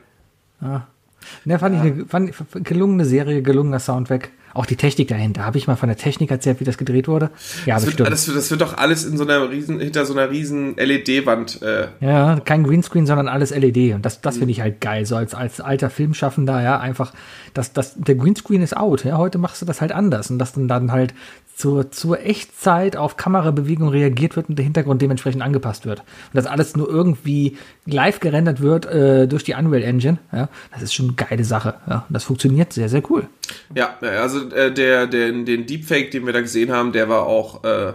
Ne, 1.45 1.59
fand 1.59 1.77
ich 1.77 1.81
eine 1.81 2.07
fand, 2.07 2.33
gelungene 2.65 3.05
Serie, 3.05 3.43
gelungener 3.43 3.79
Soundtrack. 3.81 4.31
Auch 4.55 4.67
die 4.67 4.77
Technik 4.77 5.09
dahinter. 5.09 5.45
Habe 5.45 5.59
ich 5.59 5.67
mal 5.67 5.77
von 5.77 5.89
der 5.89 5.99
Technik 5.99 6.31
erzählt, 6.31 6.61
wie 6.61 6.65
das 6.65 6.79
gedreht 6.79 7.09
wurde? 7.09 7.31
Ja, 7.67 7.75
Das, 7.75 7.85
wird- 7.87 7.97
bestimmt. 7.97 8.11
das, 8.13 8.27
wird- 8.29 8.37
das 8.39 8.51
wird 8.51 8.61
doch 8.61 8.79
alles 8.79 9.05
in 9.05 9.17
so 9.19 9.25
einer 9.25 9.51
riesen, 9.51 9.81
hinter 9.81 10.07
so 10.07 10.13
einer 10.15 10.31
riesen 10.31 10.77
LED-Wand. 10.77 11.61
Äh, 11.63 11.89
Ja, 12.01 12.41
kein 12.41 12.63
Greenscreen, 12.65 13.07
sondern 13.07 13.29
alles 13.29 13.51
LED. 13.51 13.95
Und 13.95 14.07
das, 14.07 14.17
Mhm. 14.19 14.23
das 14.23 14.37
finde 14.39 14.53
ich 14.53 14.61
halt 14.61 14.81
geil. 14.81 15.05
So 15.07 15.17
als, 15.17 15.35
als 15.35 15.61
alter 15.61 15.91
Filmschaffender, 15.91 16.63
ja, 16.63 16.79
einfach, 16.79 17.13
das, 17.53 17.73
das, 17.73 17.95
der 17.97 18.15
Greenscreen 18.15 18.63
ist 18.63 18.77
out. 18.77 19.05
Ja, 19.05 19.19
heute 19.19 19.39
machst 19.39 19.61
du 19.61 19.67
das 19.67 19.81
halt 19.81 19.93
anders. 19.93 20.31
Und 20.31 20.39
dass 20.39 20.53
dann, 20.53 20.69
dann 20.69 20.93
halt 20.93 21.15
zur, 21.57 21.93
zur 21.93 22.19
Echtzeit 22.21 22.97
auf 22.97 23.17
Kamerabewegung 23.17 23.89
reagiert 23.89 24.35
wird 24.35 24.49
und 24.49 24.57
der 24.59 24.65
Hintergrund 24.65 25.01
dementsprechend 25.03 25.41
angepasst 25.41 25.87
wird. 25.87 26.01
Und 26.01 26.07
das 26.35 26.47
alles 26.47 26.75
nur 26.75 26.89
irgendwie 26.89 27.57
live 27.87 28.19
gerendert 28.19 28.61
wird 28.61 28.87
äh, 28.87 29.29
durch 29.29 29.45
die 29.45 29.55
Unreal 29.55 29.85
Engine. 29.85 30.19
Ja, 30.33 30.49
das 30.73 30.83
ist 30.83 30.95
schon 30.95 31.07
eine 31.07 31.15
geile 31.15 31.45
Sache. 31.45 31.75
Ja, 31.89 32.07
und 32.09 32.13
das 32.15 32.25
funktioniert 32.25 32.73
sehr, 32.73 32.89
sehr 32.89 33.03
cool. 33.09 33.29
ja, 33.73 33.91
also 34.01 34.44
äh, 34.53 34.73
der, 34.73 35.07
der, 35.07 35.33
den 35.33 35.67
Deepfake, 35.67 36.11
den 36.11 36.27
wir 36.27 36.33
da 36.33 36.41
gesehen 36.41 36.73
haben, 36.73 36.93
der 36.93 37.09
war 37.09 37.27
auch, 37.27 37.65
äh, 37.65 37.93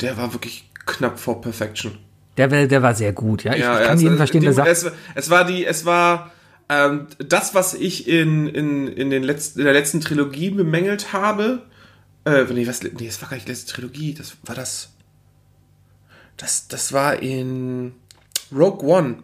der 0.00 0.16
war 0.16 0.32
wirklich 0.32 0.70
knapp 0.86 1.18
vor 1.18 1.40
Perfection. 1.40 1.98
Der, 2.36 2.50
war- 2.50 2.66
der 2.66 2.82
war 2.82 2.94
sehr 2.94 3.12
gut. 3.12 3.44
Ja, 3.44 3.52
ich, 3.54 3.60
Ja, 3.60 3.80
ich 3.80 3.86
kann 3.86 3.96
es- 3.96 4.02
jeden 4.02 4.16
verstehen, 4.16 4.40
die, 4.40 4.46
der 4.46 4.54
sagt, 4.54 4.68
es, 4.68 4.90
es 5.14 5.30
war 5.30 5.44
die, 5.44 5.64
es 5.66 5.84
war 5.84 6.32
ähm, 6.68 7.06
das, 7.18 7.54
was 7.54 7.74
ich 7.74 8.08
in, 8.08 8.48
in, 8.48 8.88
in, 8.88 9.10
den 9.10 9.22
letzten, 9.22 9.58
in 9.60 9.64
der 9.66 9.74
letzten 9.74 10.00
Trilogie 10.00 10.50
bemängelt 10.50 11.12
habe. 11.12 11.62
Äh, 12.24 12.44
nee, 12.52 12.66
was, 12.66 12.82
nee, 12.82 13.06
das 13.06 13.20
war 13.20 13.28
gar 13.28 13.36
nicht 13.36 13.46
die 13.48 13.52
letzte 13.52 13.72
Trilogie, 13.74 14.14
das 14.14 14.36
war 14.44 14.54
das. 14.54 14.90
Das, 16.36 16.68
das 16.68 16.92
war 16.92 17.20
in 17.22 17.92
Rogue 18.54 18.86
One. 18.88 19.16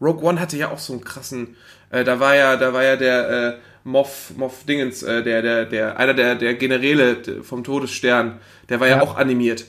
Rogue 0.00 0.22
One 0.24 0.40
hatte 0.40 0.56
ja 0.56 0.70
auch 0.70 0.78
so 0.78 0.92
einen 0.92 1.04
krassen. 1.04 1.56
Äh, 1.90 2.04
da 2.04 2.18
war 2.20 2.34
ja, 2.34 2.56
da 2.56 2.72
war 2.72 2.82
ja 2.82 2.96
der 2.96 3.30
äh, 3.30 3.58
Moff, 3.86 4.32
Moff 4.36 4.64
Dingens, 4.68 5.02
äh, 5.02 5.22
der, 5.22 5.42
der, 5.42 5.64
der, 5.64 5.96
einer 5.98 6.12
der, 6.12 6.34
der 6.34 6.54
Generäle 6.54 7.42
vom 7.42 7.62
Todesstern, 7.64 8.40
der 8.68 8.80
war 8.80 8.88
ja, 8.88 8.96
Ja. 8.96 9.02
auch 9.02 9.16
animiert. 9.16 9.64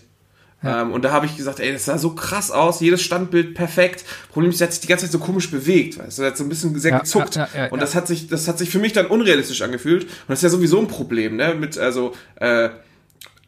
Ähm, 0.64 0.92
und 0.92 1.06
da 1.06 1.12
habe 1.12 1.28
ich 1.28 1.38
gesagt, 1.38 1.60
ey, 1.60 1.72
das 1.72 1.86
sah 1.86 2.00
so 2.00 2.16
krass 2.16 2.50
aus, 2.50 2.80
jedes 2.82 3.04
Standbild 3.04 3.54
perfekt. 3.54 4.04
Problem 4.32 4.50
ist, 4.50 4.60
der 4.60 4.66
hat 4.68 4.74
sich 4.74 4.82
die 4.82 4.88
ganze 4.88 5.06
Zeit 5.06 5.12
so 5.12 5.20
komisch 5.20 5.52
bewegt, 5.52 6.00
weißt 6.00 6.18
du, 6.18 6.22
der 6.24 6.32
hat 6.32 6.38
so 6.38 6.44
ein 6.44 6.50
bisschen 6.50 6.78
sehr 6.80 6.94
Ja, 6.94 6.98
gezuckt. 6.98 7.36
ja, 7.36 7.48
ja, 7.54 7.66
ja, 7.66 7.72
und 7.72 7.78
ja. 7.78 7.82
das 7.86 7.94
hat 7.94 8.08
sich, 8.08 8.28
das 8.28 8.48
hat 8.48 8.58
sich 8.58 8.72
für 8.72 8.80
mich 8.80 8.92
dann 8.92 9.06
unrealistisch 9.06 9.62
angefühlt. 9.62 10.06
Und 10.06 10.12
das 10.30 10.40
ist 10.40 10.44
ja 10.44 10.50
sowieso 10.50 10.80
ein 10.80 10.88
Problem, 10.88 11.36
ne? 11.36 11.54
Mit, 11.54 11.78
also, 11.78 12.14
äh, 12.38 12.70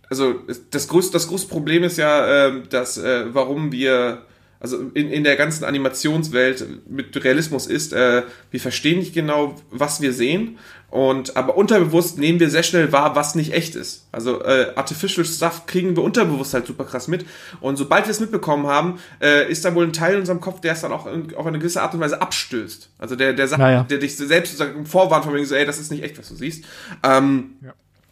also 0.08 0.36
das 0.70 0.88
größte, 0.88 1.14
das 1.14 1.28
große 1.28 1.48
Problem 1.48 1.84
ist 1.84 1.98
ja, 1.98 2.48
ähm, 2.48 2.64
dass 2.70 3.00
äh, 3.00 3.26
warum 3.34 3.72
wir 3.72 4.22
also 4.60 4.78
in, 4.94 5.10
in 5.10 5.24
der 5.24 5.36
ganzen 5.38 5.64
Animationswelt 5.64 6.66
mit 6.90 7.24
Realismus 7.24 7.66
ist, 7.68 7.94
äh, 7.94 8.24
wir 8.52 8.60
verstehen 8.60 9.00
nicht 9.00 9.14
genau, 9.14 9.56
was 9.72 10.02
wir 10.02 10.12
sehen 10.14 10.58
und 10.90 11.38
aber 11.38 11.56
unterbewusst 11.56 12.18
nehmen 12.18 12.40
wir 12.40 12.50
sehr 12.50 12.64
schnell 12.64 12.92
wahr, 12.92 13.16
was 13.16 13.36
nicht 13.36 13.54
echt 13.54 13.76
ist. 13.76 14.08
Also 14.12 14.44
äh, 14.44 14.74
artificial 14.76 15.26
Stuff 15.26 15.66
kriegen 15.66 15.96
wir 15.96 16.04
unterbewusst 16.04 16.54
halt 16.54 16.68
super 16.68 16.84
krass 16.84 17.08
mit 17.08 17.26
und 17.62 17.78
sobald 17.78 18.06
wir 18.06 18.12
es 18.12 18.20
mitbekommen 18.20 18.68
haben, 18.68 19.00
äh, 19.22 19.50
ist 19.50 19.64
da 19.64 19.74
wohl 19.76 19.86
ein 19.86 19.94
Teil 19.94 20.16
in 20.16 20.20
unserem 20.22 20.42
Kopf, 20.42 20.62
der 20.62 20.74
es 20.74 20.82
dann 20.82 20.92
auch 20.92 21.06
in, 21.06 21.34
auf 21.36 21.46
eine 21.46 21.60
gewisse 21.60 21.82
Art 21.82 21.94
und 21.94 22.00
Weise 22.02 22.22
abstößt. 22.22 22.90
Also 22.98 23.16
der 23.16 23.34
der 23.34 23.48
sagt, 23.48 23.62
Naja. 23.62 23.84
der 23.84 24.00
dich 24.00 24.18
selbst 24.18 24.58
sozusagen 24.58 24.86
vorwarnt 24.86 25.26
von 25.26 25.34
wegen 25.34 25.46
so, 25.46 25.56
ey, 25.56 25.66
das 25.66 25.80
ist 25.80 25.92
nicht 25.92 26.04
echt, 26.04 26.18
was 26.18 26.28
du 26.30 26.36
siehst. 26.36 26.66
Ähm, 27.04 27.52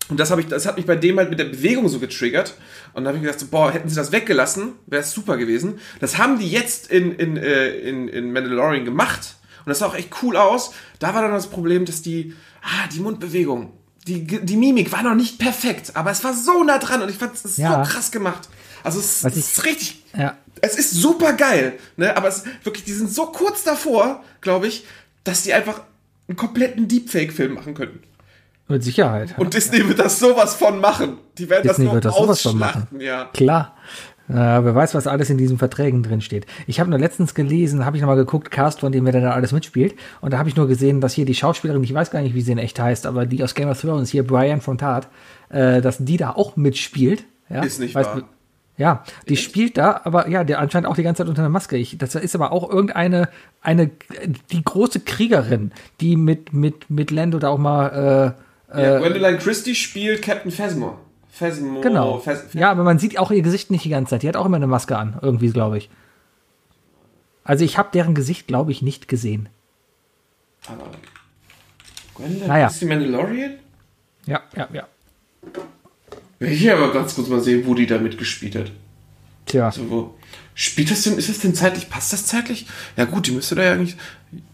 und 0.09 0.19
das, 0.19 0.31
ich, 0.31 0.47
das 0.47 0.65
hat 0.65 0.77
mich 0.77 0.85
bei 0.85 0.95
dem 0.95 1.17
halt 1.17 1.29
mit 1.29 1.39
der 1.39 1.45
Bewegung 1.45 1.87
so 1.89 1.99
getriggert. 1.99 2.53
Und 2.93 3.03
da 3.03 3.09
habe 3.09 3.17
ich 3.17 3.23
gedacht, 3.23 3.39
so, 3.39 3.47
boah, 3.47 3.71
hätten 3.71 3.89
sie 3.89 3.95
das 3.95 4.11
weggelassen, 4.11 4.73
wäre 4.85 5.01
es 5.01 5.11
super 5.11 5.37
gewesen. 5.37 5.79
Das 5.99 6.17
haben 6.17 6.39
die 6.39 6.49
jetzt 6.49 6.87
in, 6.87 7.11
in, 7.13 7.35
äh, 7.37 7.69
in, 7.69 8.07
in 8.07 8.31
Mandalorian 8.31 8.85
gemacht. 8.85 9.35
Und 9.65 9.69
das 9.69 9.79
sah 9.79 9.87
auch 9.87 9.95
echt 9.95 10.09
cool 10.23 10.37
aus. 10.37 10.71
Da 10.99 11.13
war 11.13 11.21
dann 11.21 11.31
das 11.31 11.47
Problem, 11.47 11.83
dass 11.85 12.01
die, 12.01 12.33
ah, 12.61 12.87
die 12.93 12.99
Mundbewegung, 13.01 13.73
die, 14.07 14.23
die 14.25 14.55
Mimik 14.55 14.91
war 14.93 15.03
noch 15.03 15.15
nicht 15.15 15.39
perfekt. 15.39 15.91
Aber 15.95 16.11
es 16.11 16.23
war 16.23 16.33
so 16.33 16.63
nah 16.63 16.77
dran 16.77 17.01
und 17.01 17.09
ich 17.09 17.17
fand 17.17 17.33
es 17.35 17.57
Ja. 17.57 17.83
so 17.83 17.91
krass 17.91 18.09
gemacht. 18.11 18.47
Also 18.83 18.99
es, 18.99 19.25
es 19.25 19.35
ist 19.35 19.65
richtig, 19.65 20.05
Ja. 20.17 20.37
es 20.61 20.77
ist 20.77 20.91
super 20.91 21.33
geil, 21.33 21.73
ne? 21.97 22.15
Aber 22.15 22.29
es 22.29 22.43
wirklich, 22.63 22.85
die 22.85 22.93
sind 22.93 23.11
so 23.11 23.25
kurz 23.25 23.63
davor, 23.63 24.23
glaube 24.39 24.67
ich, 24.67 24.85
dass 25.25 25.43
die 25.43 25.53
einfach 25.53 25.81
einen 26.29 26.37
kompletten 26.37 26.87
Deepfake-Film 26.87 27.55
machen 27.55 27.73
könnten. 27.73 27.99
Mit 28.67 28.83
Sicherheit. 28.83 29.35
Und 29.37 29.53
Disney 29.53 29.87
wird 29.87 29.99
das 29.99 30.19
sowas 30.19 30.55
von 30.55 30.79
machen. 30.79 31.17
Die 31.37 31.49
werden 31.49 31.63
Disney 31.63 31.85
das 31.85 31.85
nur 31.85 31.93
wird 31.93 32.05
das 32.05 32.15
sowas 32.15 32.41
von 32.41 32.57
machen. 32.57 32.87
ja. 32.99 33.29
Klar. 33.33 33.75
Äh, 34.29 34.33
wer 34.33 34.75
weiß, 34.75 34.93
was 34.93 35.07
alles 35.07 35.29
in 35.29 35.37
diesen 35.37 35.57
Verträgen 35.57 36.03
drin 36.03 36.19
steht. 36.19 36.45
Ich 36.65 36.81
habe 36.81 36.89
nur 36.89 36.99
letztens 36.99 37.33
gelesen, 37.33 37.85
habe 37.85 37.95
ich 37.95 38.01
nochmal 38.01 38.17
geguckt, 38.17 38.51
Cast, 38.51 38.81
von 38.81 38.91
dem 38.91 39.05
wer 39.05 39.13
da 39.13 39.31
alles 39.31 39.53
mitspielt. 39.53 39.95
Und 40.19 40.33
da 40.33 40.37
habe 40.37 40.49
ich 40.49 40.57
nur 40.57 40.67
gesehen, 40.67 40.99
dass 40.99 41.13
hier 41.13 41.25
die 41.25 41.33
Schauspielerin, 41.33 41.81
ich 41.81 41.93
weiß 41.93 42.11
gar 42.11 42.21
nicht, 42.21 42.35
wie 42.35 42.41
sie 42.41 42.51
in 42.51 42.57
echt 42.57 42.77
heißt, 42.77 43.05
aber 43.05 43.25
die 43.25 43.41
aus 43.41 43.55
Game 43.55 43.69
of 43.69 43.79
Thrones, 43.79 44.09
hier 44.09 44.27
Brian 44.27 44.59
von 44.59 44.77
Tart, 44.77 45.07
äh, 45.47 45.81
dass 45.81 45.99
die 45.99 46.17
da 46.17 46.31
auch 46.31 46.57
mitspielt. 46.57 47.23
Ja? 47.49 47.63
Ist 47.63 47.79
nicht 47.79 47.95
Weißt 47.95 48.09
wahr. 48.09 48.23
Ja, 48.75 49.03
die 49.27 49.37
spielt 49.37 49.77
da, 49.77 50.01
aber 50.03 50.29
ja, 50.29 50.43
der 50.43 50.59
anscheinend 50.59 50.87
auch 50.87 50.95
die 50.95 51.01
ganze 51.01 51.23
Zeit 51.23 51.29
unter 51.29 51.41
einer 51.41 51.49
Maske. 51.49 51.77
Ich, 51.77 51.97
das 51.97 52.13
ist 52.13 52.35
aber 52.35 52.51
auch 52.51 52.69
irgendeine, 52.69 53.27
eine, 53.61 53.89
die 54.51 54.63
große 54.63 54.99
Kriegerin, 54.99 55.71
die 55.99 56.15
mit, 56.15 56.53
mit, 56.53 56.87
mit 56.87 57.09
Lando 57.09 57.39
da 57.39 57.49
auch 57.49 57.57
mal, 57.57 58.35
äh, 58.37 58.41
ja 58.73 58.99
Gwendoline 58.99 59.37
Christie 59.37 59.75
spielt 59.75 60.21
Captain 60.21 60.51
Phasma. 60.51 60.97
Phasma. 61.29 61.81
Genau. 61.81 62.19
Phas 62.19 62.45
ja, 62.53 62.71
aber 62.71 62.83
man 62.83 62.99
sieht 62.99 63.19
auch 63.19 63.31
ihr 63.31 63.41
Gesicht 63.41 63.71
nicht 63.71 63.85
die 63.85 63.89
ganze 63.89 64.11
Zeit. 64.11 64.23
Die 64.23 64.27
hat 64.27 64.35
auch 64.35 64.45
immer 64.45 64.57
eine 64.57 64.67
Maske 64.67 64.97
an, 64.97 65.17
irgendwie, 65.21 65.51
glaube 65.51 65.77
ich. 65.77 65.89
Also 67.43 67.63
ich 67.63 67.77
habe 67.77 67.89
deren 67.93 68.15
Gesicht, 68.15 68.47
glaube 68.47 68.71
ich, 68.71 68.81
nicht 68.81 69.07
gesehen. 69.07 69.49
Aber 70.67 70.91
Gwendoline 72.15 72.47
Naja. 72.47 72.67
Christie 72.67 72.85
Mandalorian? 72.85 73.53
Ja, 74.25 74.41
ja, 74.55 74.67
ja. 74.73 74.87
Will 76.39 76.51
ich 76.51 76.71
aber 76.71 76.91
ganz 76.91 77.15
kurz 77.15 77.29
mal 77.29 77.39
sehen, 77.41 77.65
wo 77.65 77.73
die 77.73 77.85
da 77.85 77.97
mitgespielt 77.97 78.55
hat. 78.55 78.71
Tja. 79.45 79.67
Also 79.67 79.89
wo, 79.89 80.15
spielt 80.53 80.91
das 80.91 81.03
denn, 81.03 81.17
ist 81.17 81.29
das 81.29 81.39
denn 81.39 81.55
zeitlich, 81.55 81.89
passt 81.89 82.11
das 82.13 82.25
zeitlich? 82.25 82.67
Ja 82.97 83.05
gut, 83.05 83.27
die 83.27 83.31
müsste 83.31 83.55
da 83.55 83.63
ja 83.63 83.73
eigentlich 83.73 83.95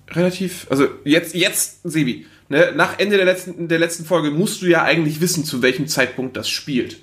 relativ, 0.09 0.67
also 0.69 0.87
jetzt, 1.03 1.33
jetzt, 1.33 1.79
Sebi, 1.83 2.27
ne, 2.53 2.71
nach 2.75 2.99
Ende 2.99 3.17
der 3.17 3.25
letzten, 3.25 3.67
der 3.67 3.79
letzten 3.79 4.05
Folge 4.05 4.31
musst 4.31 4.61
du 4.61 4.67
ja 4.67 4.83
eigentlich 4.83 5.19
wissen, 5.19 5.43
zu 5.43 5.61
welchem 5.61 5.87
Zeitpunkt 5.87 6.37
das 6.37 6.49
spielt. 6.49 6.97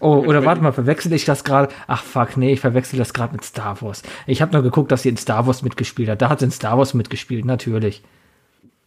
Oh, 0.00 0.24
oder 0.26 0.44
warte 0.44 0.60
mal, 0.60 0.72
verwechsel 0.72 1.12
ich 1.12 1.24
das 1.24 1.44
gerade? 1.44 1.72
Ach 1.86 2.02
fuck, 2.02 2.36
nee, 2.36 2.52
ich 2.52 2.60
verwechsel 2.60 2.98
das 2.98 3.14
gerade 3.14 3.32
mit 3.32 3.44
Star 3.44 3.80
Wars. 3.80 4.02
Ich 4.26 4.42
habe 4.42 4.52
nur 4.52 4.62
geguckt, 4.62 4.90
dass 4.90 5.02
sie 5.02 5.08
in 5.08 5.16
Star 5.16 5.46
Wars 5.46 5.62
mitgespielt 5.62 6.08
hat. 6.08 6.20
Da 6.20 6.28
hat 6.30 6.40
sie 6.40 6.46
in 6.46 6.50
Star 6.50 6.76
Wars 6.76 6.94
mitgespielt, 6.94 7.44
natürlich. 7.44 8.02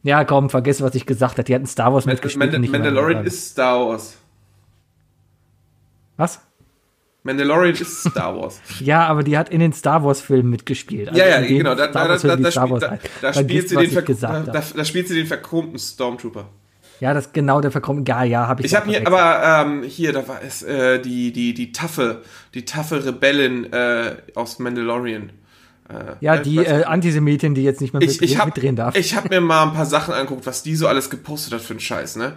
Ja, 0.03 0.25
komm, 0.25 0.49
vergiss, 0.49 0.81
was 0.81 0.95
ich 0.95 1.05
gesagt 1.05 1.33
habe. 1.33 1.43
Die 1.43 1.53
hat 1.53 1.61
in 1.61 1.67
Star 1.67 1.93
Wars 1.93 2.05
mitgespielt. 2.05 2.51
Nicht 2.51 2.65
in 2.65 2.71
Mandalorian 2.71 3.03
Mandalorian. 3.03 3.25
ist 3.25 3.51
Star 3.51 3.87
Wars. 3.87 4.17
Was? 6.17 6.41
Mandalorian 7.23 7.75
ist 7.75 8.01
Star 8.09 8.35
Wars. 8.35 8.59
Ja, 8.79 9.05
aber 9.07 9.23
die 9.23 9.37
hat 9.37 9.49
in 9.49 9.59
den 9.59 9.73
Star 9.73 10.03
Wars-Filmen 10.03 10.49
mitgespielt. 10.49 11.09
Also 11.09 11.19
ja, 11.19 11.27
ja, 11.27 11.41
genau. 11.41 11.75
Da, 11.75 11.87
da, 11.87 12.07
da, 12.17 12.35
da, 12.35 12.51
spielt, 12.51 12.69
Wars 12.71 12.81
da, 12.81 12.97
da, 13.21 13.33
Vergiss, 13.33 13.37
spielt 13.63 13.69
sie 13.69 13.75
den 13.75 13.85
ich 13.85 13.93
ver- 13.93 14.01
gesagt 14.01 14.33
da, 14.33 14.39
habe. 14.39 14.51
da, 14.51 14.63
da 14.77 14.85
spielt 14.85 15.07
sie 15.07 15.15
den 15.15 15.27
verchromten 15.27 15.77
Stormtrooper. 15.77 16.49
Ja, 16.99 17.13
das 17.15 17.33
genau 17.33 17.61
der 17.61 17.71
verkommt. 17.71 18.07
Ja, 18.07 18.23
ja, 18.23 18.47
habe 18.47 18.61
ich. 18.61 18.67
Ich 18.67 18.75
habe 18.75 18.87
mir 18.89 19.05
aber 19.07 19.65
ähm, 19.67 19.83
hier, 19.83 20.13
da 20.13 20.27
war 20.27 20.39
es 20.43 20.61
äh, 20.63 20.99
die 20.99 21.31
die 21.31 21.53
die 21.53 21.71
taffe, 21.71 22.21
die 22.53 22.63
taffe 22.65 23.03
Rebellin 23.05 23.71
äh, 23.73 24.15
aus 24.35 24.59
Mandalorian. 24.59 25.31
Ja, 26.21 26.35
äh, 26.35 26.41
die 26.41 26.57
äh, 26.57 26.83
Antisemitin, 26.85 27.53
die 27.53 27.63
jetzt 27.63 27.81
nicht 27.81 27.91
mehr 27.93 28.01
Ich, 28.01 28.21
mit, 28.21 28.29
ich 28.29 28.37
habe 28.37 28.47
mitdrehen 28.51 28.75
darf. 28.75 28.95
ich 28.95 29.15
hab 29.15 29.29
mir 29.29 29.41
mal 29.41 29.63
ein 29.63 29.73
paar 29.73 29.85
Sachen 29.85 30.13
angeguckt, 30.13 30.45
was 30.45 30.63
die 30.63 30.75
so 30.75 30.87
alles 30.87 31.09
gepostet 31.09 31.53
hat 31.53 31.61
für 31.61 31.73
einen 31.73 31.79
Scheiß, 31.81 32.15
ne? 32.15 32.33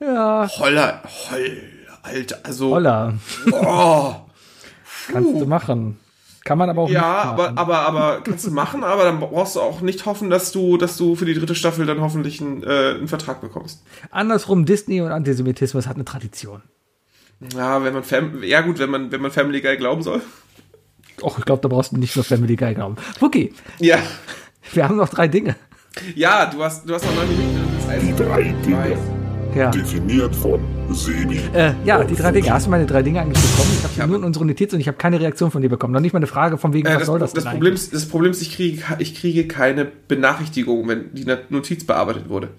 ja, 0.00 0.48
Holla, 0.58 1.02
holl, 1.30 1.56
Alter, 2.02 2.38
also 2.44 2.70
Holla, 2.74 3.14
oh, 3.52 4.14
kannst 5.12 5.40
du 5.40 5.46
machen. 5.46 5.98
Kann 6.44 6.56
man 6.56 6.70
aber 6.70 6.82
auch 6.82 6.88
ja, 6.88 7.00
nicht 7.00 7.06
aber 7.26 7.42
machen. 7.52 7.58
aber 7.58 7.78
aber 7.80 8.20
kannst 8.22 8.46
du 8.46 8.50
machen, 8.50 8.82
aber 8.82 9.04
dann 9.04 9.20
brauchst 9.20 9.56
du 9.56 9.60
auch 9.60 9.82
nicht 9.82 10.06
hoffen, 10.06 10.30
dass 10.30 10.52
du 10.52 10.78
dass 10.78 10.96
du 10.96 11.14
für 11.14 11.26
die 11.26 11.34
dritte 11.34 11.54
Staffel 11.54 11.84
dann 11.84 12.00
hoffentlich 12.00 12.40
einen, 12.40 12.62
äh, 12.62 12.94
einen 12.96 13.08
Vertrag 13.08 13.42
bekommst. 13.42 13.82
Andersrum, 14.10 14.64
Disney 14.64 15.02
und 15.02 15.12
Antisemitismus 15.12 15.86
hat 15.86 15.96
eine 15.96 16.06
Tradition. 16.06 16.62
Ja, 17.54 17.84
wenn 17.84 17.92
man 17.92 18.02
Fam 18.04 18.42
ja 18.42 18.62
gut, 18.62 18.78
wenn 18.78 18.88
man 18.90 19.12
wenn 19.12 19.20
man 19.20 19.30
Family 19.30 19.60
Guy 19.60 19.76
glauben 19.76 20.02
soll. 20.02 20.22
Och, 21.22 21.38
ich 21.38 21.44
glaube, 21.44 21.60
da 21.60 21.68
brauchst 21.68 21.92
du 21.92 21.98
nicht 21.98 22.16
nur 22.16 22.24
Family 22.24 22.56
Guy 22.56 22.72
glauben. 22.74 22.96
Okay, 23.20 23.52
Ja. 23.78 23.98
wir 24.72 24.84
haben 24.84 24.96
noch 24.96 25.10
drei 25.10 25.28
Dinge. 25.28 25.56
Ja, 26.14 26.46
du 26.46 26.62
hast 26.64 26.88
du 26.88 26.94
hast 26.94 27.04
noch 27.04 27.14
neun 27.14 27.28
Minuten. 27.28 27.60
Das 27.78 27.88
heißt, 27.88 28.06
Die 28.06 28.16
drei 28.16 28.42
Dinge. 28.64 29.19
Ja, 29.54 29.70
Definiert 29.70 30.34
von 30.36 30.60
Sebi. 30.94 31.40
äh, 31.52 31.74
ja 31.84 32.02
die 32.04 32.14
drei 32.14 32.30
Dinge. 32.30 32.50
Hast 32.52 32.66
du 32.66 32.70
meine 32.70 32.86
drei 32.86 33.02
Dinge 33.02 33.20
eigentlich 33.20 33.42
bekommen? 33.50 33.70
Ich 33.76 33.82
habe 33.84 33.94
sie 33.94 34.06
nur 34.06 34.16
in 34.16 34.24
unsere 34.24 34.44
Notiz 34.46 34.72
und 34.72 34.80
ich 34.80 34.86
habe 34.86 34.96
keine 34.96 35.18
Reaktion 35.20 35.50
von 35.50 35.60
dir 35.60 35.68
bekommen. 35.68 35.92
Noch 35.92 36.00
nicht 36.00 36.12
mal 36.12 36.18
eine 36.18 36.26
Frage 36.28 36.56
von 36.56 36.72
wegen, 36.72 36.86
Äh, 36.86 36.92
was 36.92 36.98
das, 37.00 37.06
soll 37.06 37.18
das 37.18 37.32
das, 37.32 37.44
denn 37.44 37.52
Problem 37.52 37.72
eigentlich? 37.72 37.82
ist, 37.84 37.94
das 37.94 38.06
Problem 38.08 38.30
ist, 38.30 38.42
ich 38.42 38.54
kriege, 38.54 38.82
ich 38.98 39.14
kriege 39.16 39.48
keine 39.48 39.84
Benachrichtigung, 39.86 40.86
wenn 40.88 41.12
die 41.14 41.26
Notiz 41.48 41.84
bearbeitet 41.84 42.28
wurde. 42.28 42.50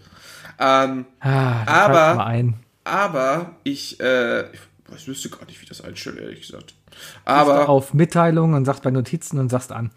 Ähm, 0.59 1.05
Ah, 1.21 1.63
aber- 1.65 1.93
schreibt 1.95 2.17
mal 2.17 2.25
ein. 2.25 2.53
aber 2.83 3.51
ich, 3.63 3.99
äh, 4.01 4.41
ich 4.51 5.07
wüsste 5.07 5.29
gar 5.29 5.45
nicht, 5.45 5.59
wie 5.59 5.63
ich 5.63 5.69
das 5.69 5.81
einstelle, 5.81 6.19
ehrlich 6.21 6.41
gesagt. 6.41 6.73
Aber 7.23 7.53
Aber 7.53 7.69
auf 7.69 7.93
Mitteilungen 7.93 8.53
und 8.53 8.65
sagst 8.65 8.83
bei 8.83 8.91
Notizen 8.91 9.39
und 9.39 9.49
sagst 9.49 9.71
an. 9.71 9.91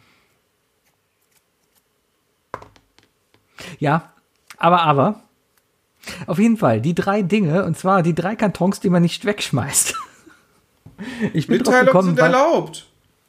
Ja, 3.79 4.13
aber, 4.59 4.83
aber, 4.83 5.24
auf 6.27 6.39
jeden 6.39 6.57
Fall, 6.57 6.81
die 6.81 6.95
drei 6.95 7.23
Dinge, 7.23 7.65
und 7.65 7.77
zwar 7.77 8.03
die 8.03 8.15
drei 8.15 8.37
Kartons, 8.37 8.81
die 8.81 8.91
man 8.91 9.03
nicht 9.03 9.25
wegschmeißt. 9.25 9.95
Ich 11.33 11.49
bin 11.49 11.59
drauf 11.59 11.75
Mitteilungen 11.75 11.87
gekommen, 11.87 12.09
sind 12.11 12.21
weil, 12.21 12.33
erlaubt. 12.33 12.87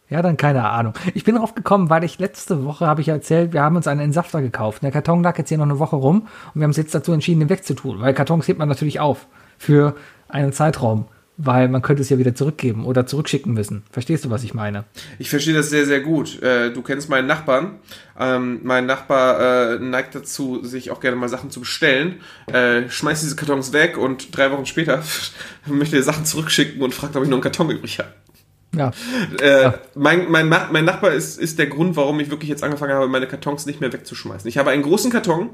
ja, 0.07 0.21
dann 0.21 0.37
keine 0.37 0.69
Ahnung. 0.69 0.93
Ich 1.15 1.23
bin 1.23 1.33
drauf 1.33 1.55
gekommen, 1.55 1.89
weil 1.89 2.03
ich 2.03 2.19
letzte 2.19 2.63
Woche, 2.63 2.85
habe 2.85 3.01
ich 3.01 3.07
erzählt, 3.07 3.53
wir 3.53 3.63
haben 3.63 3.75
uns 3.75 3.87
einen 3.87 4.01
Entsafter 4.01 4.43
gekauft. 4.43 4.83
Der 4.83 4.91
Karton 4.91 5.23
lag 5.23 5.35
jetzt 5.39 5.49
hier 5.49 5.57
noch 5.57 5.65
eine 5.65 5.79
Woche 5.79 5.95
rum 5.95 6.21
und 6.21 6.29
wir 6.53 6.61
haben 6.61 6.69
uns 6.69 6.77
jetzt 6.77 6.93
dazu 6.93 7.11
entschieden, 7.11 7.39
den 7.39 7.49
wegzutun, 7.49 8.01
weil 8.01 8.13
Kartons 8.13 8.47
hebt 8.47 8.59
man 8.59 8.69
natürlich 8.69 8.99
auf 8.99 9.25
für 9.57 9.95
einen 10.27 10.53
Zeitraum, 10.53 11.05
weil 11.37 11.67
man 11.67 11.81
könnte 11.81 12.01
es 12.01 12.09
ja 12.09 12.17
wieder 12.17 12.33
zurückgeben 12.33 12.85
oder 12.85 13.05
zurückschicken 13.05 13.53
müssen. 13.53 13.83
Verstehst 13.91 14.23
du, 14.25 14.29
was 14.29 14.43
ich 14.43 14.53
meine? 14.53 14.85
Ich 15.19 15.29
verstehe 15.29 15.53
das 15.53 15.69
sehr, 15.69 15.85
sehr 15.85 15.99
gut. 16.01 16.41
Äh, 16.41 16.71
du 16.71 16.81
kennst 16.81 17.09
meinen 17.09 17.27
Nachbarn. 17.27 17.79
Ähm, 18.19 18.61
mein 18.63 18.85
Nachbar 18.85 19.73
äh, 19.73 19.79
neigt 19.79 20.15
dazu, 20.15 20.63
sich 20.63 20.91
auch 20.91 20.99
gerne 21.01 21.17
mal 21.17 21.27
Sachen 21.29 21.49
zu 21.51 21.59
bestellen, 21.59 22.21
äh, 22.47 22.87
schmeißt 22.89 23.23
diese 23.23 23.35
Kartons 23.35 23.73
weg 23.73 23.97
und 23.97 24.35
drei 24.35 24.51
Wochen 24.51 24.65
später 24.65 25.03
möchte 25.67 25.97
er 25.97 26.03
Sachen 26.03 26.25
zurückschicken 26.25 26.81
und 26.81 26.93
fragt, 26.93 27.15
ob 27.15 27.23
ich 27.23 27.29
noch 27.29 27.35
einen 27.37 27.43
Karton 27.43 27.69
übrig 27.71 27.99
habe. 27.99 28.09
Ja, 28.75 28.91
Äh, 29.41 29.71
mein, 29.95 30.29
mein, 30.29 30.49
Ma- 30.49 30.67
mein 30.71 30.83
Nachbar 30.83 31.11
ist, 31.13 31.39
ist 31.39 31.59
der 31.59 31.67
Grund, 31.67 31.95
warum 31.95 32.19
ich 32.19 32.29
wirklich 32.29 32.49
jetzt 32.49 32.61
angefangen 32.63 32.91
habe, 32.93 33.07
meine 33.07 33.25
Kartons 33.27 33.65
nicht 33.65 33.79
mehr 33.79 33.91
wegzuschmeißen. 33.93 34.47
Ich 34.49 34.57
habe 34.57 34.69
einen 34.71 34.83
großen 34.83 35.11
Karton 35.11 35.49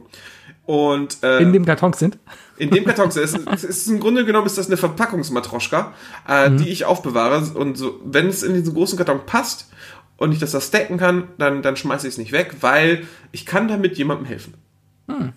und 0.65 1.17
äh, 1.23 1.39
in 1.39 1.53
dem 1.53 1.65
Karton 1.65 1.93
sind. 1.93 2.17
In 2.61 2.69
dem 2.69 2.85
Karton 2.85 3.09
ist, 3.09 3.17
es 3.17 3.63
ist 3.63 3.87
im 3.87 3.99
Grunde 3.99 4.23
genommen 4.23 4.45
ist 4.45 4.57
das 4.57 4.67
eine 4.67 4.77
Verpackungsmatroschka, 4.77 5.93
äh, 6.27 6.49
Mhm. 6.49 6.57
die 6.57 6.69
ich 6.69 6.85
aufbewahre 6.85 7.41
und 7.55 7.77
so, 7.77 7.99
wenn 8.05 8.27
es 8.27 8.43
in 8.43 8.53
diesen 8.53 8.73
großen 8.73 8.97
Karton 8.97 9.25
passt 9.25 9.69
und 10.17 10.31
ich 10.31 10.39
das 10.39 10.51
da 10.51 10.61
stacken 10.61 10.97
kann, 10.97 11.23
dann, 11.37 11.61
dann 11.61 11.75
schmeiße 11.75 12.07
ich 12.07 12.13
es 12.13 12.17
nicht 12.17 12.31
weg, 12.31 12.57
weil 12.61 13.07
ich 13.31 13.45
kann 13.45 13.67
damit 13.67 13.97
jemandem 13.97 14.25
helfen. 14.27 14.53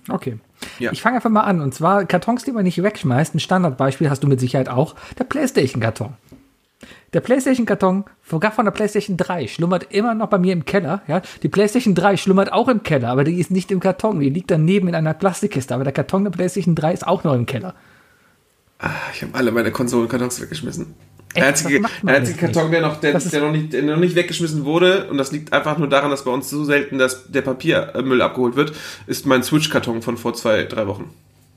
Okay. 0.08 0.38
Ja. 0.78 0.92
Ich 0.92 1.02
fange 1.02 1.16
einfach 1.16 1.30
mal 1.30 1.40
an. 1.42 1.60
Und 1.60 1.74
zwar 1.74 2.04
Kartons, 2.04 2.44
die 2.44 2.52
man 2.52 2.62
nicht 2.62 2.80
wegschmeißt. 2.80 3.34
Ein 3.34 3.40
Standardbeispiel 3.40 4.08
hast 4.08 4.22
du 4.22 4.28
mit 4.28 4.38
Sicherheit 4.38 4.68
auch. 4.68 4.94
Der 5.18 5.24
PlayStation-Karton. 5.24 6.12
Der 7.14 7.20
PlayStation-Karton, 7.20 8.04
sogar 8.28 8.50
von 8.50 8.64
der 8.64 8.72
PlayStation 8.72 9.16
3, 9.16 9.46
schlummert 9.46 9.86
immer 9.90 10.14
noch 10.14 10.28
bei 10.28 10.38
mir 10.38 10.52
im 10.52 10.64
Keller. 10.64 11.02
Ja? 11.06 11.22
Die 11.42 11.48
PlayStation 11.48 11.94
3 11.94 12.16
schlummert 12.16 12.52
auch 12.52 12.68
im 12.68 12.82
Keller, 12.82 13.08
aber 13.08 13.22
die 13.22 13.38
ist 13.38 13.52
nicht 13.52 13.70
im 13.70 13.78
Karton. 13.80 14.18
Die 14.18 14.30
liegt 14.30 14.50
daneben 14.50 14.88
in 14.88 14.96
einer 14.96 15.14
Plastikkiste. 15.14 15.74
Aber 15.74 15.84
der 15.84 15.92
Karton 15.92 16.24
der 16.24 16.32
PlayStation 16.32 16.74
3 16.74 16.92
ist 16.92 17.06
auch 17.06 17.22
noch 17.22 17.34
im 17.34 17.46
Keller. 17.46 17.74
Ah, 18.80 18.90
ich 19.14 19.22
habe 19.22 19.32
alle 19.34 19.52
meine 19.52 19.70
Konsolenkartons 19.70 20.42
weggeschmissen. 20.42 20.94
Der 21.36 21.46
einzige, 21.46 21.80
der 22.02 22.14
einzige. 22.14 22.38
Karton, 22.38 22.70
der 22.70 22.80
noch, 22.80 23.00
der, 23.00 23.18
der, 23.18 23.40
noch 23.40 23.52
nicht, 23.52 23.72
der 23.72 23.82
noch 23.82 23.96
nicht 23.96 24.14
weggeschmissen 24.14 24.64
wurde, 24.64 25.08
und 25.08 25.18
das 25.18 25.32
liegt 25.32 25.52
einfach 25.52 25.78
nur 25.78 25.88
daran, 25.88 26.10
dass 26.10 26.24
bei 26.24 26.30
uns 26.30 26.50
so 26.50 26.64
selten 26.64 26.98
dass 26.98 27.30
der 27.30 27.42
Papiermüll 27.42 28.22
abgeholt 28.22 28.56
wird, 28.56 28.72
ist 29.06 29.26
mein 29.26 29.42
Switch-Karton 29.42 30.02
von 30.02 30.16
vor 30.16 30.34
zwei, 30.34 30.64
drei 30.64 30.86
Wochen. 30.86 31.10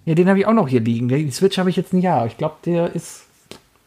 Ja, 0.05 0.15
den 0.15 0.29
habe 0.29 0.39
ich 0.39 0.45
auch 0.45 0.53
noch 0.53 0.67
hier 0.67 0.79
liegen. 0.79 1.09
Die 1.09 1.29
Switch 1.31 1.57
habe 1.57 1.69
ich 1.69 1.75
jetzt 1.75 1.93
ein 1.93 1.99
Jahr. 1.99 2.25
Ich 2.27 2.37
glaube, 2.37 2.55
der 2.65 2.95
ist. 2.95 3.26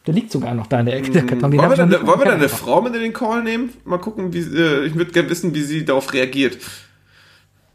Der 0.07 0.13
liegt 0.15 0.31
sogar 0.31 0.55
noch 0.55 0.67
da 0.67 0.79
in 0.79 0.87
der 0.87 0.97
Ecke, 0.97 1.11
der 1.11 1.25
Karton. 1.25 1.51
Den 1.51 1.59
Wollen 1.59 1.69
wir, 1.69 1.77
dann, 1.77 1.91
wollen 2.07 2.19
wir 2.19 2.25
dann 2.25 2.39
eine. 2.39 2.49
Frau 2.49 2.81
mit 2.81 2.95
in 2.95 3.01
den 3.01 3.13
Call 3.13 3.43
nehmen? 3.43 3.69
Mal 3.85 3.99
gucken, 3.99 4.33
wie, 4.33 4.39
äh, 4.39 4.85
ich 4.85 4.95
würde 4.95 5.11
gerne 5.11 5.29
wissen, 5.29 5.53
wie 5.53 5.61
sie 5.61 5.85
darauf 5.85 6.11
reagiert. 6.13 6.57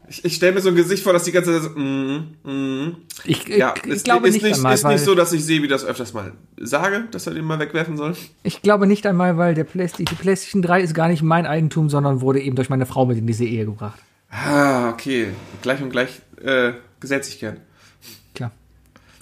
Ich, 0.09 0.23
ich 0.23 0.35
stelle 0.35 0.53
mir 0.53 0.61
so 0.61 0.69
ein 0.69 0.75
Gesicht 0.75 1.03
vor, 1.03 1.13
dass 1.13 1.23
die 1.23 1.31
ganze 1.31 1.53
Zeit 1.53 1.63
so, 1.63 1.79
mm, 1.79 2.35
mm. 2.43 2.97
Ich, 3.25 3.47
Ja, 3.47 3.73
ich, 3.83 3.91
ich 3.91 4.03
glaube 4.03 4.27
ist 4.27 4.35
nicht, 4.35 4.43
nicht, 4.43 4.55
einmal, 4.55 4.73
ist 4.73 4.85
nicht 4.85 5.03
so, 5.03 5.15
dass 5.15 5.33
ich 5.33 5.43
sehe, 5.43 5.61
wie 5.63 5.67
das 5.67 5.83
öfters 5.83 6.13
mal 6.13 6.33
sage, 6.57 7.05
dass 7.11 7.27
er 7.27 7.33
den 7.33 7.43
mal 7.43 7.59
wegwerfen 7.59 7.97
soll. 7.97 8.15
ich 8.43 8.61
glaube 8.61 8.87
nicht 8.87 9.05
einmal, 9.05 9.37
weil 9.37 9.53
der 9.53 9.65
Playsta 9.65 10.03
die 10.03 10.15
PlayStation 10.15 10.61
3 10.61 10.81
ist 10.81 10.93
gar 10.93 11.09
nicht 11.09 11.23
mein 11.23 11.45
Eigentum, 11.45 11.89
sondern 11.89 12.21
wurde 12.21 12.41
eben 12.41 12.55
durch 12.55 12.69
meine 12.69 12.85
Frau 12.85 13.05
mit 13.05 13.17
in 13.17 13.27
diese 13.27 13.45
Ehe 13.45 13.65
gebracht. 13.65 13.99
Ah, 14.29 14.89
okay. 14.89 15.27
Gleich 15.61 15.81
und 15.81 15.89
gleich 15.89 16.21
äh, 16.41 16.73
gesetze 16.99 17.31
ich 17.31 17.39
gern. 17.39 17.57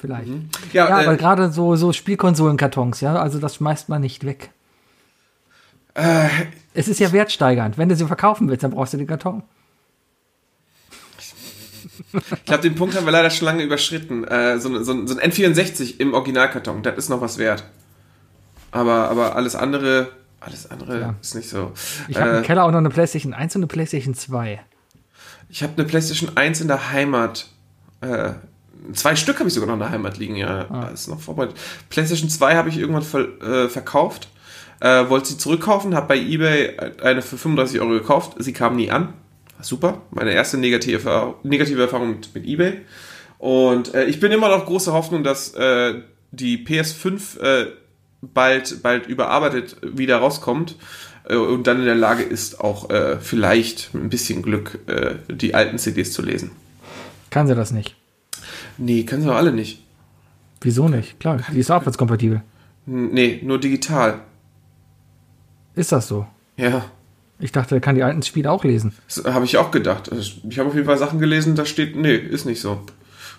Vielleicht. 0.06 0.30
Ja, 0.74 0.90
Ja, 0.90 1.02
äh, 1.02 1.06
aber 1.06 1.18
gerade 1.18 1.52
so, 1.52 1.76
so 1.76 1.94
Spielkonsolenkartons, 1.94 3.02
ja, 3.02 3.16
also 3.16 3.40
das 3.40 3.56
schmeißt 3.56 3.90
man 3.90 4.02
nicht 4.02 4.26
weg. 4.26 4.52
Äh, 5.94 6.28
Es 6.74 6.88
ist 6.88 7.00
ja 7.00 7.12
wertsteigernd. 7.12 7.78
Wenn 7.78 7.90
du 7.90 7.96
sie 7.96 8.06
verkaufen 8.06 8.50
willst, 8.50 8.64
dann 8.64 8.72
brauchst 8.72 8.94
du 8.94 8.98
den 8.98 9.08
Karton. 9.08 9.44
Ich 12.32 12.46
glaube, 12.46 12.62
den 12.64 12.76
Punkt 12.76 12.96
haben 12.96 13.06
wir 13.06 13.12
leider 13.12 13.30
schon 13.30 13.46
lange 13.46 13.64
überschritten. 13.64 14.24
Äh, 14.26 14.60
so, 14.60 14.84
so, 14.84 15.06
so 15.08 15.18
ein 15.18 15.32
N64 15.32 16.00
im 16.00 16.14
Originalkarton, 16.14 16.84
das 16.84 16.98
ist 16.98 17.10
noch 17.10 17.22
was 17.22 17.38
wert. 17.38 17.64
Aber, 18.72 19.10
aber 19.10 19.36
alles 19.36 19.56
andere, 19.56 20.10
alles 20.42 20.70
andere 20.70 21.00
Ja. 21.00 21.16
ist 21.22 21.36
nicht 21.36 21.48
so. 21.50 21.72
Ich 22.10 22.18
habe 22.18 22.32
Äh, 22.32 22.38
im 22.40 22.44
Keller 22.44 22.64
auch 22.66 22.72
noch 22.72 22.80
eine 22.80 22.90
PlayStation 22.90 23.34
1 23.34 23.56
und 23.56 23.62
eine 23.62 23.68
PlayStation 23.68 24.14
2. 24.14 24.60
ich 25.50 25.64
habe 25.64 25.74
eine 25.78 25.86
PlayStation 25.86 26.36
1 26.36 26.62
in 26.62 26.68
der 26.68 26.92
Heimat. 26.92 27.48
Äh, 28.02 28.32
zwei 28.94 29.16
Stück 29.16 29.40
habe 29.40 29.48
ich 29.48 29.54
sogar 29.54 29.68
noch 29.68 29.76
in 29.76 29.80
der 29.82 29.90
Heimat 29.90 30.18
liegen, 30.18 30.36
ja. 30.36 30.66
Ah. 30.70 30.90
Ist 30.94 31.08
noch 31.08 31.20
vorbereitet. 31.20 31.58
PlayStation 31.90 32.30
2 32.30 32.56
habe 32.56 32.70
ich 32.70 32.78
irgendwann 32.78 33.04
ver, 33.04 33.28
äh, 33.42 33.70
verkauft. 33.70 34.30
Äh, 34.82 35.10
wollte 35.10 35.30
sie 35.30 35.38
zurückkaufen, 35.38 35.96
habe 35.96 36.08
bei 36.08 36.18
eBay 36.18 36.78
eine 37.02 37.22
für 37.22 37.38
35 37.38 37.80
Euro 37.80 37.92
gekauft. 37.92 38.34
Sie 38.40 38.54
kam 38.54 38.76
nie 38.76 38.92
an. 38.92 39.14
Super. 39.62 40.02
Meine 40.12 40.32
erste 40.34 40.58
negative, 40.58 40.98
Erfahrung- 40.98 41.36
negative 41.44 41.82
Erfahrung 41.82 42.10
mit, 42.12 42.36
mit 42.36 42.46
eBay. 42.46 42.82
Und 43.38 43.94
äh, 43.94 44.06
ich 44.06 44.20
bin 44.20 44.32
immer 44.32 44.50
noch 44.50 44.66
große 44.66 44.92
Hoffnung, 44.92 45.24
dass 45.24 45.54
äh, 45.54 45.96
die 46.32 46.66
PS5 46.66 47.40
äh, 47.40 47.68
bald, 48.22 48.82
bald 48.84 49.08
überarbeitet 49.08 49.78
wieder 49.82 50.18
rauskommt 50.18 50.76
äh, 51.30 51.36
und 51.36 51.68
dann 51.68 51.80
in 51.80 51.86
der 51.86 51.96
Lage 51.96 52.24
ist, 52.24 52.60
auch 52.60 52.90
äh, 52.90 53.18
vielleicht 53.20 53.94
mit 53.94 54.04
ein 54.04 54.10
bisschen 54.10 54.42
Glück 54.42 54.80
äh, 54.88 55.16
die 55.34 55.56
alten 55.56 55.78
CDs 55.78 56.12
zu 56.12 56.22
lesen. 56.22 56.52
Kann 57.30 57.48
sie 57.48 57.56
das 57.56 57.72
nicht? 57.72 57.96
Nee, 58.78 59.04
können 59.04 59.22
sie 59.22 59.28
doch 59.28 59.36
alle 59.36 59.52
nicht. 59.52 59.84
Wieso 60.62 60.88
nicht? 60.90 61.20
Klar, 61.20 61.40
die 61.52 61.60
ist 61.60 61.72
abwärtskompatibel. 61.72 62.42
N- 62.88 63.12
Nee, 63.14 63.42
nur 63.44 63.60
digital. 63.60 64.22
Ist 65.76 65.92
das 65.92 66.08
so? 66.08 66.26
Ja, 66.58 66.86
Ich 67.40 67.52
dachte, 67.52 67.76
er 67.76 67.82
kann 67.82 67.96
die 67.96 68.04
alten 68.04 68.22
Spiele 68.24 68.50
auch 68.50 68.64
lesen. 68.64 68.94
das 69.08 69.24
habe 69.26 69.44
ich 69.46 69.58
auch 69.58 69.72
gedacht. 69.72 70.10
Also, 70.12 70.32
Ich 70.50 70.58
habe 70.58 70.70
auf 70.70 70.76
jeden 70.76 70.88
Fall 70.88 70.98
Sachen 70.98 71.20
gelesen, 71.20 71.56
da 71.56 71.66
steht, 71.66 71.96
nee, 71.96 72.16
ist 72.16 72.46
nicht 72.46 72.62
so. 72.62 72.82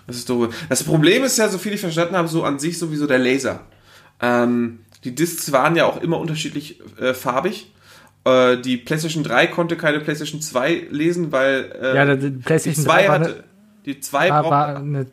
Das 0.05 0.15
ist 0.17 0.29
doof. 0.29 0.53
Das 0.69 0.83
Problem 0.83 1.23
ist 1.23 1.37
ja, 1.37 1.49
so 1.49 1.57
viel 1.57 1.73
ich 1.73 1.81
verstanden 1.81 2.15
habe, 2.15 2.27
so 2.27 2.43
an 2.43 2.59
sich 2.59 2.77
sowieso 2.77 3.07
der 3.07 3.17
Laser. 3.19 3.61
Ähm, 4.21 4.79
die 5.03 5.13
Discs 5.15 5.51
waren 5.51 5.75
ja 5.75 5.85
auch 5.85 6.01
immer 6.01 6.19
unterschiedlich 6.19 6.79
äh, 6.99 7.13
farbig. 7.13 7.73
Äh, 8.23 8.57
die 8.57 8.77
PlayStation 8.77 9.23
3 9.23 9.47
konnte 9.47 9.75
keine 9.75 9.99
PlayStation 9.99 10.41
2 10.41 10.87
lesen, 10.91 11.31
weil 11.31 11.71
äh, 11.81 11.95
Ja, 11.95 12.15
die 12.15 12.31
die 12.31 12.37
PlayStation 12.37 12.85
2 12.85 13.01
3 13.01 13.07
war, 13.07 13.19
hatte. 13.19 13.43
Die 13.85 13.99
2 13.99 14.29
war, 14.29 14.43
war 14.49 14.77
eine 14.77 15.07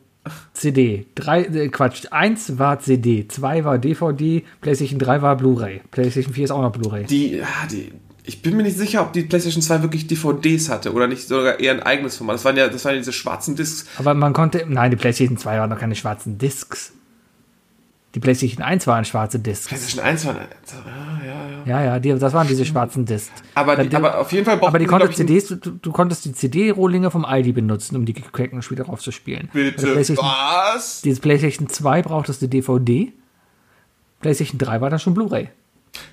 CD. 0.53 1.05
Drei, 1.15 1.43
äh, 1.43 1.69
Quatsch, 1.69 2.05
1 2.11 2.57
war 2.57 2.79
CD, 2.79 3.27
2 3.27 3.63
war 3.63 3.77
DVD, 3.77 4.43
PlayStation 4.61 4.99
3 4.99 5.21
war 5.21 5.37
Blu-ray. 5.37 5.81
PlayStation 5.91 6.33
4 6.33 6.45
ist 6.45 6.51
auch 6.51 6.61
noch 6.61 6.71
Blu-ray. 6.71 7.05
Die, 7.05 7.37
ja, 7.37 7.47
die, 7.69 7.91
ich 8.23 8.41
bin 8.41 8.57
mir 8.57 8.63
nicht 8.63 8.77
sicher, 8.77 9.01
ob 9.01 9.13
die 9.13 9.21
PlayStation 9.21 9.61
2 9.61 9.83
wirklich 9.83 10.07
DVDs 10.07 10.69
hatte 10.69 10.93
oder 10.93 11.07
nicht 11.07 11.27
sogar 11.27 11.59
eher 11.59 11.73
ein 11.73 11.83
eigenes 11.83 12.17
Format. 12.17 12.35
Das 12.35 12.45
waren 12.45 12.57
ja, 12.57 12.67
das 12.67 12.83
waren 12.85 12.93
ja 12.93 12.99
diese 12.99 13.13
schwarzen 13.13 13.55
Discs. 13.55 13.85
Aber 13.97 14.13
man 14.13 14.33
konnte, 14.33 14.65
nein, 14.67 14.91
die 14.91 14.97
PlayStation 14.97 15.37
2 15.37 15.59
waren 15.59 15.69
noch 15.69 15.79
keine 15.79 15.95
schwarzen 15.95 16.37
Discs. 16.37 16.93
Die 18.15 18.19
PlayStation 18.21 18.63
1 18.63 18.87
waren 18.87 19.03
schwarze 19.03 19.39
Discs. 19.39 19.67
PlayStation 19.67 20.03
1 20.03 20.25
waren, 20.25 20.37
ja, 20.37 21.25
ja, 21.25 21.33
ja. 21.49 21.63
Ja, 21.65 21.83
ja, 21.85 21.99
die, 21.99 22.17
das 22.17 22.31
waren 22.33 22.47
diese 22.47 22.63
schwarzen 22.65 23.05
Discs. 23.05 23.31
Aber, 23.55 23.75
die, 23.75 23.89
die- 23.89 23.95
aber 23.97 24.19
auf 24.19 24.31
jeden 24.31 24.45
Fall 24.45 24.57
Aber 24.61 24.79
die 24.79 24.85
konnte 24.85 25.09
CDs, 25.11 25.47
du, 25.49 25.55
du 25.57 25.91
konntest 25.91 26.23
die 26.23 26.31
CD-Rohlinge 26.31 27.11
vom 27.11 27.25
Aldi 27.25 27.51
benutzen, 27.51 27.97
um 27.97 28.05
die 28.05 28.13
gecrackten 28.13 28.61
Spiele 28.61 28.83
drauf 28.85 29.01
zu 29.01 29.11
spielen. 29.11 29.49
Bitte, 29.51 29.95
was? 29.97 31.01
diese 31.01 31.19
PlayStation 31.19 31.67
2 31.67 32.03
brauchtest 32.03 32.41
du 32.41 32.47
DVD. 32.47 33.11
PlayStation 34.21 34.57
3 34.59 34.79
war 34.81 34.89
dann 34.89 34.99
schon 34.99 35.13
Blu-ray. 35.13 35.49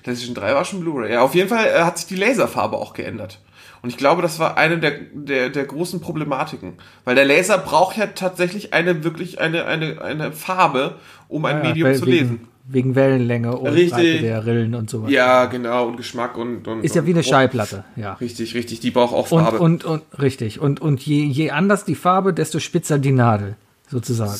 PlayStation 0.03 0.35
3 0.35 0.53
war 0.55 0.65
schon 0.65 0.81
Blu-ray. 0.81 1.13
Ja, 1.13 1.21
auf 1.21 1.35
jeden 1.35 1.47
Fall 1.49 1.65
äh, 1.67 1.83
hat 1.83 1.97
sich 1.97 2.07
die 2.07 2.15
Laserfarbe 2.15 2.75
auch 2.77 2.93
geändert. 2.93 3.39
Und 3.83 3.89
ich 3.89 3.97
glaube, 3.97 4.21
das 4.21 4.39
war 4.39 4.55
eine 4.57 4.79
der, 4.79 4.93
der, 5.13 5.49
der 5.49 5.65
großen 5.65 5.99
Problematiken. 5.99 6.73
Weil 7.03 7.15
der 7.15 7.25
Laser 7.25 7.57
braucht 7.57 7.97
ja 7.97 8.07
tatsächlich 8.07 8.73
eine, 8.73 9.03
wirklich 9.03 9.39
eine, 9.41 9.65
eine, 9.65 10.01
eine 10.01 10.31
Farbe, 10.31 10.95
um 11.27 11.43
ein 11.45 11.57
Ja, 11.57 11.63
Medium 11.63 11.89
weil- 11.89 11.95
zu 11.97 12.05
wegen, 12.05 12.11
lesen. 12.17 12.47
Wegen 12.65 12.95
Wellenlänge 12.95 13.57
und 13.57 13.67
Richtig. 13.73 13.91
Breite 13.91 14.19
der 14.21 14.45
Rillen 14.45 14.73
und 14.73 14.89
sowas. 14.89 15.11
Ja, 15.11 15.47
genau, 15.47 15.87
und 15.87 15.97
Geschmack 15.97 16.37
und. 16.37 16.65
und 16.65 16.81
Ist 16.81 16.95
ja 16.95 17.01
und 17.01 17.07
wie 17.07 17.11
eine. 17.11 17.21
Schallplatte, 17.21 17.83
ja. 17.97 18.13
Richtig, 18.13 18.55
richtig, 18.55 18.79
die 18.79 18.89
braucht 18.89 19.13
auch 19.13 19.29
Und, 19.33 19.43
Farbe. 19.43 19.59
und, 19.59 19.83
und, 19.83 20.01
richtig. 20.17 20.61
Und, 20.61 20.79
und 20.79 21.01
je, 21.05 21.25
je 21.25 21.51
anders 21.51 21.83
die 21.83 21.95
Farbe, 21.95 22.31
desto 22.33 22.59
spitzer 22.59 22.99
die 22.99 23.11
Nadel, 23.11 23.57
sozusagen. 23.89 24.31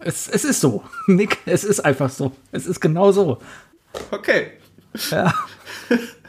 Es, 0.00 0.26
es 0.28 0.44
ist 0.44 0.60
so. 0.60 0.82
Nick, 1.06 1.38
es 1.46 1.62
ist 1.62 1.78
einfach 1.78 2.10
so. 2.10 2.32
Es 2.50 2.66
ist 2.66 2.80
genau 2.80 3.12
so. 3.12 3.38
Okay. 4.10 4.48
Ja. 5.12 5.32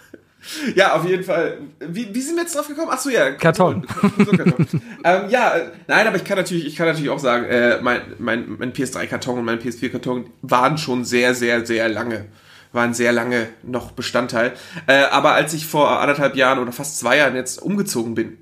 Ja, 0.75 0.93
auf 0.93 1.05
jeden 1.05 1.23
Fall. 1.23 1.57
Wie, 1.79 2.13
wie 2.13 2.21
sind 2.21 2.35
wir 2.35 2.43
jetzt 2.43 2.55
drauf 2.55 2.67
gekommen? 2.67 2.89
Achso, 2.89 3.09
ja. 3.09 3.31
Karton. 3.31 3.85
Konsolkarton. 4.15 4.67
ähm, 5.03 5.29
ja, 5.29 5.53
nein, 5.87 6.07
aber 6.07 6.17
ich 6.17 6.23
kann 6.23 6.37
natürlich, 6.37 6.65
ich 6.65 6.75
kann 6.75 6.87
natürlich 6.87 7.09
auch 7.09 7.19
sagen, 7.19 7.45
äh, 7.45 7.79
mein, 7.81 8.01
mein, 8.19 8.57
mein 8.57 8.73
PS3-Karton 8.73 9.39
und 9.39 9.45
mein 9.45 9.59
PS4-Karton 9.59 10.29
waren 10.41 10.77
schon 10.77 11.05
sehr, 11.05 11.33
sehr, 11.33 11.65
sehr 11.65 11.89
lange, 11.89 12.25
waren 12.71 12.93
sehr 12.93 13.13
lange 13.13 13.47
noch 13.63 13.91
Bestandteil. 13.91 14.53
Äh, 14.87 15.03
aber 15.05 15.33
als 15.33 15.53
ich 15.53 15.65
vor 15.65 15.99
anderthalb 16.01 16.35
Jahren 16.35 16.59
oder 16.59 16.71
fast 16.71 16.99
zwei 16.99 17.17
Jahren 17.17 17.35
jetzt 17.35 17.61
umgezogen 17.61 18.15
bin, 18.15 18.37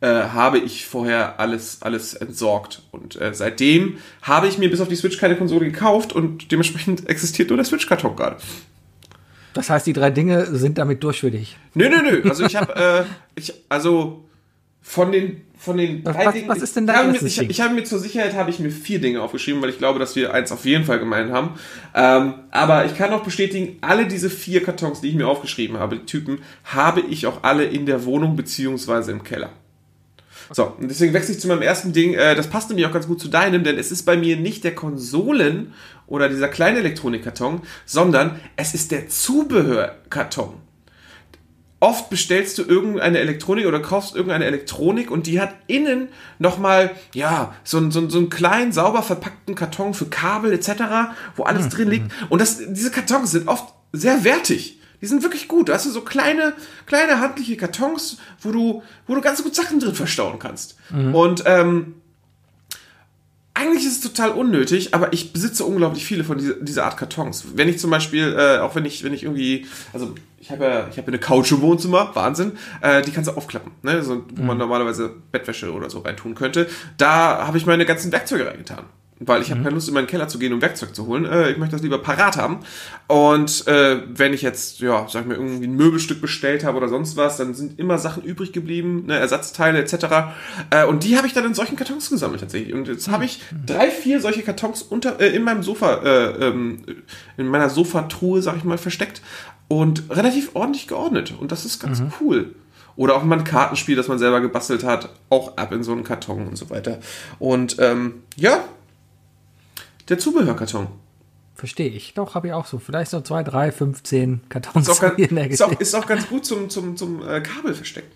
äh, 0.00 0.06
habe 0.06 0.58
ich 0.58 0.86
vorher 0.86 1.40
alles, 1.40 1.82
alles 1.82 2.14
entsorgt. 2.14 2.82
Und 2.92 3.20
äh, 3.20 3.34
seitdem 3.34 3.98
habe 4.22 4.46
ich 4.46 4.58
mir 4.58 4.70
bis 4.70 4.80
auf 4.80 4.88
die 4.88 4.96
Switch 4.96 5.18
keine 5.18 5.36
Konsole 5.36 5.66
gekauft 5.66 6.12
und 6.12 6.52
dementsprechend 6.52 7.08
existiert 7.08 7.48
nur 7.48 7.56
der 7.56 7.64
Switch-Karton 7.64 8.14
gerade. 8.14 8.36
Das 9.58 9.70
heißt, 9.70 9.88
die 9.88 9.92
drei 9.92 10.10
Dinge 10.12 10.46
sind 10.46 10.78
damit 10.78 11.02
durch 11.02 11.18
für 11.18 11.32
dich. 11.32 11.56
Nö, 11.74 11.88
nö, 11.88 11.96
nö. 12.00 12.30
Also 12.30 12.44
ich 12.46 12.54
habe, 12.54 12.76
äh, 12.76 13.02
ich, 13.34 13.52
also 13.68 14.22
von 14.80 15.10
den, 15.10 15.40
von 15.58 15.76
den 15.76 16.04
Was- 16.04 16.14
drei 16.14 16.26
was- 16.26 16.34
Dingen. 16.34 16.48
was 16.48 16.62
ist 16.62 16.76
denn 16.76 16.86
dein 16.86 16.94
ich 16.94 16.98
habe 17.00 17.08
mir, 17.08 17.14
erstes 17.14 17.38
ich, 17.42 17.50
ich 17.50 17.60
habe 17.60 17.74
mir 17.74 17.82
zur 17.82 17.98
Sicherheit 17.98 18.34
habe 18.34 18.50
ich 18.50 18.60
mir 18.60 18.70
vier 18.70 19.00
Dinge 19.00 19.20
aufgeschrieben, 19.20 19.60
weil 19.60 19.70
ich 19.70 19.78
glaube, 19.78 19.98
dass 19.98 20.14
wir 20.14 20.32
eins 20.32 20.52
auf 20.52 20.64
jeden 20.64 20.84
Fall 20.84 21.00
gemein 21.00 21.32
haben. 21.32 21.58
Ähm, 21.92 22.34
aber 22.52 22.84
ich 22.84 22.96
kann 22.96 23.12
auch 23.12 23.24
bestätigen, 23.24 23.78
alle 23.80 24.06
diese 24.06 24.30
vier 24.30 24.62
Kartons, 24.62 25.00
die 25.00 25.08
ich 25.08 25.16
mir 25.16 25.26
aufgeschrieben 25.26 25.76
habe, 25.78 25.96
die 25.98 26.06
Typen, 26.06 26.38
habe 26.62 27.00
ich 27.00 27.26
auch 27.26 27.42
alle 27.42 27.64
in 27.64 27.84
der 27.84 28.04
Wohnung 28.04 28.36
beziehungsweise 28.36 29.10
im 29.10 29.24
Keller. 29.24 29.50
So, 30.52 30.66
und 30.78 30.88
deswegen 30.88 31.12
wechsle 31.12 31.34
ich 31.34 31.40
zu 31.40 31.48
meinem 31.48 31.62
ersten 31.62 31.92
Ding. 31.92 32.14
Äh, 32.14 32.36
das 32.36 32.46
passt 32.48 32.68
nämlich 32.70 32.86
auch 32.86 32.92
ganz 32.92 33.08
gut 33.08 33.20
zu 33.20 33.26
deinem, 33.28 33.64
denn 33.64 33.76
es 33.76 33.90
ist 33.90 34.04
bei 34.04 34.16
mir 34.16 34.36
nicht 34.36 34.62
der 34.62 34.74
Konsolen- 34.76 35.72
oder 36.08 36.28
dieser 36.28 36.48
kleine 36.48 36.78
Elektronikkarton, 36.80 37.62
sondern 37.86 38.40
es 38.56 38.74
ist 38.74 38.90
der 38.90 39.08
Zubehörkarton. 39.08 40.54
Oft 41.80 42.10
bestellst 42.10 42.58
du 42.58 42.62
irgendeine 42.64 43.18
Elektronik 43.18 43.64
oder 43.66 43.78
kaufst 43.78 44.16
irgendeine 44.16 44.46
Elektronik 44.46 45.12
und 45.12 45.28
die 45.28 45.40
hat 45.40 45.54
innen 45.68 46.08
nochmal, 46.40 46.90
ja, 47.14 47.54
so, 47.62 47.76
einen- 47.76 47.92
so, 47.92 48.00
einen- 48.00 48.10
so 48.10 48.18
einen 48.18 48.30
kleinen, 48.30 48.72
sauber 48.72 49.02
verpackten 49.04 49.54
Karton 49.54 49.94
für 49.94 50.06
Kabel 50.06 50.52
etc., 50.52 51.12
wo 51.36 51.44
alles 51.44 51.68
drin 51.68 51.88
liegt. 51.88 52.10
Und 52.30 52.40
das, 52.40 52.58
diese 52.58 52.90
Kartons 52.90 53.30
sind 53.30 53.46
oft 53.46 53.72
sehr 53.92 54.24
wertig. 54.24 54.80
Die 55.00 55.06
sind 55.06 55.22
wirklich 55.22 55.46
gut. 55.46 55.68
Da 55.68 55.74
hast 55.74 55.86
du 55.86 55.90
so 55.90 56.00
kleine, 56.00 56.54
kleine 56.86 57.20
handliche 57.20 57.56
Kartons, 57.56 58.18
wo 58.40 58.50
du, 58.50 58.82
wo 59.06 59.14
du 59.14 59.20
ganz 59.20 59.44
gut 59.44 59.54
Sachen 59.54 59.78
drin 59.78 59.94
verstauen 59.94 60.40
kannst. 60.40 60.76
Und 61.14 61.44
ähm, 61.46 61.94
eigentlich 63.58 63.84
ist 63.84 64.04
es 64.04 64.12
total 64.12 64.30
unnötig, 64.30 64.94
aber 64.94 65.12
ich 65.12 65.32
besitze 65.32 65.64
unglaublich 65.64 66.04
viele 66.04 66.22
von 66.22 66.38
dieser, 66.38 66.54
dieser 66.54 66.84
Art 66.84 66.96
Kartons. 66.96 67.44
Wenn 67.54 67.68
ich 67.68 67.80
zum 67.80 67.90
Beispiel, 67.90 68.34
äh, 68.38 68.58
auch 68.58 68.76
wenn 68.76 68.84
ich, 68.84 69.02
wenn 69.02 69.12
ich 69.12 69.24
irgendwie, 69.24 69.66
also 69.92 70.14
ich 70.38 70.50
habe 70.52 70.64
ja, 70.64 70.88
ich 70.88 70.96
habe 70.96 71.08
eine 71.08 71.18
Couch 71.18 71.50
im 71.50 71.60
Wohnzimmer, 71.60 72.14
Wahnsinn, 72.14 72.52
äh, 72.80 73.02
die 73.02 73.10
kannst 73.10 73.28
du 73.28 73.34
aufklappen, 73.34 73.72
ne? 73.82 74.02
so, 74.04 74.24
wo 74.34 74.42
man 74.42 74.58
normalerweise 74.58 75.12
Bettwäsche 75.32 75.72
oder 75.72 75.90
so 75.90 75.98
reintun 75.98 76.36
könnte. 76.36 76.68
Da 76.98 77.46
habe 77.46 77.58
ich 77.58 77.66
meine 77.66 77.84
ganzen 77.84 78.12
Werkzeuge 78.12 78.46
reingetan. 78.46 78.84
Weil 79.20 79.42
ich 79.42 79.50
habe 79.50 79.62
keine 79.62 79.74
Lust, 79.74 79.88
in 79.88 79.94
meinen 79.94 80.06
Keller 80.06 80.28
zu 80.28 80.38
gehen, 80.38 80.52
um 80.52 80.62
Werkzeug 80.62 80.94
zu 80.94 81.06
holen. 81.06 81.24
Äh, 81.24 81.50
ich 81.50 81.58
möchte 81.58 81.74
das 81.74 81.82
lieber 81.82 81.98
parat 81.98 82.36
haben. 82.36 82.60
Und 83.08 83.66
äh, 83.66 84.02
wenn 84.06 84.32
ich 84.32 84.42
jetzt, 84.42 84.80
ja, 84.80 85.06
sag 85.08 85.22
ich 85.22 85.28
mir, 85.28 85.34
irgendwie 85.34 85.66
ein 85.66 85.74
Möbelstück 85.74 86.20
bestellt 86.20 86.64
habe 86.64 86.76
oder 86.76 86.88
sonst 86.88 87.16
was, 87.16 87.36
dann 87.36 87.54
sind 87.54 87.78
immer 87.78 87.98
Sachen 87.98 88.22
übrig 88.22 88.52
geblieben, 88.52 89.06
ne, 89.06 89.18
Ersatzteile 89.18 89.78
etc. 89.78 89.94
Äh, 90.70 90.84
und 90.86 91.04
die 91.04 91.16
habe 91.16 91.26
ich 91.26 91.32
dann 91.32 91.44
in 91.44 91.54
solchen 91.54 91.76
Kartons 91.76 92.10
gesammelt 92.10 92.40
tatsächlich. 92.40 92.74
Und 92.74 92.86
jetzt 92.86 93.08
habe 93.08 93.24
ich 93.24 93.40
drei, 93.66 93.90
vier 93.90 94.20
solche 94.20 94.42
Kartons 94.42 94.82
unter 94.82 95.20
äh, 95.20 95.34
in 95.34 95.42
meinem 95.42 95.62
Sofa, 95.62 96.02
äh, 96.02 96.48
ähm, 96.48 96.82
in 97.36 97.48
meiner 97.48 97.70
Sofatruhe, 97.70 98.40
sag 98.42 98.56
ich 98.56 98.64
mal, 98.64 98.78
versteckt 98.78 99.20
und 99.68 100.04
relativ 100.10 100.50
ordentlich 100.54 100.86
geordnet. 100.86 101.34
Und 101.38 101.52
das 101.52 101.64
ist 101.64 101.80
ganz 101.80 102.02
cool. 102.20 102.54
Oder 102.96 103.14
auch 103.14 103.22
mal 103.22 103.38
ein 103.38 103.44
Kartenspiel, 103.44 103.94
das 103.94 104.08
man 104.08 104.18
selber 104.18 104.40
gebastelt 104.40 104.82
hat, 104.82 105.10
auch 105.30 105.56
ab 105.56 105.72
in 105.72 105.84
so 105.84 105.92
einen 105.92 106.02
Karton 106.02 106.48
und 106.48 106.56
so 106.56 106.68
weiter. 106.68 106.98
Und 107.38 107.76
ähm, 107.78 108.22
ja, 108.34 108.64
der 110.08 110.18
Zubehörkarton. 110.18 110.88
Verstehe 111.54 111.88
ich. 111.88 112.14
Doch, 112.14 112.34
habe 112.36 112.46
ich 112.46 112.52
auch 112.52 112.66
so. 112.66 112.78
Vielleicht 112.78 113.10
so 113.10 113.20
zwei, 113.20 113.42
drei, 113.42 113.72
15 113.72 114.42
Kartons 114.48 114.88
Ist 114.88 114.96
auch, 114.96 115.00
ganz, 115.00 115.16
hier 115.16 115.28
in 115.28 115.36
der 115.36 115.50
ist 115.50 115.60
auch, 115.60 115.72
ist 115.72 115.94
auch 115.94 116.06
ganz 116.06 116.28
gut 116.28 116.46
zum, 116.46 116.70
zum, 116.70 116.96
zum 116.96 117.26
äh, 117.28 117.40
Kabel 117.40 117.74
versteckt. 117.74 118.14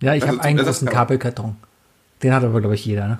Ja, 0.00 0.14
ich 0.14 0.24
also 0.24 0.36
habe 0.36 0.44
einen 0.44 0.58
großen. 0.58 0.88
Kabelkarton. 0.88 1.56
Den 2.22 2.34
hat 2.34 2.42
aber, 2.42 2.60
glaube 2.60 2.74
ich, 2.74 2.84
jeder. 2.84 3.06
Ne? 3.06 3.18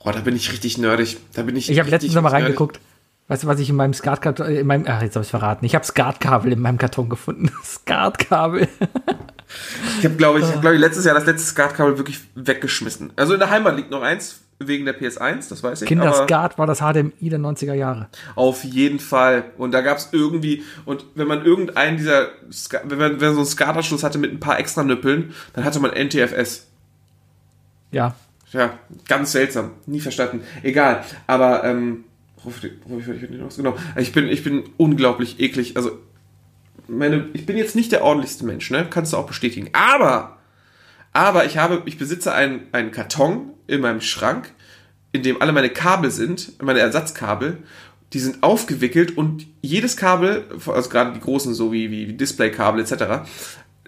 Oh, 0.00 0.10
da 0.10 0.20
bin 0.20 0.34
ich 0.34 0.50
richtig 0.50 0.78
nerdig. 0.78 1.18
Da 1.32 1.42
bin 1.42 1.54
ich 1.54 1.70
Ich 1.70 1.78
habe 1.78 1.90
letztens 1.90 2.14
noch 2.14 2.22
mal 2.22 2.30
nerdig. 2.30 2.46
reingeguckt. 2.46 2.80
Weißt 3.28 3.44
du, 3.44 3.46
was 3.46 3.60
ich 3.60 3.70
in 3.70 3.76
meinem 3.76 3.94
Skatkarton, 3.94 4.46
äh, 4.46 4.60
in 4.60 4.66
meinem, 4.66 4.84
ach, 4.88 5.00
jetzt 5.00 5.14
habe 5.14 5.24
ich 5.24 5.30
verraten. 5.30 5.64
Ich 5.64 5.76
habe 5.76 5.84
Skatkabel 5.84 6.52
in 6.52 6.58
meinem 6.58 6.78
Karton 6.78 7.08
gefunden. 7.08 7.50
Skatkabel. 7.64 8.68
Ich 10.00 10.04
habe, 10.04 10.16
glaube 10.16 10.40
ich, 10.40 10.44
ich 10.48 10.54
hab, 10.54 10.60
glaub 10.60 10.74
ich, 10.74 10.80
letztes 10.80 11.04
Jahr 11.04 11.14
das 11.14 11.26
letzte 11.26 11.46
Skatkabel 11.46 11.98
wirklich 11.98 12.20
weggeschmissen. 12.34 13.12
Also 13.14 13.34
in 13.34 13.38
der 13.38 13.50
Heimat 13.50 13.76
liegt 13.76 13.90
noch 13.90 14.02
eins, 14.02 14.41
wegen 14.68 14.84
der 14.84 14.98
PS1, 14.98 15.48
das 15.48 15.62
weiß 15.62 15.82
ich. 15.82 15.88
aber 15.88 16.00
Kinderskat 16.00 16.58
war 16.58 16.66
das 16.66 16.78
HDMI 16.78 17.28
der 17.28 17.38
90er 17.38 17.74
Jahre. 17.74 18.08
Auf 18.34 18.64
jeden 18.64 18.98
Fall. 18.98 19.44
Und 19.58 19.72
da 19.72 19.80
gab 19.80 19.98
es 19.98 20.08
irgendwie, 20.12 20.62
und 20.84 21.04
wenn 21.14 21.28
man 21.28 21.44
irgendeinen 21.44 21.96
dieser, 21.96 22.28
wenn 22.84 22.98
man, 22.98 23.20
wenn 23.20 23.28
man 23.28 23.34
so 23.34 23.40
einen 23.40 23.46
Skatanschluss 23.46 24.02
hatte 24.02 24.18
mit 24.18 24.32
ein 24.32 24.40
paar 24.40 24.58
extra 24.58 24.82
Nüppeln, 24.82 25.34
dann 25.52 25.64
hatte 25.64 25.80
man 25.80 25.90
NTFS. 25.90 26.66
Ja. 27.90 28.14
Ja, 28.52 28.78
ganz 29.08 29.32
seltsam. 29.32 29.70
Nie 29.86 30.00
verstanden. 30.00 30.42
Egal. 30.62 31.04
Aber, 31.26 31.64
ähm, 31.64 32.04
ich? 33.54 33.56
Genau. 33.56 33.76
Ich 33.96 34.12
bin, 34.12 34.28
ich 34.28 34.42
bin 34.42 34.64
unglaublich 34.76 35.40
eklig. 35.40 35.76
Also, 35.76 35.98
meine, 36.88 37.28
ich 37.32 37.46
bin 37.46 37.56
jetzt 37.56 37.76
nicht 37.76 37.92
der 37.92 38.02
ordentlichste 38.02 38.44
Mensch, 38.44 38.70
ne? 38.70 38.86
Kannst 38.88 39.12
du 39.12 39.16
auch 39.16 39.26
bestätigen. 39.26 39.70
Aber, 39.72 40.38
aber 41.12 41.44
ich 41.44 41.58
habe, 41.58 41.82
ich 41.86 41.98
besitze 41.98 42.32
einen, 42.32 42.66
einen 42.72 42.90
Karton 42.90 43.50
in 43.66 43.80
meinem 43.80 44.00
Schrank, 44.00 44.52
in 45.12 45.22
dem 45.22 45.40
alle 45.42 45.52
meine 45.52 45.70
Kabel 45.70 46.10
sind, 46.10 46.60
meine 46.62 46.80
Ersatzkabel. 46.80 47.58
Die 48.12 48.18
sind 48.18 48.42
aufgewickelt 48.42 49.16
und 49.16 49.46
jedes 49.62 49.96
Kabel, 49.96 50.44
also 50.66 50.90
gerade 50.90 51.12
die 51.14 51.20
großen, 51.20 51.54
so 51.54 51.72
wie, 51.72 51.90
wie 51.90 52.12
Displaykabel 52.12 52.80
etc., 52.82 53.26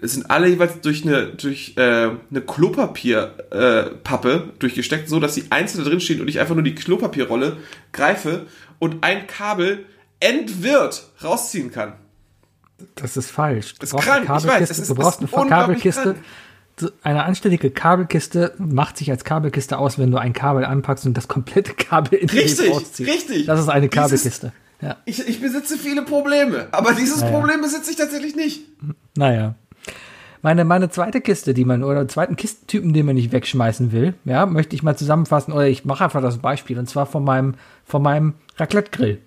es 0.01 0.11
sind 0.13 0.29
alle 0.29 0.47
jeweils 0.49 0.81
durch 0.81 1.03
eine, 1.05 1.27
durch, 1.27 1.73
äh, 1.77 1.81
eine 2.29 2.41
Klopapierpappe 2.45 4.31
äh, 4.53 4.59
durchgesteckt, 4.59 5.07
so 5.09 5.19
dass 5.19 5.35
sie 5.35 5.45
einzeln 5.51 5.85
drin 5.85 5.99
stehen 5.99 6.21
und 6.21 6.27
ich 6.27 6.39
einfach 6.39 6.53
nur 6.53 6.63
die 6.63 6.75
Klopapierrolle 6.75 7.57
greife 7.91 8.45
und 8.79 9.03
ein 9.03 9.25
Kabel 9.27 9.85
entwirrt 10.19 11.09
rausziehen 11.23 11.71
kann. 11.71 11.93
Das 12.95 13.15
ist 13.15 13.31
falsch. 13.31 13.73
Du 13.75 13.79
Das 13.79 13.93
ist 13.93 13.99
krank, 13.99 14.23
ich 14.23 14.47
weiß, 14.47 14.69
es 14.69 14.79
ist- 14.79 14.89
du 14.89 14.95
brauchst 14.95 15.19
eine 15.19 15.29
ist 15.85 15.97
Eine 17.03 17.23
anständige 17.23 17.71
Kabelkiste 17.71 18.53
macht 18.57 18.97
sich 18.97 19.09
als 19.09 19.23
Kabelkiste 19.23 19.77
aus, 19.77 19.97
wenn 19.97 20.11
du 20.11 20.17
ein 20.17 20.33
Kabel 20.33 20.65
anpackst 20.65 21.05
und 21.05 21.15
das 21.15 21.27
komplette 21.27 21.73
Kabel 21.77 22.19
in 22.19 22.29
Richtig, 22.29 22.69
rausziehst. 22.71 23.09
richtig. 23.09 23.45
Das 23.45 23.59
ist 23.59 23.69
eine 23.69 23.87
Dieses- 23.87 24.01
Kabelkiste. 24.03 24.51
Ja. 24.81 24.97
Ich, 25.05 25.25
ich 25.25 25.39
besitze 25.41 25.77
viele 25.77 26.01
Probleme, 26.01 26.67
aber 26.71 26.91
dieses 26.93 27.21
Naja. 27.21 27.31
Problem 27.31 27.61
besitze 27.61 27.91
ich 27.91 27.95
tatsächlich 27.95 28.35
nicht. 28.35 28.61
Naja. 29.15 29.55
Meine, 30.41 30.65
meine 30.65 30.89
zweite 30.89 31.21
Kiste, 31.21 31.53
die 31.53 31.63
man, 31.63 31.81
oder 31.83 32.07
zweiten 32.09 32.35
Kistentypen, 32.35 32.91
den 32.93 33.05
man 33.05 33.15
nicht 33.15 33.31
wegschmeißen 33.31 33.93
will, 33.93 34.13
ja, 34.25 34.45
möchte 34.45 34.75
ich 34.75 34.83
mal 34.83 34.97
zusammenfassen, 34.97 35.53
oder 35.53 35.65
ich 35.67 35.85
mache 35.85 36.03
einfach 36.03 36.21
das 36.21 36.39
Beispiel, 36.39 36.77
und 36.77 36.87
zwar 36.89 37.05
von 37.05 37.23
meinem, 37.23 37.55
von 37.85 38.01
meinem 38.03 38.33
Raclette-Grill. 38.57 39.19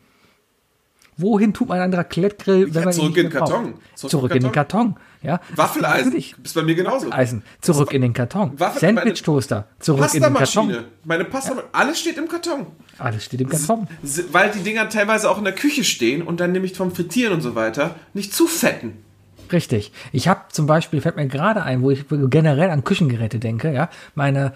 Wohin 1.16 1.52
tut 1.54 1.68
man 1.68 1.80
einen 1.80 1.94
Raclette-Grill, 1.94 2.74
wenn 2.74 2.84
man 2.84 2.92
ihn 2.92 2.96
zurück 3.00 3.08
nicht 3.16 3.24
in 3.24 3.30
den 3.30 3.38
braucht? 3.38 3.50
Karton. 3.52 3.74
Zurück, 3.94 4.10
Zurück 4.10 4.34
in 4.36 4.42
den 4.42 4.52
Karton, 4.52 4.96
ja. 5.28 5.40
Waffeleisen, 5.54 6.06
Natürlich. 6.06 6.34
ist 6.42 6.54
bei 6.54 6.62
mir 6.62 6.74
genauso. 6.74 7.10
Eisen, 7.12 7.42
zurück 7.60 7.92
in 7.92 8.02
den 8.02 8.12
Karton. 8.12 8.58
Waffel- 8.58 8.80
Sandwich-Toaster, 8.80 9.68
zurück 9.78 10.12
in 10.14 10.22
den 10.22 10.34
Karton. 10.34 10.84
Meine 11.04 11.24
Pasta, 11.24 11.52
alles 11.72 12.00
steht 12.00 12.18
im 12.18 12.26
Karton. 12.28 12.66
Alles 12.98 13.24
steht 13.24 13.40
im 13.40 13.48
Karton. 13.48 13.86
Weil 14.32 14.50
die 14.50 14.60
Dinger 14.60 14.88
teilweise 14.88 15.30
auch 15.30 15.38
in 15.38 15.44
der 15.44 15.54
Küche 15.54 15.84
stehen 15.84 16.22
und 16.22 16.40
dann 16.40 16.52
nämlich 16.52 16.74
vom 16.74 16.90
Frittieren 16.92 17.32
und 17.34 17.40
so 17.42 17.54
weiter 17.54 17.94
nicht 18.14 18.34
zu 18.34 18.46
fetten. 18.46 19.04
Richtig. 19.52 19.92
Ich 20.12 20.28
habe 20.28 20.40
zum 20.50 20.66
Beispiel, 20.66 21.00
fällt 21.00 21.16
mir 21.16 21.26
gerade 21.26 21.62
ein, 21.62 21.82
wo 21.82 21.90
ich 21.90 22.04
generell 22.10 22.70
an 22.70 22.84
Küchengeräte 22.84 23.38
denke, 23.38 23.72
ja, 23.72 23.88
meine 24.14 24.52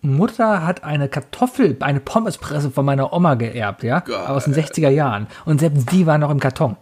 Mutter 0.00 0.64
hat 0.64 0.84
eine 0.84 1.08
Kartoffel, 1.08 1.76
eine 1.80 2.00
Pommespresse 2.00 2.70
von 2.70 2.84
meiner 2.84 3.12
Oma 3.12 3.34
geerbt, 3.34 3.82
ja, 3.82 4.00
Geil. 4.00 4.26
aus 4.28 4.44
den 4.44 4.54
60er 4.54 4.88
Jahren. 4.90 5.26
Und 5.44 5.58
selbst 5.60 5.90
die 5.92 6.06
war 6.06 6.18
noch 6.18 6.30
im 6.30 6.38
Karton. 6.40 6.76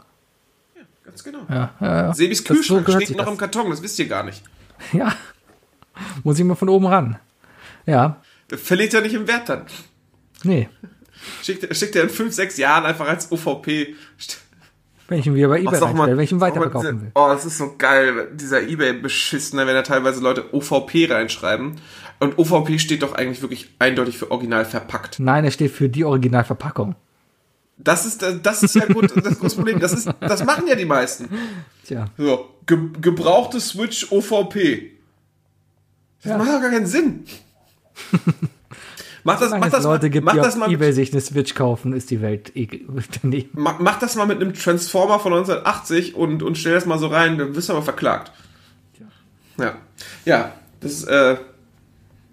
Ganz 1.17 1.25
genau. 1.25 1.47
Ja, 1.49 1.71
ja, 1.81 2.03
ja. 2.03 2.15
Sebis 2.15 2.39
so 2.39 2.53
Kühlschrank 2.53 2.85
gehört 2.85 3.05
steht 3.05 3.17
noch 3.17 3.25
das. 3.25 3.33
im 3.33 3.39
Karton, 3.39 3.71
das 3.71 3.83
wisst 3.83 3.99
ihr 3.99 4.07
gar 4.07 4.23
nicht. 4.23 4.43
Ja. 4.93 5.15
Muss 6.25 6.39
ich 6.39 6.45
mal 6.45 6.55
von 6.57 6.69
oben 6.69 6.85
ran. 6.85 7.17
Ja, 7.87 8.21
Verliert 8.51 8.93
ja 8.93 9.01
nicht 9.01 9.15
im 9.15 9.27
Wert 9.27 9.49
dann. 9.49 9.63
nee. 10.43 10.69
Schickt, 11.43 11.75
schickt 11.75 11.97
er 11.97 12.03
in 12.03 12.11
5, 12.11 12.35
6 12.35 12.59
Jahren 12.59 12.85
einfach 12.85 13.09
als 13.09 13.33
OVP. 13.33 13.97
Wenn 15.09 15.19
ich 15.19 15.27
ihn 15.27 15.35
wieder 15.35 15.49
bei 15.49 15.61
eBay 15.61 15.79
sag 15.79 15.89
reinstelle, 15.89 16.17
wenn 16.19 16.25
ich 16.25 16.33
ihn 16.33 16.41
weiterverkaufen 16.43 17.01
will. 17.01 17.13
Oh, 17.15 17.29
das 17.29 17.47
ist 17.47 17.57
so 17.57 17.75
geil, 17.79 18.29
dieser 18.35 18.61
Ebay-Beschissener, 18.63 19.67
wenn 19.67 19.75
da 19.75 19.83
teilweise 19.83 20.21
Leute 20.21 20.55
OVP 20.55 21.07
reinschreiben. 21.11 21.77
Und 22.21 22.39
OVP 22.39 22.79
steht 22.79 23.03
doch 23.03 23.15
eigentlich 23.15 23.41
wirklich 23.41 23.75
eindeutig 23.79 24.19
für 24.19 24.31
original 24.31 24.67
verpackt. 24.67 25.19
Nein, 25.19 25.47
er 25.47 25.51
steht 25.51 25.71
für 25.71 25.89
die 25.89 26.05
Originalverpackung. 26.05 26.95
Das 27.79 28.07
ist, 28.07 28.25
das 28.43 28.63
ist 28.63 28.75
ja 28.75 28.87
gut, 28.87 29.13
das 29.25 29.39
große 29.39 29.57
Problem. 29.57 29.79
Das, 29.81 29.93
ist, 29.93 30.09
das 30.21 30.45
machen 30.45 30.67
ja 30.67 30.75
die 30.75 30.87
meisten. 30.87 31.29
Tja. 31.85 32.07
So, 32.17 32.51
ge 32.67 32.79
gebrauchte 33.01 33.61
Switch 33.61 34.11
OVP. 34.11 34.93
Das 36.23 36.31
Ja. 36.33 36.39
macht 36.39 36.49
doch 36.49 36.61
gar 36.61 36.71
keinen 36.71 36.87
Sinn. 36.87 37.25
mach 39.25 39.39
das, 39.39 39.51
mach 39.53 39.69
das, 39.71 39.85
Leute 39.85 40.07
mal, 40.07 40.11
gibt, 40.11 40.25
mach 40.25 40.33
die 40.33 40.39
das 40.41 40.57
mal 40.57 40.71
Ebay 40.73 40.87
mit, 40.89 40.95
sich 40.95 41.13
eine 41.13 41.21
Switch 41.21 41.55
kaufen, 41.55 41.93
ist 41.93 42.11
die 42.11 42.21
Welt 42.23 42.53
ekel- 42.57 42.87
daneben. 43.23 43.51
mach, 43.53 43.79
mach 43.79 43.99
das 43.99 44.17
mal 44.17 44.27
mit 44.27 44.41
einem 44.41 44.55
Transformer 44.55 45.19
von 45.21 45.33
1980 45.35 46.15
und, 46.15 46.43
und 46.43 46.57
stell 46.59 46.75
das 46.75 46.87
mal 46.87 46.99
so 46.99 47.09
rein, 47.09 47.39
dann 47.39 47.55
wirst 47.55 47.69
du 47.69 47.75
aber 47.75 47.83
verklagt. 47.83 48.33
Ja. 49.59 49.77
Ja, 50.25 50.53
das 50.81 50.93
ist, 50.93 51.05
äh, 51.05 51.37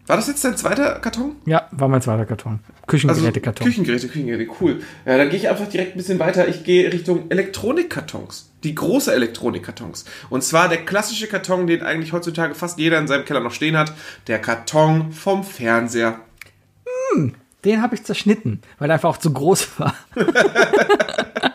war 0.08 0.18
das 0.18 0.28
jetzt 0.28 0.44
dein 0.44 0.58
zweiter 0.58 1.00
Karton? 1.00 1.38
Ja, 1.46 1.68
war 1.72 1.88
mein 1.88 2.02
zweiter 2.02 2.26
Karton. 2.26 2.60
Also 2.64 2.88
Küchengerätekarton. 2.88 3.66
Küchengeräte, 3.66 4.08
Küchengeräte, 4.08 4.52
cool. 4.60 4.82
Ja, 5.06 5.18
dann 5.18 5.30
gehe 5.30 5.40
ich 5.40 5.50
einfach 5.50 5.68
direkt 5.68 5.96
ein 5.96 5.98
bisschen 5.98 6.20
weiter. 6.20 6.48
Ich 6.48 6.64
gehe 6.64 6.92
Richtung 6.92 7.30
Elektronikkartons. 7.30 8.52
Die 8.64 8.76
große 8.76 9.14
Elektronikkartons. 9.14 10.06
Und 10.30 10.44
zwar 10.44 10.68
der 10.68 10.84
klassische 10.86 11.28
Karton, 11.28 11.68
den 11.68 11.84
eigentlich 11.84 12.12
heutzutage 12.12 12.54
fast 12.54 12.80
jeder 12.80 13.00
in 13.00 13.08
seinem 13.08 13.24
Keller 13.24 13.40
noch 13.40 13.54
stehen 13.54 13.78
hat. 13.78 13.94
Der 14.28 14.40
Karton 14.40 15.14
vom 15.14 15.44
Fernseher. 15.44 16.20
Den 17.64 17.82
habe 17.82 17.96
ich 17.96 18.04
zerschnitten, 18.04 18.62
weil 18.80 18.90
er 18.90 18.96
einfach 18.96 19.10
auch 19.10 19.18
zu 19.18 19.32
groß 19.32 19.80
war. 19.80 19.96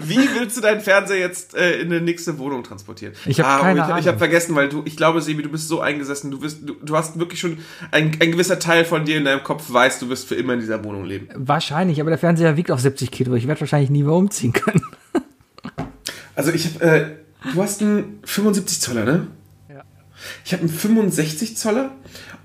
Wie 0.00 0.18
willst 0.34 0.56
du 0.56 0.60
deinen 0.60 0.80
Fernseher 0.80 1.18
jetzt 1.18 1.54
äh, 1.54 1.80
in 1.80 1.92
eine 1.92 2.00
nächste 2.00 2.38
Wohnung 2.38 2.64
transportieren? 2.64 3.14
Ich 3.26 3.40
hab 3.40 3.60
und 3.60 3.62
keine 3.62 3.78
ich, 3.78 3.84
Ahnung. 3.84 3.98
Ich 3.98 4.08
habe 4.08 4.18
vergessen, 4.18 4.54
weil 4.56 4.68
du, 4.68 4.82
ich 4.84 4.96
glaube, 4.96 5.22
Sebi, 5.22 5.42
du 5.42 5.48
bist 5.48 5.68
so 5.68 5.80
eingesessen. 5.80 6.30
Du, 6.30 6.40
bist, 6.40 6.68
du, 6.68 6.74
du 6.74 6.96
hast 6.96 7.18
wirklich 7.18 7.40
schon 7.40 7.58
ein, 7.92 8.16
ein 8.20 8.32
gewisser 8.32 8.58
Teil 8.58 8.84
von 8.84 9.04
dir 9.04 9.16
in 9.16 9.24
deinem 9.24 9.44
Kopf 9.44 9.72
weiß, 9.72 10.00
du 10.00 10.08
wirst 10.08 10.26
für 10.26 10.34
immer 10.34 10.54
in 10.54 10.60
dieser 10.60 10.82
Wohnung 10.84 11.04
leben. 11.04 11.28
Wahrscheinlich, 11.34 12.00
aber 12.00 12.10
der 12.10 12.18
Fernseher 12.18 12.56
wiegt 12.56 12.70
auch 12.70 12.78
70 12.78 13.10
Kilo. 13.10 13.34
Ich 13.34 13.46
werde 13.46 13.60
wahrscheinlich 13.60 13.90
nie 13.90 14.02
mehr 14.02 14.14
umziehen 14.14 14.52
können. 14.52 14.82
Also 16.38 16.52
ich 16.52 16.66
habe, 16.66 16.84
äh, 16.84 17.06
du 17.54 17.62
hast 17.62 17.80
einen 17.80 18.20
75 18.22 18.82
Zoller, 18.82 19.06
ne? 19.06 19.26
Ja. 19.70 19.84
Ich 20.44 20.52
habe 20.52 20.60
einen 20.60 20.68
65 20.68 21.56
Zoller 21.56 21.92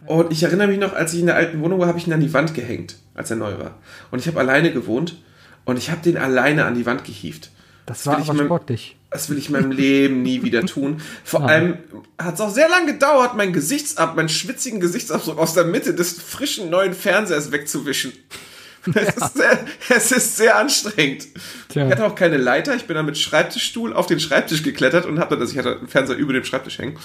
und 0.06 0.32
ich 0.32 0.44
erinnere 0.44 0.68
mich 0.68 0.80
noch, 0.80 0.94
als 0.94 1.14
ich 1.14 1.20
in 1.20 1.26
der 1.26 1.36
alten 1.36 1.60
Wohnung 1.60 1.78
war, 1.82 1.90
habe 1.90 1.98
ich 1.98 2.08
ihn 2.08 2.14
an 2.14 2.22
die 2.22 2.34
Wand 2.34 2.54
gehängt, 2.54 2.96
als 3.16 3.32
er 3.32 3.36
neu 3.36 3.60
war. 3.60 3.80
Und 4.10 4.20
ich 4.20 4.28
habe 4.28 4.40
alleine 4.40 4.72
gewohnt 4.72 5.18
und 5.66 5.78
ich 5.78 5.90
habe 5.92 6.02
den 6.02 6.18
alleine 6.18 6.66
an 6.66 6.76
die 6.76 6.86
Wand 6.86 7.04
gehievt. 7.04 7.52
Das 7.86 8.06
war 8.06 8.18
will 8.18 8.24
ich 8.24 8.30
aber 8.30 8.40
mir- 8.40 8.46
sportlich. 8.46 8.96
Das 9.10 9.30
will 9.30 9.38
ich 9.38 9.48
in 9.48 9.54
meinem 9.54 9.72
Leben 9.72 10.22
nie 10.22 10.42
wieder 10.42 10.66
tun. 10.66 11.02
Vor 11.26 11.46
allem 11.46 11.78
hat 12.18 12.36
es 12.36 12.40
auch 12.42 12.50
sehr 12.50 12.70
lange 12.70 12.94
gedauert, 12.94 13.36
meinen 13.36 13.52
Gesichtsab, 13.52 14.16
meinen 14.16 14.30
schwitzigen 14.30 14.80
Gesichtsabdruck 14.80 15.38
aus 15.38 15.54
der 15.54 15.66
Mitte 15.66 15.94
des 15.94 16.22
frischen 16.22 16.70
neuen 16.70 16.94
Fernsehers 16.94 17.52
wegzuwischen. 17.52 18.14
Es, 18.96 19.16
ist 19.16 19.38
sehr, 19.38 19.66
es 19.90 20.12
ist 20.12 20.38
sehr 20.38 20.56
anstrengend. 20.58 21.28
Tja. 21.70 21.86
Ich 21.86 21.92
hatte 21.92 22.04
auch 22.04 22.16
keine 22.16 22.38
Leiter. 22.38 22.74
Ich 22.76 22.86
bin 22.86 22.96
dann 22.96 23.06
mit 23.06 23.16
Schreibtischstuhl 23.16 23.94
auf 23.94 24.08
den 24.08 24.20
Schreibtisch 24.20 24.64
geklettert 24.64 25.06
und 25.06 25.20
habe 25.20 25.36
dann, 25.36 25.40
also 25.42 25.52
ich 25.54 25.60
hatte 25.60 25.78
einen 25.78 25.88
Fernseher 25.88 26.18
über 26.18 26.34
dem 26.34 26.44
Schreibtisch 26.46 26.80
hängen. 26.80 26.98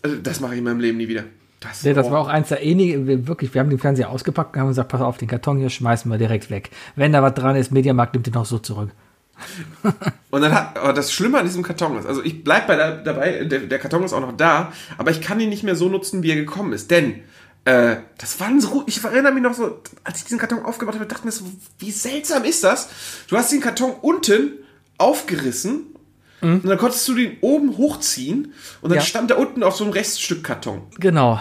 Also 0.00 0.16
Das 0.16 0.40
mache 0.40 0.52
ich 0.54 0.58
in 0.60 0.64
meinem 0.64 0.80
Leben 0.80 0.96
nie 0.96 1.08
wieder. 1.08 1.24
Das, 1.60 1.84
Nee, 1.84 1.92
das 1.92 2.10
war 2.10 2.20
auch 2.20 2.28
eins 2.28 2.48
der 2.48 2.62
wenigen, 2.62 3.06
wir 3.06 3.28
wirklich, 3.28 3.52
wir 3.52 3.60
haben 3.60 3.68
den 3.68 3.78
Fernseher 3.78 4.08
ausgepackt 4.08 4.54
und 4.54 4.60
haben 4.62 4.68
gesagt, 4.68 4.88
pass 4.88 5.02
auf, 5.02 5.18
den 5.18 5.28
Karton 5.28 5.58
hier 5.58 5.68
schmeißen 5.68 6.10
wir 6.10 6.16
direkt 6.16 6.50
weg. 6.50 6.70
Wenn 6.96 7.12
da 7.12 7.22
was 7.22 7.34
dran 7.34 7.54
ist, 7.54 7.70
Mediamarkt 7.70 8.14
nimmt 8.14 8.26
den 8.26 8.36
auch 8.36 8.46
so 8.46 8.58
zurück. 8.58 8.90
Und 10.30 10.42
dann 10.42 10.54
hat, 10.54 10.78
aber 10.78 10.92
das 10.92 11.12
Schlimme 11.12 11.38
an 11.38 11.46
diesem 11.46 11.62
Karton 11.62 11.98
ist, 11.98 12.06
also 12.06 12.22
ich 12.22 12.44
bleib 12.44 12.66
bei 12.66 12.76
der, 12.76 12.96
dabei, 12.98 13.44
der, 13.44 13.60
der 13.60 13.78
Karton 13.78 14.04
ist 14.04 14.12
auch 14.12 14.20
noch 14.20 14.36
da, 14.36 14.72
aber 14.98 15.10
ich 15.10 15.20
kann 15.20 15.40
ihn 15.40 15.48
nicht 15.48 15.62
mehr 15.62 15.76
so 15.76 15.88
nutzen, 15.88 16.22
wie 16.22 16.30
er 16.30 16.36
gekommen 16.36 16.72
ist. 16.72 16.90
Denn 16.90 17.22
äh, 17.64 17.96
das 18.18 18.38
waren 18.40 18.60
so, 18.60 18.84
ich 18.86 19.02
erinnere 19.02 19.32
mich 19.32 19.42
noch 19.42 19.54
so, 19.54 19.80
als 20.04 20.18
ich 20.18 20.24
diesen 20.24 20.38
Karton 20.38 20.64
aufgemacht 20.64 20.96
habe, 20.96 21.06
dachte 21.06 21.24
mir 21.24 21.32
so, 21.32 21.44
wie 21.78 21.90
seltsam 21.90 22.44
ist 22.44 22.64
das? 22.64 22.88
Du 23.28 23.36
hast 23.36 23.52
den 23.52 23.60
Karton 23.60 23.92
unten 24.00 24.52
aufgerissen 24.98 25.89
und 26.42 26.64
dann 26.66 26.78
konntest 26.78 27.06
du 27.08 27.14
den 27.14 27.36
oben 27.40 27.76
hochziehen 27.76 28.52
und 28.80 28.90
dann 28.90 28.98
Ja. 28.98 29.04
stand 29.04 29.30
da 29.30 29.34
unten 29.36 29.62
auf 29.62 29.76
so 29.76 29.84
einem 29.84 29.92
Reststück 29.92 30.42
Karton. 30.44 30.82
Genau. 30.98 31.40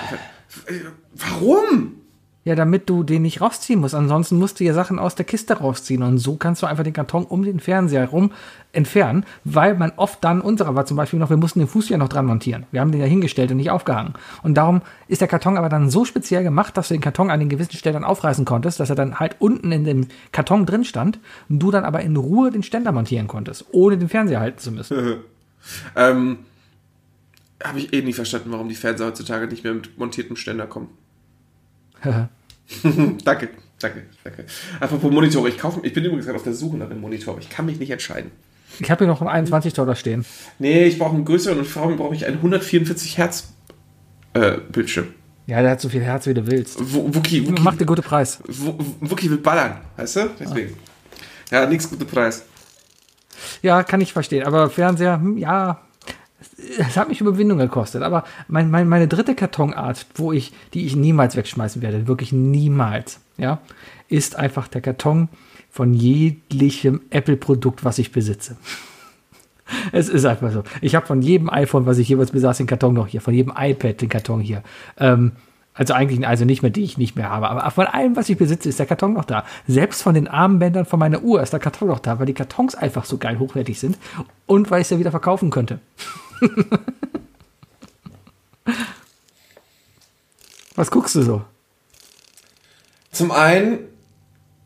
Warum? 1.15 1.98
Ja, 2.45 2.55
damit 2.55 2.89
du 2.89 3.03
den 3.03 3.23
nicht 3.23 3.41
rausziehen 3.41 3.81
musst. 3.81 3.93
Ansonsten 3.93 4.37
musst 4.37 4.59
du 4.59 4.63
ja 4.63 4.73
Sachen 4.73 4.97
aus 4.97 5.13
der 5.13 5.25
Kiste 5.25 5.55
rausziehen. 5.55 6.01
Und 6.03 6.19
so 6.19 6.37
kannst 6.37 6.61
du 6.61 6.67
einfach 6.67 6.85
den 6.85 6.93
Karton 6.93 7.25
um 7.25 7.43
den 7.43 7.59
Fernseher 7.59 8.01
herum 8.01 8.31
entfernen, 8.71 9.25
weil 9.43 9.75
man 9.75 9.91
oft 9.97 10.23
dann, 10.23 10.39
unserer 10.39 10.73
war 10.73 10.85
zum 10.85 10.95
Beispiel 10.95 11.19
noch, 11.19 11.29
wir 11.29 11.37
mussten 11.37 11.59
den 11.59 11.67
Fuß 11.67 11.89
ja 11.89 11.97
noch 11.97 12.07
dran 12.07 12.25
montieren. 12.25 12.65
Wir 12.71 12.79
haben 12.79 12.93
den 12.93 13.01
ja 13.01 13.07
hingestellt 13.07 13.51
und 13.51 13.57
nicht 13.57 13.71
aufgehangen. 13.71 14.13
Und 14.41 14.55
darum 14.55 14.81
ist 15.09 15.19
der 15.19 15.27
Karton 15.27 15.57
aber 15.57 15.67
dann 15.67 15.89
so 15.89 16.05
speziell 16.05 16.43
gemacht, 16.43 16.77
dass 16.77 16.87
du 16.87 16.93
den 16.93 17.01
Karton 17.01 17.29
an 17.29 17.39
den 17.39 17.49
gewissen 17.49 17.75
Stellen 17.75 18.05
aufreißen 18.05 18.45
konntest, 18.45 18.79
dass 18.79 18.89
er 18.89 18.95
dann 18.95 19.19
halt 19.19 19.35
unten 19.39 19.71
in 19.73 19.83
dem 19.83 20.07
Karton 20.31 20.65
drin 20.65 20.85
stand 20.85 21.19
und 21.49 21.59
du 21.59 21.71
dann 21.71 21.83
aber 21.83 22.01
in 22.01 22.15
Ruhe 22.15 22.51
den 22.51 22.63
Ständer 22.63 22.93
montieren 22.93 23.27
konntest, 23.27 23.65
ohne 23.71 23.97
den 23.97 24.07
Fernseher 24.07 24.39
halten 24.39 24.59
zu 24.59 24.71
müssen. 24.71 25.17
Ähm, 25.93 26.37
habe 27.61 27.79
ich 27.79 27.91
eh 27.93 28.01
nie 28.01 28.13
verstanden, 28.13 28.51
warum 28.53 28.69
die 28.69 28.75
Fernseher 28.75 29.07
heutzutage 29.07 29.47
nicht 29.47 29.65
mehr 29.65 29.73
mit 29.73 29.97
montiertem 29.97 30.37
Ständer 30.37 30.67
kommen. 30.67 30.87
danke, 33.23 33.49
danke, 33.79 34.03
danke. 34.23 34.45
Apropos 34.79 35.11
Monitore, 35.11 35.49
ich 35.49 35.57
kaufe, 35.57 35.79
ich 35.83 35.93
bin 35.93 36.03
übrigens 36.05 36.25
gerade 36.25 36.37
auf 36.37 36.43
der 36.43 36.53
Suche 36.53 36.77
nach 36.77 36.89
einem 36.89 37.01
Monitor, 37.01 37.33
aber 37.33 37.41
ich 37.41 37.49
kann 37.49 37.65
mich 37.65 37.79
nicht 37.79 37.89
entscheiden. 37.91 38.31
ich 38.79 38.89
habe 38.91 39.05
hier 39.05 39.07
noch 39.07 39.21
einen 39.21 39.29
21 39.29 39.73
Dollar 39.73 39.95
stehen. 39.95 40.25
Nee, 40.59 40.85
ich 40.85 40.99
brauche 40.99 41.15
einen 41.15 41.25
größeren 41.25 41.59
und 41.59 41.65
vor 41.65 41.83
allem 41.83 41.97
brauche 41.97 42.15
ich 42.15 42.25
einen 42.25 42.37
144 42.37 43.17
Hertz 43.17 43.53
äh, 44.33 44.57
Bildschirm. 44.71 45.07
Ja, 45.47 45.61
der 45.63 45.71
hat 45.71 45.81
so 45.81 45.89
viel 45.89 46.01
Herz, 46.03 46.27
wie 46.27 46.35
du 46.35 46.45
willst. 46.45 46.77
Wo- 46.93 47.13
Wookie, 47.15 47.47
Wookie, 47.49 47.61
Macht 47.63 47.79
den 47.79 47.87
guten 47.87 48.03
Preis. 48.03 48.39
Wo- 48.47 48.77
Wookie 49.01 49.31
will 49.31 49.39
ballern, 49.39 49.81
weißt 49.97 50.15
du? 50.17 50.29
Deswegen. 50.39 50.75
Ja, 51.49 51.65
nix 51.65 51.89
guter 51.89 52.05
Preis. 52.05 52.43
Ja, 53.63 53.81
kann 53.81 53.99
ich 54.01 54.13
verstehen. 54.13 54.45
Aber 54.45 54.69
Fernseher, 54.69 55.19
hm, 55.19 55.37
ja, 55.39 55.81
es 56.77 56.97
hat 56.97 57.09
mich 57.09 57.21
Überwindung 57.21 57.57
gekostet. 57.57 58.01
Aber 58.03 58.23
mein, 58.47 58.69
mein, 58.71 58.87
meine 58.87 59.07
dritte 59.07 59.35
Kartonart, 59.35 60.05
wo 60.15 60.31
ich, 60.31 60.53
die 60.73 60.85
ich 60.85 60.95
niemals 60.95 61.35
wegschmeißen 61.35 61.81
werde, 61.81 62.07
wirklich 62.07 62.31
niemals, 62.31 63.19
ja, 63.37 63.59
ist 64.07 64.35
einfach 64.35 64.67
der 64.67 64.81
Karton 64.81 65.29
von 65.69 65.93
jeglichem 65.93 67.01
Apple-Produkt, 67.09 67.83
was 67.83 67.97
ich 67.97 68.11
besitze. 68.11 68.57
Es 69.91 70.09
ist 70.09 70.25
einfach 70.25 70.51
so. 70.51 70.63
Ich 70.81 70.95
habe 70.95 71.05
von 71.05 71.21
jedem 71.21 71.47
iPhone, 71.47 71.85
was 71.85 71.99
ich 71.99 72.09
jeweils 72.09 72.31
besaß, 72.31 72.57
den 72.57 72.65
Karton 72.65 72.95
noch 72.95 73.05
hier. 73.05 73.21
Von 73.21 73.35
jedem 73.35 73.53
iPad 73.55 74.01
den 74.01 74.09
Karton 74.09 74.39
hier. 74.41 74.63
Ähm, 74.97 75.33
also 75.75 75.93
eigentlich, 75.93 76.27
also 76.27 76.43
nicht 76.43 76.63
mehr, 76.63 76.71
die 76.71 76.81
ich 76.81 76.97
nicht 76.97 77.15
mehr 77.15 77.29
habe. 77.29 77.49
Aber 77.49 77.69
von 77.69 77.85
allem, 77.85 78.15
was 78.15 78.27
ich 78.29 78.37
besitze, 78.37 78.67
ist 78.67 78.79
der 78.79 78.87
Karton 78.87 79.13
noch 79.13 79.25
da. 79.25 79.45
Selbst 79.67 80.01
von 80.01 80.15
den 80.15 80.27
Armbändern 80.27 80.85
von 80.85 80.99
meiner 80.99 81.21
Uhr 81.21 81.43
ist 81.43 81.53
der 81.53 81.59
Karton 81.59 81.87
noch 81.87 81.99
da, 81.99 82.17
weil 82.17 82.25
die 82.25 82.33
Kartons 82.33 82.73
einfach 82.73 83.05
so 83.05 83.19
geil 83.19 83.37
hochwertig 83.37 83.79
sind 83.79 83.99
und 84.47 84.71
weil 84.71 84.81
ich 84.81 84.87
sie 84.87 84.95
ja 84.95 84.99
wieder 84.99 85.11
verkaufen 85.11 85.51
könnte. 85.51 85.79
was 90.75 90.91
guckst 90.91 91.15
du 91.15 91.23
so? 91.23 91.43
Zum 93.11 93.31
einen 93.31 93.87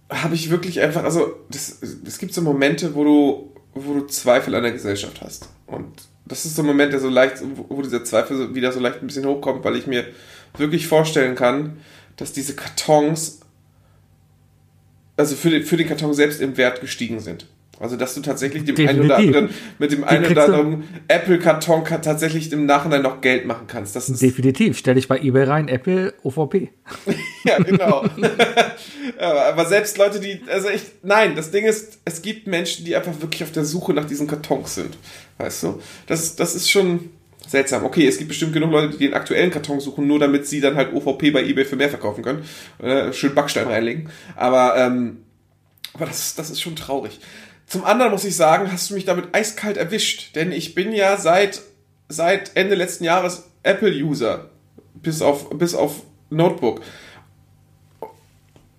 habe 0.10 0.36
ich 0.36 0.50
wirklich 0.50 0.82
einfach, 0.82 1.04
also 1.04 1.40
es 1.52 2.18
gibt 2.20 2.34
so 2.34 2.42
Momente, 2.42 2.94
wo 2.96 3.04
du, 3.04 3.54
wo 3.74 3.94
du 3.96 4.08
Zweifel 4.08 4.54
an 4.56 4.64
der 4.64 4.74
Gesellschaft 4.74 5.22
hast. 5.22 5.50
Und 5.66 6.04
das 6.26 6.46
ist 6.46 6.56
so 6.56 6.62
ein 6.62 6.68
Moment, 6.68 6.94
der 6.94 7.00
so 7.00 7.10
leicht, 7.10 7.38
wo 7.42 7.82
dieser 7.82 8.04
Zweifel 8.04 8.54
wieder 8.56 8.72
so 8.72 8.80
leicht 8.80 9.02
ein 9.02 9.08
bisschen 9.08 9.26
hochkommt, 9.26 9.64
weil 9.64 9.76
ich 9.76 9.88
mir 9.88 10.06
wirklich 10.58 10.88
vorstellen 10.88 11.36
kann, 11.36 11.80
dass 12.16 12.32
diese 12.32 12.56
Kartons, 12.56 13.40
also 15.18 15.36
für 15.36 15.50
den, 15.50 15.64
für 15.64 15.78
den 15.78 15.88
Karton 15.88 16.14
selbst 16.14 16.42
im 16.42 16.58
Wert 16.58 16.82
gestiegen 16.82 17.20
sind. 17.20 17.48
Also 17.80 17.98
dass 17.98 18.14
du 18.14 18.22
tatsächlich 18.22 18.64
dem 18.66 18.78
einen 18.88 19.02
oder 19.02 19.18
anderen, 19.18 19.50
mit 19.80 19.92
dem 19.92 20.04
einen 20.04 20.26
oder 20.28 20.46
anderen 20.46 20.84
Apple-Karton 21.08 21.84
ka- 21.84 21.98
tatsächlich 21.98 22.52
im 22.52 22.66
Nachhinein 22.66 23.02
noch 23.02 23.20
Geld 23.20 23.46
machen 23.46 23.66
kannst. 23.68 23.96
Das 23.96 24.10
ist 24.10 24.22
Definitiv. 24.22 24.78
Stell 24.78 24.96
dich 24.96 25.08
bei 25.08 25.20
eBay 25.20 25.44
rein, 25.44 25.68
Apple, 25.68 26.14
OVP. 26.24 26.70
Ja, 27.46 27.58
genau. 27.58 28.06
aber, 29.20 29.46
aber 29.48 29.66
selbst 29.66 29.98
Leute, 29.98 30.22
die, 30.22 30.40
also 30.50 30.70
ich, 30.70 30.82
nein, 31.02 31.36
das 31.36 31.52
Ding 31.52 31.66
ist, 31.66 32.00
es 32.06 32.22
gibt 32.22 32.48
Menschen, 32.48 32.86
die 32.86 32.96
einfach 32.96 33.20
wirklich 33.22 33.44
auf 33.44 33.52
der 33.52 33.66
Suche 33.66 33.94
nach 33.94 34.06
diesen 34.06 34.28
Kartons 34.28 34.76
sind. 34.76 34.98
Weißt 35.40 35.64
du? 35.64 35.82
Das, 36.08 36.38
das 36.38 36.56
ist 36.56 36.70
schon 36.72 37.10
seltsam. 37.46 37.84
Okay, 37.84 38.08
es 38.08 38.18
gibt 38.18 38.30
bestimmt 38.30 38.54
genug 38.54 38.72
Leute, 38.72 38.94
die 38.98 39.06
den 39.08 39.14
aktuellen 39.14 39.52
Karton 39.52 39.82
suchen, 39.82 40.08
nur 40.08 40.20
damit 40.20 40.48
sie 40.48 40.62
dann 40.62 40.76
halt 40.76 40.94
OVP 40.94 41.32
bei 41.32 41.44
eBay 41.44 41.66
für 41.66 41.76
mehr 41.76 41.90
verkaufen 41.90 42.24
können. 42.24 42.44
Äh, 42.82 43.12
schön 43.12 43.36
Backstein 43.36 43.68
reinlegen. 43.68 44.10
Aber, 44.38 44.78
ähm, 44.78 45.18
aber 45.94 46.06
das, 46.06 46.36
das 46.36 46.50
ist 46.50 46.62
schon 46.62 46.78
traurig. 46.78 47.20
Zum 47.74 47.86
anderen 47.86 48.12
muss 48.12 48.24
ich 48.24 48.36
sagen, 48.36 48.72
hast 48.72 48.92
du 48.92 48.94
mich 48.94 49.04
damit 49.06 49.34
eiskalt 49.34 49.78
erwischt. 49.78 50.36
Denn 50.36 50.52
ich 50.52 50.76
bin 50.76 50.92
ja 50.92 51.18
seit, 51.18 51.60
seit 52.08 52.56
Ende 52.56 52.76
letzten 52.76 53.04
Jahres 53.04 53.46
Apple-User. 53.64 54.52
Bis 54.94 55.24
auf, 55.24 55.50
bis 55.50 55.74
auf 55.74 56.04
Notebook. 56.30 56.82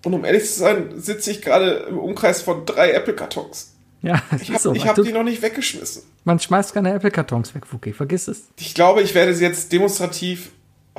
Und 0.04 0.14
um 0.14 0.24
ehrlich 0.24 0.44
zu 0.44 0.60
sein, 0.60 0.92
sitze 1.00 1.32
ich 1.32 1.42
gerade 1.42 1.86
im 1.88 1.98
Umkreis 1.98 2.40
von 2.40 2.66
drei 2.66 2.92
Apple-Kartons. 2.92 3.72
Ja, 4.02 4.22
Ich 4.40 4.50
habe 4.50 4.60
so. 4.60 4.72
hab 4.76 4.94
die 4.94 5.10
noch 5.12 5.24
nicht 5.24 5.42
weggeschmissen. 5.42 6.04
Man 6.22 6.38
schmeißt 6.38 6.72
keine 6.72 6.94
Apple-Kartons 6.94 7.52
weg, 7.56 7.66
Fuki. 7.66 7.92
Vergiss 7.92 8.28
es. 8.28 8.44
Ich 8.60 8.74
glaube, 8.74 9.02
ich 9.02 9.16
werde 9.16 9.34
sie 9.34 9.42
jetzt 9.42 9.72
demonstrativ 9.72 10.52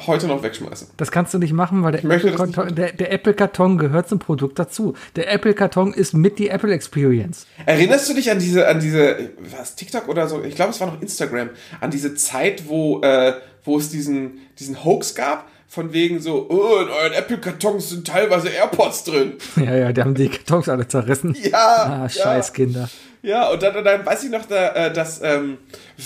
heute 0.06 0.28
noch 0.28 0.44
wegschmeißen. 0.44 0.90
Das 0.98 1.10
kannst 1.12 1.34
du 1.34 1.38
nicht 1.38 1.54
machen, 1.54 1.84
weil 1.84 1.94
der 1.94 2.04
Apple-Karton 2.04 2.76
der, 2.76 2.92
der 2.92 3.12
Apple-Karton 3.14 3.78
gehört 3.78 4.10
zum 4.10 4.20
Produkt 4.20 4.60
dazu. 4.60 4.94
Der 5.16 5.32
Apple-Karton 5.32 5.94
ist 5.94 6.14
mit 6.14 6.38
die 6.40 6.50
Apple 6.50 6.74
Experience. 6.74 7.48
Erinnerst 7.66 8.10
du 8.10 8.14
dich 8.14 8.30
an 8.30 8.40
diese, 8.40 8.68
an 8.68 8.80
diese, 8.80 9.32
was, 9.58 9.76
TikTok 9.76 10.08
oder 10.10 10.28
so? 10.28 10.44
Ich 10.44 10.56
glaube, 10.56 10.72
es 10.72 10.80
war 10.82 10.88
noch 10.88 11.02
Instagram. 11.02 11.50
An 11.80 11.92
diese 11.92 12.14
Zeit, 12.16 12.68
wo, 12.68 13.02
äh, 13.02 13.34
wo 13.64 13.78
es 13.78 13.90
diesen, 13.90 14.40
diesen 14.60 14.84
Hoax 14.84 15.16
gab, 15.16 15.48
von 15.68 15.92
wegen 15.94 16.20
so, 16.22 16.46
oh, 16.50 16.82
in 16.84 16.90
euren 16.90 17.14
Apple-Kartons 17.14 17.90
sind 17.90 18.06
teilweise 18.08 18.50
AirPods 18.50 19.04
drin. 19.06 19.34
Ja, 19.56 19.76
ja, 19.76 19.92
die 19.94 20.02
haben 20.02 20.14
die 20.14 20.30
Kartons 20.30 20.70
alle 20.70 20.88
zerrissen. 20.88 21.36
Ja, 21.42 21.58
Ah, 21.58 22.00
ja. 22.04 22.10
scheiß 22.10 22.54
Kinder. 22.54 22.90
Ja, 23.24 23.50
und 23.50 23.64
dann, 23.64 23.84
dann 23.84 24.06
weiß 24.06 24.24
ich 24.26 24.30
noch, 24.30 24.50
äh, 24.52 24.92
dass 24.94 25.22
ähm, 25.24 25.58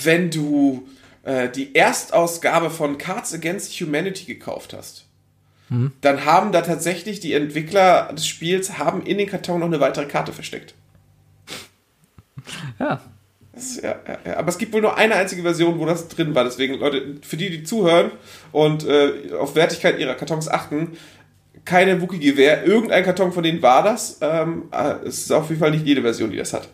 wenn 0.04 0.30
du 0.30 0.88
äh, 1.22 1.48
die 1.48 1.74
Erstausgabe 1.74 2.70
von 2.70 2.98
Cards 2.98 3.34
Against 3.34 3.72
Humanity 3.80 4.24
gekauft 4.24 4.72
hast, 4.72 5.06
dann 6.00 6.24
haben 6.24 6.50
da 6.50 6.62
tatsächlich 6.62 7.20
die 7.20 7.32
Entwickler 7.32 8.12
des 8.12 8.26
Spiels 8.26 8.78
haben 8.78 9.04
in 9.04 9.18
den 9.18 9.28
Karton 9.28 9.60
noch 9.60 9.68
eine 9.68 9.78
weitere 9.78 10.06
Karte 10.06 10.32
versteckt. 10.32 10.74
Ja. 12.80 13.00
Ist, 13.54 13.82
ja, 13.82 13.96
ja, 14.06 14.18
ja. 14.24 14.36
Aber 14.36 14.48
es 14.48 14.58
gibt 14.58 14.72
wohl 14.72 14.80
nur 14.80 14.96
eine 14.96 15.14
einzige 15.14 15.42
Version, 15.42 15.78
wo 15.78 15.86
das 15.86 16.08
drin 16.08 16.34
war. 16.34 16.42
Deswegen, 16.42 16.74
Leute, 16.74 17.16
für 17.22 17.36
die, 17.36 17.50
die 17.50 17.62
zuhören 17.62 18.10
und 18.50 18.84
äh, 18.84 19.32
auf 19.38 19.54
Wertigkeit 19.54 19.98
ihrer 20.00 20.14
Kartons 20.14 20.48
achten, 20.48 20.96
keine 21.64 22.00
Wookie-Gewehr. 22.00 22.64
Irgendein 22.64 23.04
Karton 23.04 23.32
von 23.32 23.44
denen 23.44 23.62
war 23.62 23.84
das. 23.84 24.18
Ähm, 24.22 24.64
äh, 24.72 25.06
es 25.06 25.18
ist 25.18 25.32
auf 25.32 25.50
jeden 25.50 25.60
Fall 25.60 25.70
nicht 25.70 25.86
jede 25.86 26.02
Version, 26.02 26.32
die 26.32 26.36
das 26.36 26.52
hat. 26.52 26.68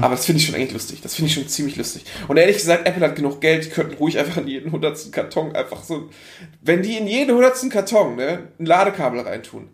Aber 0.00 0.14
das 0.14 0.26
finde 0.26 0.40
ich 0.40 0.46
schon 0.46 0.54
eigentlich 0.54 0.72
lustig. 0.72 1.00
Das 1.02 1.14
finde 1.14 1.28
ich 1.28 1.34
schon 1.34 1.48
ziemlich 1.48 1.76
lustig. 1.76 2.04
Und 2.28 2.36
ehrlich 2.36 2.56
gesagt, 2.56 2.86
Apple 2.86 3.06
hat 3.06 3.16
genug 3.16 3.40
Geld, 3.40 3.64
die 3.64 3.70
könnten 3.70 3.94
ruhig 3.94 4.18
einfach 4.18 4.36
in 4.36 4.48
jeden 4.48 4.72
hundertsten 4.72 5.12
Karton 5.12 5.54
einfach 5.54 5.82
so. 5.82 6.10
Wenn 6.60 6.82
die 6.82 6.96
in 6.96 7.06
jeden 7.06 7.34
hundertsten 7.34 7.70
Karton 7.70 8.16
ne, 8.16 8.48
ein 8.58 8.66
Ladekabel 8.66 9.20
reintun, 9.20 9.68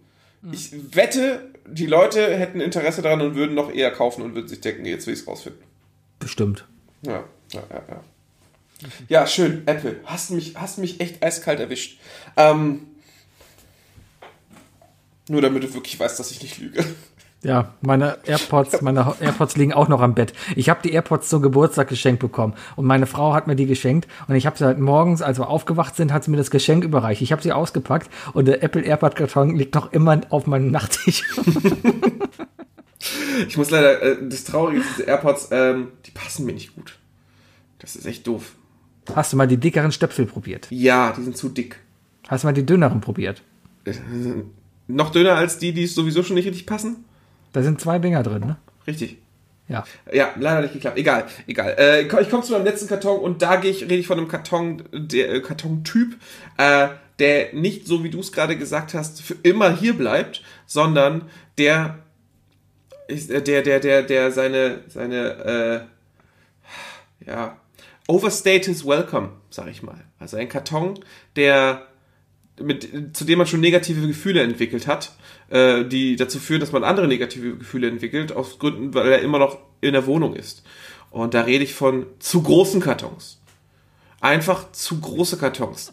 ich 0.52 0.70
wette, 0.94 1.50
die 1.66 1.86
Leute 1.86 2.36
hätten 2.36 2.60
Interesse 2.60 3.02
daran 3.02 3.20
und 3.20 3.34
würden 3.34 3.54
noch 3.54 3.72
eher 3.72 3.90
kaufen 3.90 4.22
und 4.22 4.34
würden 4.34 4.46
sich 4.48 4.60
denken, 4.60 4.84
jetzt 4.84 5.06
will 5.06 5.14
ich 5.14 5.20
es 5.20 5.26
rausfinden. 5.26 5.62
Bestimmt. 6.20 6.66
Ja, 7.02 7.24
ja, 7.52 7.62
ja, 7.70 7.82
ja. 7.88 8.00
Ja, 9.08 9.26
schön, 9.26 9.62
Apple. 9.66 9.96
Hast 10.04 10.30
mich, 10.30 10.54
hast 10.56 10.78
mich 10.78 11.00
echt 11.00 11.22
eiskalt 11.22 11.60
erwischt. 11.60 11.98
Ähm, 12.36 12.86
nur 15.28 15.40
damit 15.40 15.64
du 15.64 15.74
wirklich 15.74 15.98
weißt, 15.98 16.18
dass 16.18 16.30
ich 16.30 16.42
nicht 16.42 16.58
lüge. 16.58 16.84
Ja, 17.42 17.74
meine 17.80 18.18
AirPods, 18.24 18.80
meine 18.82 19.14
AirPods 19.20 19.56
liegen 19.56 19.72
auch 19.72 19.88
noch 19.88 20.00
am 20.00 20.14
Bett. 20.14 20.32
Ich 20.56 20.68
habe 20.68 20.80
die 20.82 20.92
AirPods 20.92 21.28
zum 21.28 21.42
Geburtstag 21.42 21.88
geschenkt 21.88 22.20
bekommen 22.20 22.54
und 22.76 22.86
meine 22.86 23.06
Frau 23.06 23.34
hat 23.34 23.46
mir 23.46 23.56
die 23.56 23.66
geschenkt 23.66 24.08
und 24.26 24.34
ich 24.34 24.46
habe 24.46 24.56
sie 24.58 24.64
halt 24.64 24.78
morgens, 24.78 25.22
als 25.22 25.38
wir 25.38 25.48
aufgewacht 25.48 25.96
sind, 25.96 26.12
hat 26.12 26.24
sie 26.24 26.30
mir 26.30 26.38
das 26.38 26.50
Geschenk 26.50 26.82
überreicht. 26.84 27.22
Ich 27.22 27.32
habe 27.32 27.42
sie 27.42 27.52
ausgepackt 27.52 28.10
und 28.32 28.46
der 28.46 28.62
Apple 28.62 28.82
AirPod 28.82 29.16
Karton 29.16 29.54
liegt 29.54 29.74
noch 29.74 29.92
immer 29.92 30.20
auf 30.30 30.46
meinem 30.46 30.70
Nachttisch. 30.70 31.22
Ich 33.46 33.56
muss 33.56 33.70
leider, 33.70 34.02
äh, 34.02 34.16
das 34.28 34.44
Traurige 34.44 34.80
ist, 34.80 34.88
diese 34.96 35.02
AirPods, 35.04 35.48
ähm, 35.50 35.88
die 36.06 36.10
passen 36.10 36.46
mir 36.46 36.52
nicht 36.52 36.74
gut. 36.74 36.98
Das 37.78 37.96
ist 37.96 38.06
echt 38.06 38.26
doof. 38.26 38.52
Hast 39.14 39.32
du 39.32 39.36
mal 39.36 39.46
die 39.46 39.58
dickeren 39.58 39.92
Stöpsel 39.92 40.26
probiert? 40.26 40.66
Ja, 40.70 41.12
die 41.12 41.22
sind 41.22 41.36
zu 41.36 41.48
dick. 41.48 41.78
Hast 42.26 42.42
du 42.42 42.48
mal 42.48 42.52
die 42.52 42.66
dünneren 42.66 43.00
probiert? 43.00 43.42
Noch 44.88 45.10
dünner 45.10 45.34
als 45.34 45.58
die, 45.58 45.72
die 45.72 45.86
sowieso 45.86 46.22
schon 46.22 46.34
nicht 46.34 46.46
richtig 46.46 46.66
passen? 46.66 47.04
Da 47.56 47.62
sind 47.62 47.80
zwei 47.80 47.98
Dinger 47.98 48.22
drin, 48.22 48.42
ne? 48.42 48.58
Richtig. 48.86 49.16
Ja. 49.66 49.82
Ja, 50.12 50.28
leider 50.38 50.60
nicht 50.60 50.74
geklappt. 50.74 50.98
Egal, 50.98 51.24
egal. 51.46 51.74
Äh, 51.78 52.02
ich 52.02 52.28
komme 52.28 52.42
zu 52.42 52.52
meinem 52.52 52.66
letzten 52.66 52.86
Karton 52.86 53.18
und 53.18 53.40
da 53.40 53.56
gehe 53.56 53.70
ich, 53.70 53.84
rede 53.84 53.94
ich 53.94 54.06
von 54.06 54.18
einem 54.18 54.28
Karton, 54.28 54.82
der 54.92 55.32
äh, 55.32 55.40
Kartontyp, 55.40 56.18
äh, 56.58 56.88
der 57.18 57.54
nicht 57.54 57.86
so 57.86 58.04
wie 58.04 58.10
du 58.10 58.20
es 58.20 58.30
gerade 58.30 58.58
gesagt 58.58 58.92
hast, 58.92 59.22
für 59.22 59.36
immer 59.42 59.74
hier 59.74 59.96
bleibt, 59.96 60.42
sondern 60.66 61.30
der 61.56 61.96
äh, 63.08 63.40
der, 63.40 63.62
der, 63.62 63.80
der, 63.80 64.02
der 64.02 64.30
seine, 64.32 64.82
seine, 64.88 65.88
äh, 67.24 67.26
ja, 67.26 67.56
overstayed 68.06 68.66
his 68.66 68.84
welcome, 68.84 69.30
sag 69.48 69.68
ich 69.68 69.82
mal. 69.82 70.04
Also 70.18 70.36
ein 70.36 70.50
Karton, 70.50 71.00
der 71.36 71.86
mit, 72.60 73.16
zu 73.16 73.24
dem 73.24 73.38
man 73.38 73.46
schon 73.46 73.60
negative 73.60 74.06
Gefühle 74.06 74.42
entwickelt 74.42 74.86
hat, 74.86 75.12
äh, 75.50 75.84
die 75.84 76.16
dazu 76.16 76.38
führen, 76.38 76.60
dass 76.60 76.72
man 76.72 76.84
andere 76.84 77.08
negative 77.08 77.56
Gefühle 77.56 77.88
entwickelt, 77.88 78.32
aus 78.32 78.58
Gründen, 78.58 78.94
weil 78.94 79.08
er 79.08 79.20
immer 79.20 79.38
noch 79.38 79.58
in 79.80 79.92
der 79.92 80.06
Wohnung 80.06 80.34
ist. 80.34 80.62
Und 81.10 81.34
da 81.34 81.42
rede 81.42 81.64
ich 81.64 81.74
von 81.74 82.06
zu 82.18 82.42
großen 82.42 82.80
Kartons. 82.80 83.40
Einfach 84.20 84.72
zu 84.72 85.00
große 85.00 85.38
Kartons. 85.38 85.92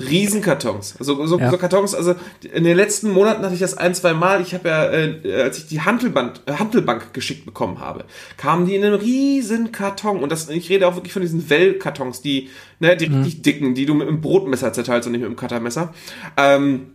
Riesenkartons. 0.00 0.96
Also 0.98 1.26
so, 1.26 1.38
Ja. 1.38 1.50
so 1.50 1.58
Kartons, 1.58 1.94
also 1.94 2.14
in 2.52 2.64
den 2.64 2.76
letzten 2.76 3.10
Monaten 3.10 3.42
hatte 3.44 3.54
ich 3.54 3.60
das 3.60 3.76
ein, 3.76 3.94
zwei 3.94 4.12
Mal. 4.12 4.40
Ich 4.42 4.54
habe 4.54 4.68
ja, 4.68 4.90
äh, 4.90 5.42
als 5.42 5.58
ich 5.58 5.66
die 5.66 5.80
Handelband, 5.80 6.42
äh, 6.46 6.52
Handelbank 6.54 7.12
geschickt 7.14 7.44
bekommen 7.44 7.80
habe, 7.80 8.04
kamen 8.36 8.66
die 8.66 8.74
in 8.74 8.84
einem 8.84 8.94
riesen 9.00 9.72
Karton. 9.72 10.22
Und 10.22 10.32
das, 10.32 10.48
ich 10.48 10.68
rede 10.70 10.86
auch 10.86 10.96
wirklich 10.96 11.12
von 11.12 11.22
diesen 11.22 11.48
Well-Kartons, 11.50 12.22
die, 12.22 12.50
ne, 12.80 12.96
die 12.96 13.06
richtig 13.06 13.42
dicken, 13.42 13.74
die 13.74 13.86
du 13.86 13.94
mit 13.94 14.08
einem 14.08 14.20
Brotmesser 14.20 14.72
zerteilst 14.72 15.06
und 15.06 15.12
nicht 15.12 15.20
mit 15.20 15.26
einem 15.28 15.36
Cuttermesser. 15.36 15.94
Ähm, 16.36 16.92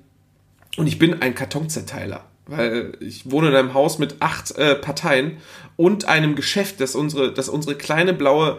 und 0.78 0.88
ich 0.88 1.00
bin 1.00 1.22
ein 1.22 1.36
Kartonzerteiler. 1.36 2.26
Weil 2.46 2.98
ich 3.00 3.32
wohne 3.32 3.48
in 3.50 3.56
einem 3.56 3.74
Haus 3.74 4.00
mit 4.00 4.18
acht 4.20 4.58
äh, 4.58 4.76
Parteien 4.76 5.38
und 5.78 6.10
einem 6.10 6.36
Geschäft, 6.36 6.82
das 6.82 6.94
unsere, 6.94 7.32
das 7.32 7.48
unsere 7.48 7.76
kleine 7.76 8.14
blaue 8.14 8.58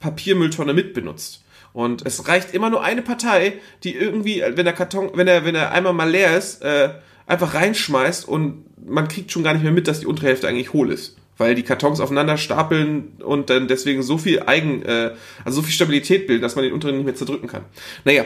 Papiermülltonne 0.00 0.74
mitbenutzt. 0.74 1.42
Und 1.74 2.06
es 2.06 2.28
reicht 2.28 2.54
immer 2.54 2.70
nur 2.70 2.82
eine 2.82 3.02
Partei, 3.02 3.54
die 3.82 3.94
irgendwie, 3.94 4.42
wenn 4.46 4.64
der 4.64 4.72
Karton, 4.72 5.10
wenn 5.14 5.28
er, 5.28 5.44
wenn 5.44 5.56
er 5.56 5.72
einmal 5.72 5.92
mal 5.92 6.08
leer 6.08 6.38
ist, 6.38 6.62
äh, 6.62 6.90
einfach 7.26 7.54
reinschmeißt 7.54 8.26
und 8.26 8.64
man 8.88 9.08
kriegt 9.08 9.32
schon 9.32 9.42
gar 9.42 9.52
nicht 9.54 9.64
mehr 9.64 9.72
mit, 9.72 9.88
dass 9.88 10.00
die 10.00 10.06
untere 10.06 10.28
Hälfte 10.28 10.48
eigentlich 10.48 10.72
hohl 10.72 10.92
ist. 10.92 11.16
Weil 11.36 11.56
die 11.56 11.64
Kartons 11.64 11.98
aufeinander 11.98 12.36
stapeln 12.36 13.14
und 13.24 13.50
dann 13.50 13.66
deswegen 13.66 14.04
so 14.04 14.18
viel 14.18 14.44
Eigen, 14.46 14.82
äh, 14.82 15.14
also 15.44 15.56
so 15.56 15.62
viel 15.62 15.74
Stabilität 15.74 16.28
bilden, 16.28 16.42
dass 16.42 16.54
man 16.54 16.64
den 16.64 16.72
unteren 16.72 16.94
nicht 16.94 17.06
mehr 17.06 17.16
zerdrücken 17.16 17.48
kann. 17.48 17.64
Naja, 18.04 18.24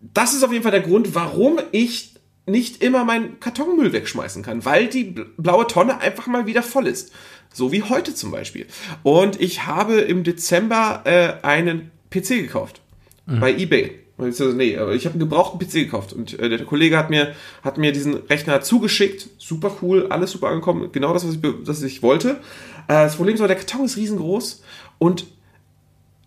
das 0.00 0.32
ist 0.32 0.44
auf 0.44 0.52
jeden 0.52 0.62
Fall 0.62 0.70
der 0.70 0.82
Grund, 0.82 1.16
warum 1.16 1.58
ich 1.72 2.14
nicht 2.46 2.84
immer 2.84 3.04
meinen 3.04 3.40
Kartonmüll 3.40 3.92
wegschmeißen 3.92 4.44
kann, 4.44 4.64
weil 4.64 4.86
die 4.86 5.06
bl- 5.06 5.26
blaue 5.38 5.66
Tonne 5.66 5.98
einfach 6.00 6.28
mal 6.28 6.46
wieder 6.46 6.62
voll 6.62 6.86
ist. 6.86 7.10
So 7.52 7.72
wie 7.72 7.82
heute 7.82 8.14
zum 8.14 8.30
Beispiel. 8.30 8.66
Und 9.02 9.40
ich 9.40 9.66
habe 9.66 9.94
im 9.94 10.22
Dezember 10.22 11.02
äh, 11.04 11.44
einen 11.44 11.90
PC 12.20 12.42
gekauft. 12.42 12.80
Bei 13.26 13.54
eBay. 13.54 14.04
Also, 14.16 14.52
Nee, 14.52 14.76
aber 14.76 14.94
ich 14.94 15.06
habe 15.06 15.14
einen 15.14 15.20
gebrauchten 15.20 15.58
PC 15.58 15.72
gekauft 15.72 16.12
und 16.12 16.38
äh, 16.38 16.48
der 16.48 16.64
Kollege 16.64 16.96
hat 16.96 17.10
mir, 17.10 17.34
hat 17.62 17.78
mir 17.78 17.90
diesen 17.92 18.14
Rechner 18.14 18.60
zugeschickt. 18.60 19.28
Super 19.38 19.76
cool, 19.82 20.06
alles 20.10 20.30
super 20.30 20.48
angekommen. 20.48 20.90
Genau 20.92 21.12
das, 21.12 21.26
was 21.26 21.34
ich, 21.34 21.40
was 21.42 21.82
ich 21.82 22.02
wollte. 22.02 22.40
Äh, 22.86 23.04
das 23.04 23.16
Problem 23.16 23.34
ist 23.34 23.40
aber, 23.40 23.48
der 23.48 23.56
Karton 23.56 23.86
ist 23.86 23.96
riesengroß 23.96 24.62
und 24.98 25.26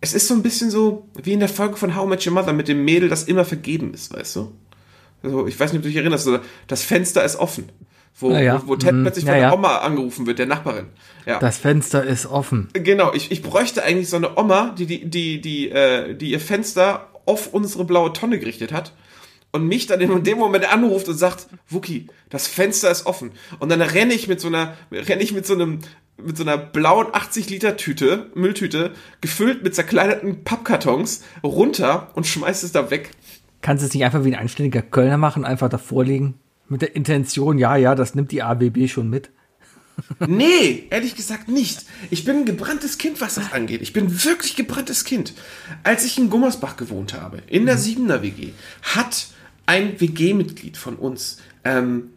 es 0.02 0.14
ist 0.14 0.28
so 0.28 0.34
ein 0.34 0.44
bisschen 0.44 0.70
so 0.70 1.08
wie 1.22 1.34
in 1.34 1.40
der 1.40 1.50
Folge 1.50 1.78
von 1.78 1.96
How 1.96 2.08
Met 2.08 2.26
Your 2.28 2.34
Mother 2.34 2.54
mit 2.54 2.68
dem 2.68 2.84
Mädel, 2.84 3.10
das 3.10 3.24
immer 3.24 3.46
vergeben 3.46 3.94
ist, 3.94 4.14
weißt 4.14 4.36
du? 4.36 4.52
Also, 5.24 5.48
ich 5.48 5.60
weiß 5.60 5.72
nicht, 5.72 5.80
ob 5.80 5.84
du 5.84 5.90
dich 5.90 5.98
erinnerst, 5.98 6.30
das 6.68 6.84
Fenster 6.84 7.24
ist 7.24 7.38
offen. 7.38 7.70
Wo, 8.20 8.32
ja. 8.32 8.62
wo, 8.64 8.70
wo 8.70 8.76
Ted 8.76 8.94
Mhm. 8.94 9.04
plötzlich 9.04 9.26
Ja, 9.26 9.34
von 9.34 9.40
der. 9.42 9.54
Oma 9.54 9.78
angerufen 9.78 10.26
wird, 10.26 10.40
der 10.40 10.48
Nachbarin. 10.48 10.88
Ja. 11.26 11.40
Das 11.40 11.58
Fenster 11.58 12.04
ist 12.04 12.26
offen. 12.26 12.70
Genau, 12.74 13.14
ich, 13.14 13.32
ich 13.32 13.44
bräuchte 13.44 13.84
eigentlich 13.84 14.10
so 14.10 14.18
eine 14.18 14.38
Oma, 14.38 14.74
die, 14.78 14.86
die, 14.86 15.06
die, 15.10 15.40
die, 15.42 15.70
äh, 15.70 16.16
die 16.16 16.32
ihr 16.32 16.40
Fenster 16.40 17.10
auf 17.26 17.54
unsere 17.54 17.86
blaue 17.86 18.14
Tonne 18.14 18.40
gerichtet 18.40 18.72
hat 18.72 18.94
und 19.52 19.68
mich 19.68 19.86
dann 19.88 20.02
in 20.02 20.24
dem 20.24 20.38
Moment 20.38 20.72
anruft 20.72 21.08
und 21.10 21.18
sagt, 21.18 21.48
Wookie, 21.70 22.08
das 22.30 22.48
Fenster 22.48 22.90
ist 22.90 23.06
offen. 23.06 23.32
Und 23.60 23.70
dann 23.70 23.82
renne 23.82 24.14
ich 24.14 24.28
mit 24.28 24.40
so 24.42 24.48
einer, 24.48 24.74
renne 24.92 25.22
ich 25.22 25.34
mit 25.34 25.46
so 25.46 25.54
einem, 25.54 25.80
mit 26.18 26.38
so 26.38 26.44
einer 26.44 26.58
blauen 26.58 27.08
80 27.12 27.50
Liter 27.50 27.78
Tüte, 27.78 28.32
Mülltüte, 28.34 28.92
gefüllt 29.22 29.64
mit 29.64 29.76
zerkleinerten 29.76 30.44
Pappkartons, 30.44 31.24
runter 31.44 32.12
und 32.16 32.26
schmeiß 32.26 32.64
es 32.64 32.72
da 32.72 32.90
weg. 32.90 33.12
Kannst 33.62 33.84
du 33.84 33.88
es 33.88 33.94
nicht 33.94 34.06
einfach 34.06 34.24
wie 34.24 34.34
ein 34.34 34.40
anständiger 34.40 34.82
Kölner 34.82 35.18
machen, 35.18 35.44
einfach 35.46 35.70
davor 35.70 36.04
liegen? 36.04 36.36
Mit 36.70 36.82
der 36.82 36.96
Intention, 36.96 37.58
ja, 37.58 37.76
ja, 37.76 37.96
das 37.96 38.16
nimmt 38.16 38.32
die 38.32 38.44
ABB 38.44 38.88
schon 38.88 39.10
mit. 39.10 39.30
Nee, 40.20 40.88
ehrlich 40.90 41.16
gesagt 41.16 41.48
nicht. 41.48 41.86
Ich 42.12 42.24
bin 42.24 42.38
ein 42.38 42.46
gebranntes 42.46 42.98
Kind, 42.98 43.20
was 43.20 43.36
das 43.36 43.52
angeht. 43.52 43.82
Ich 43.82 43.94
bin 43.94 44.24
wirklich 44.26 44.56
gebranntes 44.56 45.06
Kind. 45.06 45.34
Als 45.84 46.06
ich 46.06 46.18
in 46.18 46.30
Gummersbach 46.30 46.78
gewohnt 46.78 47.14
habe, 47.14 47.42
in 47.48 47.66
der 47.66 47.78
Siebener 47.78 48.22
WG, 48.22 48.52
hat 48.84 49.28
ein 49.66 50.00
WG-Mitglied 50.00 50.78
von 50.78 50.96
uns 50.96 51.38
ähm, 51.64 52.10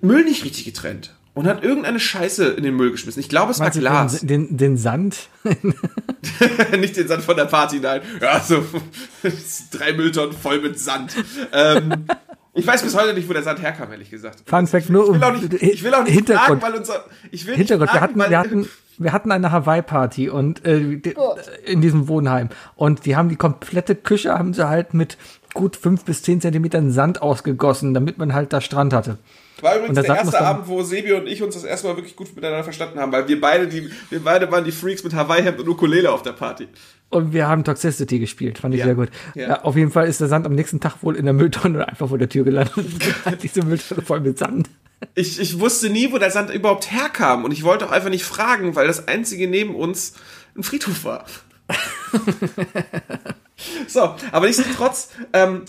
Müll 0.00 0.24
nicht 0.24 0.44
richtig 0.44 0.64
getrennt 0.64 1.14
und 1.34 1.46
hat 1.46 1.62
irgendeine 1.62 2.00
Scheiße 2.00 2.48
in 2.48 2.64
den 2.64 2.74
Müll 2.74 2.90
geschmissen. 2.90 3.20
Ich 3.20 3.28
glaube, 3.28 3.52
es 3.52 3.60
war 3.60 3.70
Glas. 3.70 4.20
Den, 4.20 4.48
den, 4.48 4.56
den 4.56 4.76
Sand? 4.76 5.28
nicht 6.78 6.96
den 6.96 7.08
Sand 7.08 7.22
von 7.22 7.36
der 7.36 7.46
Party, 7.46 7.80
nein. 7.80 8.02
Ja, 8.20 8.40
so 8.40 8.64
drei 9.70 9.92
Mülltonnen 9.92 10.36
voll 10.36 10.60
mit 10.60 10.78
Sand. 10.78 11.14
Ähm, 11.52 12.06
ich 12.60 12.66
weiß 12.66 12.82
bis 12.82 12.94
heute 12.96 13.14
nicht, 13.14 13.28
wo 13.28 13.32
der 13.32 13.42
Sand 13.42 13.60
herkam, 13.62 13.90
ehrlich 13.90 14.10
gesagt. 14.10 14.42
Fun 14.46 14.66
Fact 14.66 14.90
nur 14.90 15.08
Ich 15.14 15.14
will 15.20 15.24
auch 15.24 15.32
nicht, 15.32 15.52
ich 15.62 15.82
will 15.84 15.94
auch 15.94 16.04
nicht 16.04 16.12
Hintergrund. 16.14 16.60
fragen, 16.60 16.62
weil 16.74 16.80
unser, 16.80 17.04
ich 17.30 17.46
will 17.46 17.56
Hintergrund, 17.56 17.90
nicht 17.92 17.94
wir 17.94 18.00
fragen, 18.08 18.20
hatten, 18.20 18.30
wir 18.30 18.38
hatten, 18.38 18.68
wir 18.98 19.12
hatten 19.12 19.32
eine 19.32 19.50
Hawaii-Party 19.52 20.28
und 20.28 20.64
äh, 20.66 20.96
die- 20.96 21.14
in 21.64 21.80
diesem 21.80 22.06
Wohnheim. 22.08 22.50
Und 22.76 23.06
die 23.06 23.16
haben 23.16 23.28
die 23.28 23.36
komplette 23.36 23.94
Küche 23.94 24.34
haben 24.38 24.52
sie 24.54 24.68
halt 24.68 24.94
mit 24.94 25.16
gut 25.54 25.76
fünf 25.76 26.04
bis 26.04 26.22
zehn 26.22 26.40
Zentimetern 26.40 26.92
Sand 26.92 27.22
ausgegossen, 27.22 27.94
damit 27.94 28.18
man 28.18 28.32
halt 28.34 28.52
da 28.52 28.60
Strand 28.60 28.92
hatte. 28.92 29.18
War 29.62 29.76
übrigens 29.76 29.94
der 30.00 30.16
erste 30.16 30.32
dann- 30.32 30.44
Abend, 30.44 30.68
wo 30.68 30.82
Sebi 30.82 31.12
und 31.12 31.26
ich 31.26 31.42
uns 31.42 31.54
das 31.54 31.64
erste 31.64 31.88
Mal 31.88 31.96
wirklich 31.96 32.16
gut 32.16 32.34
miteinander 32.34 32.64
verstanden 32.64 32.98
haben, 32.98 33.12
weil 33.12 33.28
wir 33.28 33.40
beide, 33.40 33.68
die, 33.68 33.90
wir 34.10 34.20
beide 34.24 34.50
waren 34.50 34.64
die 34.64 34.72
Freaks 34.72 35.04
mit 35.04 35.14
Hawaii-Hemd 35.14 35.60
und 35.60 35.68
Ukulele 35.68 36.10
auf 36.10 36.22
der 36.22 36.32
Party. 36.32 36.68
Und 37.10 37.32
wir 37.32 37.48
haben 37.48 37.64
Toxicity 37.64 38.18
gespielt, 38.20 38.58
fand 38.58 38.74
ich 38.74 38.80
Ja. 38.80 38.86
sehr 38.86 38.94
gut. 38.94 39.08
Ja. 39.34 39.48
Ja. 39.48 39.62
auf 39.62 39.76
jeden 39.76 39.90
Fall 39.90 40.06
ist 40.06 40.20
der 40.20 40.28
Sand 40.28 40.46
am 40.46 40.54
nächsten 40.54 40.78
Tag 40.80 41.02
wohl 41.02 41.16
in 41.16 41.24
der 41.24 41.34
Mülltonne 41.34 41.86
einfach 41.88 42.08
vor 42.08 42.18
der 42.18 42.28
Tür 42.28 42.44
gelandet. 42.44 42.74
Diese 43.42 43.62
Mülltonne 43.64 44.02
voll 44.02 44.20
mit 44.20 44.38
Sand. 44.38 44.70
Ich, 45.14 45.40
ich 45.40 45.58
wusste 45.58 45.88
nie, 45.90 46.12
wo 46.12 46.18
der 46.18 46.30
Sand 46.30 46.50
überhaupt 46.50 46.90
herkam 46.92 47.44
und 47.44 47.52
ich 47.52 47.64
wollte 47.64 47.86
auch 47.86 47.90
einfach 47.90 48.10
nicht 48.10 48.24
fragen, 48.24 48.76
weil 48.76 48.86
das 48.86 49.08
einzige 49.08 49.48
neben 49.48 49.74
uns 49.74 50.12
ein 50.56 50.62
Friedhof 50.62 51.04
war. 51.04 51.24
so, 53.86 54.14
aber 54.32 54.46
nichtsdestotrotz, 54.46 55.10
ähm, 55.32 55.62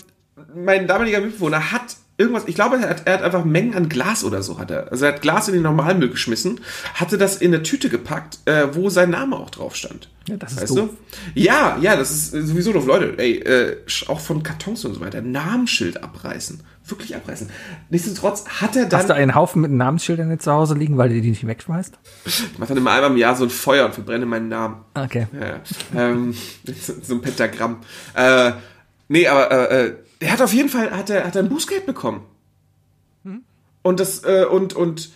mein 0.54 0.86
damaliger 0.86 1.20
Mitbewohner 1.20 1.72
hat 1.72 1.96
irgendwas, 2.16 2.44
ich 2.46 2.54
glaube, 2.54 2.76
er 2.76 2.90
hat, 2.90 3.06
er 3.06 3.14
hat 3.14 3.22
einfach 3.22 3.44
Mengen 3.44 3.74
an 3.74 3.88
Glas 3.88 4.24
oder 4.24 4.42
so 4.42 4.58
hat 4.58 4.70
er. 4.70 4.90
Also 4.90 5.06
er 5.06 5.14
hat 5.14 5.22
Glas 5.22 5.48
in 5.48 5.54
den 5.54 5.62
Normalmüll 5.62 6.10
geschmissen, 6.10 6.60
hatte 6.94 7.18
das 7.18 7.36
in 7.36 7.54
eine 7.54 7.62
Tüte 7.62 7.88
gepackt, 7.88 8.38
äh, 8.44 8.74
wo 8.74 8.90
sein 8.90 9.10
Name 9.10 9.36
auch 9.36 9.50
drauf 9.50 9.76
stand. 9.76 10.08
Ja, 10.28 10.36
das 10.36 10.52
ist 10.52 10.62
weißt 10.62 10.76
doof. 10.76 10.90
du? 11.34 11.40
Ja, 11.40 11.78
ja, 11.80 11.96
das 11.96 12.10
ist 12.10 12.30
sowieso 12.30 12.72
doof. 12.72 12.86
Leute, 12.86 13.14
ey, 13.18 13.38
äh, 13.38 13.76
auch 14.06 14.20
von 14.20 14.42
Kartons 14.42 14.84
und 14.84 14.94
so 14.94 15.00
weiter, 15.00 15.20
Namensschild 15.20 16.02
abreißen. 16.02 16.60
Wirklich 16.86 17.14
abreißen. 17.14 17.48
Nichtsdestotrotz 17.90 18.44
hat 18.60 18.74
er 18.74 18.86
dann. 18.86 19.00
Hast 19.00 19.08
du 19.08 19.14
einen 19.14 19.34
Haufen 19.36 19.62
mit 19.62 19.70
Namensschildern 19.70 20.30
jetzt 20.30 20.44
zu 20.44 20.52
Hause 20.52 20.74
liegen, 20.74 20.96
weil 20.98 21.10
du 21.10 21.20
die 21.20 21.30
nicht 21.30 21.46
wegschmeißt? 21.46 21.96
Ich 22.24 22.58
mache 22.58 22.70
dann 22.70 22.78
immer 22.78 22.90
einmal 22.90 23.10
im 23.10 23.16
Jahr 23.16 23.36
so 23.36 23.44
ein 23.44 23.50
Feuer 23.50 23.86
und 23.86 23.94
verbrenne 23.94 24.26
meinen 24.26 24.48
Namen. 24.48 24.76
Okay. 24.94 25.28
Ja, 25.32 25.60
ähm, 26.00 26.34
so, 26.80 26.92
so 27.02 27.14
ein 27.14 27.22
Pentagramm. 27.22 27.78
Äh, 28.14 28.52
nee, 29.08 29.28
aber 29.28 29.70
äh, 29.70 29.86
äh, 29.86 29.94
er 30.22 30.32
hat 30.32 30.40
auf 30.40 30.52
jeden 30.52 30.68
Fall 30.68 30.90
hat 30.90 31.10
er, 31.10 31.24
hat 31.26 31.36
er 31.36 31.42
ein 31.42 31.48
Bußgeld 31.48 31.86
bekommen. 31.86 32.24
Und 33.82 34.00
das, 34.00 34.24
äh, 34.24 34.44
und, 34.44 34.74
und 34.74 35.10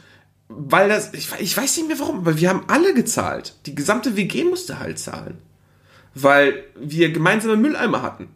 weil 0.48 0.88
das, 0.88 1.14
ich, 1.14 1.28
ich 1.38 1.56
weiß 1.56 1.76
nicht 1.76 1.88
mehr 1.88 1.98
warum, 1.98 2.24
weil 2.26 2.38
wir 2.38 2.48
haben 2.48 2.64
alle 2.68 2.94
gezahlt. 2.94 3.54
Die 3.66 3.74
gesamte 3.74 4.16
WG 4.16 4.44
musste 4.44 4.78
halt 4.78 4.98
zahlen. 4.98 5.38
Weil 6.14 6.64
wir 6.78 7.10
gemeinsame 7.10 7.56
Mülleimer 7.56 8.02
hatten. 8.02 8.28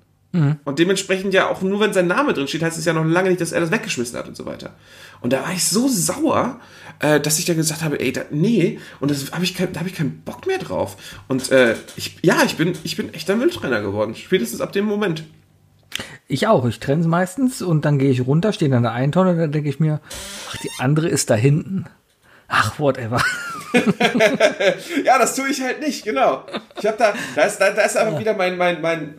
Und 0.65 0.79
dementsprechend 0.79 1.35
ja 1.35 1.49
auch 1.49 1.61
nur, 1.63 1.81
wenn 1.81 1.93
sein 1.93 2.07
Name 2.07 2.33
drin 2.33 2.47
steht, 2.47 2.63
heißt 2.63 2.79
es 2.79 2.85
ja 2.85 2.93
noch 2.93 3.05
lange 3.05 3.31
nicht, 3.31 3.41
dass 3.41 3.51
er 3.51 3.61
das 3.61 3.73
weggeschmissen 3.73 4.17
hat 4.17 4.29
und 4.29 4.37
so 4.37 4.47
weiter. 4.47 4.77
Und 5.21 5.33
da 5.33 5.43
war 5.43 5.53
ich 5.53 5.65
so 5.65 5.89
sauer, 5.89 6.61
äh, 7.01 7.19
dass 7.19 7.41
ich 7.41 7.47
dann 7.47 7.57
gesagt 7.57 7.83
habe, 7.83 7.99
ey, 7.99 8.13
da, 8.13 8.23
nee, 8.31 8.79
und 9.01 9.11
das 9.11 9.33
habe 9.33 9.43
ich, 9.43 9.57
kein, 9.57 9.73
da 9.73 9.81
habe 9.81 9.89
ich 9.89 9.97
keinen 9.97 10.21
Bock 10.21 10.47
mehr 10.47 10.59
drauf. 10.59 10.97
Und 11.27 11.51
äh, 11.51 11.75
ich, 11.97 12.19
ja, 12.23 12.45
ich 12.45 12.57
bin, 12.57 12.75
ich 12.85 12.97
bin 12.97 13.13
echter 13.13 13.35
Mülltrenner 13.35 13.81
geworden, 13.81 14.15
spätestens 14.15 14.61
ab 14.61 14.73
dem 14.73 14.85
Moment. 14.85 15.25
Ich 16.29 16.47
auch. 16.47 16.67
Ich 16.67 16.81
trenne 16.81 17.03
es 17.03 17.07
meistens 17.07 17.63
und 17.63 17.85
dann 17.85 17.99
gehe 17.99 18.11
ich 18.11 18.27
runter, 18.27 18.53
stehe 18.53 18.75
in 18.75 18.83
der 18.83 18.93
einen 18.93 19.13
Tonne, 19.13 19.37
dann 19.37 19.53
denke 19.53 19.69
ich 19.69 19.81
mir, 19.81 20.01
ach, 20.51 20.57
die 20.59 20.71
andere 20.79 21.09
ist 21.09 21.31
da 21.31 21.35
hinten. 21.35 21.87
Ach, 22.49 22.79
whatever. 22.79 23.23
Ja, 25.05 25.17
das 25.19 25.37
tue 25.37 25.49
ich 25.49 25.61
halt 25.63 25.81
nicht, 25.81 26.05
genau. 26.05 26.45
Ich 26.79 26.87
habe 26.87 26.97
da, 26.99 27.15
da 27.37 27.43
ist, 27.43 27.59
da, 27.59 27.71
da 27.71 27.83
ist 27.83 27.97
aber 27.97 28.19
wieder 28.19 28.35
mein, 28.35 28.57
mein, 28.57 28.81
mein 28.81 29.15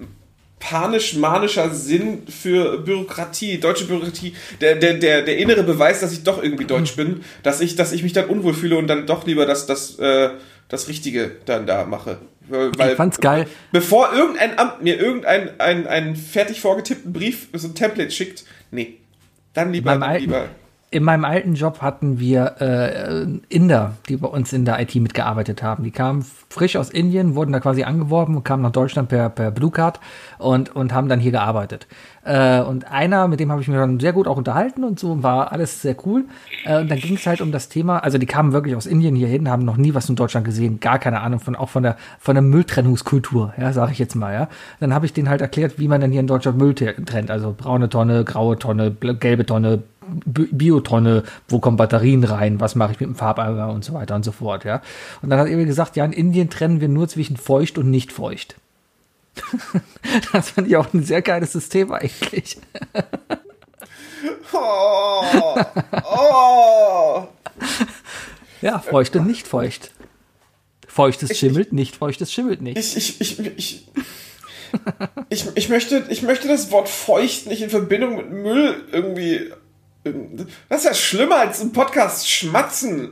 panisch-manischer 0.59 1.69
Sinn 1.71 2.23
für 2.27 2.77
Bürokratie, 2.79 3.59
deutsche 3.59 3.85
Bürokratie, 3.85 4.35
der, 4.59 4.75
der, 4.75 4.95
der, 4.95 5.23
der 5.23 5.37
innere 5.37 5.63
Beweis, 5.63 6.01
dass 6.01 6.11
ich 6.11 6.23
doch 6.23 6.43
irgendwie 6.43 6.65
deutsch 6.65 6.95
bin, 6.95 7.23
dass 7.43 7.61
ich, 7.61 7.75
dass 7.75 7.93
ich 7.93 8.03
mich 8.03 8.13
dann 8.13 8.25
unwohl 8.29 8.53
fühle 8.53 8.77
und 8.77 8.87
dann 8.87 9.07
doch 9.07 9.25
lieber 9.25 9.45
das, 9.45 9.65
das, 9.65 9.97
äh, 9.99 10.29
das 10.69 10.87
Richtige 10.87 11.31
dann 11.45 11.65
da 11.65 11.85
mache. 11.85 12.19
Weil, 12.51 12.91
Ich 12.91 12.95
fand's 12.97 13.19
geil. 13.19 13.47
Bevor 13.71 14.11
irgendein 14.13 14.59
Amt 14.59 14.81
mir 14.83 14.99
irgendeinen 14.99 15.59
einen, 15.59 15.87
einen 15.87 16.15
fertig 16.15 16.61
vorgetippten 16.61 17.13
Brief, 17.13 17.47
so 17.53 17.67
ein 17.67 17.75
Template 17.75 18.11
schickt, 18.11 18.43
nee. 18.71 18.97
Dann 19.53 19.71
lieber, 19.73 19.91
Beim 19.91 20.03
alten- 20.03 20.25
lieber. 20.25 20.49
In 20.93 21.05
meinem 21.05 21.23
alten 21.23 21.53
Job 21.53 21.81
hatten 21.81 22.19
wir 22.19 22.55
äh, 22.59 23.25
Inder, 23.47 23.93
die 24.09 24.17
bei 24.17 24.27
uns 24.27 24.51
in 24.51 24.65
der 24.65 24.77
IT 24.81 24.93
mitgearbeitet 24.95 25.63
haben. 25.63 25.85
Die 25.85 25.91
kamen 25.91 26.25
frisch 26.49 26.75
aus 26.75 26.89
Indien, 26.89 27.33
wurden 27.33 27.53
da 27.53 27.61
quasi 27.61 27.83
angeworben 27.83 28.35
und 28.35 28.43
kamen 28.43 28.61
nach 28.61 28.73
Deutschland 28.73 29.07
per, 29.07 29.29
per 29.29 29.51
Blue 29.51 29.71
Card 29.71 30.01
und, 30.37 30.75
und 30.75 30.93
haben 30.93 31.07
dann 31.07 31.21
hier 31.21 31.31
gearbeitet. 31.31 31.87
Äh, 32.25 32.59
und 32.59 32.91
einer, 32.91 33.29
mit 33.29 33.39
dem 33.39 33.49
habe 33.51 33.61
ich 33.61 33.69
mich 33.69 33.77
dann 33.77 34.01
sehr 34.01 34.11
gut 34.11 34.27
auch 34.27 34.35
unterhalten 34.35 34.83
und 34.83 34.99
so, 34.99 35.23
war 35.23 35.53
alles 35.53 35.81
sehr 35.81 35.95
cool. 36.05 36.25
Äh, 36.65 36.81
und 36.81 36.91
dann 36.91 36.99
ging 36.99 37.15
es 37.15 37.25
halt 37.25 37.39
um 37.39 37.53
das 37.53 37.69
Thema, 37.69 37.99
also 37.99 38.17
die 38.17 38.25
kamen 38.25 38.51
wirklich 38.51 38.75
aus 38.75 38.85
Indien 38.85 39.15
hierhin, 39.15 39.49
haben 39.49 39.63
noch 39.63 39.77
nie 39.77 39.93
was 39.93 40.09
in 40.09 40.17
Deutschland 40.17 40.45
gesehen, 40.45 40.81
gar 40.81 40.99
keine 40.99 41.21
Ahnung 41.21 41.39
von, 41.39 41.55
auch 41.55 41.69
von 41.69 41.83
der, 41.83 41.95
von 42.19 42.35
der 42.35 42.41
Mülltrennungskultur, 42.41 43.53
ja, 43.57 43.71
sage 43.71 43.93
ich 43.93 43.99
jetzt 43.99 44.15
mal, 44.15 44.33
ja. 44.33 44.49
Dann 44.81 44.93
habe 44.93 45.05
ich 45.05 45.13
denen 45.13 45.29
halt 45.29 45.39
erklärt, 45.39 45.79
wie 45.79 45.87
man 45.87 46.01
denn 46.01 46.11
hier 46.11 46.19
in 46.19 46.27
Deutschland 46.27 46.57
Müll 46.57 46.75
trennt, 46.75 47.31
also 47.31 47.55
braune 47.57 47.87
Tonne, 47.87 48.25
graue 48.25 48.59
Tonne, 48.59 48.91
gelbe 48.91 49.45
Tonne, 49.45 49.83
Biotonne, 50.25 51.23
wo 51.47 51.59
kommen 51.59 51.77
Batterien 51.77 52.23
rein, 52.23 52.59
was 52.59 52.75
mache 52.75 52.93
ich 52.93 52.99
mit 52.99 53.09
dem 53.09 53.15
Farbeimer 53.15 53.69
und 53.69 53.85
so 53.85 53.93
weiter 53.93 54.15
und 54.15 54.25
so 54.25 54.31
fort, 54.31 54.65
ja. 54.65 54.81
Und 55.21 55.29
dann 55.29 55.39
hat 55.39 55.47
er 55.47 55.57
mir 55.57 55.65
gesagt, 55.65 55.95
ja, 55.95 56.05
in 56.05 56.11
Indien 56.11 56.49
trennen 56.49 56.81
wir 56.81 56.87
nur 56.87 57.07
zwischen 57.07 57.37
feucht 57.37 57.77
und 57.77 57.89
nicht 57.89 58.11
feucht. 58.11 58.55
das 60.33 60.49
fand 60.49 60.67
ich 60.67 60.75
auch 60.75 60.93
ein 60.93 61.03
sehr 61.03 61.21
geiles 61.21 61.53
System 61.53 61.91
eigentlich. 61.91 62.57
Oh, 64.53 65.23
oh. 66.03 67.27
Ja, 68.61 68.77
feucht 68.77 69.15
und 69.15 69.25
nicht 69.25 69.47
feucht. 69.47 69.91
Feuchtes 70.87 71.37
schimmelt, 71.37 71.73
nicht 71.73 71.95
feuchtes 71.95 72.31
schimmelt 72.31 72.61
nicht. 72.61 72.77
Ich, 72.77 72.95
ich, 72.95 73.21
ich, 73.21 73.39
ich, 73.39 73.87
ich, 75.29 75.45
ich, 75.55 75.69
möchte, 75.69 76.05
ich 76.09 76.21
möchte 76.21 76.47
das 76.47 76.69
Wort 76.71 76.89
feucht 76.89 77.47
nicht 77.47 77.61
in 77.61 77.69
Verbindung 77.69 78.17
mit 78.17 78.29
Müll 78.29 78.83
irgendwie. 78.91 79.51
Das 80.69 80.79
ist 80.79 80.85
ja 80.85 80.93
schlimmer 80.93 81.37
als 81.37 81.61
im 81.61 81.71
Podcast 81.71 82.29
schmatzen. 82.29 83.09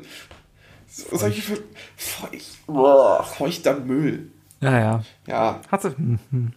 So, 0.88 1.16
sag 1.18 1.30
ich, 1.30 1.44
feucht, 1.44 2.66
boah, 2.68 3.24
feuchter 3.24 3.80
Müll. 3.80 4.32
Ja, 4.62 4.78
ja. 4.80 5.04
Ja, 5.28 5.62
Hat 5.72 5.82
sie. 5.84 5.90
Mhm. 5.98 6.54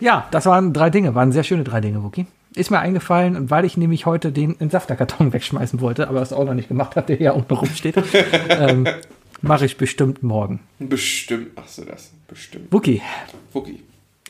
Ja, 0.00 0.26
das 0.30 0.46
waren 0.46 0.72
drei 0.72 0.90
Dinge, 0.90 1.14
waren 1.14 1.32
sehr 1.32 1.44
schöne 1.44 1.64
drei 1.64 1.80
Dinge, 1.80 2.02
Wookie. 2.02 2.26
Ist 2.54 2.70
mir 2.70 2.78
eingefallen, 2.80 3.50
weil 3.50 3.64
ich 3.64 3.76
nämlich 3.76 4.06
heute 4.06 4.32
den 4.32 4.58
Entsafterkarton 4.60 5.32
wegschmeißen 5.32 5.80
wollte, 5.80 6.08
aber 6.08 6.20
es 6.20 6.32
auch 6.32 6.44
noch 6.44 6.54
nicht 6.54 6.68
gemacht 6.68 6.96
habe, 6.96 7.06
der 7.06 7.16
hier 7.16 7.34
auch 7.34 7.48
noch 7.48 7.62
rumsteht. 7.62 7.96
ähm, 8.48 8.86
Mache 9.42 9.66
ich 9.66 9.76
bestimmt 9.76 10.22
morgen. 10.22 10.60
bestimmt 10.78 11.54
machst 11.56 11.78
du 11.78 11.84
das. 11.84 12.10
Bestimmt. 12.26 12.72
Wookie, 12.72 13.02
Wookie. 13.52 13.82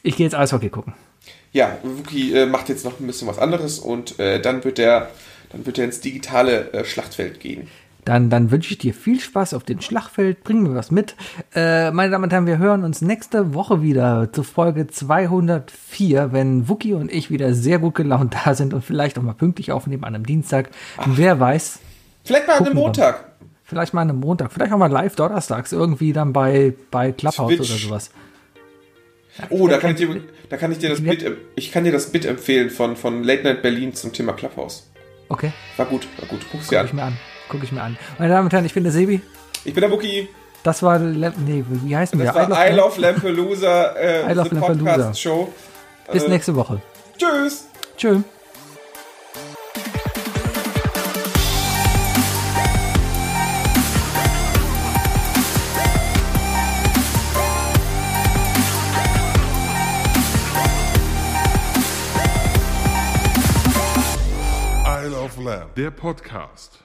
ich 0.03 0.17
gehe 0.17 0.27
jetzt 0.27 0.35
Eishockey 0.35 0.69
gucken. 0.69 0.93
Ja, 1.53 1.79
Wookie 1.83 2.35
äh, 2.35 2.47
macht 2.47 2.69
jetzt 2.69 2.85
noch 2.85 3.01
ein 3.01 3.07
bisschen 3.07 3.27
was 3.29 3.39
anderes 3.39 3.79
und 3.79 4.19
äh, 4.19 4.41
dann 4.43 4.63
wird 4.65 4.79
er 4.79 5.09
dann 5.57 5.67
wird 5.67 5.79
er 5.79 5.85
ins 5.87 6.01
digitale 6.01 6.73
äh, 6.73 6.85
Schlachtfeld 6.85 7.41
gehen. 7.41 7.69
Dann, 8.05 8.31
dann 8.31 8.53
wünsche 8.53 8.71
ich 8.71 8.79
dir 8.79 8.95
viel 8.95 9.19
Spaß 9.19 9.53
auf 9.55 9.65
dem 9.65 9.81
Schlachtfeld. 9.81 10.45
Bring 10.45 10.63
mir 10.63 10.77
was 10.77 10.93
mit. 10.93 11.17
Äh, 11.57 11.91
meine 11.91 12.11
Damen 12.13 12.25
und 12.25 12.33
Herren, 12.33 12.47
wir 12.47 12.59
hören 12.59 12.85
uns 12.85 13.03
nächste 13.03 13.53
Woche 13.53 13.83
wieder 13.83 14.33
zu 14.33 14.45
Folge 14.45 14.87
204, 14.87 16.33
wenn 16.33 16.69
Wookie 16.69 16.93
und 16.93 17.11
ich 17.11 17.31
wieder 17.31 17.53
sehr 17.53 17.81
gut 17.81 17.97
gelaunt 17.97 18.37
da 18.45 18.55
sind 18.55 18.75
und 18.75 18.83
vielleicht 18.85 19.19
auch 19.19 19.23
mal 19.23 19.33
pünktlich 19.35 19.73
aufnehmen 19.73 20.05
an 20.05 20.15
einem 20.15 20.27
Dienstag. 20.27 20.71
Wer 21.05 21.41
weiß, 21.41 21.81
Vielleicht 22.25 22.47
mal 22.47 22.55
an 22.55 22.67
einem 22.67 22.77
wir. 22.77 22.83
Montag. 22.83 23.33
vielleicht 23.65 23.95
mal 23.95 24.03
an 24.03 24.11
einem 24.11 24.21
Montag, 24.21 24.53
vielleicht 24.53 24.73
auch 24.73 24.79
mal 24.79 24.91
live 24.91 25.17
donnerstags, 25.17 25.73
irgendwie 25.73 26.13
dann 26.13 26.33
bei, 26.33 26.75
bei 26.93 27.11
Clubhouse 27.13 27.55
Twitch. 27.57 27.71
oder 27.71 27.79
sowas. 27.79 28.11
Oh, 29.51 29.67
da 29.69 29.79
kann 29.79 29.91
ich 29.91 29.97
dir, 29.97 30.21
da 30.49 30.57
kann 30.57 30.71
ich 30.73 30.79
dir 30.79 30.89
das 30.91 31.01
Bit, 31.03 31.25
ich 31.57 31.71
kann 31.73 31.85
dir 31.85 31.93
das 31.93 32.11
Bit 32.11 32.25
empfehlen 32.25 32.71
von, 32.71 32.97
von 32.97 33.23
Late 33.25 33.43
Night 33.43 33.63
Berlin 33.63 33.95
zum 33.95 34.13
Thema 34.13 34.33
Clubhouse. 34.33 34.89
Okay, 35.29 35.53
War 35.77 35.87
gut, 35.87 36.07
war 36.19 36.29
gut. 36.29 36.41
Guck's 36.53 36.69
dir 36.69 36.77
gucke 36.79 36.87
ich 36.87 36.91
an. 36.93 36.97
mir 36.97 37.03
an. 37.05 37.17
Gucke 37.49 37.65
ich 37.65 37.73
mir 37.73 37.83
an. 37.83 37.97
Meine 38.19 38.33
Damen 38.33 38.47
und 38.47 38.53
Herren, 38.53 38.65
ich 38.65 38.75
bin 38.75 38.85
der 38.85 38.93
Sebi. 38.93 39.21
Ich 39.65 39.75
bin 39.75 39.81
der 39.81 39.91
Wookie. 39.91 40.29
Das 40.63 40.83
war, 40.83 40.99
Le 40.99 41.33
nee, 41.45 41.65
wie 41.69 41.97
heißen 41.97 42.19
wir? 42.19 42.27
Das 42.27 42.35
war 42.51 42.69
I 42.69 42.73
Love 42.73 43.01
Lampelusa, 43.01 43.93
äh, 43.97 44.31
I 44.31 44.35
Love 44.35 44.49
the 44.51 44.55
Lampelusa. 44.57 44.85
Podcast 44.95 45.21
Show. 45.21 45.53
Bis 46.13 46.25
Äh, 46.25 46.29
nächste 46.29 46.55
Woche. 46.55 46.81
Tschüss. 47.19 47.69
Tschö. 47.97 48.21
Der 65.77 65.91
Podcast. 65.91 66.79